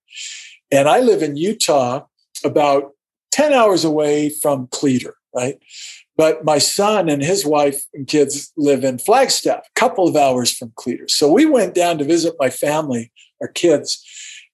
And 0.71 0.89
I 0.89 0.99
live 0.99 1.23
in 1.23 1.37
Utah, 1.37 2.05
about 2.43 2.91
10 3.31 3.53
hours 3.53 3.85
away 3.85 4.29
from 4.29 4.67
Cleator, 4.67 5.15
right? 5.33 5.57
But 6.19 6.43
my 6.43 6.57
son 6.57 7.07
and 7.07 7.23
his 7.23 7.45
wife 7.45 7.81
and 7.93 8.05
kids 8.05 8.51
live 8.57 8.83
in 8.83 8.97
Flagstaff, 8.97 9.59
a 9.59 9.79
couple 9.79 10.05
of 10.05 10.17
hours 10.17 10.51
from 10.51 10.73
Cleator. 10.75 11.07
So 11.07 11.31
we 11.31 11.45
went 11.45 11.73
down 11.73 11.97
to 11.97 12.03
visit 12.03 12.35
my 12.37 12.49
family, 12.49 13.13
our 13.39 13.47
kids, 13.47 14.05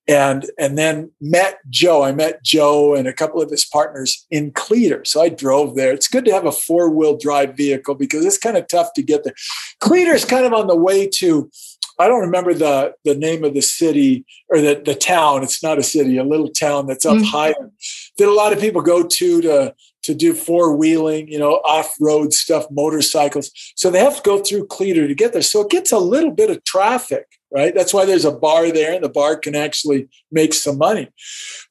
and 0.08 0.46
and 0.60 0.78
then 0.78 1.10
met 1.20 1.58
Joe. 1.72 2.04
I 2.04 2.12
met 2.12 2.44
Joe 2.44 2.94
and 2.94 3.08
a 3.08 3.14
couple 3.14 3.42
of 3.42 3.50
his 3.50 3.66
partners 3.66 4.28
in 4.30 4.52
Cleator. 4.52 5.04
So 5.06 5.24
I 5.24 5.30
drove 5.30 5.76
there. 5.76 5.92
It's 5.92 6.08
good 6.08 6.26
to 6.26 6.34
have 6.34 6.46
a 6.46 6.52
four 6.52 6.92
wheel 6.92 7.18
drive 7.18 7.58
vehicle 7.58 7.96
because 7.96 8.24
it's 8.24 8.38
kind 8.38 8.58
of 8.58 8.68
tough 8.68 8.94
to 8.94 9.02
get 9.02 9.24
there. 9.24 9.34
Cleator 9.80 10.14
is 10.14 10.24
kind 10.24 10.46
of 10.46 10.54
on 10.54 10.68
the 10.68 10.76
way 10.76 11.10
to. 11.16 11.50
I 11.98 12.08
don't 12.08 12.22
remember 12.22 12.54
the 12.54 12.94
the 13.06 13.16
name 13.16 13.44
of 13.44 13.56
the 13.56 13.64
city 13.64 14.24
or 14.50 14.62
the 14.62 14.84
the 14.86 14.94
town. 14.94 15.42
It's 15.42 15.64
not 15.64 15.80
a 15.80 15.84
city, 15.84 16.20
a 16.20 16.24
little 16.24 16.50
town 16.50 16.86
that's 16.86 17.08
up 17.08 17.16
mm-hmm. 17.16 17.24
higher 17.24 17.72
that 18.20 18.28
a 18.28 18.34
lot 18.34 18.54
of 18.54 18.60
people 18.60 18.84
go 18.84 19.02
to 19.02 19.42
to 19.42 19.74
to 20.06 20.16
do 20.16 20.34
four 20.34 20.76
wheeling, 20.76 21.28
you 21.28 21.40
know, 21.40 21.56
off 21.66 21.94
road 22.00 22.34
stuff, 22.34 22.66
motorcycles. 22.72 23.52
So 23.76 23.90
they 23.90 24.00
have 24.00 24.18
to 24.18 24.22
go 24.22 24.42
through 24.42 24.68
Cleator 24.68 25.08
to 25.08 25.16
get 25.16 25.34
there. 25.34 25.42
So 25.42 25.62
it 25.62 25.70
gets 25.70 25.92
a 25.92 26.00
little 26.00 26.32
bit 26.32 26.50
of 26.50 26.64
traffic, 26.64 27.26
right? 27.52 27.74
That's 27.74 27.94
why 27.94 28.06
there's 28.06 28.26
a 28.26 28.32
bar 28.32 28.72
there 28.72 28.94
and 28.94 29.04
the 29.04 29.10
bar 29.10 29.36
can 29.36 29.56
actually 29.56 30.08
make 30.32 30.54
some 30.54 30.78
money. 30.78 31.10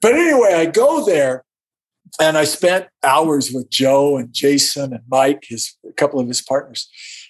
But 0.02 0.14
anyway, 0.14 0.54
I 0.54 0.66
go 0.66 1.04
there 1.04 1.44
and 2.20 2.36
I 2.36 2.44
spent 2.44 2.88
hours 3.02 3.50
with 3.52 3.70
Joe 3.70 4.16
and 4.16 4.32
Jason 4.32 4.92
and 4.92 5.02
Mike, 5.08 5.44
his 5.48 5.76
a 5.88 5.92
couple 5.92 6.20
of 6.20 6.28
his 6.28 6.42
partners. 6.42 6.88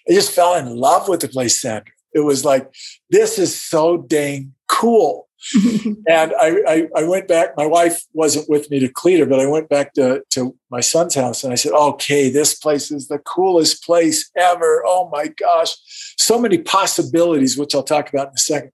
I 0.08 0.12
just 0.12 0.32
fell 0.32 0.54
in 0.54 0.74
love 0.76 1.08
with 1.08 1.20
the 1.20 1.28
place, 1.28 1.60
Sandra. 1.60 1.92
It 2.14 2.20
was 2.20 2.44
like, 2.44 2.72
this 3.10 3.38
is 3.38 3.60
so 3.60 3.98
dang 3.98 4.54
cool. 4.68 5.28
and 6.08 6.32
I, 6.40 6.62
I, 6.66 6.88
I, 6.96 7.04
went 7.04 7.28
back. 7.28 7.56
My 7.56 7.66
wife 7.66 8.02
wasn't 8.12 8.48
with 8.48 8.70
me 8.70 8.78
to 8.78 8.88
Cleator, 8.88 9.26
but 9.26 9.40
I 9.40 9.46
went 9.46 9.68
back 9.68 9.92
to, 9.94 10.22
to 10.30 10.56
my 10.70 10.80
son's 10.80 11.14
house 11.14 11.44
and 11.44 11.52
I 11.52 11.56
said, 11.56 11.72
okay, 11.72 12.30
this 12.30 12.54
place 12.54 12.90
is 12.90 13.08
the 13.08 13.18
coolest 13.18 13.84
place 13.84 14.30
ever. 14.36 14.82
Oh 14.86 15.08
my 15.12 15.28
gosh. 15.28 15.74
So 16.18 16.38
many 16.40 16.58
possibilities, 16.58 17.58
which 17.58 17.74
I'll 17.74 17.82
talk 17.82 18.08
about 18.08 18.28
in 18.28 18.34
a 18.34 18.38
second. 18.38 18.70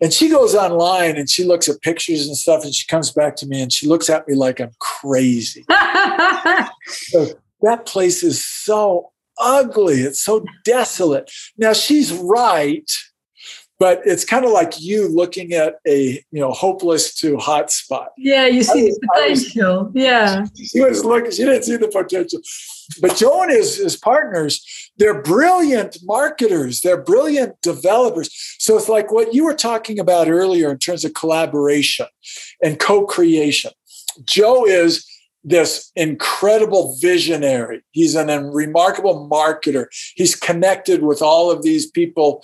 And 0.00 0.12
she 0.12 0.28
goes 0.28 0.54
online 0.54 1.16
and 1.16 1.28
she 1.28 1.44
looks 1.44 1.68
at 1.68 1.80
pictures 1.80 2.26
and 2.26 2.36
stuff 2.36 2.64
and 2.64 2.74
she 2.74 2.86
comes 2.86 3.10
back 3.10 3.34
to 3.36 3.46
me 3.46 3.60
and 3.60 3.72
she 3.72 3.88
looks 3.88 4.08
at 4.08 4.28
me 4.28 4.34
like 4.34 4.60
I'm 4.60 4.72
crazy. 4.78 5.64
so 6.86 7.26
that 7.62 7.86
place 7.86 8.22
is 8.22 8.44
so 8.44 9.12
ugly. 9.38 10.02
It's 10.02 10.20
so 10.20 10.44
desolate. 10.64 11.30
Now 11.56 11.72
she's 11.72 12.12
right 12.12 12.90
but 13.78 14.00
it's 14.04 14.24
kind 14.24 14.44
of 14.44 14.52
like 14.52 14.80
you 14.80 15.08
looking 15.08 15.52
at 15.52 15.76
a 15.86 16.22
you 16.30 16.40
know 16.40 16.52
hopeless 16.52 17.14
to 17.16 17.36
hot 17.36 17.70
spot. 17.70 18.08
Yeah, 18.16 18.46
you 18.46 18.62
see 18.62 18.86
was, 18.86 18.98
the 18.98 19.08
potential. 19.14 19.84
Was, 19.84 19.92
yeah, 19.94 20.44
she 20.56 20.80
was 20.80 21.04
looking. 21.04 21.30
She 21.30 21.44
didn't 21.44 21.64
see 21.64 21.76
the 21.76 21.88
potential. 21.88 22.40
But 23.00 23.16
Joe 23.16 23.42
and 23.42 23.50
his, 23.50 23.78
his 23.78 23.96
partners, 23.96 24.64
they're 24.96 25.20
brilliant 25.20 25.98
marketers. 26.04 26.80
They're 26.80 27.02
brilliant 27.02 27.60
developers. 27.60 28.30
So 28.58 28.76
it's 28.76 28.88
like 28.88 29.10
what 29.10 29.34
you 29.34 29.44
were 29.44 29.54
talking 29.54 29.98
about 29.98 30.28
earlier 30.28 30.70
in 30.70 30.78
terms 30.78 31.04
of 31.04 31.12
collaboration 31.12 32.06
and 32.62 32.78
co-creation. 32.78 33.72
Joe 34.24 34.66
is 34.66 35.04
this 35.42 35.90
incredible 35.94 36.96
visionary. 37.00 37.82
He's 37.92 38.14
an, 38.14 38.30
a 38.30 38.42
remarkable 38.50 39.28
marketer. 39.30 39.86
He's 40.14 40.34
connected 40.34 41.02
with 41.02 41.22
all 41.22 41.50
of 41.50 41.62
these 41.62 41.90
people 41.90 42.42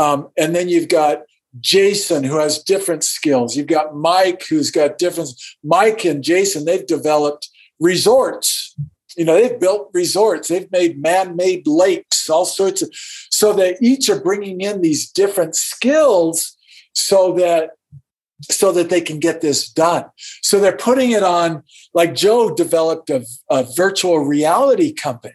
um, 0.00 0.28
and 0.38 0.56
then 0.56 0.68
you've 0.68 0.88
got 0.88 1.22
Jason, 1.60 2.24
who 2.24 2.38
has 2.38 2.62
different 2.62 3.04
skills. 3.04 3.56
You've 3.56 3.66
got 3.66 3.94
Mike, 3.94 4.44
who's 4.48 4.70
got 4.70 4.98
different. 4.98 5.30
Mike 5.62 6.04
and 6.04 6.24
Jason, 6.24 6.64
they've 6.64 6.86
developed 6.86 7.50
resorts. 7.78 8.74
You 9.16 9.24
know, 9.24 9.34
they've 9.34 9.60
built 9.60 9.90
resorts. 9.92 10.48
They've 10.48 10.70
made 10.70 11.02
man-made 11.02 11.66
lakes, 11.66 12.30
all 12.30 12.46
sorts 12.46 12.80
of. 12.82 12.90
So 13.30 13.52
they 13.52 13.76
each 13.82 14.08
are 14.08 14.20
bringing 14.20 14.60
in 14.60 14.80
these 14.80 15.10
different 15.10 15.54
skills, 15.54 16.56
so 16.92 17.32
that 17.34 17.70
so 18.42 18.72
that 18.72 18.88
they 18.88 19.02
can 19.02 19.18
get 19.18 19.42
this 19.42 19.68
done. 19.68 20.06
So 20.40 20.60
they're 20.60 20.76
putting 20.76 21.10
it 21.10 21.22
on. 21.22 21.62
Like 21.92 22.14
Joe 22.14 22.54
developed 22.54 23.10
a, 23.10 23.26
a 23.50 23.66
virtual 23.76 24.20
reality 24.20 24.94
company. 24.94 25.34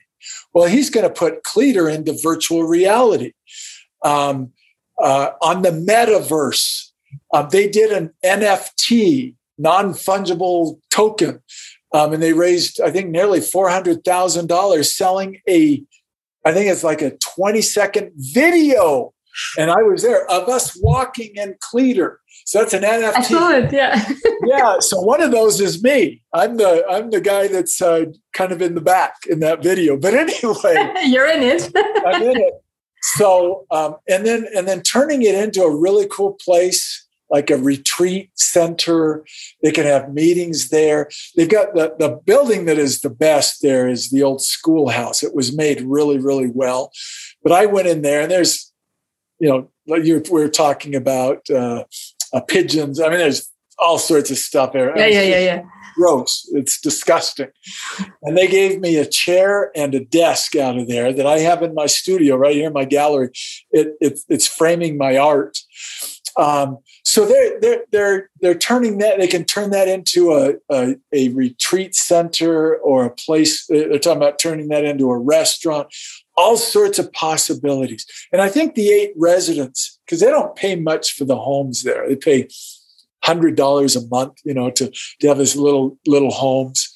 Well, 0.54 0.68
he's 0.68 0.90
going 0.90 1.08
to 1.08 1.14
put 1.14 1.44
Cleator 1.44 1.88
into 1.88 2.18
virtual 2.24 2.64
reality. 2.64 3.34
Um, 4.04 4.54
uh, 5.02 5.32
on 5.42 5.62
the 5.62 5.72
metaverse. 5.72 6.92
Uh, 7.34 7.44
they 7.44 7.68
did 7.68 7.92
an 7.92 8.12
NFT, 8.24 9.36
non 9.58 9.94
fungible 9.94 10.80
token, 10.90 11.42
um, 11.94 12.14
and 12.14 12.22
they 12.22 12.34
raised, 12.34 12.82
I 12.82 12.92
think, 12.92 13.10
nearly 13.10 13.40
$400,000 13.40 14.86
selling 14.86 15.42
a, 15.48 15.84
I 16.46 16.54
think 16.54 16.70
it's 16.70 16.84
like 16.84 17.02
a 17.02 17.18
20 17.18 17.62
second 17.62 18.12
video. 18.16 19.14
And 19.58 19.70
I 19.70 19.82
was 19.82 20.02
there 20.02 20.30
of 20.32 20.48
us 20.48 20.80
walking 20.82 21.36
in 21.36 21.56
Cleator. 21.60 22.20
So 22.46 22.60
that's 22.60 22.74
an 22.74 22.84
NFT. 22.84 23.14
I 23.16 23.22
saw 23.22 23.52
it, 23.52 23.74
yeah. 23.74 24.08
yeah. 24.46 24.80
So 24.80 25.02
one 25.02 25.22
of 25.22 25.32
those 25.32 25.60
is 25.60 25.84
me. 25.84 26.22
I'm 26.32 26.58
the 26.58 26.86
I'm 26.88 27.10
the 27.10 27.20
guy 27.20 27.48
that's 27.48 27.82
uh, 27.82 28.06
kind 28.34 28.52
of 28.52 28.62
in 28.62 28.76
the 28.76 28.82
back 28.82 29.16
in 29.28 29.40
that 29.40 29.64
video. 29.64 29.98
But 29.98 30.14
anyway, 30.14 30.94
you're 31.06 31.28
in 31.28 31.42
it. 31.42 31.70
I'm 32.06 32.22
in 32.22 32.38
it 32.40 32.54
so 33.14 33.66
um, 33.70 33.98
and 34.10 34.26
then 34.26 34.48
and 34.56 34.68
then 34.68 34.82
turning 34.82 35.22
it 35.22 35.36
into 35.36 35.62
a 35.62 35.76
really 35.76 36.08
cool 36.10 36.34
place 36.44 37.06
like 37.30 37.50
a 37.50 37.58
retreat 37.58 38.30
center. 38.36 39.26
They 39.62 39.72
can 39.72 39.86
have 39.86 40.14
meetings 40.14 40.70
there. 40.70 41.10
They've 41.36 41.50
got 41.50 41.74
the, 41.74 41.96
the 41.98 42.20
building 42.26 42.66
that 42.66 42.78
is 42.78 43.02
the 43.02 43.10
best 43.10 43.62
there 43.62 43.88
is 43.88 44.10
the 44.10 44.24
old 44.24 44.42
schoolhouse. 44.42 45.24
It 45.24 45.36
was 45.36 45.56
made 45.56 45.82
really 45.82 46.18
really 46.18 46.50
well. 46.52 46.92
But 47.44 47.52
i 47.52 47.66
went 47.68 47.88
in 47.88 48.02
there 48.02 48.22
and 48.22 48.32
there's 48.32 48.72
you 49.40 49.50
know 49.50 49.70
you 49.98 50.24
we're 50.32 50.50
talking 50.50 50.96
about 50.96 51.48
uh, 51.50 51.84
uh, 52.34 52.42
pigeons. 52.42 53.00
I 53.00 53.10
mean 53.10 53.20
there's 53.20 53.52
all 53.78 54.00
sorts 54.00 54.32
of 54.32 54.38
stuff 54.38 54.74
there. 54.74 54.98
Yeah 54.98 55.08
yeah 55.08 55.22
yeah 55.22 55.40
yeah 55.40 55.62
gross. 55.96 56.48
It's 56.54 56.80
disgusting. 56.80 57.50
And 58.22 58.38
they 58.38 58.48
gave 58.48 58.80
me 58.80 58.98
a 58.98 59.06
chair 59.06 59.72
and 59.76 59.96
a 59.96 60.04
desk 60.04 60.56
out 60.56 60.78
of 60.78 60.88
there 60.88 61.14
that 61.14 61.26
I 61.26 61.40
have 61.40 61.64
in 61.64 61.74
my 61.74 61.88
studio 61.88 62.36
right 62.36 62.56
here 62.56 62.68
in 62.68 62.74
my 62.74 62.86
gallery. 62.86 63.30
It, 63.72 63.96
it 64.02 64.20
it's 64.30 64.48
framing 64.48 64.98
my 64.98 65.18
art. 65.18 65.58
Um, 66.38 66.80
so 67.04 67.26
they're 67.26 67.60
they're 67.62 67.84
they're 67.92 68.30
they're 68.42 68.56
turning 68.58 68.98
that 68.98 69.20
they 69.20 69.28
can 69.28 69.46
turn 69.46 69.70
that 69.72 69.88
into 69.88 70.34
a, 70.34 70.56
a, 70.70 70.96
a 71.14 71.30
retreat 71.30 71.96
center 71.96 72.76
or 72.76 73.06
a 73.06 73.10
place. 73.10 73.66
They're 73.68 73.98
talking 74.00 74.18
about 74.18 74.40
turning 74.40 74.68
that 74.70 74.84
into 74.84 75.10
a 75.10 75.18
restaurant. 75.18 75.88
All 76.36 76.58
sorts 76.58 77.00
of 77.00 77.14
possibilities. 77.14 78.06
And 78.34 78.42
I 78.42 78.50
think 78.50 78.76
the 78.76 78.90
eight 78.90 79.14
residents, 79.16 79.98
because 80.06 80.20
they 80.20 80.30
don't 80.30 80.56
pay 80.58 80.76
much 80.76 81.14
for 81.14 81.24
the 81.24 81.38
homes 81.38 81.84
there, 81.84 82.06
they 82.10 82.18
pay 82.18 82.50
hundred 83.26 83.56
dollars 83.56 83.96
a 83.96 84.08
month, 84.08 84.40
you 84.44 84.54
know, 84.54 84.70
to 84.72 84.92
to 85.20 85.28
have 85.28 85.38
his 85.38 85.56
little 85.56 85.98
little 86.06 86.32
homes, 86.32 86.94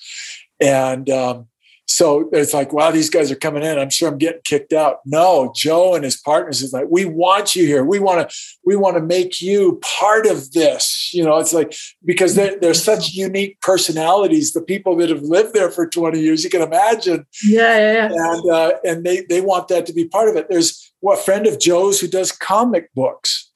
and 0.60 1.10
um, 1.10 1.48
so 1.90 2.30
it's 2.32 2.54
like, 2.54 2.72
wow, 2.72 2.92
these 2.92 3.10
guys 3.10 3.32
are 3.32 3.36
coming 3.36 3.64
in. 3.64 3.80
I'm 3.80 3.90
sure 3.90 4.08
I'm 4.08 4.20
getting 4.20 4.42
kicked 4.44 4.74
out. 4.74 5.00
No, 5.08 5.52
Joe 5.56 5.96
and 5.96 6.04
his 6.04 6.16
partners 6.22 6.62
is 6.62 6.72
like, 6.72 6.86
we 6.88 7.04
want 7.04 7.56
you 7.56 7.66
here. 7.66 7.84
We 7.84 7.98
want 7.98 8.30
to, 8.30 8.36
we 8.64 8.76
want 8.76 8.98
to 8.98 9.02
make 9.02 9.42
you 9.42 9.80
part 9.82 10.28
of 10.28 10.52
this. 10.52 11.10
You 11.14 11.24
know, 11.24 11.40
it's 11.40 11.52
like 11.52 11.76
because 12.06 12.36
they're, 12.36 12.60
they're 12.60 12.76
such 12.76 13.14
unique 13.14 13.60
personalities. 13.62 14.54
The 14.54 14.62
people 14.62 14.96
that 14.98 15.10
have 15.10 15.24
lived 15.24 15.56
there 15.56 15.72
for 15.72 15.88
20 15.88 16.20
years, 16.20 16.44
you 16.44 16.52
can 16.52 16.62
imagine. 16.62 17.26
Yeah, 17.44 17.78
yeah, 17.78 17.94
yeah. 17.94 18.34
And 18.34 18.52
uh, 18.52 18.72
and 18.84 19.04
they 19.04 19.22
they 19.28 19.42
want 19.42 19.68
that 19.70 19.88
to 19.88 19.94
be 19.94 20.08
part 20.08 20.30
of 20.30 20.36
it. 20.36 20.48
There's 20.48 20.94
well, 21.02 21.18
friend 21.18 21.48
of 21.48 21.60
Joe's 21.60 22.00
who 22.00 22.08
does 22.08 22.32
comic 22.32 22.94
books 22.94 23.49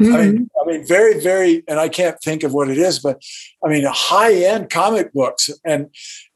Mm-hmm. 0.00 0.14
I, 0.14 0.26
mean, 0.26 0.50
I 0.60 0.66
mean, 0.66 0.86
very, 0.86 1.20
very, 1.20 1.64
and 1.66 1.80
I 1.80 1.88
can't 1.88 2.20
think 2.20 2.44
of 2.44 2.54
what 2.54 2.70
it 2.70 2.78
is, 2.78 3.00
but 3.00 3.20
I 3.64 3.68
mean, 3.68 3.84
high 3.86 4.32
end 4.32 4.70
comic 4.70 5.12
books. 5.12 5.50
And 5.64 5.90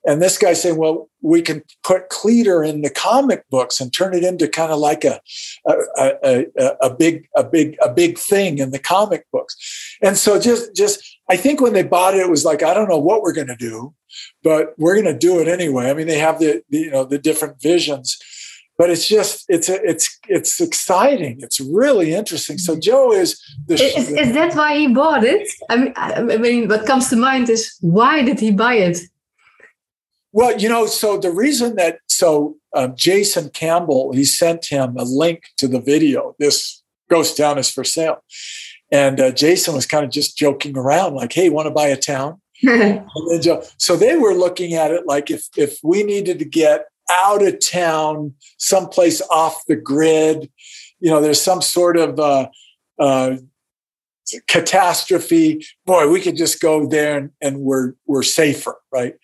and 0.05 0.21
this 0.21 0.37
guy 0.37 0.53
saying, 0.53 0.79
well, 0.79 1.09
we 1.21 1.43
can 1.43 1.63
put 1.85 2.09
Cleator 2.09 2.65
in 2.65 2.83
the 2.83 2.91
comic 2.91 3.49
books 3.51 3.81
and 3.81 3.93
turn 3.93 4.15
it 4.15 4.25
into 4.25 4.49
kind 4.49 4.73
of 4.73 4.81
like 4.81 5.05
a 5.05 5.21
a, 5.67 5.75
a, 5.97 6.47
a, 6.59 6.77
a 6.81 6.95
big 6.95 7.29
a 7.37 7.45
big 7.45 7.77
a 7.81 7.93
big 7.93 8.19
thing 8.19 8.59
in 8.59 8.73
the 8.73 8.81
comic 8.81 9.27
books. 9.33 9.57
And 10.03 10.17
so 10.17 10.41
just 10.41 10.75
just 10.75 11.19
I 11.31 11.37
think 11.37 11.61
when 11.61 11.73
they 11.73 11.85
bought 11.85 12.15
it, 12.15 12.21
it 12.21 12.31
was 12.31 12.45
like 12.45 12.65
I 12.65 12.75
don't 12.75 12.89
know 12.89 12.99
what 12.99 13.23
we're 13.23 13.33
going 13.33 13.47
to 13.47 13.57
do, 13.57 13.95
but 14.43 14.75
we're 14.77 15.01
going 15.01 15.13
to 15.13 15.19
do 15.19 15.39
it 15.41 15.47
anyway. 15.47 15.89
I 15.89 15.95
mean, 15.95 16.09
they 16.09 16.19
have 16.19 16.41
the, 16.41 16.63
the 16.71 16.79
you 16.79 16.91
know 16.91 17.05
the 17.05 17.19
different 17.19 17.63
visions 17.63 18.19
but 18.83 18.91
it's 18.91 19.07
just 19.07 19.45
it's 19.49 19.69
a, 19.69 19.81
it's 19.89 20.19
it's 20.27 20.61
exciting. 20.61 21.39
It's 21.41 21.61
really 21.61 22.13
interesting. 22.13 22.59
So 22.59 22.75
Joe 22.75 23.13
is 23.13 23.41
the 23.69 23.75
is, 23.75 24.11
is 24.11 24.33
that 24.33 24.57
why 24.57 24.77
he 24.77 24.89
bought 24.89 25.23
it? 25.23 25.49
I 25.71 25.77
mean, 25.77 25.93
I 25.95 26.37
mean, 26.39 26.67
what 26.67 26.85
comes 26.85 27.09
to 27.11 27.17
mind 27.17 27.49
is 27.49 27.77
why 27.81 28.23
did 28.23 28.41
he 28.41 28.51
buy 28.51 28.75
it? 28.89 28.99
Well, 30.33 30.59
you 30.59 30.69
know, 30.69 30.87
so 30.87 31.17
the 31.17 31.31
reason 31.31 31.77
that 31.77 32.01
so 32.09 32.57
um, 32.75 32.97
Jason 32.97 33.51
Campbell 33.51 34.15
he 34.15 34.25
sent 34.25 34.67
him 34.67 34.97
a 34.97 35.05
link 35.05 35.45
to 35.59 35.69
the 35.69 35.81
video. 35.81 36.35
This 36.41 36.83
ghost 37.09 37.37
town 37.37 37.59
is 37.59 37.71
for 37.71 37.85
sale, 37.85 38.25
and 38.91 39.21
uh, 39.21 39.31
Jason 39.31 39.75
was 39.77 39.87
kind 39.87 40.05
of 40.05 40.11
just 40.11 40.37
joking 40.37 40.77
around, 40.77 41.15
like, 41.15 41.33
"Hey, 41.33 41.51
want 41.51 41.67
to 41.67 41.71
buy 41.71 41.87
a 41.87 41.97
town?" 41.97 42.41
Joe, 43.41 43.63
so 43.77 43.97
they 43.97 44.17
were 44.17 44.35
looking 44.35 44.75
at 44.75 44.91
it 44.91 45.07
like 45.07 45.31
if 45.31 45.47
if 45.57 45.79
we 45.85 46.03
needed 46.03 46.41
to 46.41 46.45
get 46.45 46.87
out 47.11 47.43
of 47.43 47.59
town, 47.65 48.35
someplace 48.59 49.23
off 49.31 49.65
the 49.67 49.77
grid, 49.77 50.51
you 51.01 51.11
know, 51.11 51.21
there's 51.21 51.41
some 51.41 51.63
sort 51.63 51.97
of 51.97 52.19
uh, 52.19 52.49
uh, 52.99 53.37
catastrophe. 54.47 55.67
Boy, 55.85 56.09
we 56.09 56.21
could 56.21 56.37
just 56.37 56.61
go 56.61 56.87
there 56.87 57.19
and, 57.19 57.31
and 57.41 57.61
we're 57.61 57.95
we're 58.07 58.23
safer, 58.23 58.77
right? 58.93 59.15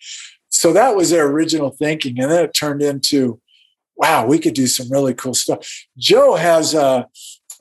So 0.49 0.73
that 0.73 0.95
was 0.95 1.09
their 1.09 1.27
original 1.27 1.71
thinking, 1.71 2.19
and 2.19 2.31
then 2.31 2.43
it 2.43 2.53
turned 2.53 2.81
into, 2.81 3.39
wow, 3.95 4.25
we 4.25 4.39
could 4.39 4.55
do 4.55 4.67
some 4.67 4.91
really 4.91 5.13
cool 5.13 5.33
stuff. 5.33 5.85
Joe 5.97 6.35
has 6.35 6.73
a, 6.73 7.07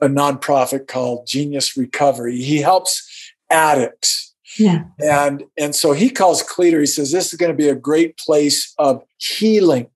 a 0.01 0.09
nonprofit 0.09 0.89
called 0.89 1.27
Genius 1.27 1.77
Recovery. 1.77 2.41
He 2.41 2.59
helps 2.59 3.33
addicts 3.51 4.29
yeah. 4.59 4.85
And 4.99 5.45
and 5.57 5.75
so 5.75 5.93
he 5.93 6.11
calls 6.11 6.43
Cleator, 6.43 6.81
he 6.81 6.87
says, 6.87 7.13
this 7.13 7.33
is 7.33 7.39
going 7.39 7.53
to 7.53 7.57
be 7.57 7.69
a 7.69 7.75
great 7.75 8.17
place 8.19 8.75
of 8.79 9.03
healing. 9.19 9.89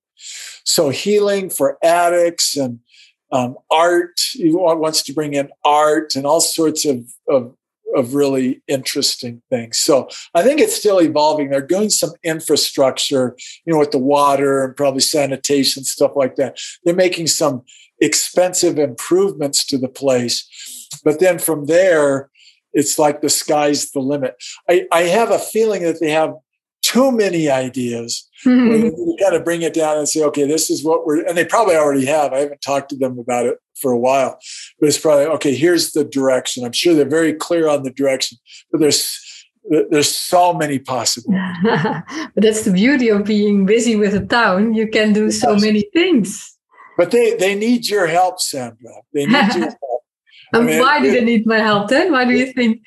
So 0.65 0.90
healing 0.90 1.51
for 1.51 1.78
addicts 1.82 2.57
and 2.57 2.81
um, 3.31 3.57
art. 3.70 4.20
He 4.32 4.51
wants 4.51 5.03
to 5.05 5.12
bring 5.12 5.35
in 5.35 5.51
art 5.65 6.15
and 6.15 6.27
all 6.27 6.40
sorts 6.40 6.85
of, 6.85 7.05
of 7.28 7.55
of 7.94 8.15
really 8.15 8.62
interesting 8.69 9.43
things. 9.51 9.78
So 9.78 10.09
I 10.35 10.43
think 10.43 10.61
it's 10.61 10.77
still 10.77 11.01
evolving. 11.01 11.51
They're 11.51 11.61
doing 11.61 11.90
some 11.90 12.12
infrastructure, 12.24 13.36
you 13.65 13.73
know, 13.73 13.78
with 13.78 13.90
the 13.90 13.99
water 13.99 14.65
and 14.65 14.77
probably 14.77 15.01
sanitation, 15.01 15.85
stuff 15.85 16.12
like 16.16 16.36
that. 16.36 16.59
They're 16.85 16.94
making 16.94 17.27
some 17.27 17.62
expensive 18.01 18.78
improvements 18.78 19.65
to 19.66 19.78
the 19.78 19.89
place. 19.89 20.89
But 21.05 21.20
then 21.20 21.39
from 21.39 21.66
there, 21.66 22.31
it's 22.73 22.99
like 22.99 23.20
the 23.20 23.28
sky's 23.28 23.90
the 23.90 24.01
limit. 24.01 24.36
I, 24.69 24.86
I 24.90 25.03
have 25.03 25.31
a 25.31 25.39
feeling 25.39 25.82
that 25.82 26.01
they 26.01 26.11
have 26.11 26.35
too 26.82 27.12
many 27.12 27.48
ideas. 27.48 28.28
Mm-hmm. 28.44 28.86
You 28.86 29.16
kind 29.20 29.34
of 29.34 29.44
bring 29.44 29.62
it 29.62 29.72
down 29.72 29.98
and 29.98 30.09
say, 30.09 30.22
okay, 30.24 30.46
this 30.46 30.68
is 30.68 30.84
what 30.84 31.06
we're, 31.06 31.24
and 31.26 31.36
they 31.36 31.44
probably 31.44 31.76
already 31.76 32.04
have. 32.06 32.32
I 32.32 32.40
haven't 32.40 32.60
talked 32.60 32.90
to 32.90 32.96
them 32.96 33.18
about 33.18 33.46
it 33.46 33.59
for 33.80 33.92
a 33.92 33.98
while, 33.98 34.38
but 34.78 34.88
it's 34.88 34.98
probably, 34.98 35.26
okay, 35.26 35.54
here's 35.54 35.92
the 35.92 36.04
direction. 36.04 36.64
I'm 36.64 36.72
sure 36.72 36.94
they're 36.94 37.09
very 37.09 37.32
clear 37.32 37.68
on 37.68 37.84
the 37.84 37.90
direction, 37.90 38.38
but 38.70 38.80
there's, 38.80 39.18
there's 39.90 40.14
so 40.14 40.52
many 40.52 40.80
possibilities. 40.80 41.46
but 41.62 42.42
that's 42.42 42.64
the 42.64 42.72
beauty 42.72 43.09
of 43.09 43.24
being 43.24 43.64
busy 43.64 43.94
with 43.94 44.14
a 44.14 44.26
town. 44.26 44.74
You 44.74 44.88
can 44.88 45.12
do 45.12 45.30
so 45.30 45.54
many 45.54 45.88
things. 45.92 46.52
But 46.98 47.12
they, 47.12 47.36
they 47.36 47.54
need 47.54 47.88
your 47.88 48.06
help, 48.06 48.40
Sandra. 48.40 48.90
They 49.14 49.26
need 49.26 49.54
your 49.54 49.60
help. 49.60 50.02
And 50.52 50.64
I 50.64 50.66
mean, 50.66 50.80
why 50.80 51.00
do 51.00 51.10
they 51.10 51.24
need 51.24 51.46
my 51.46 51.59
help 51.59 51.88
then? 51.88 52.12
Why 52.12 52.24
do 52.24 52.32
you 52.32 52.52
think? 52.52 52.82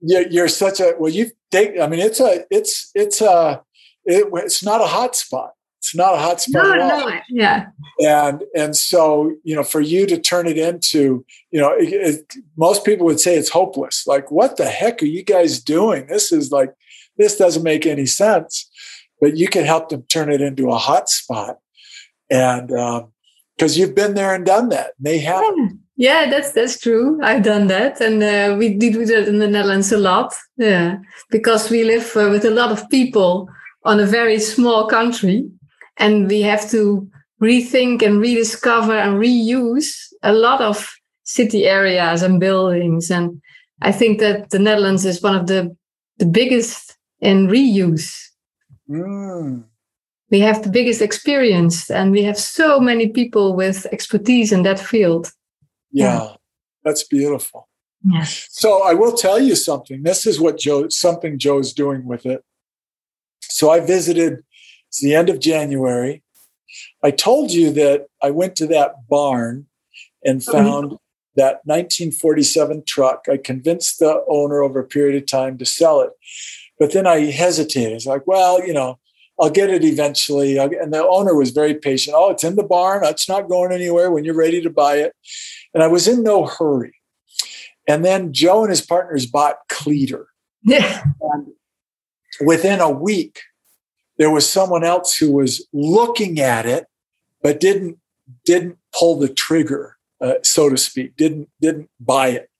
You're, 0.00 0.26
you're 0.28 0.48
such 0.48 0.80
a 0.80 0.94
well. 0.98 1.12
You 1.12 1.30
I 1.54 1.86
mean, 1.86 2.00
it's 2.00 2.20
a 2.20 2.44
it's 2.50 2.90
it's 2.94 3.20
a 3.20 3.62
it, 4.04 4.26
it's 4.32 4.64
not 4.64 4.80
a 4.80 4.86
hot 4.86 5.16
spot. 5.16 5.52
It's 5.78 5.96
not 5.96 6.14
a 6.14 6.18
hot 6.18 6.40
spot 6.40 6.64
no, 6.64 6.72
at 6.72 6.80
all. 6.80 7.10
No, 7.10 7.20
yeah. 7.28 7.66
And 8.00 8.44
and 8.54 8.76
so 8.76 9.34
you 9.42 9.56
know, 9.56 9.64
for 9.64 9.80
you 9.80 10.06
to 10.06 10.18
turn 10.18 10.46
it 10.46 10.56
into 10.56 11.24
you 11.50 11.60
know, 11.60 11.72
it, 11.72 11.92
it, 11.92 12.34
most 12.56 12.84
people 12.84 13.04
would 13.06 13.20
say 13.20 13.36
it's 13.36 13.50
hopeless. 13.50 14.06
Like, 14.06 14.30
what 14.30 14.56
the 14.56 14.66
heck 14.66 15.02
are 15.02 15.06
you 15.06 15.24
guys 15.24 15.60
doing? 15.60 16.06
This 16.06 16.30
is 16.32 16.52
like 16.52 16.72
this 17.16 17.36
doesn't 17.36 17.62
make 17.62 17.84
any 17.84 18.06
sense. 18.06 18.68
But 19.20 19.36
you 19.36 19.48
can 19.48 19.64
help 19.64 19.88
them 19.88 20.02
turn 20.08 20.32
it 20.32 20.40
into 20.40 20.70
a 20.70 20.78
hot 20.78 21.08
spot, 21.08 21.58
and 22.30 22.68
because 22.68 23.76
um, 23.76 23.80
you've 23.80 23.94
been 23.94 24.14
there 24.14 24.34
and 24.34 24.44
done 24.44 24.68
that, 24.70 24.92
and 24.98 25.06
they 25.06 25.18
have. 25.18 25.44
Yeah. 26.02 26.30
That's 26.30 26.52
that's 26.52 26.80
true. 26.80 27.20
I've 27.22 27.44
done 27.44 27.68
that, 27.68 28.00
and 28.00 28.22
uh, 28.22 28.56
we 28.58 28.74
did 28.74 28.94
that 29.06 29.28
in 29.28 29.38
the 29.38 29.46
Netherlands 29.46 29.92
a 29.92 29.98
lot. 29.98 30.34
Yeah, 30.56 30.98
because 31.30 31.70
we 31.70 31.84
live 31.84 32.16
uh, 32.16 32.28
with 32.30 32.44
a 32.44 32.50
lot 32.50 32.72
of 32.72 32.88
people 32.88 33.48
on 33.84 34.00
a 34.00 34.06
very 34.06 34.40
small 34.40 34.86
country, 34.86 35.48
and 35.98 36.28
we 36.28 36.42
have 36.42 36.68
to 36.70 37.08
rethink 37.40 38.02
and 38.02 38.20
rediscover 38.20 38.96
and 38.96 39.20
reuse 39.20 39.92
a 40.22 40.32
lot 40.32 40.60
of 40.60 40.92
city 41.22 41.66
areas 41.66 42.22
and 42.22 42.40
buildings. 42.40 43.10
And 43.10 43.40
I 43.80 43.92
think 43.92 44.18
that 44.20 44.50
the 44.50 44.58
Netherlands 44.58 45.04
is 45.04 45.22
one 45.22 45.36
of 45.36 45.46
the 45.46 45.76
the 46.18 46.26
biggest 46.26 46.96
in 47.20 47.46
reuse. 47.46 48.12
Mm. 48.88 49.64
We 50.30 50.40
have 50.40 50.62
the 50.62 50.70
biggest 50.70 51.00
experience, 51.00 51.90
and 51.90 52.10
we 52.10 52.24
have 52.24 52.38
so 52.38 52.80
many 52.80 53.08
people 53.08 53.54
with 53.54 53.86
expertise 53.92 54.50
in 54.52 54.62
that 54.64 54.80
field. 54.80 55.30
Yeah, 55.92 56.22
yeah. 56.22 56.28
that's 56.84 57.04
beautiful. 57.04 57.68
Yeah. 58.04 58.24
So 58.24 58.82
I 58.82 58.94
will 58.94 59.12
tell 59.12 59.40
you 59.40 59.54
something. 59.54 60.02
This 60.02 60.26
is 60.26 60.40
what 60.40 60.58
Joe, 60.58 60.88
something 60.88 61.38
Joe's 61.38 61.72
doing 61.72 62.04
with 62.04 62.26
it. 62.26 62.42
So 63.42 63.70
I 63.70 63.80
visited, 63.80 64.42
it's 64.88 65.00
the 65.00 65.14
end 65.14 65.28
of 65.28 65.38
January. 65.38 66.22
I 67.02 67.10
told 67.10 67.52
you 67.52 67.70
that 67.72 68.06
I 68.22 68.30
went 68.30 68.56
to 68.56 68.66
that 68.68 69.08
barn 69.08 69.66
and 70.24 70.40
mm-hmm. 70.40 70.52
found 70.52 70.84
mm-hmm. 70.86 70.96
that 71.36 71.60
1947 71.64 72.84
truck. 72.86 73.26
I 73.30 73.36
convinced 73.36 73.98
the 73.98 74.24
owner 74.28 74.62
over 74.62 74.80
a 74.80 74.86
period 74.86 75.22
of 75.22 75.26
time 75.26 75.58
to 75.58 75.66
sell 75.66 76.00
it. 76.00 76.10
But 76.78 76.92
then 76.92 77.06
I 77.06 77.30
hesitated. 77.30 77.92
It's 77.92 78.06
like, 78.06 78.26
well, 78.26 78.66
you 78.66 78.72
know, 78.72 78.98
I'll 79.40 79.50
get 79.50 79.70
it 79.70 79.84
eventually. 79.84 80.58
and 80.58 80.92
the 80.92 81.06
owner 81.06 81.34
was 81.34 81.50
very 81.50 81.74
patient. 81.74 82.16
Oh, 82.18 82.30
it's 82.30 82.44
in 82.44 82.56
the 82.56 82.62
barn. 82.62 83.04
It's 83.04 83.28
not 83.28 83.48
going 83.48 83.72
anywhere 83.72 84.10
when 84.10 84.24
you're 84.24 84.34
ready 84.34 84.60
to 84.60 84.70
buy 84.70 84.96
it. 84.96 85.14
And 85.74 85.82
I 85.82 85.86
was 85.86 86.06
in 86.08 86.22
no 86.22 86.46
hurry. 86.46 86.94
And 87.88 88.04
then 88.04 88.32
Joe 88.32 88.62
and 88.62 88.70
his 88.70 88.80
partners 88.80 89.26
bought 89.26 89.56
Cleator. 89.68 90.26
Yeah. 90.62 91.04
And 91.20 91.48
within 92.40 92.80
a 92.80 92.90
week, 92.90 93.40
there 94.18 94.30
was 94.30 94.48
someone 94.48 94.84
else 94.84 95.16
who 95.16 95.32
was 95.32 95.66
looking 95.72 96.38
at 96.38 96.66
it, 96.66 96.86
but 97.42 97.60
didn't 97.60 97.98
didn't 98.44 98.78
pull 98.94 99.18
the 99.18 99.28
trigger, 99.28 99.96
uh, 100.20 100.34
so 100.42 100.68
to 100.68 100.76
speak. 100.76 101.16
Didn't 101.16 101.48
didn't 101.60 101.90
buy 101.98 102.28
it. 102.28 102.50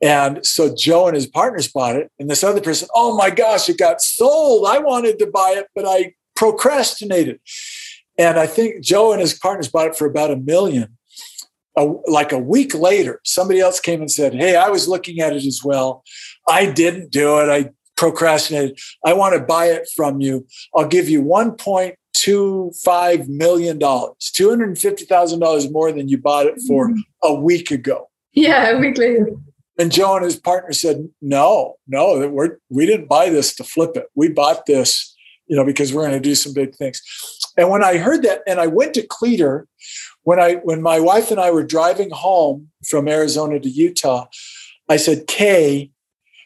And 0.00 0.46
so 0.46 0.74
Joe 0.74 1.08
and 1.08 1.14
his 1.14 1.26
partners 1.26 1.68
bought 1.68 1.96
it, 1.96 2.10
and 2.18 2.30
this 2.30 2.44
other 2.44 2.60
person, 2.60 2.88
oh 2.94 3.16
my 3.16 3.30
gosh, 3.30 3.68
it 3.68 3.78
got 3.78 4.00
sold. 4.00 4.66
I 4.66 4.78
wanted 4.78 5.18
to 5.18 5.26
buy 5.26 5.54
it, 5.56 5.66
but 5.74 5.84
I 5.86 6.14
procrastinated. 6.36 7.40
And 8.16 8.38
I 8.38 8.46
think 8.46 8.82
Joe 8.82 9.12
and 9.12 9.20
his 9.20 9.34
partners 9.34 9.68
bought 9.68 9.88
it 9.88 9.96
for 9.96 10.06
about 10.06 10.30
a 10.30 10.36
million 10.36 10.97
a, 11.78 11.84
like 12.10 12.32
a 12.32 12.38
week 12.38 12.74
later, 12.74 13.20
somebody 13.24 13.60
else 13.60 13.80
came 13.80 14.00
and 14.00 14.10
said, 14.10 14.34
Hey, 14.34 14.56
I 14.56 14.68
was 14.68 14.88
looking 14.88 15.20
at 15.20 15.34
it 15.34 15.46
as 15.46 15.62
well. 15.64 16.02
I 16.48 16.66
didn't 16.66 17.10
do 17.10 17.38
it. 17.40 17.48
I 17.48 17.70
procrastinated. 17.96 18.78
I 19.04 19.12
want 19.12 19.34
to 19.34 19.40
buy 19.40 19.66
it 19.66 19.88
from 19.94 20.20
you. 20.20 20.46
I'll 20.74 20.88
give 20.88 21.08
you 21.08 21.22
$1.25 21.22 23.28
million, 23.28 23.78
$250,000 23.78 25.72
more 25.72 25.92
than 25.92 26.08
you 26.08 26.18
bought 26.18 26.46
it 26.46 26.60
for 26.66 26.88
mm-hmm. 26.88 26.98
a 27.22 27.34
week 27.34 27.70
ago. 27.70 28.10
Yeah, 28.32 28.70
a 28.70 28.78
week 28.78 28.98
later. 28.98 29.28
And 29.78 29.92
Joe 29.92 30.16
and 30.16 30.24
his 30.24 30.36
partner 30.36 30.72
said, 30.72 31.08
No, 31.22 31.76
no, 31.86 32.28
we're, 32.28 32.58
we 32.68 32.86
didn't 32.86 33.08
buy 33.08 33.30
this 33.30 33.54
to 33.56 33.64
flip 33.64 33.96
it. 33.96 34.06
We 34.14 34.28
bought 34.28 34.66
this, 34.66 35.14
you 35.46 35.56
know, 35.56 35.64
because 35.64 35.94
we're 35.94 36.02
going 36.02 36.12
to 36.12 36.20
do 36.20 36.34
some 36.34 36.52
big 36.52 36.74
things. 36.74 37.00
And 37.56 37.70
when 37.70 37.84
I 37.84 37.96
heard 37.96 38.22
that, 38.22 38.42
and 38.46 38.60
I 38.60 38.66
went 38.66 38.92
to 38.94 39.06
Cleator, 39.06 39.66
when 40.28 40.38
I 40.38 40.56
when 40.56 40.82
my 40.82 41.00
wife 41.00 41.30
and 41.30 41.40
I 41.40 41.50
were 41.50 41.62
driving 41.62 42.10
home 42.10 42.68
from 42.86 43.08
Arizona 43.08 43.58
to 43.58 43.68
Utah, 43.70 44.26
I 44.86 44.98
said, 44.98 45.26
Kay, 45.26 45.90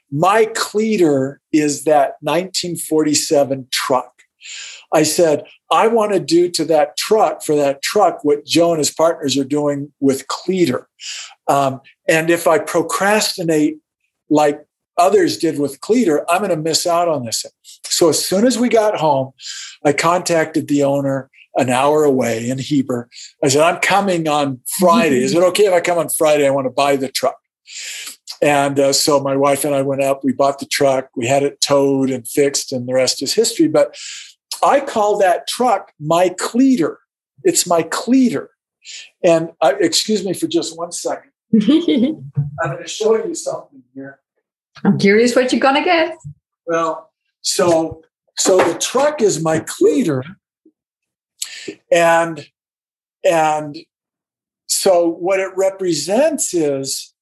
my 0.08 0.44
Cleator 0.54 1.40
is 1.52 1.82
that 1.82 2.14
1947 2.20 3.66
truck. 3.72 4.22
I 4.94 5.02
said, 5.02 5.46
I 5.72 5.88
want 5.88 6.12
to 6.12 6.20
do 6.20 6.48
to 6.50 6.64
that 6.66 6.96
truck, 6.96 7.42
for 7.42 7.56
that 7.56 7.82
truck, 7.82 8.22
what 8.22 8.46
Joe 8.46 8.70
and 8.70 8.78
his 8.78 8.92
partners 8.92 9.36
are 9.36 9.42
doing 9.42 9.92
with 9.98 10.28
Cleator. 10.28 10.86
Um, 11.48 11.80
and 12.08 12.30
if 12.30 12.46
I 12.46 12.60
procrastinate 12.60 13.78
like 14.30 14.64
others 14.96 15.38
did 15.38 15.58
with 15.58 15.80
Cleator, 15.80 16.24
I'm 16.30 16.38
going 16.42 16.50
to 16.50 16.56
miss 16.56 16.86
out 16.86 17.08
on 17.08 17.24
this. 17.24 17.44
So 17.82 18.10
as 18.10 18.24
soon 18.24 18.46
as 18.46 18.60
we 18.60 18.68
got 18.68 19.00
home, 19.00 19.32
I 19.84 19.92
contacted 19.92 20.68
the 20.68 20.84
owner 20.84 21.32
an 21.56 21.70
hour 21.70 22.04
away 22.04 22.48
in 22.48 22.58
Heber. 22.58 23.08
I 23.42 23.48
said, 23.48 23.62
I'm 23.62 23.80
coming 23.80 24.28
on 24.28 24.60
Friday. 24.78 25.22
Is 25.22 25.34
it 25.34 25.42
okay 25.42 25.64
if 25.64 25.72
I 25.72 25.80
come 25.80 25.98
on 25.98 26.08
Friday? 26.08 26.46
I 26.46 26.50
want 26.50 26.66
to 26.66 26.70
buy 26.70 26.96
the 26.96 27.08
truck. 27.08 27.36
And 28.40 28.80
uh, 28.80 28.92
so 28.92 29.20
my 29.20 29.36
wife 29.36 29.64
and 29.64 29.74
I 29.74 29.82
went 29.82 30.02
up, 30.02 30.24
we 30.24 30.32
bought 30.32 30.58
the 30.58 30.66
truck, 30.66 31.08
we 31.16 31.26
had 31.26 31.44
it 31.44 31.60
towed 31.60 32.10
and 32.10 32.26
fixed, 32.26 32.72
and 32.72 32.88
the 32.88 32.94
rest 32.94 33.22
is 33.22 33.34
history. 33.34 33.68
But 33.68 33.96
I 34.64 34.80
call 34.80 35.18
that 35.18 35.46
truck 35.46 35.92
my 36.00 36.30
Cleator. 36.30 36.98
It's 37.44 37.66
my 37.66 37.82
Cleator. 37.82 38.50
And 39.22 39.50
uh, 39.60 39.74
excuse 39.78 40.24
me 40.24 40.32
for 40.32 40.48
just 40.48 40.76
one 40.76 40.90
second. 40.90 41.30
I'm 41.54 42.70
going 42.70 42.82
to 42.82 42.88
show 42.88 43.24
you 43.24 43.34
something 43.34 43.82
here. 43.94 44.18
I'm 44.84 44.98
curious 44.98 45.36
what 45.36 45.52
you're 45.52 45.60
going 45.60 45.76
to 45.76 45.84
get. 45.84 46.16
Well, 46.66 47.10
so 47.42 48.02
so 48.38 48.56
the 48.56 48.78
truck 48.78 49.20
is 49.20 49.42
my 49.42 49.60
Cleator, 49.60 50.24
and 51.90 52.46
and 53.24 53.76
so 54.66 55.06
what 55.08 55.40
it 55.40 55.52
represents 55.56 56.54
is 56.54 57.12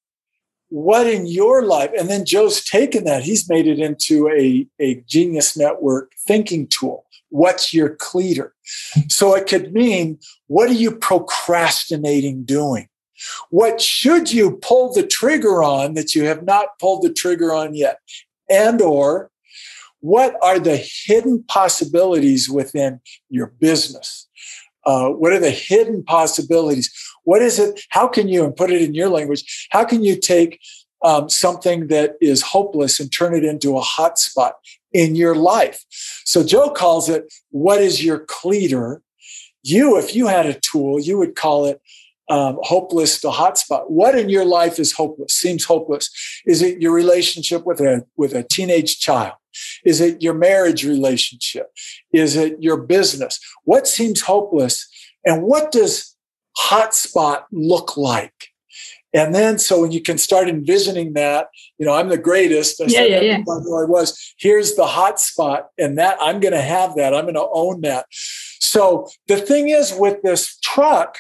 what 0.70 1.06
in 1.06 1.26
your 1.26 1.64
life, 1.64 1.90
and 1.98 2.08
then 2.08 2.24
Joe's 2.24 2.64
taken 2.64 3.04
that, 3.04 3.24
he's 3.24 3.48
made 3.48 3.66
it 3.66 3.80
into 3.80 4.28
a, 4.28 4.66
a 4.78 5.02
genius 5.06 5.56
network 5.56 6.12
thinking 6.26 6.68
tool. 6.68 7.04
What's 7.28 7.74
your 7.74 7.96
Cleator? 7.96 8.54
So 9.08 9.34
it 9.34 9.48
could 9.48 9.72
mean, 9.72 10.18
what 10.46 10.70
are 10.70 10.74
you 10.74 10.92
procrastinating 10.92 12.44
doing? 12.44 12.88
What 13.50 13.80
should 13.80 14.32
you 14.32 14.58
pull 14.62 14.92
the 14.92 15.06
trigger 15.06 15.62
on 15.62 15.94
that 15.94 16.14
you 16.14 16.24
have 16.24 16.44
not 16.44 16.78
pulled 16.78 17.02
the 17.02 17.12
trigger 17.12 17.52
on 17.52 17.74
yet? 17.74 17.98
And 18.48 18.80
or 18.80 19.30
what 20.00 20.36
are 20.42 20.58
the 20.58 20.76
hidden 20.76 21.44
possibilities 21.44 22.48
within 22.48 23.00
your 23.28 23.48
business? 23.48 24.28
Uh, 24.86 25.08
what 25.08 25.32
are 25.32 25.38
the 25.38 25.50
hidden 25.50 26.02
possibilities? 26.02 26.92
What 27.24 27.42
is 27.42 27.58
it? 27.58 27.80
How 27.90 28.08
can 28.08 28.28
you, 28.28 28.44
and 28.44 28.56
put 28.56 28.70
it 28.70 28.82
in 28.82 28.94
your 28.94 29.08
language, 29.08 29.68
how 29.70 29.84
can 29.84 30.02
you 30.02 30.18
take 30.18 30.60
um, 31.04 31.28
something 31.28 31.88
that 31.88 32.14
is 32.20 32.42
hopeless 32.42 33.00
and 33.00 33.12
turn 33.12 33.34
it 33.34 33.44
into 33.44 33.76
a 33.76 33.82
hotspot 33.82 34.52
in 34.92 35.14
your 35.14 35.34
life? 35.34 35.84
So 36.24 36.44
Joe 36.44 36.70
calls 36.70 37.08
it, 37.08 37.32
What 37.50 37.80
is 37.80 38.04
your 38.04 38.20
Cleator? 38.20 39.02
You, 39.62 39.98
if 39.98 40.14
you 40.14 40.26
had 40.26 40.46
a 40.46 40.58
tool, 40.58 40.98
you 40.98 41.18
would 41.18 41.36
call 41.36 41.66
it 41.66 41.80
um, 42.30 42.58
hopeless 42.62 43.20
to 43.20 43.28
hotspot. 43.28 43.90
What 43.90 44.16
in 44.16 44.28
your 44.28 44.44
life 44.44 44.78
is 44.78 44.92
hopeless? 44.92 45.34
Seems 45.34 45.64
hopeless. 45.64 46.08
Is 46.46 46.62
it 46.62 46.80
your 46.80 46.92
relationship 46.92 47.66
with 47.66 47.80
a 47.80 48.06
with 48.16 48.34
a 48.34 48.44
teenage 48.44 49.00
child? 49.00 49.34
Is 49.84 50.00
it 50.00 50.22
your 50.22 50.34
marriage 50.34 50.84
relationship? 50.84 51.66
Is 52.12 52.36
it 52.36 52.56
your 52.60 52.76
business? 52.76 53.38
What 53.64 53.86
seems 53.86 54.22
hopeless? 54.22 54.88
And 55.24 55.42
what 55.42 55.72
does 55.72 56.16
hotspot 56.58 57.44
look 57.52 57.96
like? 57.96 58.48
And 59.12 59.34
then, 59.34 59.58
so 59.58 59.80
when 59.80 59.90
you 59.90 60.00
can 60.00 60.18
start 60.18 60.48
envisioning 60.48 61.14
that, 61.14 61.48
you 61.78 61.86
know, 61.86 61.94
I'm 61.94 62.08
the 62.08 62.16
greatest. 62.16 62.80
I 62.80 62.84
yeah, 62.86 63.02
yeah, 63.02 63.20
yeah. 63.20 63.36
I 63.38 63.84
was. 63.84 64.34
Here's 64.38 64.76
the 64.76 64.84
hotspot, 64.84 65.64
and 65.78 65.98
that 65.98 66.16
I'm 66.20 66.38
going 66.38 66.54
to 66.54 66.62
have 66.62 66.94
that. 66.94 67.12
I'm 67.12 67.24
going 67.24 67.34
to 67.34 67.48
own 67.52 67.80
that. 67.80 68.06
So 68.10 69.08
the 69.26 69.38
thing 69.38 69.70
is, 69.70 69.92
with 69.92 70.22
this 70.22 70.56
truck, 70.62 71.18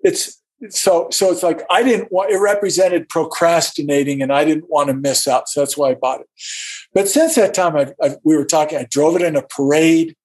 it's 0.00 0.42
so 0.70 1.08
so 1.10 1.30
it's 1.30 1.42
like 1.42 1.62
I 1.70 1.82
didn't 1.82 2.10
want 2.12 2.30
it 2.30 2.38
represented 2.38 3.08
procrastinating, 3.08 4.22
and 4.22 4.32
I 4.32 4.44
didn't 4.44 4.68
want 4.70 4.88
to 4.88 4.94
miss 4.94 5.26
out. 5.28 5.48
So 5.48 5.60
that's 5.60 5.76
why 5.76 5.90
I 5.90 5.94
bought 5.94 6.20
it. 6.20 6.28
But 6.92 7.08
since 7.08 7.34
that 7.34 7.54
time, 7.54 7.76
I, 7.76 7.92
I, 8.02 8.16
we 8.24 8.36
were 8.36 8.44
talking. 8.44 8.78
I 8.78 8.86
drove 8.90 9.16
it 9.16 9.22
in 9.22 9.36
a 9.36 9.42
parade. 9.42 10.16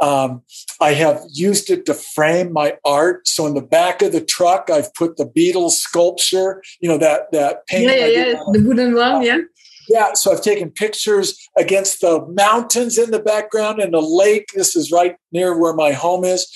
Um, 0.00 0.42
I 0.80 0.94
have 0.94 1.20
used 1.30 1.68
it 1.68 1.84
to 1.86 1.94
frame 1.94 2.52
my 2.52 2.78
art. 2.86 3.28
So 3.28 3.46
in 3.46 3.54
the 3.54 3.60
back 3.62 4.00
of 4.00 4.12
the 4.12 4.24
truck, 4.24 4.70
I've 4.70 4.92
put 4.94 5.18
the 5.18 5.26
Beatles 5.26 5.72
sculpture. 5.72 6.62
You 6.80 6.88
know 6.88 6.98
that 6.98 7.32
that 7.32 7.66
painting. 7.66 7.90
Yeah, 7.90 8.06
yeah, 8.06 8.26
yeah. 8.26 8.42
the 8.52 8.62
wooden 8.62 8.94
one. 8.94 9.22
Yeah. 9.22 9.38
Yeah, 9.90 10.12
so 10.14 10.32
I've 10.32 10.42
taken 10.42 10.70
pictures 10.70 11.36
against 11.58 12.00
the 12.00 12.24
mountains 12.28 12.96
in 12.96 13.10
the 13.10 13.18
background 13.18 13.80
and 13.80 13.92
the 13.92 14.00
lake. 14.00 14.46
This 14.54 14.76
is 14.76 14.92
right 14.92 15.16
near 15.32 15.58
where 15.58 15.74
my 15.74 15.90
home 15.90 16.22
is, 16.22 16.46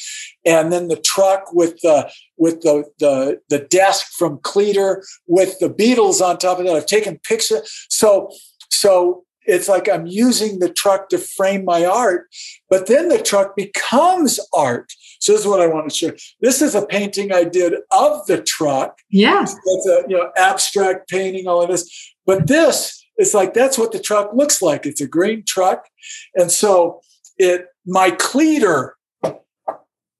and 0.44 0.72
then 0.72 0.88
the 0.88 0.96
truck 0.96 1.52
with 1.52 1.80
the 1.82 2.10
with 2.36 2.60
the 2.62 2.84
the, 2.98 3.40
the 3.48 3.60
desk 3.60 4.06
from 4.18 4.38
Cleator 4.38 5.04
with 5.26 5.58
the 5.58 5.70
Beatles 5.70 6.20
on 6.20 6.38
top 6.38 6.58
of 6.58 6.66
that. 6.66 6.76
I've 6.76 6.86
taken 6.86 7.18
pictures. 7.18 7.86
So 7.88 8.30
so 8.70 9.24
it's 9.46 9.68
like 9.68 9.88
I'm 9.88 10.06
using 10.06 10.58
the 10.58 10.72
truck 10.72 11.08
to 11.10 11.18
frame 11.18 11.64
my 11.64 11.84
art, 11.84 12.28
but 12.70 12.86
then 12.86 13.08
the 13.08 13.22
truck 13.22 13.54
becomes 13.56 14.40
art. 14.54 14.90
So 15.20 15.32
this 15.32 15.42
is 15.42 15.46
what 15.46 15.60
I 15.60 15.66
want 15.66 15.88
to 15.88 15.94
show. 15.94 16.10
This 16.40 16.62
is 16.62 16.74
a 16.74 16.86
painting 16.86 17.32
I 17.32 17.44
did 17.44 17.74
of 17.90 18.26
the 18.26 18.42
truck. 18.42 18.98
Yeah. 19.10 19.42
It's 19.42 19.88
a 19.88 20.04
you 20.08 20.16
know 20.16 20.30
abstract 20.36 21.08
painting, 21.08 21.46
all 21.46 21.62
of 21.62 21.70
this. 21.70 22.14
But 22.26 22.46
this 22.46 23.04
is 23.18 23.34
like 23.34 23.54
that's 23.54 23.78
what 23.78 23.92
the 23.92 24.00
truck 24.00 24.32
looks 24.34 24.62
like. 24.62 24.86
It's 24.86 25.00
a 25.00 25.06
green 25.06 25.44
truck. 25.44 25.88
And 26.34 26.50
so 26.50 27.00
it 27.38 27.66
my 27.86 28.10
Cleator, 28.10 28.96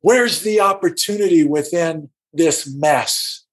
where's 0.05 0.43
the 0.43 0.61
opportunity 0.61 1.47
within 1.47 2.11
this 2.35 2.71
mess? 2.75 3.45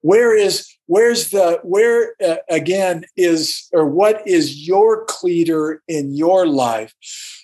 Where 0.00 0.36
is 0.36 0.68
where's 0.86 1.30
the 1.30 1.60
where 1.62 2.14
uh, 2.20 2.38
again 2.50 3.04
is 3.16 3.68
or 3.72 3.86
what 3.86 4.26
is 4.26 4.66
your 4.66 5.04
Cleator 5.04 5.80
in 5.86 6.12
your 6.12 6.44
life? 6.44 6.92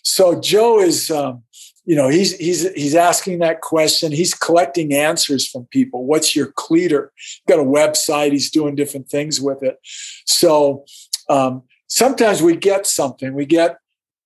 So 0.02 0.40
joe 0.40 0.80
is 0.80 1.09
um, 1.09 1.44
you 1.85 1.94
know 1.94 2.09
he's 2.09 2.36
he's 2.36 2.68
he's 2.72 2.97
asking 2.97 3.39
that 3.39 3.60
question. 3.60 4.10
He's 4.10 4.35
collecting 4.35 4.93
answers 4.93 5.47
from 5.47 5.66
people. 5.66 6.05
What's 6.05 6.35
your 6.35 6.51
Cleator 6.56 7.12
got 7.47 7.60
a 7.60 7.62
website. 7.62 8.32
He's 8.32 8.51
doing 8.51 8.74
different 8.74 9.09
things 9.09 9.40
with 9.40 9.62
it. 9.62 9.78
So 10.26 10.85
um, 11.30 11.62
sometimes 11.86 12.43
we 12.43 12.56
get 12.56 12.89
something. 12.89 13.35
We 13.35 13.47
get 13.47 13.78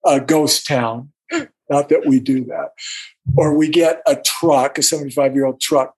a 0.06 0.20
ghost 0.20 0.66
town 0.66 1.11
not 1.72 1.88
that 1.88 2.06
we 2.06 2.20
do 2.20 2.44
that. 2.44 2.68
Or 3.36 3.56
we 3.56 3.68
get 3.68 4.02
a 4.06 4.16
truck 4.16 4.78
a 4.78 4.82
75 4.82 5.34
year 5.34 5.46
old 5.46 5.60
truck 5.60 5.94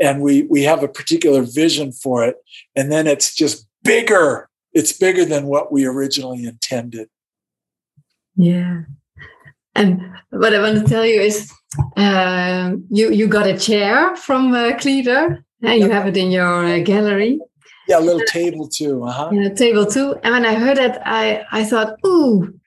and 0.00 0.22
we 0.22 0.42
we 0.54 0.62
have 0.62 0.82
a 0.82 0.88
particular 0.88 1.42
vision 1.42 1.92
for 1.92 2.24
it 2.24 2.36
and 2.76 2.90
then 2.90 3.06
it's 3.06 3.34
just 3.34 3.66
bigger. 3.84 4.48
It's 4.72 4.92
bigger 4.92 5.24
than 5.24 5.46
what 5.46 5.72
we 5.72 5.84
originally 5.84 6.44
intended. 6.44 7.08
Yeah. 8.36 8.82
And 9.74 9.88
what 10.30 10.54
i 10.54 10.60
want 10.60 10.78
to 10.78 10.88
tell 10.94 11.06
you 11.06 11.20
is 11.20 11.52
uh, 11.96 12.72
you 12.90 13.10
you 13.10 13.26
got 13.28 13.46
a 13.46 13.58
chair 13.58 14.16
from 14.16 14.52
uh, 14.52 14.76
Cleator 14.80 15.44
and 15.62 15.80
you 15.80 15.90
have 15.90 16.06
it 16.06 16.16
in 16.16 16.30
your 16.30 16.64
uh, 16.64 16.78
gallery. 16.80 17.38
Yeah 17.88 17.98
a 17.98 18.08
little 18.08 18.26
table 18.26 18.68
too 18.68 18.94
uh-huh. 19.04 19.30
Yeah, 19.32 19.48
a 19.48 19.54
table 19.54 19.86
too. 19.86 20.08
And 20.22 20.32
when 20.34 20.46
i 20.52 20.54
heard 20.54 20.78
it 20.78 20.94
i 21.04 21.44
i 21.58 21.64
thought 21.64 21.90
ooh 22.06 22.57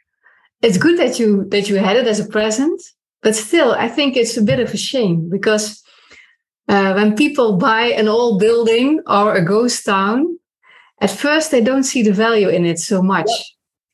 it's 0.61 0.77
good 0.77 0.97
that 0.97 1.19
you 1.19 1.45
that 1.49 1.69
you 1.69 1.75
had 1.75 1.97
it 1.97 2.07
as 2.07 2.19
a 2.19 2.27
present 2.27 2.81
but 3.21 3.35
still 3.35 3.73
i 3.73 3.88
think 3.88 4.15
it's 4.15 4.38
a 4.38 4.41
bit 4.41 4.59
of 4.59 4.73
a 4.73 4.77
shame 4.77 5.29
because 5.29 5.81
uh, 6.71 6.93
when 6.93 7.15
people 7.15 7.57
buy 7.57 7.88
an 7.88 8.07
old 8.07 8.39
building 8.39 9.01
or 9.05 9.35
a 9.35 9.43
ghost 9.43 9.85
town, 9.85 10.38
at 11.01 11.11
first 11.11 11.51
they 11.51 11.61
don't 11.61 11.83
see 11.83 12.01
the 12.01 12.13
value 12.13 12.47
in 12.47 12.65
it 12.65 12.79
so 12.79 13.01
much. 13.01 13.29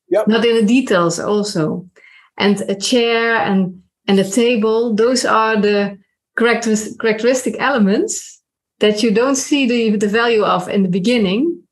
Yep. 0.10 0.20
Yep. 0.20 0.28
Not 0.28 0.46
in 0.46 0.56
the 0.58 0.66
details 0.66 1.20
also. 1.20 1.90
And 2.38 2.62
a 2.70 2.76
chair 2.76 3.36
and 3.36 3.82
and 4.08 4.20
a 4.20 4.30
table, 4.30 4.96
those 4.96 5.26
are 5.26 5.60
the 5.60 5.98
characteristic 6.38 7.56
elements 7.60 8.42
that 8.80 9.02
you 9.04 9.12
don't 9.12 9.36
see 9.36 9.68
the, 9.68 9.98
the 9.98 10.08
value 10.08 10.44
of 10.44 10.70
in 10.70 10.84
the 10.84 10.90
beginning. 10.90 11.64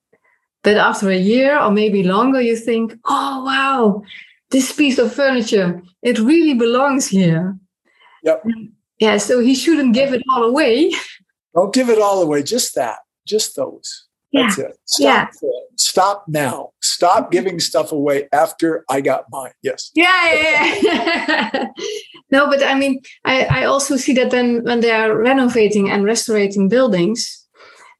But 0.64 0.78
after 0.78 1.10
a 1.10 1.18
year 1.18 1.58
or 1.58 1.72
maybe 1.72 2.04
longer, 2.04 2.42
you 2.42 2.58
think, 2.58 2.94
oh 3.06 3.44
wow, 3.46 4.02
this 4.56 4.72
piece 4.72 4.98
of 4.98 5.14
furniture, 5.14 5.82
it 6.02 6.18
really 6.18 6.54
belongs 6.54 7.10
here. 7.10 7.58
Yep. 8.24 8.46
Yeah, 9.00 9.18
so 9.18 9.42
he 9.42 9.54
shouldn't 9.54 9.94
give 9.94 10.14
it 10.14 10.24
all 10.30 10.44
away. 10.44 10.94
Don't 11.56 11.74
give 11.74 11.90
it 11.90 12.00
all 12.00 12.22
away. 12.22 12.42
Just 12.42 12.74
that. 12.76 13.00
Just 13.28 13.58
those. 13.58 14.08
That's 14.32 14.58
yeah. 14.58 14.66
it. 14.66 14.78
Stop. 14.86 15.30
Yeah. 15.42 15.50
Stop 15.76 16.26
now. 16.30 16.70
Stop 16.82 17.32
giving 17.32 17.60
stuff 17.60 17.92
away 17.92 18.30
after 18.32 18.86
I 18.90 19.02
got 19.02 19.26
mine. 19.30 19.52
Yes. 19.62 19.92
Yeah, 19.94 20.34
yeah, 20.34 20.76
yeah. 20.82 21.68
no, 22.32 22.48
but 22.48 22.64
I 22.64 22.76
mean, 22.76 23.02
I, 23.26 23.44
I 23.60 23.66
also 23.66 23.98
see 23.98 24.14
that 24.14 24.32
then 24.32 24.64
when 24.64 24.80
they 24.80 24.92
are 24.92 25.18
renovating 25.18 25.92
and 25.92 26.06
restoring 26.06 26.70
buildings, 26.70 27.45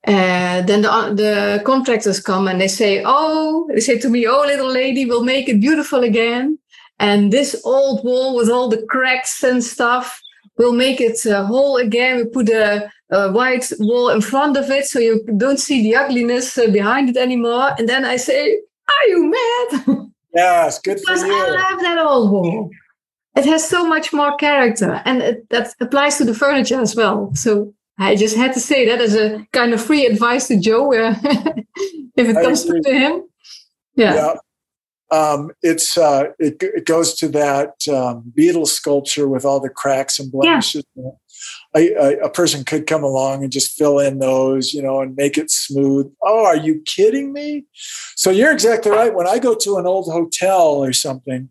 uh, 0.08 0.62
then 0.62 0.84
the, 0.84 0.90
the 1.16 1.64
contractors 1.66 2.20
come 2.20 2.48
and 2.48 2.62
they 2.62 2.68
say, 2.68 3.02
"Oh, 3.06 3.68
they 3.74 3.80
say 3.80 3.98
to 4.00 4.10
me, 4.10 4.28
oh, 4.28 4.44
little 4.46 4.72
lady, 4.72 5.06
we'll 5.06 5.24
make 5.24 5.50
it 5.50 5.60
beautiful 5.60 6.04
again." 6.04 6.60
And 7.00 7.34
this 7.34 7.62
old 7.66 8.04
wall 8.06 8.36
with 8.36 8.50
all 8.50 8.70
the 8.70 8.84
cracks 8.84 9.44
and 9.44 9.64
stuff, 9.64 10.22
we'll 10.58 10.74
make 10.74 11.02
it 11.02 11.26
uh, 11.26 11.46
whole 11.46 11.78
again. 11.78 12.18
We 12.18 12.26
put 12.26 12.50
a, 12.50 12.90
a, 13.12 13.32
white 13.32 13.72
wall 13.80 14.10
in 14.10 14.22
front 14.22 14.58
of 14.58 14.70
it 14.70 14.86
so 14.86 15.00
you 15.00 15.26
don't 15.38 15.60
see 15.60 15.84
the 15.84 15.96
ugliness 15.96 16.58
uh, 16.58 16.68
behind 16.68 17.10
it 17.10 17.18
anymore. 17.18 17.72
And 17.78 17.90
then 17.90 18.06
I 18.06 18.18
say, 18.18 18.60
Are 18.88 19.08
you 19.08 19.32
mad? 19.32 19.98
Yes, 20.36 20.80
good 20.80 20.98
because 20.98 21.22
for 21.22 21.28
you. 21.28 21.34
I 21.34 21.50
love 21.50 21.80
that 21.80 21.98
old 21.98 22.30
wall. 22.30 22.70
It 23.38 23.46
has 23.46 23.68
so 23.68 23.88
much 23.88 24.12
more 24.12 24.36
character, 24.36 25.02
and 25.06 25.22
it, 25.22 25.50
that 25.50 25.74
applies 25.80 26.18
to 26.18 26.26
the 26.26 26.34
furniture 26.34 26.82
as 26.82 26.94
well. 26.94 27.32
So 27.36 27.74
I 27.98 28.16
just 28.16 28.36
had 28.36 28.54
to 28.54 28.60
say 28.60 28.86
that 28.88 29.02
as 29.02 29.16
a 29.16 29.48
kind 29.54 29.74
of 29.74 29.84
free 29.84 30.06
advice 30.06 30.48
to 30.50 30.60
Joe, 30.60 30.94
uh, 30.94 31.16
if 31.24 32.30
it 32.30 32.34
comes 32.34 32.66
to 32.66 32.82
him. 32.86 33.24
Yeah. 33.96 34.16
yeah 34.16 34.36
um, 35.12 35.52
it's 35.62 35.98
uh, 35.98 36.32
it, 36.40 36.58
it, 36.62 36.86
goes 36.86 37.14
to 37.16 37.28
that 37.30 37.74
um, 37.88 38.34
Beatles 38.38 38.70
sculpture 38.70 39.28
with 39.28 39.46
all 39.46 39.60
the 39.60 39.70
cracks 39.70 40.20
and 40.20 40.32
blemishes. 40.32 40.84
Yeah. 40.96 41.12
I, 41.76 41.94
I, 42.00 42.10
a 42.24 42.30
person 42.30 42.64
could 42.64 42.88
come 42.88 43.04
along 43.04 43.44
and 43.44 43.52
just 43.52 43.78
fill 43.78 44.00
in 44.00 44.20
those, 44.20 44.74
you 44.74 44.82
know, 44.82 45.02
and 45.02 45.16
make 45.16 45.38
it 45.38 45.52
smooth. 45.52 46.12
Oh, 46.24 46.46
are 46.46 46.58
you 46.58 46.82
kidding 46.86 47.34
me? 47.34 47.66
So 48.16 48.32
you're 48.32 48.52
exactly 48.52 48.92
right. 48.92 49.14
When 49.14 49.28
I 49.28 49.38
go 49.38 49.54
to 49.56 49.78
an 49.78 49.86
old 49.86 50.06
hotel 50.06 50.84
or 50.84 50.94
something, 50.94 51.50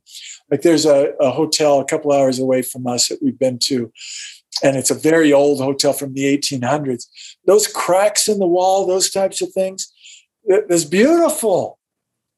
like 0.51 0.63
there's 0.63 0.87
a, 0.87 1.13
a 1.21 1.31
hotel 1.31 1.79
a 1.79 1.85
couple 1.85 2.13
hours 2.13 2.39
away 2.39 2.63
from 2.63 2.87
us 2.87 3.09
that 3.09 3.23
we've 3.23 3.39
been 3.39 3.59
to, 3.65 3.93
and 4.63 4.77
it's 4.77 4.91
a 4.91 4.95
very 4.95 5.33
old 5.33 5.61
hotel 5.61 5.93
from 5.93 6.15
the 6.15 6.25
1800s. 6.25 7.07
Those 7.47 7.67
cracks 7.67 8.29
in 8.29 8.39
the 8.39 8.47
wall, 8.47 8.87
those 8.87 9.11
types 9.11 9.43
of 9.43 9.53
things, 9.53 9.93
it's 10.45 10.85
beautiful. 10.85 11.79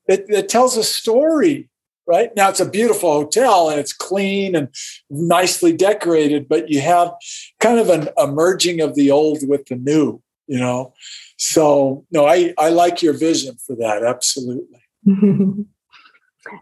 It, 0.09 0.27
it 0.29 0.49
tells 0.49 0.77
a 0.77 0.85
story 0.85 1.69
right 2.07 2.31
now 2.37 2.49
it's 2.49 2.61
a 2.61 2.69
beautiful 2.69 3.13
hotel 3.13 3.69
and 3.69 3.81
it's 3.81 3.93
clean 3.93 4.55
and 4.55 4.69
nicely 5.11 5.73
decorated 5.73 6.49
but 6.49 6.71
you 6.71 6.81
have 6.81 7.13
kind 7.61 7.79
of 7.79 7.89
an 7.89 8.09
emerging 8.17 8.81
of 8.81 8.95
the 8.95 9.11
old 9.11 9.39
with 9.49 9.67
the 9.67 9.77
new 9.77 10.23
you 10.47 10.59
know 10.59 10.93
so 11.37 12.05
no 12.11 12.25
i 12.27 12.55
i 12.59 12.69
like 12.69 13.03
your 13.03 13.13
vision 13.13 13.57
for 13.67 13.75
that 13.77 14.05
absolutely 14.05 14.81
and 15.07 15.67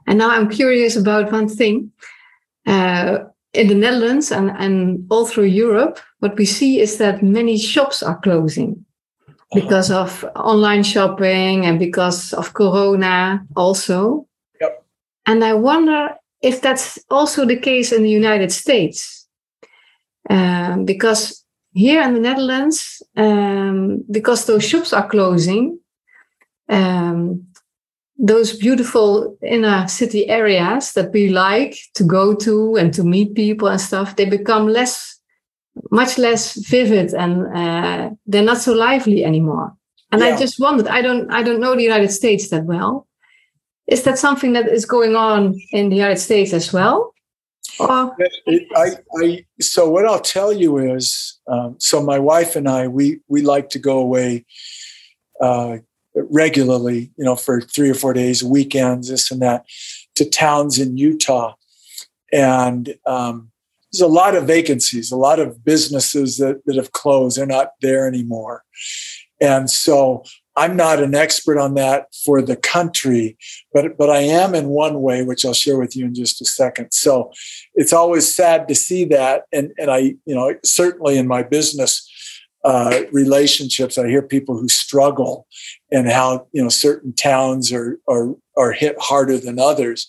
now 0.09 0.31
i'm 0.31 0.49
curious 0.49 0.97
about 0.97 1.31
one 1.31 1.49
thing 1.49 1.93
uh, 2.67 3.19
in 3.55 3.69
the 3.69 3.75
netherlands 3.75 4.33
and, 4.33 4.51
and 4.59 5.07
all 5.11 5.27
through 5.27 5.45
europe 5.45 5.99
what 6.21 6.37
we 6.37 6.45
see 6.45 6.81
is 6.81 6.99
that 6.99 7.23
many 7.23 7.57
shops 7.59 8.03
are 8.03 8.19
closing 8.21 8.85
because 9.55 9.91
of 9.91 10.25
online 10.35 10.83
shopping 10.83 11.65
and 11.67 11.79
because 11.79 12.33
of 12.33 12.53
corona 12.55 13.45
also 13.57 14.27
Yep. 14.61 14.85
and 15.27 15.45
I 15.45 15.55
wonder 15.55 16.15
if 16.45 16.61
that's 16.61 16.99
also 17.11 17.47
the 17.47 17.57
case 17.57 17.91
in 17.91 18.03
the 18.03 18.11
United 18.11 18.53
States. 18.53 19.27
Um, 20.29 20.85
because 20.85 21.43
here 21.73 22.03
in 22.03 22.15
the 22.15 22.21
Netherlands, 22.21 23.03
um, 23.17 24.05
because 24.11 24.45
those 24.45 24.63
shops 24.63 24.93
are 24.93 25.09
closing, 25.09 25.81
um, 26.69 27.47
those 28.19 28.57
beautiful 28.57 29.37
inner 29.43 29.89
city 29.89 30.29
areas 30.29 30.93
that 30.93 31.13
we 31.13 31.29
like 31.29 31.77
to 31.95 32.05
go 32.05 32.35
to 32.35 32.77
and 32.77 32.95
to 32.95 33.03
meet 33.03 33.35
people 33.35 33.69
and 33.69 33.81
stuff, 33.81 34.17
they 34.17 34.25
become 34.25 34.69
less, 34.69 35.19
much 35.91 36.17
less 36.19 36.55
vivid 36.69 37.13
and 37.15 37.47
uh, 37.57 38.11
they're 38.27 38.43
not 38.43 38.59
so 38.59 38.73
lively 38.73 39.25
anymore. 39.25 39.77
And 40.13 40.23
yeah. 40.23 40.29
I 40.29 40.39
just 40.39 40.61
wondered, 40.61 40.87
I 40.87 41.03
don't, 41.03 41.33
I 41.33 41.43
don't 41.43 41.61
know 41.61 41.75
the 41.75 41.83
United 41.83 42.13
States 42.13 42.51
that 42.51 42.65
well, 42.65 43.09
is 43.87 44.05
that 44.05 44.19
something 44.19 44.53
that 44.53 44.69
is 44.69 44.87
going 44.87 45.17
on 45.17 45.55
in 45.73 45.89
the 45.89 45.97
United 45.97 46.21
States 46.21 46.53
as 46.53 46.73
well? 46.73 47.13
Or? 47.81 48.15
I, 48.77 48.91
I, 49.21 49.45
so 49.61 49.89
what 49.89 50.07
I'll 50.07 50.21
tell 50.21 50.53
you 50.53 50.79
is, 50.79 51.41
um, 51.49 51.77
so 51.79 52.03
my 52.03 52.19
wife 52.19 52.55
and 52.55 52.69
I, 52.69 52.87
we 52.87 53.21
we 53.27 53.43
like 53.43 53.71
to 53.71 53.79
go 53.79 53.99
away 53.99 54.47
uh, 55.41 55.79
regularly, 56.15 57.11
you 57.17 57.25
know, 57.25 57.37
for 57.37 57.61
three 57.61 57.91
or 57.91 57.95
four 57.95 58.13
days, 58.13 58.43
weekends, 58.43 59.09
this 59.09 59.31
and 59.31 59.43
that, 59.43 59.65
to 60.15 60.29
towns 60.29 60.79
in 60.79 60.97
Utah, 60.97 61.55
and 62.33 62.95
um, 63.07 63.51
there's 63.93 64.01
a 64.01 64.07
lot 64.07 64.35
of 64.35 64.47
vacancies, 64.47 65.13
a 65.13 65.17
lot 65.17 65.39
of 65.39 65.65
businesses 65.65 66.39
that 66.39 66.65
that 66.67 66.77
have 66.77 66.93
closed. 66.93 67.37
They're 67.37 67.47
not 67.47 67.73
there 67.81 68.07
anymore, 68.07 68.65
and 69.41 69.69
so 69.69 70.25
I'm 70.57 70.77
not 70.77 71.03
an 71.03 71.15
expert 71.15 71.59
on 71.59 71.75
that 71.75 72.15
for 72.25 72.41
the 72.41 72.57
country, 72.57 73.37
but 73.73 73.97
but 73.97 74.11
I 74.11 74.21
am 74.21 74.55
in 74.55 74.69
one 74.69 75.03
way, 75.03 75.25
which 75.25 75.45
I'll 75.45 75.55
share 75.55 75.79
with 75.79 75.97
you 75.97 76.07
in 76.07 76.15
just 76.15 76.41
a 76.41 76.45
second. 76.45 76.93
So 76.93 77.33
it's 77.75 77.93
always 77.93 78.33
sad 78.33 78.69
to 78.69 78.75
see 78.75 79.05
that, 79.07 79.45
and 79.53 79.73
and 79.79 79.91
I 79.91 79.99
you 80.27 80.35
know 80.35 80.55
certainly 80.65 81.19
in 81.19 81.27
my 81.27 81.43
business 81.43 82.09
uh, 82.65 83.03
relationships, 83.13 83.99
I 83.99 84.09
hear 84.09 84.23
people 84.23 84.59
who 84.59 84.69
struggle 84.69 85.47
and 85.93 86.11
how 86.11 86.47
you 86.53 86.63
know 86.63 86.71
certain 86.71 87.13
towns 87.13 87.73
are 87.73 87.99
are 88.09 88.35
are 88.57 88.73
hit 88.73 88.97
harder 88.99 89.39
than 89.39 89.59
others. 89.59 90.09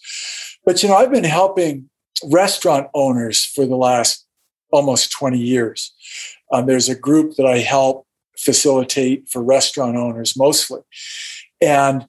But 0.66 0.82
you 0.82 0.90
know 0.90 0.96
I've 0.96 1.12
been 1.12 1.26
helping 1.26 1.90
restaurant 2.24 2.88
owners 2.94 3.44
for 3.44 3.66
the 3.66 3.76
last 3.76 4.26
almost 4.72 5.12
20 5.12 5.38
years. 5.38 5.94
Um, 6.52 6.66
there's 6.66 6.90
a 6.90 6.96
group 6.96 7.36
that 7.36 7.46
I 7.46 7.60
help 7.60 8.08
facilitate 8.38 9.30
for 9.30 9.42
restaurant 9.44 9.96
owners 9.98 10.36
mostly. 10.38 10.82
And 11.62 12.08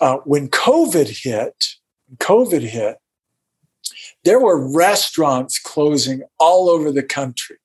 uh, 0.00 0.18
when 0.24 0.48
COVID 0.48 1.22
hit, 1.22 1.54
COVID 2.16 2.62
hit, 2.62 2.98
there 4.24 4.40
were 4.40 4.74
restaurants 4.74 5.58
closing 5.58 6.22
all 6.38 6.68
over 6.68 6.90
the 6.90 7.02
country. 7.02 7.56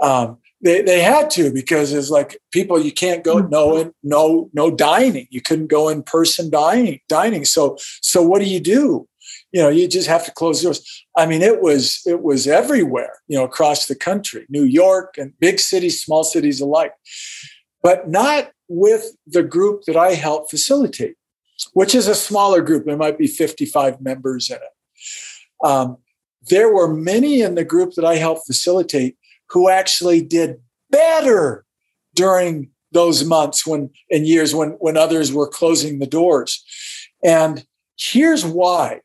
Um, 0.00 0.38
they, 0.62 0.82
they 0.82 1.02
had 1.02 1.28
to 1.30 1.52
because 1.52 1.92
it's 1.92 2.10
like 2.10 2.38
people 2.52 2.80
you 2.80 2.92
can't 2.92 3.24
go 3.24 3.38
no 3.38 3.92
no 4.02 4.50
no 4.52 4.70
dining. 4.70 5.26
You 5.30 5.40
couldn't 5.40 5.66
go 5.66 5.88
in 5.88 6.02
person 6.02 6.50
dining 6.50 7.00
dining. 7.08 7.44
So 7.44 7.76
so 8.00 8.22
what 8.22 8.40
do 8.40 8.48
you 8.48 8.60
do? 8.60 9.08
You 9.52 9.62
know 9.62 9.68
you 9.68 9.88
just 9.88 10.08
have 10.08 10.24
to 10.24 10.32
close 10.32 10.62
doors. 10.62 11.04
I 11.16 11.26
mean 11.26 11.42
it 11.42 11.60
was 11.60 12.00
it 12.06 12.22
was 12.22 12.46
everywhere 12.46 13.14
you 13.28 13.36
know 13.36 13.44
across 13.44 13.86
the 13.86 13.96
country 13.96 14.46
new 14.48 14.64
york 14.64 15.16
and 15.18 15.38
big 15.40 15.58
cities 15.58 16.02
small 16.02 16.24
cities 16.24 16.60
alike. 16.60 16.92
But 17.82 18.08
not 18.08 18.52
with 18.68 19.16
the 19.26 19.42
group 19.42 19.82
that 19.86 19.96
i 19.96 20.14
help 20.14 20.48
facilitate 20.48 21.16
which 21.72 21.94
is 21.94 22.08
a 22.08 22.14
smaller 22.14 22.60
group. 22.60 22.84
There 22.84 22.96
might 22.96 23.18
be 23.18 23.26
55 23.26 24.00
members 24.00 24.50
in 24.50 24.56
it. 24.56 25.66
Um, 25.66 25.98
there 26.50 26.72
were 26.72 26.92
many 26.92 27.40
in 27.40 27.54
the 27.54 27.64
group 27.64 27.92
that 27.94 28.04
i 28.04 28.16
helped 28.16 28.46
facilitate 28.46 29.16
who 29.52 29.68
actually 29.68 30.22
did 30.22 30.60
better 30.90 31.64
during 32.14 32.70
those 32.90 33.24
months 33.24 33.66
when 33.66 33.90
and 34.10 34.26
years 34.26 34.54
when 34.54 34.70
when 34.80 34.96
others 34.96 35.32
were 35.32 35.48
closing 35.48 35.98
the 35.98 36.06
doors 36.06 36.64
and 37.24 37.64
here's 37.96 38.44
why 38.44 39.00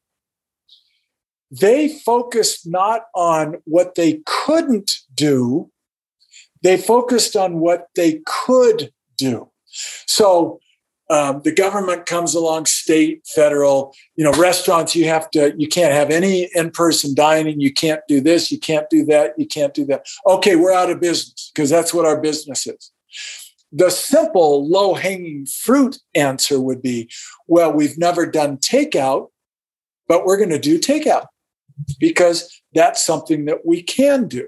they 1.52 1.88
focused 1.88 2.68
not 2.68 3.03
on 3.15 3.57
what 3.65 3.95
they 3.95 4.22
couldn't 4.26 4.91
do, 5.14 5.72
they 6.61 6.78
focused 6.78 7.36
on 7.36 7.60
what 7.60 7.88
they 7.95 8.22
could 8.26 8.91
do. 9.18 9.49
So 10.06 10.60
um, 11.09 11.41
the 11.43 11.53
government 11.53 12.05
comes 12.05 12.35
along, 12.35 12.65
state, 12.65 13.25
federal, 13.34 13.95
you 14.15 14.23
know, 14.23 14.34
restaurants, 14.34 14.95
you 14.95 15.05
have 15.07 15.29
to, 15.31 15.53
you 15.57 15.67
can't 15.67 15.93
have 15.93 16.09
any 16.09 16.49
in 16.53 16.71
person 16.71 17.15
dining. 17.15 17.61
You 17.61 17.73
can't 17.73 18.01
do 18.07 18.19
this, 18.19 18.51
you 18.51 18.59
can't 18.59 18.89
do 18.89 19.05
that, 19.05 19.34
you 19.38 19.47
can't 19.47 19.73
do 19.73 19.85
that. 19.85 20.05
Okay, 20.25 20.55
we're 20.55 20.73
out 20.73 20.89
of 20.89 20.99
business 20.99 21.51
because 21.53 21.69
that's 21.69 21.93
what 21.93 22.05
our 22.05 22.19
business 22.19 22.67
is. 22.67 22.91
The 23.71 23.89
simple, 23.89 24.67
low 24.69 24.93
hanging 24.93 25.45
fruit 25.45 25.97
answer 26.13 26.59
would 26.59 26.81
be 26.81 27.09
well, 27.47 27.71
we've 27.71 27.97
never 27.97 28.25
done 28.25 28.57
takeout, 28.57 29.29
but 30.07 30.25
we're 30.25 30.38
going 30.38 30.49
to 30.49 30.59
do 30.59 30.79
takeout 30.79 31.27
because 31.99 32.61
that's 32.73 33.03
something 33.03 33.45
that 33.45 33.65
we 33.65 33.81
can 33.81 34.27
do. 34.27 34.47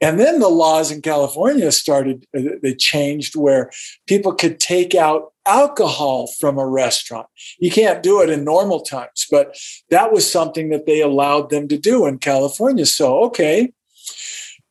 And 0.00 0.20
then 0.20 0.38
the 0.38 0.48
laws 0.48 0.90
in 0.90 1.02
California 1.02 1.72
started, 1.72 2.24
uh, 2.36 2.42
they 2.62 2.74
changed 2.74 3.34
where 3.34 3.70
people 4.06 4.32
could 4.32 4.60
take 4.60 4.94
out 4.94 5.32
alcohol 5.44 6.28
from 6.38 6.58
a 6.58 6.66
restaurant. 6.66 7.26
You 7.58 7.70
can't 7.70 8.02
do 8.02 8.22
it 8.22 8.30
in 8.30 8.44
normal 8.44 8.80
times, 8.80 9.26
but 9.30 9.56
that 9.90 10.12
was 10.12 10.30
something 10.30 10.68
that 10.70 10.86
they 10.86 11.00
allowed 11.00 11.50
them 11.50 11.66
to 11.68 11.78
do 11.78 12.06
in 12.06 12.18
California. 12.18 12.86
So, 12.86 13.24
okay, 13.24 13.72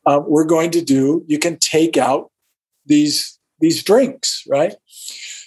uh, 0.06 0.20
we're 0.26 0.44
going 0.44 0.70
to 0.70 0.82
do, 0.82 1.24
you 1.26 1.38
can 1.38 1.58
take 1.58 1.96
out 1.96 2.30
these, 2.86 3.38
these 3.60 3.82
drinks, 3.82 4.44
right? 4.48 4.74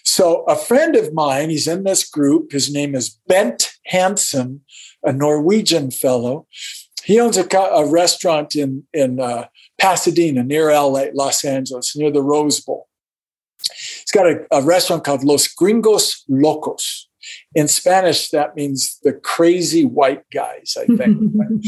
So, 0.03 0.43
a 0.43 0.55
friend 0.55 0.95
of 0.95 1.13
mine, 1.13 1.49
he's 1.49 1.67
in 1.67 1.83
this 1.83 2.07
group, 2.07 2.51
his 2.51 2.71
name 2.71 2.93
is 2.93 3.19
Bent 3.27 3.71
Hansen 3.85 4.61
a 5.03 5.11
Norwegian 5.11 5.91
fellow. 5.91 6.47
He 7.11 7.19
owns 7.19 7.37
a, 7.37 7.45
a 7.57 7.85
restaurant 7.85 8.55
in 8.55 8.83
in 8.93 9.19
uh, 9.19 9.47
Pasadena, 9.77 10.43
near 10.43 10.71
LA, 10.71 11.07
Los 11.13 11.43
Angeles, 11.43 11.93
near 11.93 12.09
the 12.09 12.23
Rose 12.23 12.61
Bowl. 12.61 12.87
He's 13.69 14.11
got 14.13 14.27
a, 14.27 14.47
a 14.49 14.61
restaurant 14.61 15.03
called 15.03 15.25
Los 15.25 15.49
Gringos 15.49 16.23
Locos. 16.29 17.09
In 17.53 17.67
Spanish, 17.67 18.29
that 18.29 18.55
means 18.55 18.97
the 19.03 19.11
crazy 19.11 19.83
white 19.83 20.23
guys, 20.33 20.77
I 20.79 20.85
think. 20.85 21.17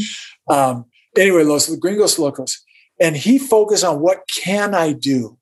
um, 0.48 0.86
anyway, 1.14 1.42
Los 1.42 1.68
Gringos 1.76 2.18
Locos. 2.18 2.64
And 2.98 3.14
he 3.14 3.38
focused 3.38 3.84
on 3.84 4.00
what 4.00 4.22
can 4.34 4.74
I 4.74 4.92
do? 4.92 5.36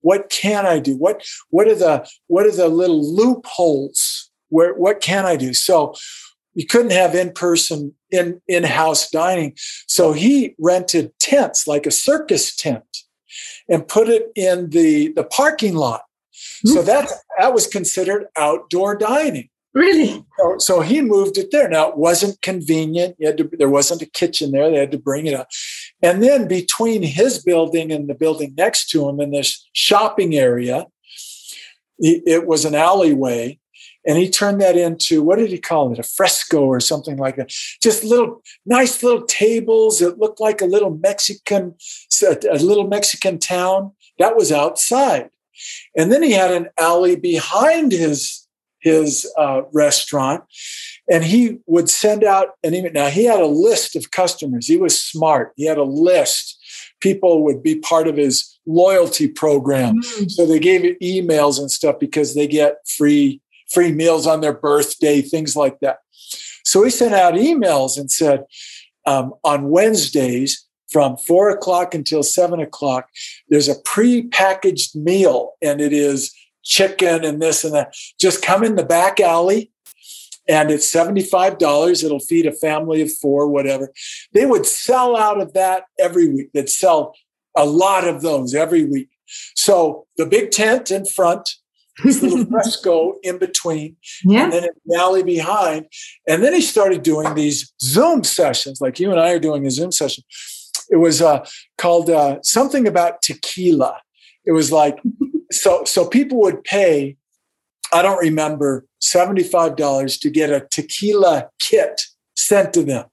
What 0.00 0.30
can 0.30 0.64
I 0.64 0.78
do? 0.78 0.96
What 0.96 1.26
what 1.50 1.68
are 1.68 1.74
the 1.74 2.08
what 2.26 2.46
are 2.46 2.56
the 2.56 2.68
little 2.68 3.04
loopholes? 3.16 4.30
Where 4.48 4.72
what 4.72 5.02
can 5.02 5.26
I 5.26 5.36
do? 5.36 5.52
So 5.52 5.94
you 6.54 6.66
couldn't 6.66 6.92
have 6.92 7.14
in-person 7.14 7.94
in 8.12 8.40
in-house 8.46 9.10
dining. 9.10 9.54
So 9.86 10.12
he 10.12 10.54
rented 10.58 11.12
tents 11.18 11.66
like 11.66 11.86
a 11.86 11.90
circus 11.90 12.54
tent 12.54 12.84
and 13.68 13.88
put 13.88 14.08
it 14.08 14.30
in 14.36 14.70
the 14.70 15.12
the 15.12 15.24
parking 15.24 15.74
lot. 15.74 16.02
So 16.64 16.80
hmm. 16.80 16.86
that 16.86 17.10
that 17.38 17.54
was 17.54 17.66
considered 17.66 18.26
outdoor 18.36 18.96
dining. 18.96 19.48
Really? 19.74 20.22
So, 20.38 20.58
so, 20.58 20.80
he 20.82 21.00
moved 21.00 21.38
it 21.38 21.50
there. 21.50 21.66
Now 21.66 21.88
it 21.88 21.96
wasn't 21.96 22.42
convenient. 22.42 23.16
To, 23.20 23.48
there 23.52 23.70
wasn't 23.70 24.02
a 24.02 24.06
kitchen 24.06 24.52
there. 24.52 24.70
They 24.70 24.76
had 24.76 24.90
to 24.90 24.98
bring 24.98 25.24
it 25.24 25.32
up. 25.32 25.48
And 26.02 26.22
then 26.22 26.46
between 26.46 27.02
his 27.02 27.42
building 27.42 27.90
and 27.90 28.06
the 28.06 28.14
building 28.14 28.52
next 28.54 28.90
to 28.90 29.08
him 29.08 29.18
in 29.18 29.30
this 29.30 29.66
shopping 29.72 30.34
area, 30.34 30.88
it 31.98 32.46
was 32.46 32.64
an 32.64 32.74
alleyway. 32.74 33.58
And 34.06 34.18
he 34.18 34.28
turned 34.28 34.60
that 34.60 34.76
into 34.76 35.22
what 35.22 35.38
did 35.38 35.50
he 35.50 35.58
call 35.58 35.92
it? 35.92 35.98
A 35.98 36.02
fresco 36.02 36.62
or 36.62 36.80
something 36.80 37.16
like 37.16 37.36
that. 37.36 37.52
Just 37.82 38.04
little 38.04 38.42
nice 38.66 39.02
little 39.02 39.24
tables. 39.26 40.02
It 40.02 40.18
looked 40.18 40.40
like 40.40 40.60
a 40.60 40.66
little 40.66 40.90
Mexican, 40.90 41.74
a 42.22 42.56
little 42.58 42.88
Mexican 42.88 43.38
town 43.38 43.92
that 44.18 44.36
was 44.36 44.52
outside. 44.52 45.30
And 45.96 46.10
then 46.10 46.22
he 46.22 46.32
had 46.32 46.50
an 46.50 46.68
alley 46.78 47.16
behind 47.16 47.92
his 47.92 48.46
his 48.80 49.30
uh, 49.38 49.62
restaurant, 49.72 50.42
and 51.08 51.22
he 51.22 51.58
would 51.66 51.88
send 51.88 52.24
out 52.24 52.48
an 52.64 52.74
email. 52.74 52.92
Now 52.92 53.08
he 53.08 53.24
had 53.24 53.40
a 53.40 53.46
list 53.46 53.94
of 53.94 54.10
customers. 54.10 54.66
He 54.66 54.76
was 54.76 55.00
smart. 55.00 55.52
He 55.56 55.66
had 55.66 55.78
a 55.78 55.84
list. 55.84 56.58
People 57.00 57.44
would 57.44 57.62
be 57.62 57.76
part 57.76 58.08
of 58.08 58.16
his 58.16 58.58
loyalty 58.66 59.28
program, 59.28 59.96
mm-hmm. 59.96 60.28
so 60.28 60.46
they 60.46 60.58
gave 60.58 60.84
it 60.84 61.00
emails 61.00 61.58
and 61.60 61.70
stuff 61.70 62.00
because 62.00 62.34
they 62.34 62.46
get 62.46 62.76
free 62.88 63.40
free 63.72 63.92
meals 63.92 64.26
on 64.26 64.40
their 64.40 64.52
birthday, 64.52 65.22
things 65.22 65.56
like 65.56 65.80
that. 65.80 65.98
So 66.64 66.84
he 66.84 66.90
sent 66.90 67.14
out 67.14 67.34
emails 67.34 67.98
and 67.98 68.10
said, 68.10 68.44
um, 69.06 69.34
on 69.44 69.70
Wednesdays 69.70 70.66
from 70.90 71.16
four 71.16 71.50
o'clock 71.50 71.94
until 71.94 72.22
seven 72.22 72.60
o'clock, 72.60 73.08
there's 73.48 73.68
a 73.68 73.80
pre-packaged 73.84 74.94
meal, 74.94 75.52
and 75.60 75.80
it 75.80 75.92
is 75.92 76.32
chicken 76.62 77.24
and 77.24 77.42
this 77.42 77.64
and 77.64 77.74
that. 77.74 77.94
Just 78.20 78.42
come 78.42 78.62
in 78.62 78.76
the 78.76 78.84
back 78.84 79.18
alley 79.18 79.72
and 80.48 80.70
it's 80.70 80.92
$75. 80.92 82.04
It'll 82.04 82.18
feed 82.20 82.46
a 82.46 82.52
family 82.52 83.02
of 83.02 83.12
four, 83.12 83.48
whatever. 83.48 83.92
They 84.32 84.46
would 84.46 84.66
sell 84.66 85.16
out 85.16 85.40
of 85.40 85.52
that 85.54 85.84
every 85.98 86.28
week. 86.28 86.50
They'd 86.52 86.70
sell 86.70 87.14
a 87.56 87.64
lot 87.64 88.06
of 88.06 88.22
those 88.22 88.54
every 88.54 88.84
week. 88.84 89.08
So 89.54 90.06
the 90.16 90.26
big 90.26 90.50
tent 90.50 90.90
in 90.90 91.06
front, 91.06 91.48
little 92.04 92.44
fresco 92.50 93.18
in 93.22 93.38
between, 93.38 93.96
yeah. 94.24 94.44
and 94.44 94.52
then 94.52 94.68
the 94.86 94.98
alley 94.98 95.22
behind. 95.22 95.86
And 96.28 96.42
then 96.42 96.54
he 96.54 96.60
started 96.60 97.02
doing 97.02 97.34
these 97.34 97.72
Zoom 97.80 98.24
sessions, 98.24 98.80
like 98.80 98.98
you 98.98 99.10
and 99.10 99.20
I 99.20 99.32
are 99.32 99.38
doing 99.38 99.66
a 99.66 99.70
Zoom 99.70 99.92
session. 99.92 100.24
It 100.90 100.96
was 100.96 101.22
uh, 101.22 101.46
called 101.78 102.10
uh, 102.10 102.38
something 102.42 102.86
about 102.86 103.22
tequila. 103.22 104.00
It 104.44 104.52
was 104.52 104.72
like 104.72 104.98
so 105.52 105.84
so 105.84 106.06
people 106.06 106.40
would 106.40 106.64
pay 106.64 107.16
i 107.92 108.02
don't 108.02 108.18
remember 108.18 108.86
$75 109.02 110.20
to 110.20 110.30
get 110.30 110.50
a 110.50 110.66
tequila 110.70 111.48
kit 111.60 112.00
sent 112.36 112.72
to 112.74 112.82
them 112.82 113.06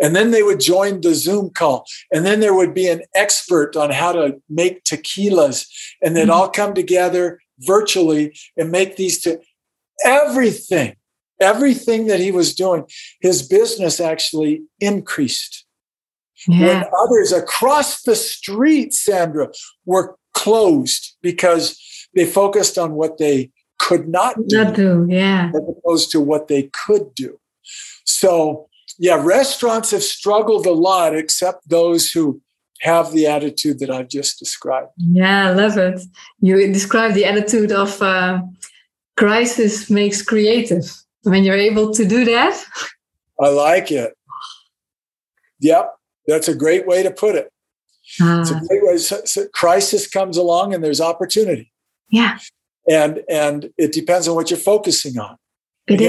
and 0.00 0.16
then 0.16 0.30
they 0.30 0.42
would 0.42 0.60
join 0.60 1.00
the 1.00 1.14
zoom 1.14 1.50
call 1.50 1.86
and 2.12 2.26
then 2.26 2.40
there 2.40 2.54
would 2.54 2.74
be 2.74 2.88
an 2.88 3.02
expert 3.14 3.76
on 3.76 3.90
how 3.90 4.12
to 4.12 4.40
make 4.48 4.84
tequilas 4.84 5.66
and 6.02 6.16
they'd 6.16 6.22
mm-hmm. 6.22 6.30
all 6.32 6.48
come 6.48 6.74
together 6.74 7.40
virtually 7.60 8.36
and 8.56 8.70
make 8.70 8.96
these 8.96 9.20
to 9.20 9.40
everything 10.04 10.96
everything 11.40 12.06
that 12.06 12.20
he 12.20 12.30
was 12.30 12.54
doing 12.54 12.84
his 13.20 13.46
business 13.46 14.00
actually 14.00 14.62
increased 14.78 15.64
yeah. 16.46 16.66
when 16.66 16.84
others 17.02 17.32
across 17.32 18.02
the 18.02 18.14
street 18.16 18.92
sandra 18.92 19.48
were 19.84 20.16
closed 20.34 21.16
because 21.22 21.78
they 22.14 22.26
focused 22.26 22.78
on 22.78 22.92
what 22.92 23.18
they 23.18 23.50
could 23.78 24.08
not 24.08 24.36
do, 24.46 24.64
not 24.64 24.74
do 24.74 25.06
yeah. 25.08 25.50
as 25.54 25.62
opposed 25.68 26.10
to 26.12 26.20
what 26.20 26.48
they 26.48 26.70
could 26.72 27.14
do. 27.14 27.40
So, 28.04 28.68
yeah, 28.98 29.20
restaurants 29.22 29.90
have 29.92 30.02
struggled 30.02 30.66
a 30.66 30.72
lot, 30.72 31.16
except 31.16 31.68
those 31.68 32.10
who 32.10 32.42
have 32.80 33.12
the 33.12 33.26
attitude 33.26 33.78
that 33.78 33.90
I've 33.90 34.08
just 34.08 34.38
described. 34.38 34.90
Yeah, 34.96 35.48
I 35.48 35.52
love 35.52 35.76
it. 35.76 36.00
You 36.40 36.72
describe 36.72 37.14
the 37.14 37.24
attitude 37.24 37.72
of 37.72 38.00
uh, 38.00 38.42
crisis 39.16 39.90
makes 39.90 40.22
creative. 40.22 40.90
When 41.22 41.44
you're 41.44 41.56
able 41.56 41.92
to 41.92 42.04
do 42.06 42.24
that, 42.24 42.64
I 43.38 43.48
like 43.48 43.92
it. 43.92 44.14
Yep, 45.60 45.94
that's 46.26 46.48
a 46.48 46.54
great 46.54 46.86
way 46.86 47.02
to 47.02 47.10
put 47.10 47.34
it. 47.34 47.52
It's 48.18 48.50
a 48.50 48.60
great 48.66 48.82
way. 48.82 48.96
So, 48.98 49.20
so 49.24 49.46
crisis 49.48 50.08
comes 50.08 50.36
along 50.36 50.74
and 50.74 50.82
there's 50.82 51.00
opportunity. 51.00 51.72
Yeah. 52.10 52.38
And 52.88 53.22
and 53.28 53.70
it 53.78 53.92
depends 53.92 54.26
on 54.26 54.34
what 54.34 54.50
you're 54.50 54.58
focusing 54.58 55.18
on. 55.18 55.36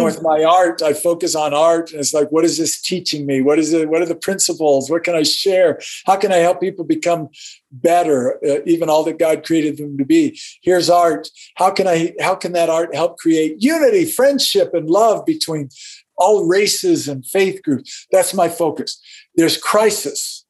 With 0.04 0.22
my 0.22 0.44
art, 0.44 0.82
I 0.82 0.94
focus 0.94 1.36
on 1.36 1.54
art, 1.54 1.92
and 1.92 2.00
it's 2.00 2.14
like, 2.14 2.32
what 2.32 2.46
is 2.46 2.58
this 2.58 2.82
teaching 2.82 3.26
me? 3.26 3.42
What 3.42 3.60
is 3.60 3.74
it? 3.74 3.90
What 3.90 4.02
are 4.02 4.06
the 4.06 4.16
principles? 4.16 4.90
What 4.90 5.04
can 5.04 5.16
I 5.16 5.24
share? 5.24 5.80
How 6.06 6.16
can 6.16 6.32
I 6.32 6.38
help 6.38 6.62
people 6.62 6.86
become 6.86 7.30
better, 7.72 8.38
uh, 8.46 8.60
even 8.66 8.90
all 8.90 9.04
that 9.06 9.20
God 9.20 9.46
created 9.46 9.78
them 9.78 9.98
to 9.98 10.06
be? 10.06 10.40
Here's 10.62 10.90
art. 10.90 11.30
How 11.56 11.72
can 11.72 11.88
I? 11.88 12.14
How 12.20 12.36
can 12.36 12.54
that 12.54 12.70
art 12.70 12.94
help 12.96 13.18
create 13.18 13.56
unity, 13.60 14.06
friendship, 14.06 14.74
and 14.74 14.90
love 14.90 15.26
between 15.26 15.70
all 16.18 16.46
races 16.46 17.08
and 17.08 17.26
faith 17.26 17.64
groups? 17.64 18.08
That's 18.12 18.34
my 18.34 18.50
focus. 18.50 19.02
There's 19.36 19.58
crisis 19.58 20.42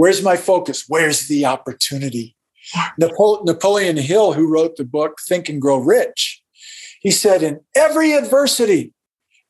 Where's 0.00 0.22
my 0.22 0.38
focus? 0.38 0.86
Where's 0.88 1.28
the 1.28 1.44
opportunity? 1.44 2.34
Napoleon 2.98 3.98
Hill, 3.98 4.32
who 4.32 4.50
wrote 4.50 4.76
the 4.76 4.84
book 4.86 5.18
Think 5.28 5.50
and 5.50 5.60
Grow 5.60 5.76
Rich, 5.76 6.39
he 7.00 7.10
said, 7.10 7.42
in 7.42 7.60
every 7.74 8.12
adversity, 8.12 8.92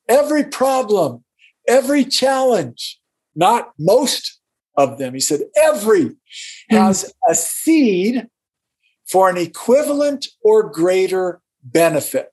every 0.09 0.45
problem, 0.45 1.25
every 1.69 2.05
challenge, 2.05 2.99
not 3.35 3.73
most 3.79 4.41
of 4.77 4.99
them, 4.99 5.15
he 5.15 5.21
said, 5.21 5.41
every 5.61 6.05
hmm. 6.05 6.77
has 6.77 7.13
a 7.29 7.35
seed 7.35 8.29
for 9.07 9.29
an 9.29 9.37
equivalent 9.37 10.29
or 10.43 10.71
greater 10.71 11.43
benefit. 11.63 12.33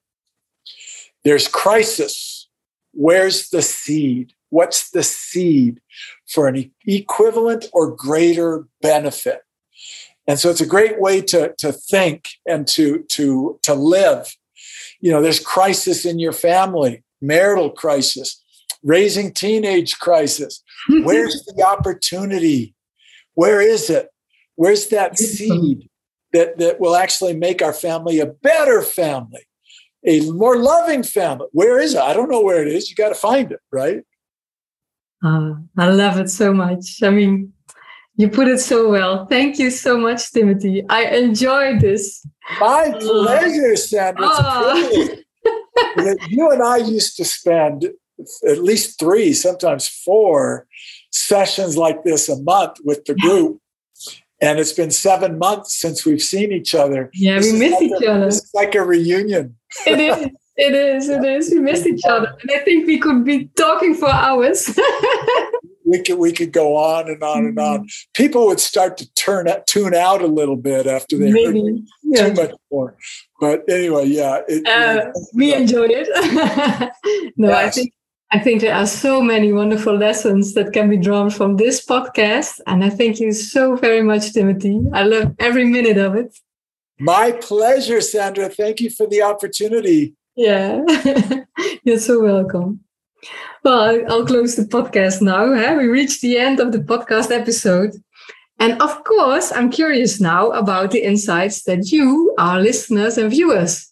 There's 1.23 1.47
crisis. 1.47 2.47
Where's 2.93 3.49
the 3.49 3.63
seed? 3.63 4.33
What's 4.49 4.91
the 4.91 5.03
seed 5.03 5.81
for 6.27 6.47
an 6.47 6.71
equivalent 6.85 7.65
or 7.73 7.91
greater 7.95 8.67
benefit? 8.81 9.41
And 10.27 10.39
so 10.39 10.49
it's 10.49 10.61
a 10.61 10.67
great 10.67 11.01
way 11.01 11.21
to, 11.21 11.55
to 11.57 11.71
think 11.71 12.29
and 12.45 12.67
to, 12.69 13.03
to, 13.09 13.59
to 13.63 13.73
live. 13.73 14.35
You 14.99 15.11
know, 15.11 15.21
there's 15.21 15.39
crisis 15.39 16.05
in 16.05 16.19
your 16.19 16.31
family, 16.31 17.03
marital 17.21 17.69
crisis, 17.69 18.41
raising 18.83 19.33
teenage 19.33 19.99
crisis. 19.99 20.63
Where's 20.89 21.43
the 21.45 21.63
opportunity? 21.63 22.75
Where 23.33 23.61
is 23.61 23.89
it? 23.89 24.09
Where's 24.55 24.87
that 24.87 25.17
seed 25.19 25.89
that, 26.33 26.57
that 26.57 26.79
will 26.79 26.95
actually 26.95 27.35
make 27.35 27.61
our 27.61 27.73
family 27.73 28.19
a 28.19 28.25
better 28.25 28.81
family, 28.81 29.45
a 30.05 30.21
more 30.31 30.57
loving 30.57 31.03
family? 31.03 31.47
Where 31.51 31.79
is 31.79 31.93
it? 31.93 32.01
I 32.01 32.13
don't 32.13 32.31
know 32.31 32.41
where 32.41 32.61
it 32.61 32.67
is. 32.67 32.89
You 32.89 32.95
got 32.95 33.09
to 33.09 33.15
find 33.15 33.51
it, 33.51 33.59
right? 33.71 34.01
Uh, 35.23 35.53
I 35.77 35.89
love 35.89 36.17
it 36.17 36.29
so 36.29 36.53
much. 36.53 37.03
I 37.03 37.09
mean, 37.09 37.53
you 38.17 38.29
put 38.29 38.47
it 38.47 38.59
so 38.59 38.89
well. 38.89 39.27
Thank 39.27 39.59
you 39.59 39.69
so 39.69 39.97
much, 39.97 40.31
Timothy. 40.31 40.83
I 40.89 41.05
enjoyed 41.05 41.79
this. 41.79 42.25
My 42.59 42.91
pleasure, 42.99 43.75
Sandra. 43.75 44.27
It's 44.27 44.39
a 44.39 44.43
ah. 44.43 44.73
privilege. 45.95 46.17
you 46.29 46.49
and 46.51 46.63
I 46.63 46.77
used 46.77 47.15
to 47.17 47.25
spend 47.25 47.89
at 48.47 48.63
least 48.63 48.99
three, 48.99 49.33
sometimes 49.33 49.87
four 49.87 50.65
sessions 51.11 51.77
like 51.77 52.03
this 52.03 52.27
a 52.27 52.41
month 52.41 52.77
with 52.83 53.05
the 53.05 53.13
group. 53.15 53.61
And 54.41 54.59
it's 54.59 54.73
been 54.73 54.91
seven 54.91 55.37
months 55.37 55.75
since 55.75 56.05
we've 56.05 56.21
seen 56.21 56.51
each 56.51 56.75
other. 56.75 57.09
Yeah, 57.13 57.37
this 57.37 57.53
we 57.53 57.59
miss 57.59 57.73
like 57.73 57.83
each 57.83 58.03
a, 58.03 58.11
other. 58.11 58.27
It's 58.27 58.53
like 58.53 58.75
a 58.75 58.83
reunion. 58.83 59.55
It 59.85 59.99
is. 59.99 60.29
It 60.59 60.73
is, 60.73 61.09
it 61.09 61.23
is. 61.23 61.51
We 61.51 61.59
miss 61.59 61.85
each 61.85 62.03
other. 62.05 62.35
And 62.41 62.51
I 62.51 62.59
think 62.59 62.87
we 62.87 62.97
could 62.97 63.23
be 63.23 63.45
talking 63.55 63.93
for 63.93 64.09
hours. 64.09 64.67
we 65.87 66.03
could 66.03 66.19
we 66.19 66.31
could 66.33 66.51
go 66.51 66.75
on 66.75 67.07
and 67.07 67.23
on 67.23 67.45
and 67.45 67.59
on. 67.59 67.79
Mm-hmm. 67.79 67.87
People 68.13 68.45
would 68.47 68.59
start 68.59 68.97
to 68.97 69.11
turn 69.13 69.47
tune 69.65 69.93
out 69.93 70.21
a 70.21 70.27
little 70.27 70.57
bit 70.57 70.85
after 70.85 71.17
they 71.17 71.31
Maybe. 71.31 71.61
heard 71.61 71.81
yeah. 72.03 72.27
too 72.27 72.33
much 72.33 72.55
more. 72.71 72.95
But 73.39 73.63
anyway, 73.69 74.05
yeah. 74.07 74.41
It, 74.47 74.67
uh, 74.67 75.11
we 75.33 75.53
enjoyed 75.53 75.91
it. 75.93 76.07
no, 77.37 77.49
yes. 77.49 77.67
I 77.67 77.69
think 77.71 77.93
I 78.31 78.39
think 78.39 78.61
there 78.61 78.75
are 78.75 78.85
so 78.85 79.21
many 79.21 79.53
wonderful 79.53 79.95
lessons 79.95 80.53
that 80.55 80.73
can 80.73 80.89
be 80.89 80.97
drawn 80.97 81.29
from 81.29 81.55
this 81.55 81.85
podcast. 81.85 82.59
And 82.67 82.83
I 82.83 82.89
thank 82.89 83.21
you 83.21 83.31
so 83.31 83.77
very 83.77 84.01
much, 84.01 84.33
Timothy. 84.33 84.81
I 84.93 85.03
love 85.03 85.33
every 85.39 85.63
minute 85.63 85.97
of 85.97 86.15
it. 86.15 86.37
My 86.99 87.31
pleasure, 87.31 88.01
Sandra. 88.01 88.49
Thank 88.49 88.81
you 88.81 88.89
for 88.89 89.07
the 89.07 89.21
opportunity. 89.21 90.15
Yeah, 90.35 90.83
you're 91.83 91.99
so 91.99 92.21
welcome. 92.21 92.81
Well, 93.63 94.01
I'll 94.09 94.25
close 94.25 94.55
the 94.55 94.63
podcast 94.63 95.21
now. 95.21 95.53
Huh? 95.53 95.75
We 95.77 95.87
reached 95.87 96.21
the 96.21 96.37
end 96.37 96.59
of 96.59 96.71
the 96.71 96.79
podcast 96.79 97.31
episode. 97.31 97.95
And 98.59 98.81
of 98.81 99.03
course, 99.03 99.51
I'm 99.51 99.69
curious 99.69 100.19
now 100.19 100.49
about 100.51 100.91
the 100.91 101.03
insights 101.03 101.63
that 101.63 101.91
you, 101.91 102.33
our 102.37 102.59
listeners 102.59 103.17
and 103.17 103.29
viewers, 103.29 103.91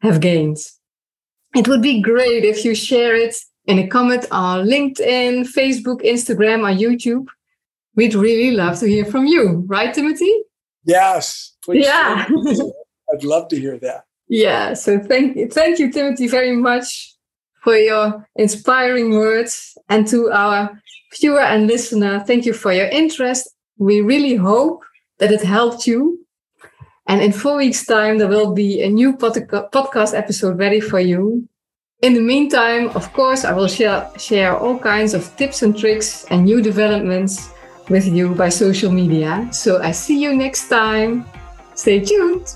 have 0.00 0.20
gained. 0.20 0.58
It 1.54 1.68
would 1.68 1.82
be 1.82 2.00
great 2.00 2.44
if 2.44 2.64
you 2.64 2.74
share 2.74 3.14
it 3.14 3.36
in 3.66 3.78
a 3.78 3.86
comment 3.86 4.26
on 4.30 4.66
LinkedIn, 4.66 5.48
Facebook, 5.52 6.02
Instagram, 6.02 6.60
or 6.60 6.74
YouTube. 6.74 7.26
we'd 7.94 8.14
really 8.14 8.50
love 8.54 8.78
to 8.78 8.86
hear 8.86 9.04
from 9.04 9.26
you, 9.26 9.64
right, 9.66 9.92
Timothy? 9.94 10.32
Yes. 10.84 11.54
yeah. 11.68 12.26
I'd 13.12 13.24
love 13.24 13.48
to 13.48 13.58
hear 13.58 13.78
that. 13.78 14.04
Yeah. 14.28 14.74
So 14.74 14.98
thank 14.98 15.36
you, 15.36 15.48
thank 15.48 15.78
you, 15.78 15.90
Timothy, 15.90 16.28
very 16.28 16.54
much 16.54 17.15
for 17.66 17.76
your 17.76 18.24
inspiring 18.36 19.10
words, 19.10 19.76
and 19.88 20.06
to 20.06 20.30
our 20.30 20.70
viewer 21.18 21.40
and 21.40 21.66
listener, 21.66 22.20
thank 22.20 22.46
you 22.46 22.52
for 22.52 22.72
your 22.72 22.86
interest. 22.86 23.48
We 23.76 24.02
really 24.02 24.36
hope 24.36 24.84
that 25.18 25.32
it 25.32 25.42
helped 25.42 25.84
you. 25.84 26.24
And 27.08 27.20
in 27.20 27.32
four 27.32 27.56
weeks' 27.56 27.84
time, 27.84 28.18
there 28.18 28.28
will 28.28 28.54
be 28.54 28.82
a 28.82 28.88
new 28.88 29.16
podcast 29.16 30.14
episode 30.14 30.60
ready 30.60 30.78
for 30.78 31.00
you. 31.00 31.48
In 32.02 32.14
the 32.14 32.20
meantime, 32.20 32.90
of 32.90 33.12
course, 33.12 33.44
I 33.44 33.50
will 33.50 33.66
share, 33.66 34.08
share 34.16 34.56
all 34.56 34.78
kinds 34.78 35.12
of 35.12 35.36
tips 35.36 35.62
and 35.62 35.76
tricks 35.76 36.24
and 36.30 36.44
new 36.44 36.62
developments 36.62 37.50
with 37.90 38.06
you 38.06 38.32
by 38.36 38.48
social 38.48 38.92
media. 38.92 39.48
So 39.50 39.82
I 39.82 39.90
see 39.90 40.22
you 40.22 40.36
next 40.36 40.68
time. 40.68 41.26
Stay 41.74 41.98
tuned. 41.98 42.46